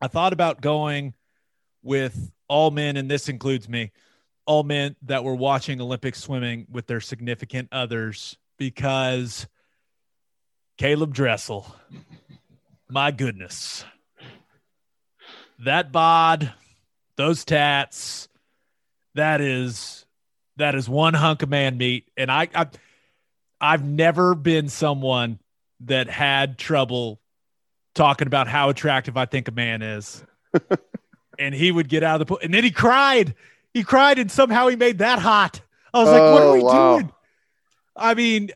I 0.00 0.08
thought 0.08 0.32
about 0.32 0.60
going 0.60 1.14
with 1.82 2.32
all 2.48 2.70
men, 2.70 2.96
and 2.96 3.08
this 3.10 3.28
includes 3.28 3.68
me, 3.68 3.92
all 4.46 4.62
men 4.64 4.96
that 5.02 5.22
were 5.22 5.34
watching 5.34 5.80
Olympic 5.80 6.14
swimming 6.16 6.66
with 6.70 6.86
their 6.86 7.00
significant 7.00 7.68
others 7.70 8.36
because 8.58 9.46
Caeleb 10.78 11.12
Dressel, 11.12 11.66
my 12.88 13.10
goodness 13.10 13.84
that 15.60 15.92
bod, 15.92 16.52
those 17.16 17.44
tats, 17.44 18.28
that 19.14 19.40
is 19.40 20.06
that 20.56 20.74
is 20.74 20.88
one 20.88 21.14
hunk 21.14 21.42
of 21.42 21.48
man 21.48 21.76
meat. 21.76 22.08
And 22.16 22.30
I, 22.30 22.48
I 22.54 22.66
I've 23.60 23.84
never 23.84 24.34
been 24.34 24.68
someone 24.68 25.38
that 25.80 26.08
had 26.08 26.58
trouble 26.58 27.20
talking 27.94 28.26
about 28.26 28.48
how 28.48 28.68
attractive 28.70 29.16
I 29.16 29.26
think 29.26 29.48
a 29.48 29.52
man 29.52 29.82
is. 29.82 30.24
and 31.38 31.54
he 31.54 31.70
would 31.70 31.88
get 31.88 32.02
out 32.02 32.20
of 32.20 32.26
the 32.26 32.26
pool 32.26 32.40
and 32.42 32.52
then 32.52 32.64
he 32.64 32.70
cried. 32.70 33.34
He 33.74 33.84
cried 33.84 34.18
and 34.18 34.30
somehow 34.30 34.68
he 34.68 34.76
made 34.76 34.98
that 34.98 35.18
hot. 35.18 35.60
I 35.92 36.02
was 36.02 36.10
like, 36.10 36.20
what 36.32 36.42
are 36.42 36.46
Oh, 36.46 36.52
we 36.54 36.62
wow. 36.62 36.98
doing? 36.98 37.12
I 37.96 38.14
mean, 38.14 38.50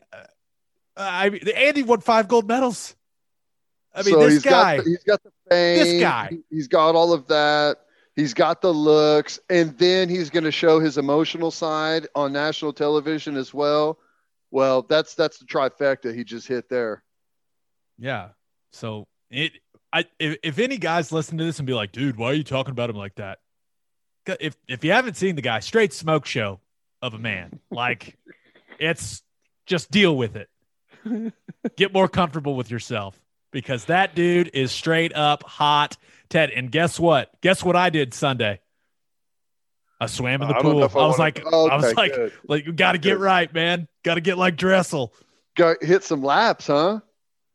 uh, 0.97 1.07
I 1.09 1.29
mean, 1.29 1.47
Andy 1.55 1.83
won 1.83 2.01
five 2.01 2.27
gold 2.27 2.47
medals. 2.47 2.95
I 3.95 4.01
mean, 4.03 4.13
so 4.15 4.19
this 4.21 4.33
he's 4.33 4.43
guy. 4.43 4.77
got 4.77 4.83
the, 4.85 4.89
he's 4.89 5.03
got 5.03 5.23
the 5.23 5.31
fame 5.49 5.77
This 5.79 6.01
guy. 6.01 6.27
he- 6.31 6.55
he's 6.55 6.67
got 6.67 6.95
all 6.95 7.13
of 7.13 7.27
that 7.27 7.77
he's 8.15 8.33
got 8.35 8.61
the 8.61 8.71
looks 8.73 9.39
and 9.49 9.75
then 9.79 10.07
he's 10.07 10.29
going 10.29 10.43
to 10.43 10.51
show 10.51 10.79
his 10.79 10.97
emotional 10.99 11.49
side 11.51 12.07
on 12.13 12.31
national 12.31 12.71
television 12.73 13.35
as 13.35 13.53
well 13.53 13.97
well 14.51 14.83
that's 14.83 15.15
that's 15.15 15.37
the 15.39 15.45
trifecta 15.45 16.13
he 16.13 16.23
just 16.23 16.47
hit 16.47 16.69
there 16.69 17.03
Yeah. 17.97 18.29
So 18.71 19.07
it, 19.31 19.53
I, 19.91 20.05
if, 20.19 20.37
if 20.43 20.59
any 20.59 20.77
guys 20.77 21.11
listen 21.11 21.37
to 21.39 21.43
this 21.43 21.59
and 21.59 21.65
be 21.67 21.73
like, 21.73 21.91
dude, 21.91 22.17
why 22.17 22.27
are 22.31 22.33
you 22.33 22.43
talking 22.43 22.71
about 22.71 22.89
him 22.89 22.95
like 22.95 23.15
that? 23.15 23.39
If, 24.39 24.55
if 24.67 24.83
you 24.83 24.91
haven't 24.91 25.17
seen 25.17 25.35
the 25.35 25.41
guy, 25.41 25.59
straight 25.59 25.93
smoke 25.93 26.25
show 26.25 26.59
of 27.01 27.13
a 27.13 27.19
man, 27.19 27.59
like 27.71 28.17
it's 28.79 29.21
just 29.65 29.91
deal 29.91 30.15
with 30.15 30.35
it. 30.35 30.49
Get 31.77 31.93
more 31.93 32.07
comfortable 32.07 32.55
with 32.55 32.69
yourself 32.71 33.19
because 33.51 33.85
that 33.85 34.15
dude 34.15 34.51
is 34.53 34.71
straight 34.71 35.15
up 35.15 35.43
hot, 35.43 35.97
Ted. 36.29 36.49
And 36.51 36.71
guess 36.71 36.99
what? 36.99 37.29
Guess 37.41 37.63
what 37.63 37.75
I 37.75 37.89
did 37.89 38.13
Sunday? 38.13 38.59
I 39.99 40.07
swam 40.07 40.41
in 40.41 40.47
the 40.49 40.55
I 40.57 40.61
pool. 40.61 40.83
I 40.83 40.87
I 40.87 41.07
was 41.07 41.17
like, 41.19 41.39
Okay, 41.45 41.49
I 41.71 41.75
was 41.75 41.93
like, 41.95 42.13
good. 42.13 42.33
like, 42.47 42.65
you 42.65 42.73
got 42.73 42.91
to 42.93 42.97
get 42.97 43.19
right, 43.19 43.53
man. 43.53 43.87
Got 44.03 44.15
to 44.15 44.21
get 44.21 44.37
like 44.37 44.57
Dressel. 44.57 45.13
got 45.55 45.81
hit 45.83 46.03
some 46.03 46.23
laps 46.23 46.67
huh 46.67 46.99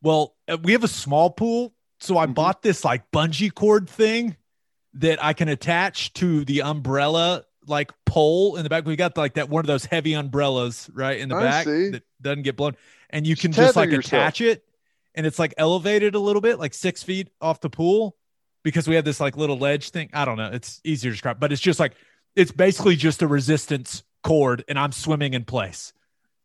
Well, 0.02 0.34
uh, 0.46 0.56
we 0.62 0.72
have 0.72 0.84
a 0.84 0.88
small 0.88 1.30
pool, 1.30 1.74
so 2.00 2.16
I 2.16 2.26
Mhm. 2.26 2.34
bought 2.34 2.62
this 2.62 2.84
like 2.84 3.10
bungee 3.10 3.52
cord 3.54 3.88
thing 3.90 4.36
that 4.94 5.22
I 5.22 5.32
can 5.34 5.48
attach 5.48 6.12
to 6.14 6.44
the 6.44 6.62
umbrella 6.62 7.44
like 7.66 7.92
pole 8.06 8.56
in 8.56 8.62
the 8.62 8.70
back. 8.70 8.86
We 8.86 8.96
got 8.96 9.16
like 9.18 9.34
that 9.34 9.50
one 9.50 9.60
of 9.60 9.66
those 9.66 9.84
heavy 9.84 10.14
umbrellas 10.14 10.88
right 10.94 11.18
in 11.18 11.28
the 11.28 11.36
I 11.36 11.40
back 11.40 11.64
see. 11.66 11.90
that 11.90 12.02
doesn't 12.22 12.42
get 12.44 12.56
blown, 12.56 12.76
and 13.10 13.26
you 13.26 13.36
can 13.36 13.52
just 13.52 13.74
tether 13.74 13.80
like 13.80 13.90
yourself. 13.90 14.22
attach 14.22 14.40
it, 14.40 14.64
and 15.14 15.26
it's 15.26 15.38
like 15.38 15.54
elevated 15.56 16.14
a 16.14 16.20
little 16.20 16.42
bit, 16.42 16.58
like 16.58 16.74
six 16.74 17.02
feet 17.02 17.28
off 17.40 17.60
the 17.60 17.70
pool, 17.70 18.16
because 18.62 18.88
we 18.88 18.94
have 18.94 19.04
this 19.04 19.20
like 19.20 19.36
little 19.36 19.58
ledge 19.58 19.90
thing. 19.90 20.10
I 20.12 20.24
don't 20.24 20.36
know, 20.36 20.50
it's 20.52 20.80
easier 20.84 21.10
to 21.10 21.14
describe, 21.14 21.40
but 21.40 21.52
it's 21.52 21.62
just 21.62 21.80
like 21.80 21.94
it's 22.36 22.52
basically 22.52 22.96
just 22.96 23.22
a 23.22 23.26
resistance 23.26 24.02
cord, 24.22 24.64
and 24.68 24.78
I'm 24.78 24.92
swimming 24.92 25.34
in 25.34 25.44
place. 25.44 25.92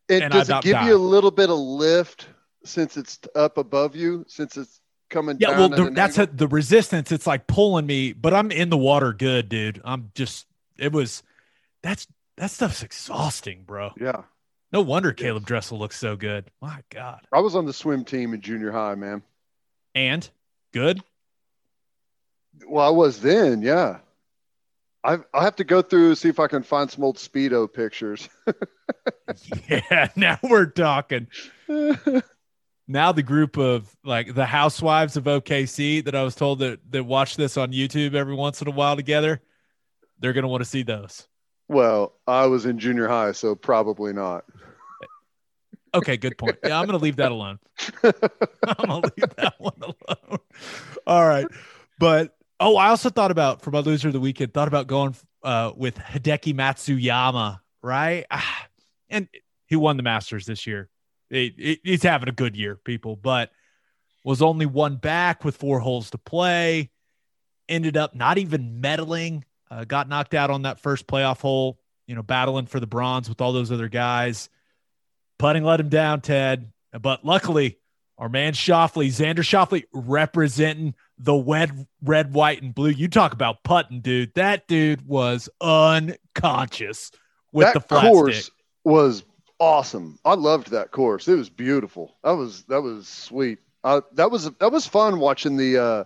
it 0.09 0.23
And 0.23 0.33
I 0.33 0.37
does 0.37 0.49
it 0.49 0.61
give 0.61 0.81
you 0.83 0.95
a 0.95 0.97
little 0.97 1.31
bit 1.31 1.49
of 1.49 1.57
lift 1.57 2.27
since 2.65 2.97
it's 2.97 3.19
up 3.35 3.57
above 3.57 3.95
you 3.95 4.25
since 4.27 4.57
it's 4.57 4.79
coming 5.09 5.37
down. 5.37 5.51
Yeah, 5.51 5.59
well, 5.59 5.69
the, 5.69 5.91
that's 5.91 6.17
a, 6.17 6.25
the 6.25 6.47
resistance. 6.47 7.11
It's 7.11 7.27
like 7.27 7.47
pulling 7.47 7.85
me, 7.85 8.13
but 8.13 8.33
I'm 8.33 8.51
in 8.51 8.69
the 8.69 8.77
water 8.77 9.13
good, 9.13 9.49
dude. 9.49 9.81
I'm 9.83 10.11
just, 10.15 10.47
it 10.77 10.91
was, 10.91 11.23
that's, 11.81 12.07
that 12.37 12.51
stuff's 12.51 12.83
exhausting, 12.83 13.63
bro. 13.65 13.91
yeah 13.99 14.23
No 14.73 14.81
wonder 14.81 15.13
Caeleb 15.13 15.45
Dressel 15.45 15.77
looks 15.77 15.99
so 15.99 16.15
good. 16.15 16.49
My 16.59 16.79
God. 16.89 17.21
i 17.31 17.39
was 17.39 17.55
on 17.55 17.65
the 17.65 17.73
swim 17.73 18.03
team 18.03 18.33
in 18.33 18.41
junior 18.41 18.71
high 18.71 18.95
man 18.95 19.21
And 19.93 20.27
good. 20.73 20.99
Well, 22.67 22.85
I 22.85 22.89
was 22.89 23.21
then, 23.21 23.61
yeah. 23.61 23.99
I 25.03 25.19
I 25.33 25.43
have 25.43 25.55
to 25.57 25.63
go 25.63 25.83
through 25.83 26.15
see 26.15 26.29
if 26.29 26.39
I 26.39 26.47
can 26.47 26.63
find 26.63 26.89
some 26.89 27.03
old 27.03 27.17
speedo 27.17 27.71
pictures. 27.71 28.27
Yeah. 29.69 30.09
Now 30.15 30.37
we're 30.43 30.65
talking. 30.65 31.27
Now 32.85 33.13
the 33.13 33.23
group 33.23 33.57
of 33.57 33.95
like 34.03 34.35
the 34.35 34.45
housewives 34.45 35.15
of 35.15 35.23
OKC 35.23 36.03
that 36.03 36.15
I 36.15 36.23
was 36.23 36.35
told 36.35 36.59
that, 36.59 36.79
that 36.91 37.05
watch 37.05 37.37
this 37.37 37.55
on 37.55 37.71
YouTube 37.71 38.13
every 38.13 38.35
once 38.35 38.61
in 38.61 38.67
a 38.67 38.71
while 38.71 38.97
together, 38.97 39.41
they're 40.19 40.33
going 40.33 40.43
to 40.43 40.49
want 40.49 40.61
to 40.63 40.69
see 40.69 40.83
those. 40.83 41.27
Well, 41.73 42.13
I 42.27 42.45
was 42.45 42.65
in 42.65 42.77
junior 42.79 43.07
high, 43.07 43.31
so 43.31 43.55
probably 43.55 44.13
not. 44.13 44.45
Okay, 45.95 46.17
good 46.17 46.37
point. 46.37 46.57
Yeah, 46.63 46.79
I'm 46.79 46.85
going 46.87 46.97
to 46.97 47.03
leave 47.03 47.17
that 47.17 47.31
alone. 47.31 47.59
I'm 48.03 48.87
going 48.87 49.01
to 49.03 49.11
leave 49.17 49.35
that 49.37 49.55
one 49.59 49.73
alone. 49.81 50.39
All 51.05 51.27
right. 51.27 51.45
But, 51.99 52.35
oh, 52.59 52.77
I 52.77 52.87
also 52.87 53.09
thought 53.09 53.31
about, 53.31 53.61
for 53.61 53.69
my 53.71 53.79
loser 53.79 54.07
of 54.07 54.13
the 54.13 54.19
weekend, 54.19 54.53
thought 54.53 54.67
about 54.67 54.87
going 54.87 55.15
uh, 55.43 55.71
with 55.75 55.95
Hideki 55.97 56.55
Matsuyama, 56.55 57.59
right? 57.81 58.25
Ah, 58.31 58.67
and 59.09 59.27
he 59.67 59.75
won 59.75 59.97
the 59.97 60.03
Masters 60.03 60.45
this 60.45 60.65
year. 60.65 60.89
He- 61.29 61.53
he- 61.57 61.79
he's 61.83 62.03
having 62.03 62.29
a 62.29 62.33
good 62.33 62.55
year, 62.55 62.75
people, 62.75 63.15
but 63.15 63.51
was 64.23 64.41
only 64.41 64.65
one 64.65 64.95
back 64.97 65.43
with 65.43 65.57
four 65.57 65.79
holes 65.79 66.09
to 66.11 66.17
play. 66.17 66.91
Ended 67.69 67.97
up 67.97 68.15
not 68.15 68.37
even 68.37 68.81
medaling. 68.81 69.43
Uh, 69.73 69.85
got 69.85 70.07
knocked 70.07 70.35
out 70.35 70.51
on 70.51 70.63
that 70.63 70.79
first 70.79 71.07
playoff 71.07 71.41
hole, 71.41 71.79
you 72.05 72.13
know, 72.13 72.21
battling 72.21 72.67
for 72.67 72.79
the 72.79 72.85
bronze 72.85 73.27
with 73.27 73.41
all 73.41 73.53
those 73.53 73.71
other 73.71 73.89
guys. 73.89 74.49
Putting 75.39 75.63
let 75.63 75.79
him 75.79 75.89
down, 75.89 76.21
Ted. 76.21 76.71
But 77.01 77.25
luckily, 77.25 77.79
our 78.19 78.29
man 78.29 78.53
Schauffele, 78.53 79.07
Xander 79.07 79.39
Schauffele, 79.39 79.85
representing 79.91 80.93
the 81.17 81.33
red, 81.33 81.87
red, 82.03 82.33
white, 82.33 82.61
and 82.61 82.75
blue. 82.75 82.89
You 82.89 83.07
talk 83.07 83.33
about 83.33 83.63
putting, 83.63 84.01
dude. 84.01 84.35
That 84.35 84.67
dude 84.67 85.07
was 85.07 85.49
unconscious 85.59 87.11
with 87.51 87.65
that 87.65 87.73
the 87.73 87.79
flat 87.79 88.11
course 88.11 88.43
stick. 88.45 88.53
was 88.83 89.23
awesome. 89.59 90.19
I 90.23 90.35
loved 90.35 90.69
that 90.69 90.91
course. 90.91 91.27
It 91.27 91.35
was 91.35 91.49
beautiful. 91.49 92.15
That 92.23 92.33
was 92.33 92.63
that 92.65 92.81
was 92.81 93.07
sweet. 93.07 93.57
Uh, 93.83 94.01
that 94.13 94.29
was 94.29 94.51
that 94.51 94.71
was 94.71 94.85
fun 94.85 95.19
watching 95.19 95.57
the 95.57 95.81
uh, 95.81 96.03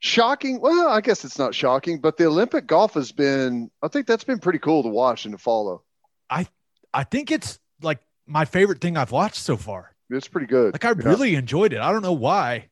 shocking. 0.00 0.60
Well, 0.60 0.88
I 0.88 1.00
guess 1.00 1.24
it's 1.24 1.38
not 1.38 1.54
shocking, 1.54 2.00
but 2.00 2.16
the 2.16 2.26
Olympic 2.26 2.66
golf 2.66 2.94
has 2.94 3.12
been. 3.12 3.70
I 3.82 3.88
think 3.88 4.06
that's 4.06 4.24
been 4.24 4.38
pretty 4.38 4.58
cool 4.58 4.82
to 4.82 4.88
watch 4.88 5.24
and 5.24 5.32
to 5.32 5.38
follow. 5.38 5.82
I 6.30 6.46
I 6.94 7.04
think 7.04 7.30
it's 7.30 7.58
like 7.82 8.00
my 8.26 8.44
favorite 8.44 8.80
thing 8.80 8.96
I've 8.96 9.12
watched 9.12 9.36
so 9.42 9.56
far. 9.56 9.94
It's 10.10 10.28
pretty 10.28 10.46
good. 10.46 10.72
Like 10.72 10.84
I 10.84 10.90
Yeah. 10.90 11.08
really 11.08 11.34
enjoyed 11.34 11.72
it. 11.72 11.80
I 11.80 11.92
don't 11.92 12.02
know 12.02 12.12
why. 12.12 12.68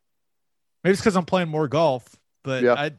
Maybe 0.84 0.92
it's 0.92 1.00
because 1.00 1.16
I'm 1.16 1.24
playing 1.26 1.48
more 1.48 1.68
golf, 1.68 2.16
but 2.44 2.62
Yeah. 2.62 2.74
I 2.74 2.92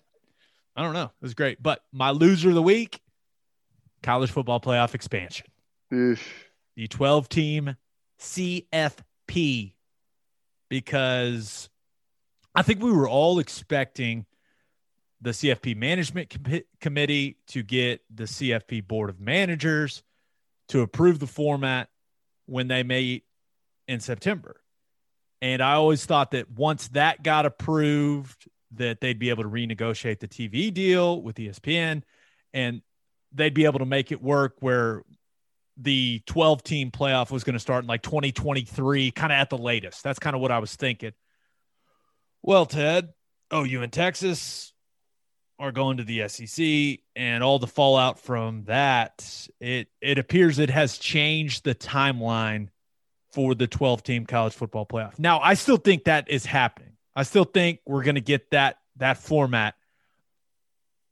I 0.76 0.84
don't 0.84 0.94
know. 0.94 1.06
It 1.06 1.22
was 1.22 1.34
great. 1.34 1.62
But 1.64 1.84
my 1.92 2.12
loser 2.12 2.50
of 2.50 2.56
the 2.56 2.62
week, 2.62 3.02
college 4.04 4.30
football 4.30 4.60
playoff 4.60 4.94
expansion. 4.94 5.48
Eesh. 5.92 6.22
The 6.76 6.88
12 6.88 7.30
team 7.30 7.76
CFP. 8.20 9.74
Because 10.70 11.70
I 12.58 12.64
think 12.64 12.82
we 12.82 12.92
were 12.92 13.08
all 13.08 13.38
expecting 13.38 14.26
the 15.22 15.30
CFP 15.30 15.78
management 15.78 16.32
Com- 16.32 16.62
committee 16.82 17.38
to 17.50 17.62
get 17.62 18.02
the 18.10 18.24
CFP 18.24 18.88
board 18.88 19.12
of 19.12 19.20
managers 19.20 20.02
to 20.70 20.82
approve 20.82 21.20
the 21.20 21.28
format 21.28 21.90
when 22.48 22.68
they 22.68 22.82
meet 22.82 23.26
in 23.88 24.00
September. 24.00 24.60
And 25.40 25.62
I 25.62 25.74
always 25.74 26.04
thought 26.08 26.32
that 26.32 26.50
once 26.50 26.88
that 26.90 27.22
got 27.22 27.46
approved, 27.46 28.50
that 28.72 29.02
they'd 29.02 29.20
be 29.20 29.30
able 29.30 29.44
to 29.44 29.50
renegotiate 29.50 30.20
the 30.20 30.28
TV 30.28 30.74
deal 30.74 31.22
with 31.22 31.36
ESPN 31.36 32.02
and 32.56 32.82
they'd 33.34 33.54
be 33.54 33.66
able 33.66 33.80
to 33.80 33.86
make 33.86 34.12
it 34.12 34.20
work 34.20 34.56
where 34.62 35.04
the 35.78 36.24
12 36.26 36.64
team 36.64 36.90
playoff 36.90 37.30
was 37.30 37.44
going 37.44 37.54
to 37.54 37.60
start 37.60 37.84
in 37.84 37.88
like 37.88 38.02
2023, 38.02 39.12
kind 39.12 39.32
of 39.32 39.38
at 39.38 39.52
the 39.52 39.60
latest. 39.60 40.04
That's 40.04 40.18
kind 40.18 40.36
of 40.36 40.42
what 40.42 40.52
I 40.52 40.58
was 40.58 40.76
thinking. 40.76 41.12
Well, 42.48 42.66
Ted, 42.66 43.10
OU 43.54 43.82
and 43.82 43.92
Texas 43.92 44.72
are 45.60 45.74
going 45.74 45.98
to 45.98 46.06
the 46.06 46.30
SEC 46.30 47.04
and 47.14 47.44
all 47.44 47.60
the 47.60 47.68
fallout 47.68 48.22
from 48.22 48.64
that, 48.68 49.50
it 49.60 49.90
it 50.00 50.18
appears 50.18 50.58
it 50.58 50.70
has 50.70 50.98
changed 50.98 51.66
the 51.66 51.76
timeline 51.76 52.70
for 53.34 53.54
the 53.54 53.68
12 53.68 54.02
team 54.02 54.26
college 54.26 54.54
football 54.54 54.86
playoff. 54.86 55.20
Now, 55.20 55.42
I 55.42 55.56
still 55.56 55.76
think 55.76 56.06
that 56.06 56.30
is 56.30 56.46
happening. 56.46 56.94
I 57.14 57.24
still 57.24 57.44
think 57.44 57.82
we're 57.86 58.04
going 58.04 58.16
to 58.16 58.22
get 58.22 58.50
that 58.52 58.78
that 58.96 59.18
format. 59.18 59.76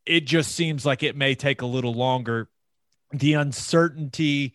It 0.06 0.22
just 0.22 0.56
seems 0.56 0.86
like 0.86 1.03
it 1.03 1.18
may 1.18 1.36
take 1.36 1.64
a 1.64 1.66
little 1.66 1.94
longer. 1.94 2.48
The 3.12 3.34
uncertainty 3.34 4.53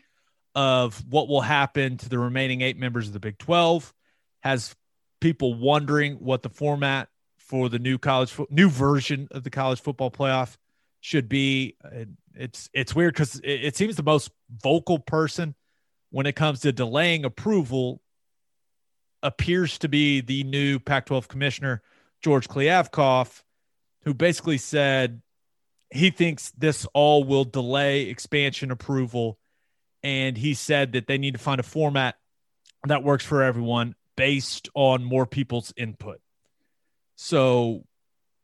of 0.55 1.05
what 1.11 1.29
will 1.29 1.43
happen 1.43 1.99
to 1.99 2.09
the 2.09 2.19
remaining 2.19 2.63
8 2.63 2.79
members 2.79 3.07
of 3.07 3.13
the 3.13 3.21
Big 3.21 3.37
12 3.37 3.93
has 4.41 4.75
people 5.21 5.55
wondering 5.55 6.15
what 6.15 6.43
the 6.43 6.49
format 6.49 7.09
for 7.39 7.69
the 7.69 7.79
new 7.79 7.99
college 7.99 8.31
fo- 8.31 8.47
new 8.51 8.69
version 8.69 9.29
of 9.31 9.45
the 9.45 9.51
college 9.51 9.81
football 9.81 10.11
playoff 10.11 10.57
should 11.01 11.29
be. 11.29 11.77
It's 12.35 12.71
it's 12.73 12.95
weird 12.95 13.15
because 13.15 13.41
it, 13.41 13.65
it 13.65 13.77
seems 13.77 13.97
the 13.97 14.03
most 14.03 14.31
vocal 14.63 14.99
person 14.99 15.55
when 16.11 16.27
it 16.27 16.37
comes 16.37 16.61
to 16.61 16.73
delaying 16.73 17.25
approval 17.25 18.01
appears 19.23 19.79
to 19.79 19.89
be 19.89 20.21
the 20.21 20.45
new 20.45 20.79
Pac-12 20.79 21.29
commissioner 21.29 21.83
George 22.23 22.49
Kliavkoff, 22.49 23.43
who 24.05 24.15
basically 24.15 24.59
said 24.59 25.21
he 25.91 26.11
thinks 26.11 26.53
this 26.53 26.87
all 26.95 27.25
will 27.25 27.45
delay 27.45 28.03
expansion 28.03 28.71
approval, 28.71 29.39
and 30.03 30.37
he 30.37 30.55
said 30.55 30.93
that 30.93 31.07
they 31.07 31.19
need 31.19 31.35
to 31.35 31.41
find 31.41 31.61
a 31.61 31.65
format 31.65 32.17
that 32.87 33.03
works 33.03 33.25
for 33.25 33.43
everyone 33.43 33.95
based 34.21 34.69
on 34.75 35.03
more 35.03 35.25
people's 35.25 35.73
input. 35.79 36.21
So 37.17 37.87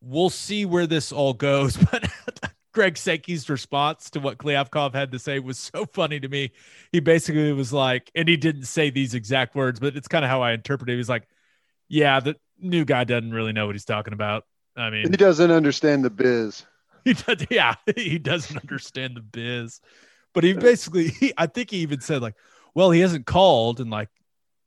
we'll 0.01 0.31
see 0.31 0.65
where 0.65 0.87
this 0.87 1.13
all 1.13 1.35
goes. 1.35 1.77
But 1.91 2.09
Greg 2.73 2.97
Sankey's 2.97 3.51
response 3.51 4.09
to 4.11 4.21
what 4.21 4.39
Kliavkoff 4.39 4.95
had 4.95 5.13
to 5.13 5.19
say 5.19 5.39
was 5.39 5.59
so 5.59 5.85
funny 5.85 6.19
to 6.19 6.29
me. 6.29 6.53
He 6.93 7.01
basically 7.01 7.53
was 7.53 7.75
like, 7.75 8.11
and 8.15 8.27
he 8.27 8.39
didn't 8.39 8.65
say 8.65 8.89
these 8.89 9.13
exact 9.13 9.55
words, 9.55 9.79
but 9.79 9.97
it's 9.97 10.09
kind 10.09 10.25
of 10.25 10.31
how 10.31 10.41
I 10.41 10.53
interpret 10.53 10.89
it. 10.89 10.97
He's 10.97 11.11
like, 11.11 11.29
yeah, 11.89 12.21
the 12.21 12.37
new 12.59 12.87
guy 12.87 13.05
doesn't 13.05 13.33
really 13.33 13.53
know 13.53 13.67
what 13.67 13.75
he's 13.75 13.85
talking 13.85 14.15
about. 14.15 14.45
I 14.77 14.89
mean, 14.89 15.11
He 15.11 15.17
doesn't 15.17 15.51
understand 15.51 16.07
the 16.07 16.11
biz. 16.11 16.65
he 17.05 17.13
does, 17.13 17.47
yeah, 17.51 17.75
he 17.97 18.19
doesn't 18.19 18.57
understand 18.59 19.15
the 19.17 19.21
biz. 19.21 19.83
But 20.33 20.45
he 20.45 20.55
basically, 20.55 21.09
he, 21.09 21.35
I 21.37 21.47
think 21.47 21.71
he 21.71 21.79
even 21.79 22.01
said 22.01 22.23
like, 22.23 22.37
well, 22.75 22.91
he 22.91 23.01
hasn't 23.01 23.27
called 23.27 23.81
and 23.81 23.91
like 23.91 24.09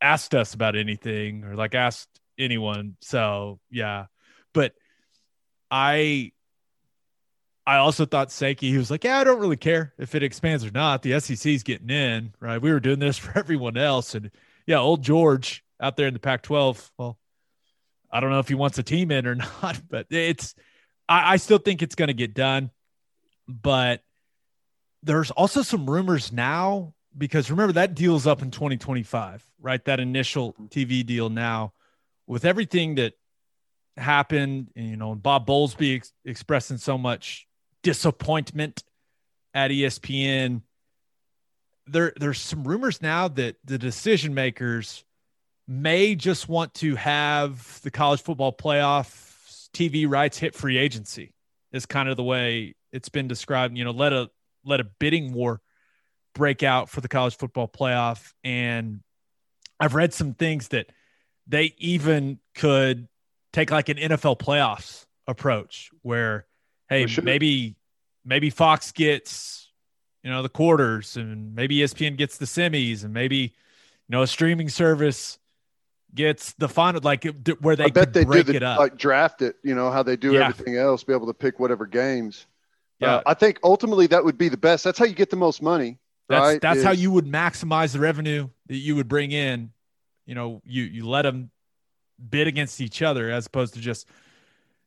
asked 0.01 0.33
us 0.35 0.53
about 0.53 0.75
anything 0.75 1.43
or 1.43 1.55
like 1.55 1.75
asked 1.75 2.09
anyone. 2.37 2.95
So 3.01 3.59
yeah, 3.69 4.05
but 4.53 4.73
I, 5.69 6.31
I 7.67 7.77
also 7.77 8.05
thought 8.05 8.31
Sankey, 8.31 8.71
he 8.71 8.77
was 8.77 8.89
like, 8.89 9.03
yeah, 9.03 9.19
I 9.19 9.23
don't 9.23 9.39
really 9.39 9.57
care 9.57 9.93
if 9.99 10.15
it 10.15 10.23
expands 10.23 10.65
or 10.65 10.71
not. 10.71 11.03
The 11.03 11.19
SEC's 11.19 11.63
getting 11.63 11.89
in, 11.89 12.33
right? 12.39 12.61
We 12.61 12.71
were 12.71 12.79
doing 12.79 12.99
this 12.99 13.17
for 13.19 13.37
everyone 13.37 13.77
else, 13.77 14.15
and 14.15 14.31
yeah, 14.65 14.79
old 14.79 15.03
George 15.03 15.63
out 15.79 15.95
there 15.95 16.07
in 16.07 16.13
the 16.13 16.19
Pac-12. 16.19 16.89
Well, 16.97 17.17
I 18.11 18.19
don't 18.19 18.31
know 18.31 18.39
if 18.39 18.47
he 18.47 18.55
wants 18.55 18.77
a 18.79 18.83
team 18.83 19.11
in 19.11 19.27
or 19.27 19.35
not, 19.61 19.81
but 19.89 20.07
it's. 20.09 20.55
I, 21.07 21.33
I 21.33 21.37
still 21.37 21.57
think 21.57 21.81
it's 21.81 21.95
going 21.95 22.07
to 22.07 22.13
get 22.13 22.33
done, 22.33 22.71
but 23.47 24.01
there's 25.03 25.31
also 25.31 25.61
some 25.61 25.89
rumors 25.89 26.31
now 26.31 26.93
because 27.17 27.49
remember 27.49 27.73
that 27.73 27.95
deal's 27.95 28.27
up 28.27 28.41
in 28.41 28.51
2025, 28.51 29.45
right? 29.61 29.83
That 29.85 29.99
initial 29.99 30.53
TV 30.69 31.05
deal 31.05 31.29
now, 31.29 31.73
with 32.27 32.45
everything 32.45 32.95
that 32.95 33.13
happened, 33.97 34.69
and, 34.75 34.87
you 34.87 34.97
know, 34.97 35.15
Bob 35.15 35.47
Bowlesby 35.47 35.97
ex- 35.97 36.13
expressing 36.23 36.77
so 36.77 36.97
much 36.97 37.47
disappointment 37.83 38.83
at 39.53 39.71
ESPN. 39.71 40.61
There, 41.87 42.13
there's 42.19 42.39
some 42.39 42.63
rumors 42.63 43.01
now 43.01 43.27
that 43.29 43.55
the 43.63 43.77
decision 43.77 44.33
makers 44.33 45.03
may 45.67 46.15
just 46.15 46.47
want 46.47 46.73
to 46.75 46.95
have 46.95 47.81
the 47.81 47.91
college 47.91 48.21
football 48.21 48.53
playoff 48.53 49.69
TV 49.73 50.09
rights 50.09 50.37
hit 50.37 50.55
free 50.55 50.77
agency. 50.77 51.33
Is 51.71 51.85
kind 51.85 52.09
of 52.09 52.17
the 52.17 52.23
way 52.23 52.73
it's 52.91 53.09
been 53.09 53.27
described. 53.27 53.77
You 53.77 53.83
know, 53.83 53.91
let 53.91 54.11
a 54.11 54.31
let 54.65 54.79
a 54.79 54.83
bidding 54.83 55.33
war 55.33 55.61
break 56.39 56.63
out 56.63 56.89
for 56.89 57.01
the 57.01 57.09
college 57.09 57.35
football 57.35 57.67
playoff, 57.67 58.31
and 58.45 59.01
I've 59.77 59.93
read 59.93 60.13
some 60.13 60.33
things 60.33 60.69
that 60.69 60.87
they 61.45 61.73
even 61.77 62.39
could 62.55 63.09
take 63.51 63.71
like 63.71 63.89
an 63.89 63.97
NFL 63.97 64.39
playoffs 64.39 65.05
approach 65.27 65.91
where, 66.01 66.45
hey, 66.87 67.07
sure. 67.07 67.25
maybe 67.25 67.75
maybe 68.23 68.49
Fox 68.49 68.93
gets 68.93 69.69
you 70.23 70.29
know 70.31 70.41
the 70.41 70.49
quarters, 70.49 71.17
and 71.17 71.53
maybe 71.53 71.77
ESPN 71.79 72.17
gets 72.17 72.37
the 72.37 72.45
semis, 72.45 73.03
and 73.03 73.13
maybe 73.13 73.37
you 73.37 74.09
know 74.09 74.21
a 74.21 74.27
streaming 74.27 74.69
service 74.69 75.37
gets 76.15 76.53
the 76.53 76.69
final, 76.69 77.01
like 77.03 77.25
where 77.59 77.75
they 77.75 77.83
I 77.83 77.89
bet 77.89 78.13
they 78.13 78.23
do 78.23 78.43
the, 78.43 78.55
it 78.55 78.63
up. 78.63 78.79
like 78.79 78.97
draft 78.97 79.41
it. 79.41 79.57
You 79.61 79.75
know 79.75 79.91
how 79.91 80.03
they 80.03 80.15
do 80.15 80.33
Yeah. 80.33 80.47
everything 80.47 80.77
else, 80.77 81.03
be 81.03 81.13
able 81.13 81.27
to 81.27 81.33
pick 81.33 81.59
whatever 81.59 81.85
games. 81.85 82.47
Yeah. 82.99 83.15
Uh, 83.15 83.21
I 83.27 83.33
think 83.33 83.59
ultimately 83.61 84.07
that 84.07 84.23
would 84.23 84.37
be 84.37 84.47
the 84.49 84.57
best. 84.57 84.85
That's 84.85 84.97
how 84.97 85.05
you 85.05 85.13
get 85.13 85.29
the 85.29 85.35
most 85.37 85.61
money. 85.61 85.99
That's 86.29 86.41
right? 86.41 86.61
that's 86.61 86.83
how 86.83 86.91
Is- 86.91 87.01
you 87.01 87.11
would 87.11 87.25
maximize 87.25 87.91
the 87.93 87.99
revenue 87.99 88.49
that 88.67 88.77
you 88.77 88.95
would 88.95 89.07
bring 89.07 89.31
in. 89.31 89.71
You 90.25 90.35
know, 90.35 90.61
you 90.63 90.83
you 90.83 91.07
let 91.07 91.23
them 91.23 91.49
bid 92.29 92.47
against 92.47 92.79
each 92.79 93.01
other 93.01 93.29
as 93.29 93.47
opposed 93.47 93.73
to 93.73 93.79
just. 93.79 94.07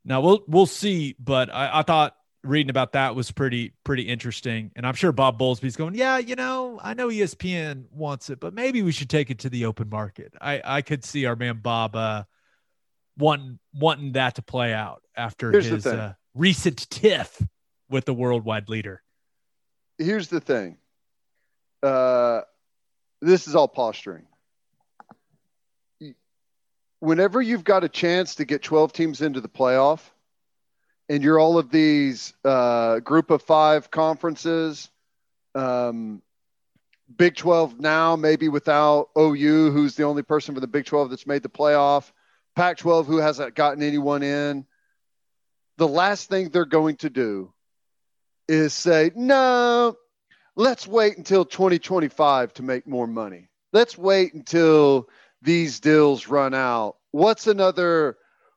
Now 0.04 0.20
we'll 0.20 0.42
we'll 0.46 0.66
see, 0.66 1.14
but 1.18 1.52
I, 1.52 1.80
I 1.80 1.82
thought 1.82 2.16
reading 2.44 2.70
about 2.70 2.92
that 2.92 3.14
was 3.14 3.30
pretty 3.30 3.72
pretty 3.84 4.02
interesting. 4.02 4.70
And 4.76 4.86
I'm 4.86 4.94
sure 4.94 5.12
Bob 5.12 5.38
Bowlesby's 5.38 5.76
going, 5.76 5.94
yeah, 5.94 6.18
you 6.18 6.34
know, 6.34 6.80
I 6.82 6.94
know 6.94 7.08
ESPN 7.08 7.84
wants 7.92 8.30
it, 8.30 8.40
but 8.40 8.54
maybe 8.54 8.82
we 8.82 8.92
should 8.92 9.10
take 9.10 9.30
it 9.30 9.40
to 9.40 9.48
the 9.48 9.66
open 9.66 9.88
market. 9.88 10.34
I 10.40 10.60
I 10.64 10.82
could 10.82 11.04
see 11.04 11.26
our 11.26 11.36
man 11.36 11.58
Bob 11.58 11.96
uh 11.96 12.24
wanting 13.16 13.58
wanting 13.74 14.12
that 14.12 14.36
to 14.36 14.42
play 14.42 14.72
out 14.72 15.02
after 15.16 15.50
Here's 15.50 15.66
his 15.66 15.86
uh, 15.86 16.14
recent 16.34 16.88
tiff 16.90 17.40
with 17.88 18.04
the 18.04 18.14
worldwide 18.14 18.68
leader. 18.68 19.02
Here's 19.98 20.28
the 20.28 20.40
thing. 20.40 20.78
Uh, 21.82 22.42
this 23.20 23.48
is 23.48 23.54
all 23.54 23.68
posturing. 23.68 24.26
Whenever 27.00 27.42
you've 27.42 27.64
got 27.64 27.82
a 27.82 27.88
chance 27.88 28.36
to 28.36 28.44
get 28.44 28.62
12 28.62 28.92
teams 28.92 29.22
into 29.22 29.40
the 29.40 29.48
playoff, 29.48 30.00
and 31.08 31.22
you're 31.22 31.38
all 31.38 31.58
of 31.58 31.70
these 31.70 32.32
uh, 32.44 33.00
group 33.00 33.30
of 33.30 33.42
five 33.42 33.90
conferences, 33.90 34.88
um, 35.54 36.22
Big 37.16 37.36
12 37.36 37.78
now, 37.80 38.16
maybe 38.16 38.48
without 38.48 39.10
OU, 39.18 39.70
who's 39.70 39.96
the 39.96 40.04
only 40.04 40.22
person 40.22 40.54
from 40.54 40.60
the 40.60 40.66
Big 40.66 40.86
12 40.86 41.10
that's 41.10 41.26
made 41.26 41.42
the 41.42 41.48
playoff, 41.48 42.10
Pac 42.54 42.78
12, 42.78 43.06
who 43.06 43.18
hasn't 43.18 43.54
gotten 43.54 43.82
anyone 43.82 44.22
in. 44.22 44.64
The 45.78 45.88
last 45.88 46.28
thing 46.28 46.48
they're 46.48 46.64
going 46.64 46.96
to 46.96 47.10
do 47.10 47.52
is 48.48 48.72
say, 48.72 49.10
no, 49.14 49.96
let's 50.56 50.86
wait 50.86 51.16
until 51.16 51.44
2025 51.44 52.54
to 52.54 52.62
make 52.62 52.86
more 52.86 53.06
money. 53.06 53.48
Let's 53.72 53.96
wait 53.96 54.34
until 54.34 55.08
these 55.40 55.80
deals 55.80 56.28
run 56.28 56.54
out. 56.54 56.96
What's 57.10 57.46
another 57.46 58.16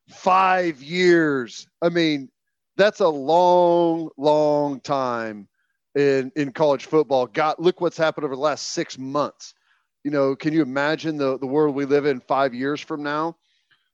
five 0.09 0.81
years? 0.81 1.67
I 1.81 1.89
mean, 1.89 2.29
that's 2.77 2.99
a 2.99 3.07
long, 3.07 4.09
long 4.17 4.81
time 4.81 5.47
in 5.95 6.31
in 6.35 6.51
college 6.51 6.85
football. 6.85 7.27
God, 7.27 7.55
look 7.57 7.79
what's 7.79 7.97
happened 7.97 8.25
over 8.25 8.35
the 8.35 8.41
last 8.41 8.67
six 8.69 8.97
months. 8.97 9.53
You 10.03 10.11
know, 10.11 10.35
can 10.35 10.53
you 10.53 10.61
imagine 10.61 11.17
the 11.17 11.39
the 11.39 11.47
world 11.47 11.75
we 11.75 11.85
live 11.85 12.05
in 12.05 12.19
five 12.19 12.53
years 12.53 12.81
from 12.81 13.03
now? 13.03 13.37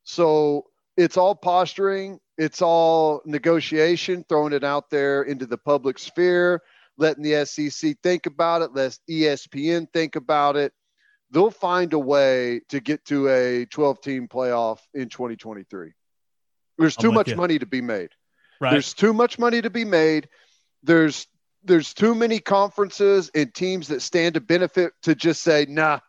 So 0.04 0.66
it's 0.98 1.18
all 1.18 1.36
posturing. 1.36 2.20
It's 2.38 2.62
all 2.62 3.22
negotiation, 3.26 4.26
throwing 4.28 4.54
it 4.54 4.64
out 4.64 4.90
there 4.90 5.22
into 5.22 5.46
the 5.46 5.58
public 5.58 6.00
sphere, 6.00 6.64
letting 6.98 7.24
the 7.24 7.46
SEC 7.46 7.98
think 8.04 8.26
about 8.26 8.62
it, 8.62 8.74
let 8.74 8.98
ESPN 9.10 9.88
think 9.92 10.16
about 10.16 10.56
it. 10.56 10.74
They'll 11.32 11.52
find 11.52 11.94
a 11.94 12.00
way 12.00 12.62
to 12.70 12.80
get 12.80 13.06
to 13.06 13.30
a 13.30 13.66
12 13.66 14.02
team 14.02 14.28
playoff 14.28 14.80
in 14.94 15.10
2023. 15.10 15.94
There's 16.78 16.96
too 16.96 17.12
much 17.12 17.30
you. 17.30 17.36
money 17.36 17.60
to 17.60 17.66
be 17.66 17.82
made. 17.82 18.10
Right. 18.60 18.72
There's 18.72 18.94
too 18.94 19.14
much 19.14 19.40
money 19.40 19.62
to 19.62 19.70
be 19.70 19.86
made. 19.86 20.28
There's 20.84 21.28
there's 21.64 21.94
too 21.94 22.16
many 22.16 22.40
conferences 22.40 23.30
and 23.36 23.54
teams 23.54 23.88
that 23.90 24.02
stand 24.02 24.34
to 24.34 24.42
benefit 24.42 24.94
to 25.04 25.14
just 25.14 25.44
say, 25.44 25.68
nah, 25.70 26.00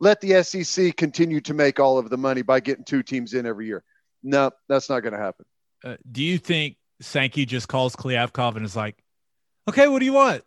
let 0.00 0.20
the 0.20 0.42
SEC 0.42 0.96
continue 0.96 1.40
to 1.42 1.54
make 1.54 1.78
all 1.78 1.98
of 1.98 2.08
the 2.08 2.16
money 2.16 2.42
by 2.42 2.60
getting 2.60 2.84
two 2.84 3.02
teams 3.02 3.34
in 3.34 3.46
every 3.46 3.66
year. 3.66 3.84
No, 4.22 4.50
that's 4.68 4.88
not 4.88 5.00
going 5.00 5.12
to 5.12 5.18
happen. 5.18 5.44
uh, 5.84 5.96
do 6.10 6.22
you 6.22 6.38
think 6.38 6.76
Sankey 7.00 7.44
just 7.44 7.68
calls 7.68 7.94
Kliavkoff 7.94 8.56
and 8.56 8.64
is 8.64 8.76
like, 8.76 9.01
okay, 9.68 9.88
what 9.88 9.98
do 10.00 10.04
you 10.04 10.12
want? 10.12 10.42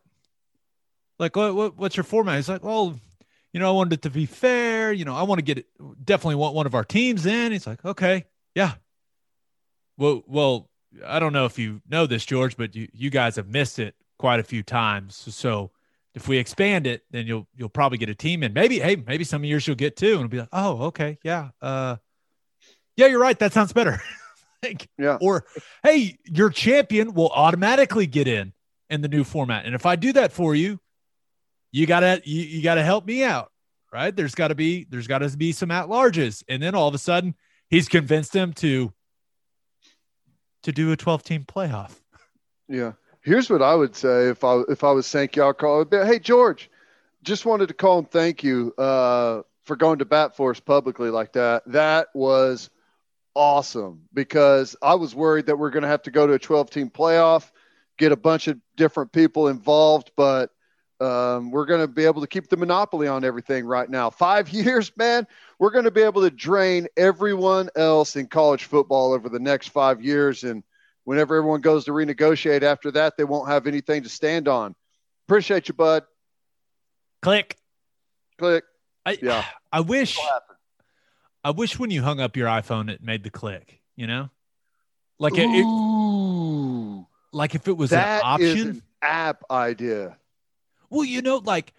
Like, 1.20 1.36
what, 1.36 1.56
what 1.56 1.78
what's 1.78 1.96
your 1.96 2.04
format? 2.04 2.36
He's 2.36 2.50
like, 2.50 2.64
well, 2.64 3.00
you 3.54 3.60
know, 3.60 3.70
I 3.70 3.72
wanted 3.72 3.94
it 3.94 4.02
to 4.04 4.10
be 4.10 4.26
fair. 4.26 4.92
You 4.92 5.06
know, 5.06 5.16
I 5.16 5.24
want 5.24 5.40
to 5.40 5.44
get 5.44 5.58
it. 5.60 5.66
Definitely 6.04 6.36
want 6.36 6.56
one 6.56 6.66
of 6.66 6.76
our 6.76 6.84
teams 6.84 7.26
in. 7.26 7.52
He's 7.52 7.66
like, 7.66 7.84
okay, 7.86 8.26
yeah. 8.54 8.74
Well, 9.98 10.24
well, 10.28 10.70
I 11.06 11.20
don't 11.20 11.32
know 11.34 11.46
if 11.46 11.58
you 11.58 11.82
know 11.90 12.06
this, 12.06 12.26
George, 12.26 12.58
but 12.58 12.76
you 12.76 12.90
you 12.94 13.10
guys 13.10 13.38
have 13.38 13.48
missed 13.48 13.80
it 13.80 13.96
quite 14.20 14.40
a 14.40 14.44
few 14.44 14.62
times. 14.64 15.16
So 15.16 15.72
if 16.14 16.28
we 16.28 16.38
expand 16.38 16.86
it, 16.86 17.04
then 17.12 17.28
you'll 17.28 17.48
you'll 17.56 17.70
probably 17.70 17.98
get 17.98 18.10
a 18.10 18.16
team 18.16 18.44
in. 18.44 18.52
Maybe, 18.52 18.80
hey, 18.80 18.98
maybe 18.98 19.24
some 19.24 19.44
years 19.46 19.66
you'll 19.68 19.78
get 19.78 19.96
two, 19.96 20.08
and 20.08 20.16
it'll 20.16 20.28
be 20.30 20.40
like, 20.40 20.50
oh, 20.52 20.84
okay, 20.88 21.18
yeah, 21.24 21.50
uh, 21.62 21.96
yeah, 22.98 23.08
you're 23.08 23.22
right. 23.22 23.40
That 23.40 23.54
sounds 23.54 23.72
better. 23.72 24.02
like, 24.64 24.90
Yeah. 24.98 25.18
or 25.22 25.46
hey, 25.84 26.18
your 26.26 26.50
champion 26.50 27.14
will 27.14 27.30
automatically 27.30 28.08
get 28.08 28.28
in 28.28 28.52
in 28.96 29.02
the 29.02 29.08
new 29.08 29.24
format. 29.24 29.66
And 29.66 29.76
if 29.76 29.86
I 29.86 29.96
do 29.96 30.14
that 30.14 30.32
for 30.32 30.56
you, 30.56 30.80
you 31.72 31.86
gotta 31.86 32.22
you, 32.24 32.42
you 32.42 32.64
gotta 32.64 32.84
help 32.84 33.06
me 33.06 33.24
out, 33.24 33.52
right? 33.94 34.16
There's 34.16 34.34
gotta 34.34 34.56
be 34.56 34.86
there's 34.90 35.08
gotta 35.08 35.30
be 35.38 35.52
some 35.52 35.72
at 35.72 35.88
larges, 35.88 36.44
and 36.48 36.64
then 36.64 36.74
all 36.74 36.88
of 36.88 36.96
a 36.96 37.00
sudden 37.00 37.36
he's 37.70 37.88
convinced 37.88 38.36
him 38.36 38.54
to 38.54 38.92
to 40.64 40.72
do 40.72 40.92
a 40.92 40.98
12 40.98 41.24
team 41.24 41.44
playoff. 41.44 41.92
Yeah. 42.68 42.94
Here's 43.22 43.50
what 43.50 43.62
I 43.62 43.76
would 43.76 43.96
say 43.96 44.30
if 44.30 44.44
I 44.44 44.62
if 44.70 44.84
I 44.84 44.92
was 44.92 45.06
Sankey, 45.06 45.42
I'll 45.42 45.54
call 45.54 45.82
it. 45.82 45.88
Hey 45.92 46.20
George, 46.20 46.70
just 47.24 47.46
wanted 47.46 47.68
to 47.68 47.74
call 47.74 48.00
and 48.00 48.10
thank 48.10 48.44
you 48.44 48.74
uh, 48.78 49.42
for 49.64 49.76
going 49.76 50.00
to 50.00 50.06
bat 50.06 50.36
for 50.36 50.52
us 50.52 50.60
publicly 50.60 51.10
like 51.10 51.34
that. 51.34 51.64
That 51.66 52.08
was 52.14 52.70
awesome 53.34 54.04
because 54.14 54.76
I 54.82 54.96
was 54.96 55.14
worried 55.14 55.48
that 55.48 55.58
we're 55.58 55.72
going 55.72 55.84
to 55.84 55.90
have 55.90 56.04
to 56.04 56.12
go 56.12 56.26
to 56.26 56.34
a 56.34 56.40
12 56.40 56.70
team 56.70 56.90
playoff, 56.90 57.52
get 57.98 58.12
a 58.12 58.16
bunch 58.18 58.48
of 58.48 58.58
different 58.76 59.12
people 59.12 59.48
involved, 59.48 60.12
but 60.16 60.52
um, 61.02 61.52
we're 61.52 61.66
going 61.66 61.82
to 61.82 61.88
be 61.88 62.06
able 62.06 62.22
to 62.22 62.28
keep 62.28 62.48
the 62.48 62.58
monopoly 62.58 63.08
on 63.08 63.24
everything 63.24 63.66
right 63.66 63.90
now. 63.90 64.10
Five 64.10 64.50
years, 64.50 64.92
man, 64.98 65.28
we're 65.60 65.72
going 65.72 65.86
to 65.86 65.92
be 65.92 66.02
able 66.02 66.22
to 66.22 66.30
drain 66.30 66.88
everyone 66.96 67.70
else 67.76 68.16
in 68.16 68.28
college 68.28 68.66
football 68.66 69.14
over 69.14 69.30
the 69.30 69.40
next 69.40 69.70
five 69.70 70.02
years. 70.02 70.44
And 70.44 70.64
whenever 71.04 71.38
everyone 71.38 71.62
goes 71.62 71.86
to 71.86 71.92
renegotiate 71.92 72.62
after 72.62 72.92
that, 72.92 73.18
they 73.18 73.24
won't 73.24 73.50
have 73.50 73.68
anything 73.68 74.04
to 74.04 74.10
stand 74.10 74.48
on. 74.48 74.76
Appreciate 75.28 75.68
you, 75.68 75.74
bud. 75.74 76.04
Click. 77.22 77.58
Click. 78.38 78.64
I, 79.06 79.18
Yeah. 79.22 79.46
I 79.72 79.82
wish 79.82 80.18
I 81.44 81.52
wish 81.52 81.78
when 81.78 81.92
you 81.92 82.02
hung 82.02 82.22
up 82.22 82.38
your 82.38 82.48
iPhone 82.48 82.90
it 82.90 83.04
made 83.04 83.24
the 83.24 83.30
click, 83.30 83.82
you 83.96 84.08
know? 84.08 84.30
Like 85.20 85.38
it, 85.38 85.44
it 85.44 85.64
Ooh, 85.64 86.24
like 87.36 87.53
if 87.53 87.68
it 87.68 87.78
was 87.78 87.90
that 87.91 88.22
an 88.22 88.22
option. 88.24 88.70
an 88.70 88.82
app 89.02 89.44
idea. 89.52 90.18
Well, 90.90 91.03
you 91.03 91.22
know, 91.22 91.38
like 91.38 91.74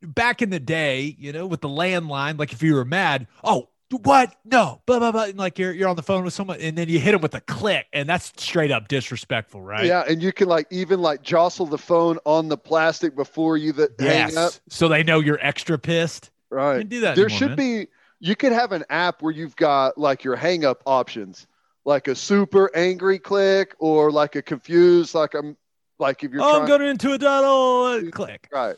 back 0.00 0.42
in 0.42 0.50
the 0.50 0.60
day, 0.60 1.14
you 1.18 1.32
know, 1.32 1.46
with 1.46 1.60
the 1.60 1.68
landline, 1.68 2.38
like 2.38 2.52
if 2.52 2.62
you 2.62 2.74
were 2.74 2.84
mad, 2.84 3.26
oh, 3.44 3.68
what? 3.90 4.34
No, 4.44 4.80
blah 4.86 4.98
blah 4.98 5.12
blah. 5.12 5.24
And 5.24 5.36
like 5.36 5.58
you're 5.58 5.72
you're 5.72 5.88
on 5.88 5.96
the 5.96 6.02
phone 6.02 6.24
with 6.24 6.32
someone, 6.32 6.58
and 6.60 6.78
then 6.78 6.88
you 6.88 6.98
hit 6.98 7.12
them 7.12 7.20
with 7.20 7.34
a 7.34 7.42
click, 7.42 7.86
and 7.92 8.08
that's 8.08 8.32
straight 8.36 8.70
up 8.70 8.88
disrespectful, 8.88 9.60
right? 9.60 9.84
Yeah, 9.84 10.04
and 10.08 10.22
you 10.22 10.32
can 10.32 10.48
like 10.48 10.66
even 10.70 11.02
like 11.02 11.22
jostle 11.22 11.66
the 11.66 11.76
phone 11.78 12.18
on 12.24 12.48
the 12.48 12.56
plastic 12.56 13.14
before 13.14 13.58
you 13.58 13.72
that 13.74 14.00
hang 14.00 14.36
up. 14.36 14.54
So 14.70 14.88
they 14.88 15.02
know 15.02 15.20
you're 15.20 15.38
extra 15.42 15.78
pissed. 15.78 16.30
Right. 16.48 16.76
You 16.76 16.80
can 16.80 16.88
do 16.88 17.00
that 17.00 17.16
There 17.16 17.26
anymore, 17.26 17.38
should 17.38 17.56
man. 17.58 17.84
be. 17.84 17.88
You 18.20 18.36
could 18.36 18.52
have 18.52 18.72
an 18.72 18.84
app 18.88 19.20
where 19.20 19.32
you've 19.32 19.56
got 19.56 19.98
like 19.98 20.24
your 20.24 20.36
hang 20.36 20.64
up 20.64 20.82
options, 20.86 21.46
like 21.84 22.08
a 22.08 22.14
super 22.14 22.70
angry 22.76 23.18
click 23.18 23.74
or 23.78 24.10
like 24.12 24.36
a 24.36 24.42
confused, 24.42 25.14
like 25.14 25.34
I'm 25.34 25.56
like 25.98 26.22
if 26.24 26.30
you're 26.32 26.42
Oh, 26.42 26.60
I'm 26.60 26.66
trying. 26.66 26.78
going 26.78 26.90
into 26.90 27.12
a 27.12 27.18
tunnel. 27.18 28.10
Click. 28.10 28.48
right. 28.52 28.76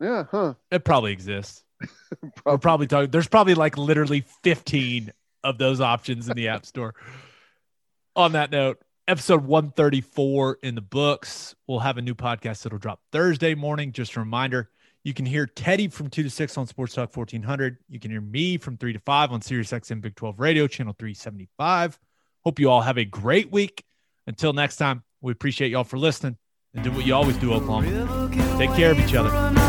Yeah. 0.00 0.24
Huh. 0.30 0.54
It 0.70 0.84
probably 0.84 1.12
exists. 1.12 1.64
We're 2.22 2.30
Probably. 2.30 2.58
probably 2.58 2.86
talking. 2.86 3.10
There's 3.10 3.28
probably 3.28 3.54
like 3.54 3.76
literally 3.78 4.24
15 4.42 5.12
of 5.44 5.58
those 5.58 5.80
options 5.80 6.28
in 6.28 6.36
the 6.36 6.48
App 6.48 6.64
Store. 6.66 6.94
On 8.14 8.32
that 8.32 8.50
note, 8.50 8.78
episode 9.08 9.44
134 9.44 10.58
in 10.62 10.74
the 10.74 10.80
books. 10.80 11.54
We'll 11.66 11.78
have 11.80 11.98
a 11.98 12.02
new 12.02 12.14
podcast 12.14 12.62
that'll 12.62 12.78
drop 12.78 13.00
Thursday 13.10 13.54
morning. 13.54 13.92
Just 13.92 14.14
a 14.16 14.20
reminder 14.20 14.70
you 15.04 15.14
can 15.14 15.26
hear 15.26 15.46
Teddy 15.46 15.88
from 15.88 16.10
2 16.10 16.22
to 16.24 16.30
6 16.30 16.58
on 16.58 16.66
Sports 16.66 16.94
Talk 16.94 17.16
1400. 17.16 17.78
You 17.88 17.98
can 17.98 18.10
hear 18.10 18.20
me 18.20 18.58
from 18.58 18.76
3 18.76 18.92
to 18.92 18.98
5 19.00 19.32
on 19.32 19.42
Sirius 19.42 19.72
XM 19.72 20.00
Big 20.00 20.14
12 20.14 20.38
Radio, 20.38 20.66
channel 20.68 20.94
375. 20.98 21.98
Hope 22.44 22.58
you 22.58 22.70
all 22.70 22.82
have 22.82 22.98
a 22.98 23.04
great 23.04 23.52
week. 23.52 23.84
Until 24.26 24.52
next 24.52 24.76
time, 24.76 25.02
we 25.20 25.32
appreciate 25.32 25.70
y'all 25.70 25.84
for 25.84 25.98
listening 25.98 26.36
and 26.74 26.82
do 26.82 26.90
what 26.90 27.06
you 27.06 27.14
always 27.14 27.36
do, 27.36 27.52
Oklahoma. 27.52 28.28
Take 28.58 28.72
care 28.74 28.90
of 28.90 28.98
each 28.98 29.14
other. 29.14 29.61